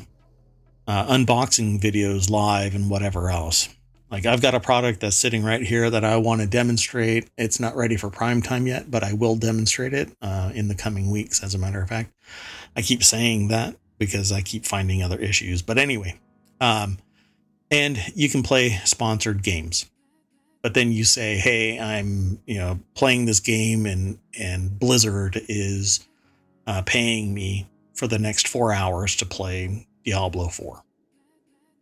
uh, 0.88 1.08
unboxing 1.08 1.82
videos 1.82 2.30
live 2.30 2.76
and 2.76 2.90
whatever 2.90 3.30
else. 3.30 3.70
Like 4.12 4.26
I've 4.26 4.42
got 4.42 4.54
a 4.54 4.60
product 4.60 5.02
that's 5.02 5.16
sitting 5.16 5.44
right 5.44 5.62
here 5.62 5.90
that 5.90 6.06
I 6.06 6.18
want 6.18 6.42
to 6.42 6.48
demonstrate. 6.48 7.30
It's 7.38 7.60
not 7.60 7.76
ready 7.76 7.98
for 7.98 8.10
prime 8.10 8.42
time 8.42 8.68
yet, 8.68 8.90
but 8.92 9.04
I 9.04 9.14
will 9.14 9.36
demonstrate 9.36 9.94
it 9.94 10.12
uh, 10.22 10.52
in 10.54 10.68
the 10.68 10.76
coming 10.76 11.10
weeks. 11.12 11.44
As 11.44 11.56
a 11.56 11.58
matter 11.58 11.82
of 11.82 11.90
fact, 11.90 12.12
I 12.76 12.82
keep 12.82 13.04
saying 13.04 13.48
that 13.50 13.76
because 13.98 14.32
I 14.32 14.42
keep 14.42 14.66
finding 14.66 15.02
other 15.02 15.18
issues. 15.18 15.62
But 15.62 15.78
anyway, 15.78 16.20
um, 16.62 17.00
and 17.72 17.98
you 18.16 18.30
can 18.30 18.44
play 18.44 18.80
sponsored 18.86 19.42
games. 19.44 19.90
But 20.62 20.74
then 20.74 20.92
you 20.92 21.04
say, 21.04 21.38
"Hey, 21.38 21.80
I'm 21.80 22.40
you 22.46 22.58
know 22.58 22.80
playing 22.94 23.26
this 23.26 23.40
game, 23.40 23.86
and 23.86 24.20
and 24.40 24.80
Blizzard 24.80 25.42
is 25.48 26.08
uh, 26.68 26.82
paying 26.86 27.34
me 27.34 27.68
for 27.94 28.08
the 28.08 28.20
next 28.20 28.48
four 28.48 28.74
hours 28.74 29.16
to 29.18 29.26
play 29.26 29.88
Diablo 30.04 30.50
4. 30.50 30.84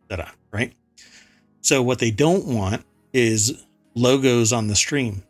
Da-da, 0.08 0.30
right? 0.52 0.72
So 1.64 1.82
what 1.82 1.98
they 1.98 2.10
don't 2.10 2.44
want 2.44 2.84
is 3.14 3.64
logos 3.94 4.52
on 4.52 4.68
the 4.68 4.76
stream. 4.76 5.22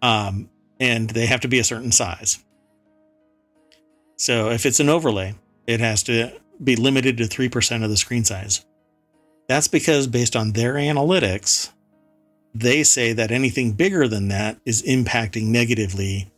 Um, 0.00 0.48
and 0.80 1.10
they 1.10 1.26
have 1.26 1.40
to 1.40 1.48
be 1.48 1.58
a 1.58 1.64
certain 1.64 1.92
size. 1.92 2.42
So 4.16 4.50
if 4.50 4.64
it's 4.64 4.80
an 4.80 4.88
overlay, 4.88 5.34
it 5.66 5.80
has 5.80 6.02
to 6.04 6.32
be 6.64 6.74
limited 6.74 7.18
to 7.18 7.24
3% 7.24 7.84
of 7.84 7.90
the 7.90 7.96
screen 7.98 8.24
size. 8.24 8.64
That's 9.46 9.68
because 9.68 10.06
based 10.06 10.34
on 10.34 10.52
their 10.52 10.74
analytics, 10.74 11.70
they 12.54 12.82
say 12.82 13.12
that 13.12 13.30
anything 13.30 13.72
bigger 13.72 14.08
than 14.08 14.28
that 14.28 14.58
is 14.64 14.82
impacting 14.82 15.48
negatively 15.48 16.32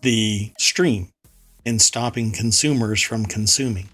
the 0.00 0.52
stream 0.58 1.12
and 1.66 1.82
stopping 1.82 2.32
consumers 2.32 3.02
from 3.02 3.26
consuming. 3.26 3.90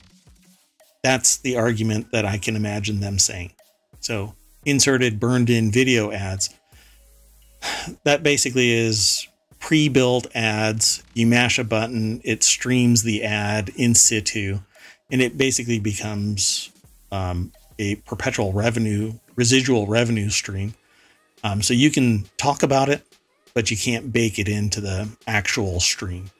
That's 1.03 1.39
the 1.39 1.57
argument 1.57 2.13
that 2.13 2.25
I 2.25 2.39
can 2.39 2.55
imagine 2.55 3.01
them 3.01 3.19
saying. 3.19 3.53
So, 4.03 4.35
inserted 4.65 5.19
burned 5.19 5.49
in 5.49 5.71
video 5.71 6.11
ads. 6.11 6.51
That 8.05 8.23
basically 8.23 8.73
is 8.73 9.27
pre 9.61 9.89
built 9.89 10.27
ads. 10.35 11.03
You 11.15 11.27
mash 11.29 11.59
a 11.59 11.65
button, 11.65 12.21
it 12.25 12.43
streams 12.43 13.05
the 13.05 13.23
ad 13.23 13.71
in 13.77 13.95
situ, 13.95 14.59
and 15.11 15.23
it 15.23 15.39
basically 15.39 15.79
becomes 15.79 16.71
um, 17.13 17.53
a 17.79 17.95
perpetual 17.97 18.53
revenue, 18.53 19.13
residual 19.37 19.87
revenue 19.87 20.31
stream. 20.31 20.75
Um, 21.45 21.63
so 21.63 21.73
you 21.73 21.91
can 21.91 22.25
talk 22.37 22.65
about 22.65 22.89
it, 22.89 23.05
but 23.55 23.71
you 23.71 23.77
can't 23.77 24.13
bake 24.13 24.39
it 24.39 24.49
into 24.49 24.81
the 24.81 25.09
actual 25.27 25.79
stream. 25.79 26.31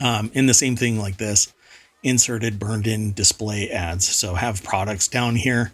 Um, 0.00 0.30
and 0.34 0.48
the 0.48 0.54
same 0.54 0.76
thing 0.76 0.98
like 0.98 1.16
this 1.16 1.52
inserted 2.02 2.58
burned 2.58 2.86
in 2.86 3.14
display 3.14 3.70
ads. 3.70 4.06
So 4.06 4.34
have 4.34 4.62
products 4.62 5.08
down 5.08 5.36
here 5.36 5.72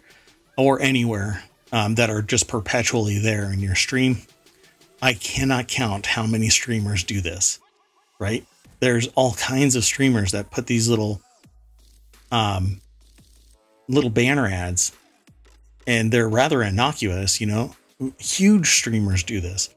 or 0.57 0.81
anywhere 0.81 1.43
um, 1.71 1.95
that 1.95 2.09
are 2.09 2.21
just 2.21 2.47
perpetually 2.47 3.19
there 3.19 3.51
in 3.51 3.59
your 3.59 3.75
stream. 3.75 4.17
I 5.01 5.13
cannot 5.13 5.67
count 5.67 6.05
how 6.05 6.27
many 6.27 6.49
streamers 6.49 7.03
do 7.03 7.21
this, 7.21 7.59
right? 8.19 8.45
There's 8.79 9.07
all 9.15 9.33
kinds 9.33 9.75
of 9.75 9.83
streamers 9.83 10.31
that 10.31 10.51
put 10.51 10.67
these 10.67 10.87
little 10.87 11.21
um, 12.31 12.81
little 13.87 14.09
banner 14.09 14.47
ads 14.47 14.91
and 15.87 16.11
they're 16.11 16.29
rather 16.29 16.61
innocuous, 16.61 17.41
you 17.41 17.47
know. 17.47 17.75
Huge 18.19 18.69
streamers 18.69 19.23
do 19.23 19.41
this. 19.41 19.69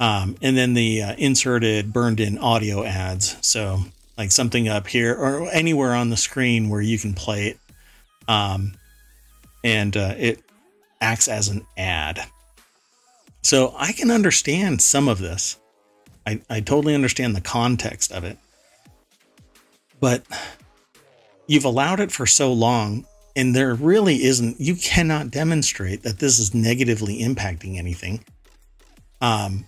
Um, 0.00 0.36
and 0.42 0.56
then 0.56 0.74
the 0.74 1.02
uh, 1.02 1.14
inserted 1.16 1.92
burned 1.92 2.20
in 2.20 2.38
audio 2.38 2.84
ads. 2.84 3.36
So 3.46 3.80
like 4.18 4.32
something 4.32 4.68
up 4.68 4.86
here 4.86 5.14
or 5.14 5.48
anywhere 5.50 5.94
on 5.94 6.10
the 6.10 6.16
screen 6.16 6.68
where 6.68 6.80
you 6.80 6.98
can 6.98 7.14
play 7.14 7.48
it. 7.48 7.58
Um, 8.28 8.74
and 9.64 9.96
uh, 9.96 10.14
it 10.16 10.42
acts 11.00 11.28
as 11.28 11.48
an 11.48 11.66
ad. 11.76 12.24
So 13.42 13.74
I 13.76 13.92
can 13.92 14.10
understand 14.10 14.80
some 14.80 15.08
of 15.08 15.18
this. 15.18 15.58
I, 16.26 16.40
I 16.48 16.60
totally 16.60 16.94
understand 16.94 17.34
the 17.34 17.40
context 17.40 18.12
of 18.12 18.24
it. 18.24 18.38
But 20.00 20.24
you've 21.46 21.64
allowed 21.64 22.00
it 22.00 22.12
for 22.12 22.26
so 22.26 22.52
long, 22.52 23.04
and 23.34 23.54
there 23.54 23.74
really 23.74 24.24
isn't, 24.24 24.60
you 24.60 24.76
cannot 24.76 25.30
demonstrate 25.30 26.02
that 26.02 26.18
this 26.18 26.38
is 26.38 26.54
negatively 26.54 27.20
impacting 27.20 27.76
anything. 27.76 28.24
Um, 29.20 29.66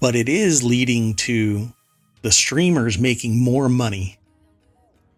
but 0.00 0.14
it 0.14 0.28
is 0.28 0.62
leading 0.62 1.14
to 1.14 1.72
the 2.22 2.32
streamers 2.32 2.98
making 2.98 3.42
more 3.42 3.68
money 3.68 4.18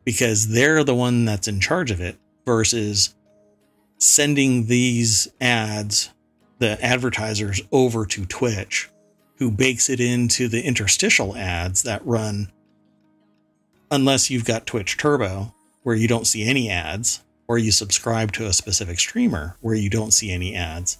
because 0.04 0.48
they're 0.48 0.84
the 0.84 0.94
one 0.94 1.24
that's 1.24 1.48
in 1.48 1.60
charge 1.60 1.90
of 1.90 2.00
it 2.00 2.18
versus 2.46 3.14
sending 4.00 4.66
these 4.66 5.28
ads 5.40 6.10
the 6.58 6.82
advertisers 6.84 7.60
over 7.70 8.04
to 8.04 8.26
Twitch 8.26 8.90
who 9.36 9.50
bakes 9.50 9.88
it 9.88 10.00
into 10.00 10.48
the 10.48 10.62
interstitial 10.62 11.36
ads 11.36 11.82
that 11.84 12.04
run 12.04 12.50
unless 13.90 14.30
you've 14.30 14.44
got 14.44 14.66
Twitch 14.66 14.96
Turbo 14.96 15.54
where 15.82 15.96
you 15.96 16.08
don't 16.08 16.26
see 16.26 16.44
any 16.44 16.70
ads 16.70 17.22
or 17.46 17.58
you 17.58 17.72
subscribe 17.72 18.32
to 18.32 18.46
a 18.46 18.52
specific 18.52 18.98
streamer 18.98 19.56
where 19.60 19.74
you 19.74 19.90
don't 19.90 20.12
see 20.12 20.30
any 20.30 20.54
ads. 20.54 20.98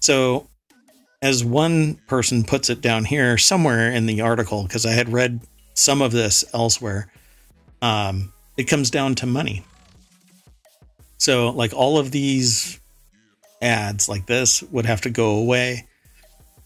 So 0.00 0.48
as 1.22 1.44
one 1.44 1.96
person 2.06 2.44
puts 2.44 2.70
it 2.70 2.80
down 2.80 3.04
here 3.04 3.38
somewhere 3.38 3.90
in 3.90 4.06
the 4.06 4.20
article, 4.20 4.62
because 4.62 4.86
I 4.86 4.92
had 4.92 5.12
read 5.12 5.40
some 5.74 6.02
of 6.02 6.12
this 6.12 6.44
elsewhere, 6.52 7.12
um, 7.82 8.32
it 8.56 8.64
comes 8.64 8.90
down 8.90 9.14
to 9.16 9.26
money. 9.26 9.64
So, 11.18 11.50
like 11.50 11.72
all 11.74 11.98
of 11.98 12.10
these 12.10 12.80
ads 13.60 14.08
like 14.08 14.26
this 14.26 14.62
would 14.64 14.86
have 14.86 15.00
to 15.02 15.10
go 15.10 15.36
away. 15.36 15.86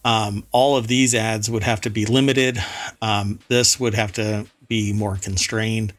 Um, 0.05 0.45
all 0.53 0.77
of 0.77 0.89
these 0.89 1.15
ads 1.15 1.51
would 1.51 1.62
have 1.62 1.81
to 1.83 1.91
be 1.91 2.07
limited. 2.07 2.59
Um, 3.01 3.39
this 3.49 3.79
would 3.81 3.95
have 3.95 4.12
to 4.15 4.47
be 4.69 4.93
more 4.93 5.16
constrained, 5.16 5.95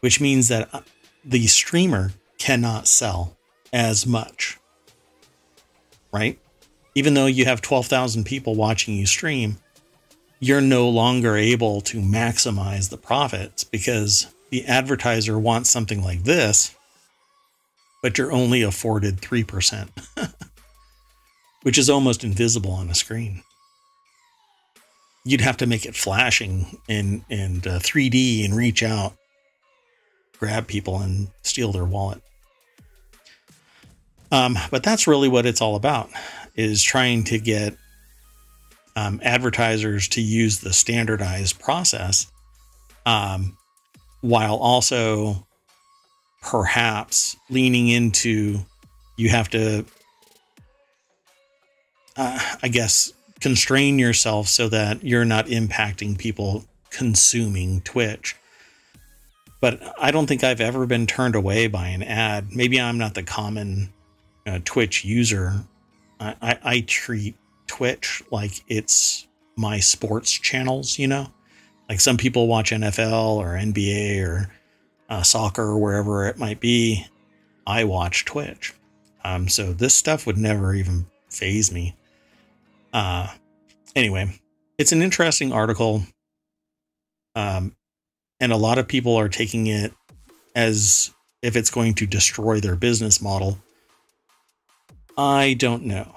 which 0.00 0.20
means 0.20 0.48
that 0.48 0.68
uh, 0.74 0.80
the 1.24 1.46
streamer 1.46 2.12
cannot 2.38 2.88
sell 2.88 3.36
as 3.72 4.06
much. 4.06 4.58
Right? 6.12 6.38
even 6.94 7.14
though 7.14 7.26
you 7.26 7.44
have 7.44 7.62
12,000 7.62 8.24
people 8.24 8.54
watching 8.54 8.94
you 8.94 9.06
stream, 9.06 9.56
you're 10.40 10.60
no 10.60 10.88
longer 10.88 11.36
able 11.36 11.80
to 11.80 12.00
maximize 12.00 12.90
the 12.90 12.98
profits 12.98 13.64
because 13.64 14.32
the 14.50 14.64
advertiser 14.66 15.38
wants 15.38 15.70
something 15.70 16.02
like 16.02 16.24
this, 16.24 16.74
but 18.02 18.18
you're 18.18 18.32
only 18.32 18.62
afforded 18.62 19.20
3%, 19.20 19.88
which 21.62 21.78
is 21.78 21.88
almost 21.88 22.24
invisible 22.24 22.72
on 22.72 22.90
a 22.90 22.94
screen. 22.94 23.42
You'd 25.24 25.40
have 25.40 25.56
to 25.58 25.66
make 25.66 25.86
it 25.86 25.94
flashing 25.94 26.78
and, 26.88 27.24
and 27.30 27.64
uh, 27.66 27.78
3D 27.78 28.44
and 28.44 28.56
reach 28.56 28.82
out, 28.82 29.14
grab 30.38 30.66
people, 30.66 30.98
and 30.98 31.28
steal 31.42 31.70
their 31.70 31.84
wallet. 31.84 32.20
Um, 34.32 34.58
but 34.70 34.82
that's 34.82 35.06
really 35.06 35.28
what 35.28 35.46
it's 35.46 35.60
all 35.60 35.76
about 35.76 36.10
is 36.56 36.82
trying 36.82 37.22
to 37.24 37.38
get 37.38 37.76
um, 38.96 39.20
advertisers 39.22 40.08
to 40.08 40.20
use 40.20 40.58
the 40.58 40.72
standardized 40.72 41.60
process 41.60 42.26
um, 43.06 43.56
while 44.22 44.56
also 44.56 45.46
perhaps 46.42 47.36
leaning 47.48 47.88
into 47.88 48.58
you 49.16 49.28
have 49.28 49.48
to 49.48 49.84
uh, 52.16 52.38
i 52.62 52.68
guess 52.68 53.12
constrain 53.40 53.98
yourself 53.98 54.46
so 54.48 54.68
that 54.68 55.02
you're 55.02 55.24
not 55.24 55.46
impacting 55.46 56.16
people 56.16 56.64
consuming 56.92 57.80
Twitch. 57.80 58.36
But 59.60 59.80
I 60.00 60.10
don't 60.10 60.26
think 60.26 60.44
I've 60.44 60.60
ever 60.60 60.86
been 60.86 61.06
turned 61.06 61.34
away 61.34 61.66
by 61.66 61.88
an 61.88 62.02
ad. 62.02 62.54
Maybe 62.54 62.80
I'm 62.80 62.98
not 62.98 63.14
the 63.14 63.22
common 63.22 63.92
uh, 64.46 64.60
Twitch 64.64 65.04
user. 65.04 65.54
I, 66.20 66.34
I, 66.40 66.58
I 66.64 66.80
treat 66.80 67.36
Twitch 67.66 68.22
like 68.30 68.62
it's 68.68 69.26
my 69.56 69.80
sports 69.80 70.32
channels, 70.32 70.98
you 70.98 71.08
know? 71.08 71.28
Like 71.88 72.00
some 72.00 72.16
people 72.16 72.46
watch 72.46 72.70
NFL 72.70 73.36
or 73.36 73.50
NBA 73.50 74.24
or 74.24 74.50
uh, 75.12 75.22
soccer 75.22 75.76
wherever 75.76 76.26
it 76.26 76.38
might 76.38 76.58
be. 76.58 77.06
I 77.66 77.84
watch 77.84 78.24
Twitch. 78.24 78.72
Um, 79.22 79.46
so 79.46 79.74
this 79.74 79.94
stuff 79.94 80.26
would 80.26 80.38
never 80.38 80.74
even 80.74 81.04
phase 81.28 81.70
me. 81.70 81.94
Uh, 82.94 83.28
anyway, 83.94 84.40
it's 84.78 84.92
an 84.92 85.02
interesting 85.02 85.52
article. 85.52 86.02
Um, 87.34 87.76
and 88.40 88.52
a 88.52 88.56
lot 88.56 88.78
of 88.78 88.88
people 88.88 89.14
are 89.16 89.28
taking 89.28 89.66
it 89.66 89.92
as 90.56 91.10
if 91.42 91.56
it's 91.56 91.70
going 91.70 91.92
to 91.94 92.06
destroy 92.06 92.58
their 92.58 92.76
business 92.76 93.20
model. 93.20 93.58
I 95.18 95.54
don't 95.58 95.84
know. 95.84 96.10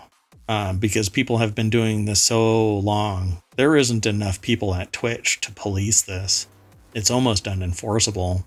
Um, 0.47 0.77
because 0.77 1.09
people 1.09 1.39
have 1.39 1.53
been 1.53 1.69
doing 1.69 2.05
this 2.05 2.21
so 2.21 2.77
long. 2.77 3.41
There 3.57 3.75
isn't 3.75 4.05
enough 4.05 4.41
people 4.41 4.73
at 4.73 4.93
Twitch 4.93 5.41
to 5.41 5.51
police 5.51 6.01
this. 6.01 6.47
It's 6.93 7.11
almost 7.11 7.45
unenforceable. 7.45 8.45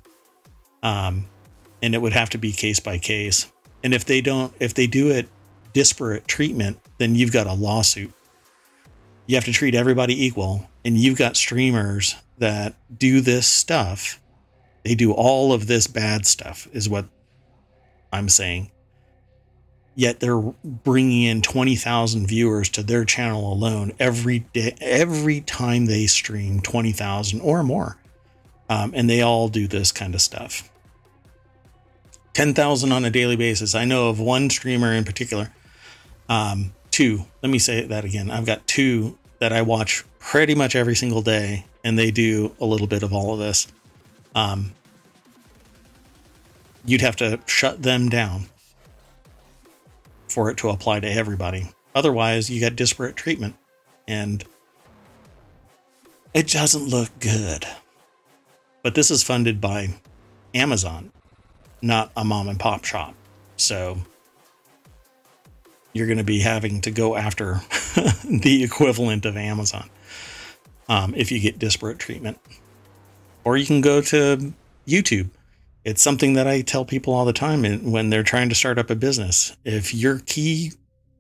Um, 0.83 1.27
and 1.83 1.95
it 1.95 2.03
would 2.03 2.13
have 2.13 2.31
to 2.31 2.39
be 2.39 2.53
case 2.53 2.81
by 2.81 2.99
case. 2.99 3.51
And 3.83 3.95
if 3.95 4.05
they 4.05 4.21
don't, 4.21 4.53
if 4.61 4.75
they 4.75 4.87
do 4.87 5.11
it 5.11 5.29
disparate 5.73 6.27
treatment, 6.27 6.79
then 6.99 7.15
you've 7.15 7.33
got 7.33 7.47
a 7.47 7.53
lawsuit. 7.53 8.13
You 9.27 9.37
have 9.37 9.45
to 9.45 9.53
treat 9.53 9.75
everybody 9.75 10.25
equal. 10.25 10.69
And 10.85 10.97
you've 10.97 11.19
got 11.19 11.37
streamers 11.37 12.17
that 12.39 12.75
do 12.97 13.21
this 13.21 13.47
stuff. 13.47 14.21
They 14.85 14.95
do 14.95 15.13
all 15.13 15.53
of 15.53 15.67
this 15.67 15.87
bad 15.87 16.25
stuff, 16.25 16.67
is 16.73 16.89
what 16.89 17.07
I'm 18.13 18.29
saying 18.29 18.71
yet 19.99 20.21
they're 20.21 20.39
bringing 20.63 21.25
in 21.25 21.43
20,000 21.43 22.29
viewers 22.29 22.69
to 22.69 22.85
their 22.85 23.05
channel 23.05 23.53
alone 23.53 23.93
every 23.99 24.39
day, 24.39 24.73
every 24.81 25.41
time 25.41 25.87
they 25.87 26.07
stream 26.07 26.61
20,000 26.61 27.41
or 27.41 27.65
more. 27.65 27.97
Um, 28.69 28.93
and 28.95 29.09
they 29.09 29.23
all 29.23 29.49
do 29.49 29.67
this 29.67 29.93
kind 29.93 30.15
of 30.15 30.21
stuff. 30.21 30.69
10,000 32.35 32.93
on 32.93 33.05
a 33.05 33.11
daily 33.11 33.37
basis. 33.37 33.75
I 33.75 33.85
know 33.85 34.09
of 34.09 34.21
one 34.21 34.51
streamer 34.51 34.93
in 34.93 35.05
particular. 35.05 35.51
Um, 36.29 36.73
two, 36.91 37.25
let 37.43 37.51
me 37.51 37.59
say 37.59 37.87
that 37.87 38.05
again. 38.05 38.31
I've 38.31 38.47
got 38.47 38.67
two 38.67 39.19
that 39.39 39.53
I 39.53 39.63
watch 39.63 40.05
pretty 40.19 40.55
much 40.55 40.77
every 40.77 40.95
single 40.95 41.23
day, 41.23 41.65
and 41.83 41.99
they 41.99 42.11
do 42.11 42.55
a 42.61 42.65
little 42.65 42.87
bit 42.87 43.03
of 43.03 43.13
all 43.13 43.33
of 43.33 43.39
this. 43.39 43.67
Um, 44.35 44.73
you'd 46.85 47.01
have 47.01 47.17
to 47.17 47.41
shut 47.47 47.83
them 47.83 48.09
down 48.09 48.47
for 50.29 50.51
it 50.51 50.57
to 50.59 50.69
apply 50.69 51.01
to 51.01 51.11
everybody. 51.11 51.71
Otherwise, 51.95 52.51
you 52.51 52.61
get 52.61 52.77
disparate 52.77 53.17
treatment 53.17 53.57
and 54.07 54.45
it 56.35 56.49
doesn't 56.49 56.89
look 56.89 57.11
good. 57.19 57.67
But 58.89 58.95
this 58.95 59.11
is 59.11 59.23
funded 59.23 59.61
by 59.61 59.91
Amazon, 60.55 61.13
not 61.83 62.11
a 62.17 62.25
mom 62.25 62.49
and 62.49 62.59
pop 62.59 62.87
shop. 62.87 63.15
So 63.59 63.99
you're 65.93 66.07
going 66.07 66.17
to 66.17 66.25
be 66.25 66.41
having 66.41 66.81
to 66.81 66.91
go 66.91 67.15
after 67.15 67.61
the 68.25 68.65
equivalent 68.65 69.27
of 69.27 69.37
Amazon 69.37 69.91
um, 70.89 71.13
if 71.15 71.31
you 71.31 71.39
get 71.39 71.59
disparate 71.59 71.99
treatment. 71.99 72.41
Or 73.45 73.59
you 73.59 73.67
can 73.67 73.83
go 73.83 74.01
to 74.01 74.55
YouTube 74.87 75.29
it's 75.85 76.01
something 76.01 76.33
that 76.33 76.47
I 76.47 76.63
tell 76.63 76.87
people 76.87 77.13
all 77.13 77.27
the 77.27 77.35
time 77.35 77.65
when 77.93 78.09
they're 78.09 78.23
trying 78.23 78.49
to 78.49 78.55
start 78.55 78.79
up 78.79 78.89
a 78.89 78.95
business. 78.95 79.55
If 79.67 79.93
your 79.93 80.21
key 80.21 80.73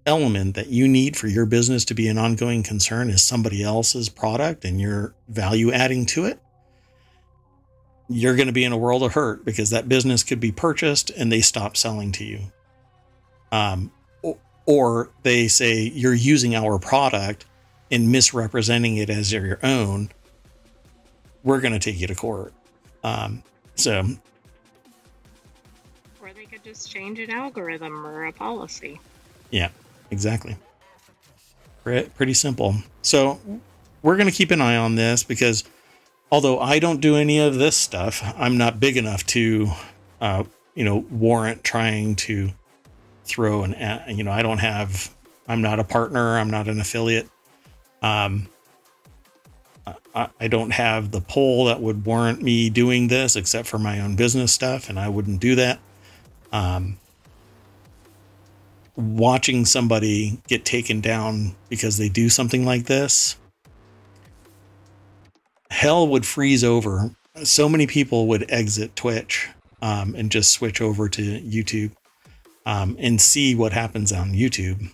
element 0.07 0.55
that 0.55 0.69
you 0.69 0.89
need 0.89 1.19
for 1.19 1.27
your 1.27 1.45
business 1.45 1.85
to 1.85 1.95
be 1.95 2.09
an 2.09 2.17
ongoing 2.17 2.63
concern 2.63 3.11
is 3.11 3.23
somebody 3.23 3.63
else's 3.63 4.09
product 4.09 4.65
and 4.65 4.81
you're 4.81 5.15
value 5.29 5.71
adding 5.71 6.07
to 6.07 6.25
it, 6.25 6.41
you're 8.09 8.37
going 8.37 8.47
to 8.47 8.53
be 8.53 8.65
in 8.65 8.73
a 8.73 8.77
world 8.77 9.03
of 9.03 9.13
hurt 9.13 9.45
because 9.45 9.71
that 9.71 9.89
business 9.89 10.23
could 10.23 10.41
be 10.41 10.53
purchased 10.53 11.11
and 11.11 11.31
they 11.31 11.41
stop 11.41 11.77
selling 11.77 12.13
to 12.13 12.25
you. 12.25 12.41
Um, 13.53 13.91
or 14.67 15.11
they 15.23 15.49
say 15.49 15.81
you're 15.83 16.15
using 16.15 16.55
our 16.55 16.79
product 16.79 17.47
and 17.91 18.13
misrepresenting 18.13 18.99
it 18.99 19.09
as 19.11 19.33
your 19.33 19.59
own. 19.63 20.11
We're 21.43 21.61
going 21.61 21.73
to 21.73 21.79
take 21.79 21.99
you 21.99 22.07
to 22.07 22.15
court. 22.15 22.53
Um, 23.03 23.43
so 23.75 24.05
or 26.21 26.33
they 26.35 26.45
could 26.45 26.65
just 26.65 26.91
change 26.91 27.19
an 27.19 27.31
algorithm 27.31 28.07
or 28.07 28.27
a 28.27 28.33
policy. 28.33 29.01
Yeah, 29.51 29.71
exactly. 30.11 30.57
Pretty 31.85 32.35
simple. 32.35 32.75
So 33.01 33.41
we're 34.03 34.17
going 34.17 34.29
to 34.29 34.35
keep 34.35 34.51
an 34.51 34.61
eye 34.61 34.77
on 34.77 34.95
this 34.95 35.23
because 35.23 35.65
although 36.31 36.59
I 36.59 36.79
don't 36.79 37.01
do 37.01 37.17
any 37.17 37.39
of 37.39 37.57
this 37.57 37.77
stuff, 37.77 38.23
I'm 38.37 38.59
not 38.59 38.81
big 38.81 38.97
enough 38.97 39.25
to, 39.27 39.69
uh, 40.21 40.45
you 40.75 40.85
know, 40.85 41.05
warrant 41.11 41.65
trying 41.65 42.17
to 42.17 42.51
throw 43.25 43.63
an, 43.63 43.75
you 44.09 44.25
know, 44.25 44.33
I 44.33 44.43
don't 44.43 44.59
have, 44.59 45.15
I'm 45.47 45.63
not 45.63 45.79
a 45.79 45.85
partner, 45.85 46.39
I'm 46.39 46.51
not 46.51 46.69
an 46.69 46.81
affiliate. 46.81 47.29
Um, 48.03 48.49
I, 50.15 50.29
I 50.41 50.49
don't 50.49 50.71
have 50.71 51.11
the 51.11 51.21
pull 51.21 51.67
that 51.67 51.81
would 51.81 52.05
warrant 52.05 52.43
me 52.43 52.71
doing 52.71 53.09
this 53.09 53.37
except 53.37 53.69
for 53.69 53.79
my 53.79 54.01
own 54.01 54.17
business 54.17 54.53
stuff, 54.53 54.89
and 54.89 54.99
I 54.99 55.09
wouldn't 55.09 55.41
do 55.41 55.55
that 55.57 55.79
um, 56.53 56.99
watching 58.97 59.65
somebody 59.65 60.41
get 60.49 60.65
taken 60.65 61.01
down 61.01 61.55
because 61.69 61.99
they 61.99 62.09
do 62.09 62.29
something 62.29 62.65
like 62.65 62.85
this, 62.85 63.37
hell 65.71 66.07
would 66.09 66.27
freeze 66.27 66.65
over. 66.65 67.11
So 67.43 67.69
many 67.69 67.87
people 67.87 68.27
would 68.29 68.51
exit 68.51 68.97
Twitch 68.97 69.49
um, 69.83 70.15
and 70.15 70.31
just 70.31 70.53
switch 70.53 70.81
over 70.81 71.09
to 71.09 71.41
YouTube 71.41 71.93
um, 72.67 72.97
and 72.99 73.21
see 73.21 73.55
what 73.55 73.73
happens 73.73 74.13
on 74.13 74.33
YouTube. 74.33 74.91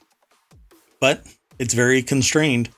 But 1.01 1.27
it's 1.59 1.75
very 1.75 2.03
constrained. 2.03 2.71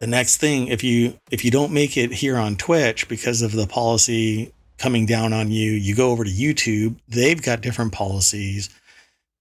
The 0.00 0.06
next 0.06 0.38
thing, 0.38 0.68
if 0.68 0.82
you 0.82 1.18
if 1.30 1.44
you 1.44 1.50
don't 1.50 1.72
make 1.72 1.96
it 1.96 2.12
here 2.12 2.38
on 2.38 2.56
Twitch 2.56 3.08
because 3.08 3.42
of 3.42 3.52
the 3.52 3.66
policy 3.66 4.52
coming 4.80 5.04
down 5.04 5.32
on 5.32 5.50
you. 5.50 5.72
You 5.72 5.94
go 5.94 6.10
over 6.10 6.24
to 6.24 6.30
YouTube, 6.30 6.96
they've 7.06 7.40
got 7.40 7.60
different 7.60 7.92
policies. 7.92 8.70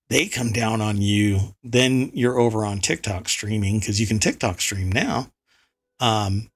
They 0.09 0.27
come 0.27 0.51
down 0.51 0.81
on 0.81 1.01
you. 1.01 1.55
Then 1.63 2.11
you're 2.13 2.37
over 2.37 2.65
on 2.65 2.79
TikTok 2.79 3.29
streaming 3.29 3.79
because 3.79 4.01
you 4.01 4.07
can 4.07 4.19
TikTok 4.19 4.59
stream 4.59 4.91
now. 4.91 5.31
Um, 5.99 6.49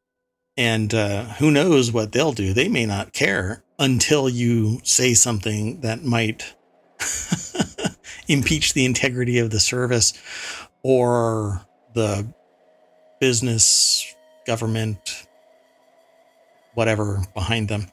and 0.57 0.93
uh, 0.93 1.23
who 1.35 1.51
knows 1.51 1.91
what 1.91 2.11
they'll 2.11 2.33
do? 2.33 2.53
They 2.53 2.67
may 2.67 2.85
not 2.85 3.13
care 3.13 3.63
until 3.79 4.29
you 4.29 4.79
say 4.83 5.13
something 5.13 5.81
that 5.81 6.03
might 6.03 6.53
impeach 8.27 8.73
the 8.73 8.85
integrity 8.85 9.39
of 9.39 9.49
the 9.49 9.59
service 9.59 10.13
or 10.83 11.65
the 11.93 12.31
business, 13.19 14.15
government, 14.45 15.27
whatever 16.73 17.23
behind 17.33 17.67
them 17.69 17.87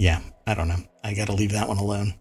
yeah, 0.00 0.20
I 0.46 0.54
don't 0.54 0.68
know. 0.68 0.82
I 1.04 1.12
got 1.12 1.26
to 1.26 1.34
leave 1.34 1.52
that 1.52 1.68
one 1.68 1.76
alone. 1.76 2.14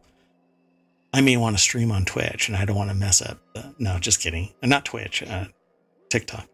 I 1.14 1.22
may 1.22 1.38
want 1.38 1.56
to 1.56 1.62
stream 1.64 1.94
on 1.94 2.04
Twitch 2.04 2.50
and 2.50 2.58
I 2.58 2.66
don't 2.66 2.76
want 2.76 2.90
to 2.90 2.96
mess 2.96 3.22
up. 3.22 3.40
no, 3.80 3.98
just 4.00 4.20
kidding. 4.20 4.50
Not 4.62 4.84
Twitch, 4.84 5.24
uh, 5.24 5.46
TikTok. 6.10 6.49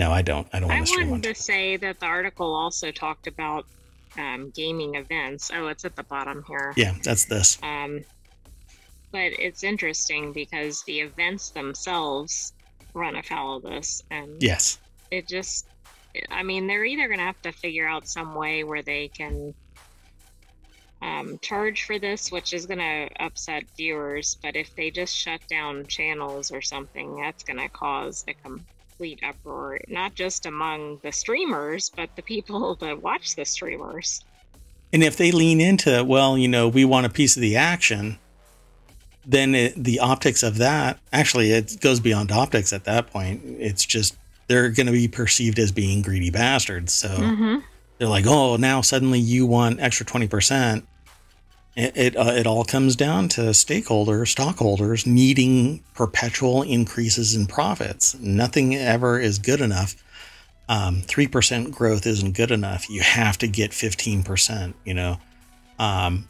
No, 0.00 0.12
I 0.12 0.22
don't. 0.22 0.48
I 0.54 0.60
don't 0.60 0.70
want 0.70 0.80
to 0.80 0.86
stream. 0.86 1.08
I 1.08 1.10
wanted 1.10 1.34
to 1.34 1.42
say 1.42 1.76
that 1.76 2.00
the 2.00 2.06
article 2.06 2.54
also 2.54 2.90
talked 2.90 3.26
about 3.26 3.66
um, 4.16 4.50
gaming 4.56 4.94
events. 4.94 5.50
Oh, 5.54 5.66
it's 5.66 5.84
at 5.84 5.94
the 5.94 6.04
bottom 6.04 6.42
here. 6.48 6.72
Yeah, 6.74 6.94
that's 7.02 7.26
this. 7.26 7.58
Um, 7.62 8.02
but 9.12 9.32
it's 9.38 9.62
interesting 9.62 10.32
because 10.32 10.82
the 10.84 11.00
events 11.00 11.50
themselves 11.50 12.54
run 12.94 13.16
afoul 13.16 13.58
of 13.58 13.62
this, 13.62 14.02
and 14.10 14.42
yes, 14.42 14.78
it 15.10 15.28
just. 15.28 15.66
I 16.30 16.44
mean, 16.44 16.66
they're 16.66 16.86
either 16.86 17.06
going 17.06 17.18
to 17.18 17.26
have 17.26 17.42
to 17.42 17.52
figure 17.52 17.86
out 17.86 18.08
some 18.08 18.34
way 18.34 18.64
where 18.64 18.82
they 18.82 19.08
can 19.08 19.52
um, 21.02 21.38
charge 21.42 21.84
for 21.84 21.98
this, 21.98 22.32
which 22.32 22.54
is 22.54 22.64
going 22.64 22.78
to 22.78 23.10
upset 23.22 23.64
viewers. 23.76 24.38
But 24.42 24.56
if 24.56 24.74
they 24.74 24.90
just 24.90 25.14
shut 25.14 25.46
down 25.46 25.84
channels 25.88 26.50
or 26.50 26.62
something, 26.62 27.20
that's 27.20 27.44
going 27.44 27.58
to 27.58 27.68
cause 27.68 28.24
a 28.26 28.32
complete 29.00 29.20
uproar, 29.24 29.80
not 29.88 30.14
just 30.14 30.44
among 30.44 31.00
the 31.02 31.10
streamers, 31.10 31.90
but 31.96 32.10
the 32.16 32.22
people 32.22 32.74
that 32.80 33.02
watch 33.02 33.34
the 33.34 33.46
streamers. 33.46 34.22
And 34.92 35.02
if 35.02 35.16
they 35.16 35.32
lean 35.32 35.60
into, 35.60 36.04
well, 36.04 36.36
you 36.36 36.48
know, 36.48 36.68
we 36.68 36.84
want 36.84 37.06
a 37.06 37.08
piece 37.08 37.34
of 37.34 37.40
the 37.40 37.56
action, 37.56 38.18
then 39.24 39.54
it, 39.54 39.82
the 39.82 40.00
optics 40.00 40.42
of 40.42 40.58
that 40.58 40.98
actually 41.12 41.52
it 41.52 41.80
goes 41.80 42.00
beyond 42.00 42.30
optics 42.30 42.72
at 42.74 42.84
that 42.84 43.10
point. 43.10 43.40
It's 43.58 43.86
just 43.86 44.16
they're 44.48 44.68
going 44.68 44.86
to 44.86 44.92
be 44.92 45.08
perceived 45.08 45.58
as 45.58 45.72
being 45.72 46.02
greedy 46.02 46.30
bastards. 46.30 46.92
So 46.92 47.08
hmm 47.08 47.56
they're 47.98 48.08
like, 48.08 48.24
oh, 48.26 48.56
now 48.56 48.80
suddenly 48.80 49.18
you 49.18 49.44
want 49.46 49.78
extra 49.78 50.06
twenty 50.06 50.26
percent. 50.26 50.86
It 51.80 51.96
it, 51.96 52.16
uh, 52.16 52.32
it 52.36 52.46
all 52.46 52.64
comes 52.64 52.94
down 52.94 53.28
to 53.30 53.40
stakeholders, 53.52 54.28
stockholders 54.28 55.06
needing 55.06 55.82
perpetual 55.94 56.62
increases 56.62 57.34
in 57.34 57.46
profits. 57.46 58.14
Nothing 58.20 58.74
ever 58.74 59.18
is 59.18 59.38
good 59.38 59.60
enough. 59.60 59.94
Um, 60.68 61.02
Three 61.02 61.26
percent 61.26 61.72
growth 61.72 62.06
isn't 62.06 62.36
good 62.36 62.50
enough. 62.50 62.90
You 62.90 63.00
have 63.00 63.38
to 63.38 63.48
get 63.48 63.72
fifteen 63.72 64.22
percent. 64.22 64.76
You 64.84 64.94
know, 64.94 65.16
um, 65.78 66.28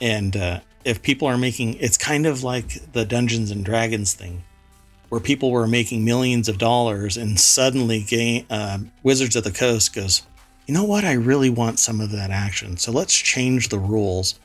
and 0.00 0.36
uh, 0.36 0.60
if 0.84 1.02
people 1.02 1.26
are 1.28 1.38
making, 1.38 1.74
it's 1.80 1.98
kind 1.98 2.24
of 2.26 2.44
like 2.44 2.92
the 2.92 3.04
Dungeons 3.04 3.50
and 3.50 3.64
Dragons 3.64 4.14
thing, 4.14 4.44
where 5.08 5.20
people 5.20 5.50
were 5.50 5.66
making 5.66 6.04
millions 6.04 6.48
of 6.48 6.58
dollars, 6.58 7.16
and 7.16 7.38
suddenly, 7.38 8.46
uh, 8.50 8.78
Wizards 9.02 9.36
of 9.36 9.44
the 9.44 9.52
Coast 9.52 9.94
goes, 9.94 10.22
you 10.66 10.74
know 10.74 10.84
what? 10.84 11.04
I 11.04 11.14
really 11.14 11.50
want 11.50 11.78
some 11.78 12.00
of 12.00 12.12
that 12.12 12.30
action. 12.30 12.76
So 12.76 12.92
let's 12.92 13.14
change 13.14 13.68
the 13.68 13.78
rules. 13.78 14.38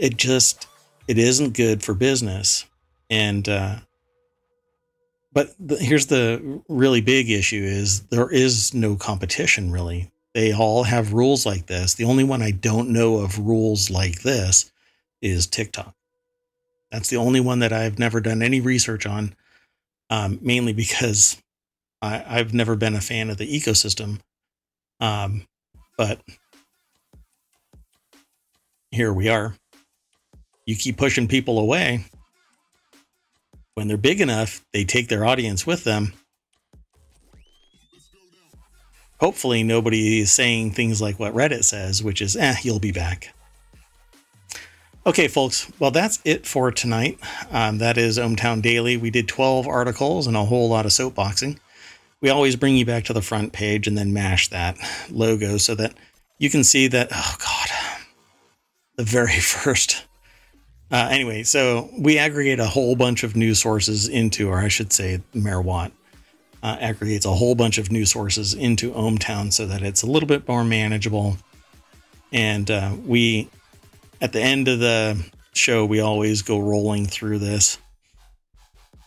It 0.00 0.16
just 0.16 0.66
it 1.06 1.18
isn't 1.18 1.52
good 1.52 1.82
for 1.82 1.94
business. 1.94 2.64
And 3.10 3.48
uh 3.48 3.76
but 5.32 5.54
the, 5.60 5.76
here's 5.76 6.06
the 6.06 6.62
really 6.68 7.02
big 7.02 7.30
issue 7.30 7.62
is 7.62 8.00
there 8.04 8.30
is 8.30 8.74
no 8.74 8.96
competition 8.96 9.70
really. 9.70 10.10
They 10.32 10.52
all 10.54 10.84
have 10.84 11.12
rules 11.12 11.44
like 11.44 11.66
this. 11.66 11.94
The 11.94 12.04
only 12.04 12.24
one 12.24 12.40
I 12.40 12.50
don't 12.50 12.90
know 12.90 13.18
of 13.18 13.38
rules 13.38 13.90
like 13.90 14.22
this 14.22 14.72
is 15.20 15.46
TikTok. 15.46 15.94
That's 16.90 17.08
the 17.08 17.16
only 17.16 17.40
one 17.40 17.58
that 17.58 17.72
I've 17.72 17.98
never 17.98 18.20
done 18.20 18.42
any 18.42 18.60
research 18.60 19.06
on, 19.06 19.34
um, 20.08 20.38
mainly 20.40 20.72
because 20.72 21.40
I, 22.00 22.24
I've 22.26 22.54
never 22.54 22.74
been 22.74 22.94
a 22.94 23.00
fan 23.00 23.28
of 23.28 23.36
the 23.36 23.46
ecosystem. 23.46 24.20
Um, 24.98 25.46
but 25.96 26.20
here 28.90 29.12
we 29.12 29.28
are. 29.28 29.54
You 30.66 30.76
keep 30.76 30.96
pushing 30.96 31.28
people 31.28 31.58
away. 31.58 32.04
When 33.74 33.88
they're 33.88 33.96
big 33.96 34.20
enough, 34.20 34.64
they 34.72 34.84
take 34.84 35.08
their 35.08 35.24
audience 35.24 35.66
with 35.66 35.84
them. 35.84 36.12
Hopefully, 39.18 39.62
nobody 39.62 40.20
is 40.20 40.32
saying 40.32 40.72
things 40.72 41.00
like 41.02 41.18
what 41.18 41.34
Reddit 41.34 41.64
says, 41.64 42.02
which 42.02 42.22
is, 42.22 42.36
eh, 42.36 42.56
you'll 42.62 42.78
be 42.78 42.92
back. 42.92 43.34
Okay, 45.06 45.28
folks. 45.28 45.70
Well, 45.78 45.90
that's 45.90 46.20
it 46.24 46.46
for 46.46 46.70
tonight. 46.70 47.18
Um, 47.50 47.78
that 47.78 47.96
is 47.98 48.18
ohmTown 48.18 48.62
Daily. 48.62 48.96
We 48.96 49.10
did 49.10 49.28
12 49.28 49.66
articles 49.66 50.26
and 50.26 50.36
a 50.36 50.44
whole 50.44 50.68
lot 50.68 50.86
of 50.86 50.92
soapboxing 50.92 51.58
we 52.20 52.28
always 52.28 52.56
bring 52.56 52.76
you 52.76 52.84
back 52.84 53.04
to 53.04 53.12
the 53.12 53.22
front 53.22 53.52
page 53.52 53.86
and 53.86 53.96
then 53.96 54.12
mash 54.12 54.48
that 54.48 54.76
logo 55.10 55.56
so 55.56 55.74
that 55.74 55.94
you 56.38 56.50
can 56.50 56.64
see 56.64 56.86
that 56.86 57.08
oh 57.12 57.36
god 57.38 57.68
the 58.96 59.04
very 59.04 59.40
first 59.40 60.06
uh, 60.90 61.08
anyway 61.10 61.42
so 61.42 61.88
we 61.98 62.18
aggregate 62.18 62.60
a 62.60 62.66
whole 62.66 62.96
bunch 62.96 63.22
of 63.22 63.36
news 63.36 63.60
sources 63.60 64.08
into 64.08 64.48
or 64.48 64.58
i 64.58 64.68
should 64.68 64.92
say 64.92 65.20
mayor 65.34 65.60
watt 65.60 65.92
uh, 66.62 66.76
aggregates 66.80 67.24
a 67.24 67.32
whole 67.34 67.54
bunch 67.54 67.78
of 67.78 67.90
news 67.90 68.10
sources 68.10 68.54
into 68.54 68.92
ohmTown 68.92 69.52
so 69.52 69.66
that 69.66 69.82
it's 69.82 70.02
a 70.02 70.06
little 70.06 70.26
bit 70.26 70.46
more 70.46 70.64
manageable 70.64 71.36
and 72.32 72.70
uh, 72.70 72.94
we 73.06 73.48
at 74.20 74.32
the 74.32 74.40
end 74.40 74.68
of 74.68 74.78
the 74.78 75.18
show 75.52 75.84
we 75.84 76.00
always 76.00 76.42
go 76.42 76.58
rolling 76.58 77.06
through 77.06 77.38
this 77.38 77.78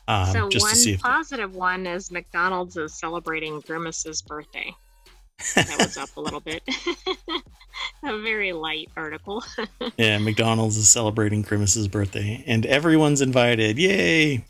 um, 0.07 0.31
so 0.33 0.49
just 0.49 0.69
to 0.69 0.75
see 0.75 0.91
one 0.93 0.99
positive 0.99 1.55
one 1.55 1.87
is 1.87 2.11
McDonald's 2.11 2.75
is 2.75 2.99
celebrating 2.99 3.61
Grimace's 3.61 4.21
birthday. 4.21 4.73
That 5.55 5.75
was 5.79 5.97
up 5.97 6.15
a 6.15 6.21
little 6.21 6.39
bit. 6.41 6.63
a 8.03 8.21
very 8.21 8.53
light 8.53 8.89
article. 8.95 9.43
Yeah, 9.97 10.17
McDonald's 10.17 10.77
is 10.77 10.89
celebrating 10.89 11.41
Grimace's 11.41 11.87
birthday, 11.87 12.43
and 12.47 12.65
everyone's 12.65 13.21
invited. 13.21 13.77
Yay! 13.77 14.43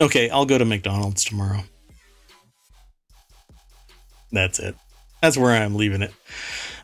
Okay, 0.00 0.28
I'll 0.28 0.44
go 0.46 0.58
to 0.58 0.64
McDonald's 0.64 1.24
tomorrow. 1.24 1.60
That's 4.32 4.58
it. 4.58 4.74
That's 5.22 5.38
where 5.38 5.52
I'm 5.52 5.76
leaving 5.76 6.02
it. 6.02 6.12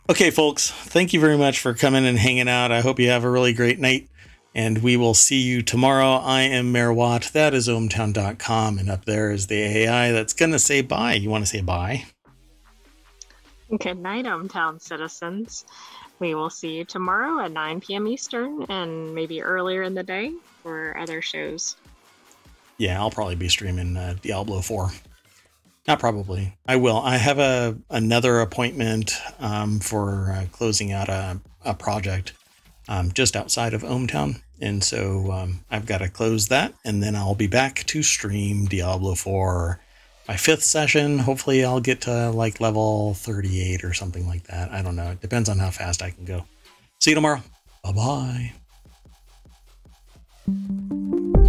Okay, 0.09 0.31
folks, 0.31 0.71
thank 0.71 1.13
you 1.13 1.21
very 1.21 1.37
much 1.37 1.61
for 1.61 1.75
coming 1.75 2.07
and 2.07 2.19
hanging 2.19 2.49
out. 2.49 2.73
I 2.73 2.81
hope 2.81 2.99
you 2.99 3.09
have 3.11 3.25
a 3.25 3.31
really 3.31 3.53
great 3.53 3.79
night, 3.79 4.09
and 4.55 4.83
we 4.83 4.97
will 4.97 5.15
see 5.15 5.41
you 5.43 5.61
tomorrow. 5.63 6.15
I 6.17 6.43
am 6.43 6.73
Mayor 6.73 6.93
Watt. 6.93 7.31
That 7.35 7.55
is 7.55 7.69
ohmtown.com, 7.69 8.79
and 8.79 8.89
up 8.89 9.05
there 9.05 9.31
is 9.31 9.49
the 9.49 9.61
AI 9.61 10.13
that's 10.13 10.33
going 10.33 10.53
to 10.53 10.59
say 10.59 10.81
bye. 10.81 11.15
You 11.15 11.29
want 11.29 11.43
to 11.45 11.51
say 11.51 11.61
bye? 11.61 12.05
Good 13.79 13.99
night, 13.99 14.27
ohmTown 14.27 14.83
citizens. 14.83 15.65
We 16.19 16.35
will 16.35 16.51
see 16.51 16.73
you 16.73 16.85
tomorrow 16.85 17.43
at 17.43 17.53
9 17.53 17.81
p.m. 17.81 18.07
Eastern 18.07 18.67
and 18.69 19.15
maybe 19.15 19.41
earlier 19.41 19.83
in 19.83 19.95
the 19.95 20.03
day 20.03 20.33
for 20.63 20.97
other 20.99 21.23
shows. 21.23 21.77
Yeah, 22.77 23.01
I'll 23.01 23.11
probably 23.11 23.35
be 23.35 23.49
streaming 23.49 23.97
uh, 23.97 24.17
Diablo 24.21 24.61
4. 24.61 24.91
Not 25.89 26.01
probably. 26.01 26.55
I 26.67 26.77
will. 26.77 26.99
I 26.99 27.17
have 27.17 27.39
a 27.39 27.77
another 27.89 28.41
appointment 28.41 29.15
um, 29.41 29.81
for 29.81 30.33
uh, 30.33 30.47
closing 30.53 30.93
out 30.93 31.09
a, 31.09 31.41
a 31.65 31.75
project 31.75 32.35
um, 32.89 33.11
just 33.13 33.37
outside 33.37 33.73
of 33.73 33.83
ohmTown. 33.83 34.43
And 34.61 34.85
so 34.85 35.33
um, 35.33 35.65
I've 35.71 35.87
got 35.87 35.99
to 35.99 36.09
close 36.09 36.49
that, 36.49 36.75
and 36.85 37.03
then 37.03 37.17
I'll 37.17 37.35
be 37.35 37.49
back 37.49 37.85
to 37.87 38.03
stream 38.03 38.67
Diablo 38.67 39.15
4. 39.15 39.81
My 40.29 40.37
fifth 40.37 40.63
session, 40.63 41.19
hopefully, 41.19 41.65
I'll 41.65 41.81
get 41.81 42.03
to 42.03 42.31
like 42.31 42.61
level 42.61 43.15
38 43.15 43.85
or 43.85 43.93
something 43.93 44.27
like 44.27 44.45
that. 44.45 44.71
I 44.71 44.83
don't 44.83 44.97
know. 44.97 45.11
It 45.11 45.21
depends 45.21 45.49
on 45.49 45.59
how 45.59 45.71
fast 45.71 46.03
I 46.03 46.11
can 46.11 46.25
go. 46.25 46.45
See 47.01 47.11
you 47.11 47.15
tomorrow. 47.17 47.43
Bye 47.83 48.53
bye. 50.47 51.42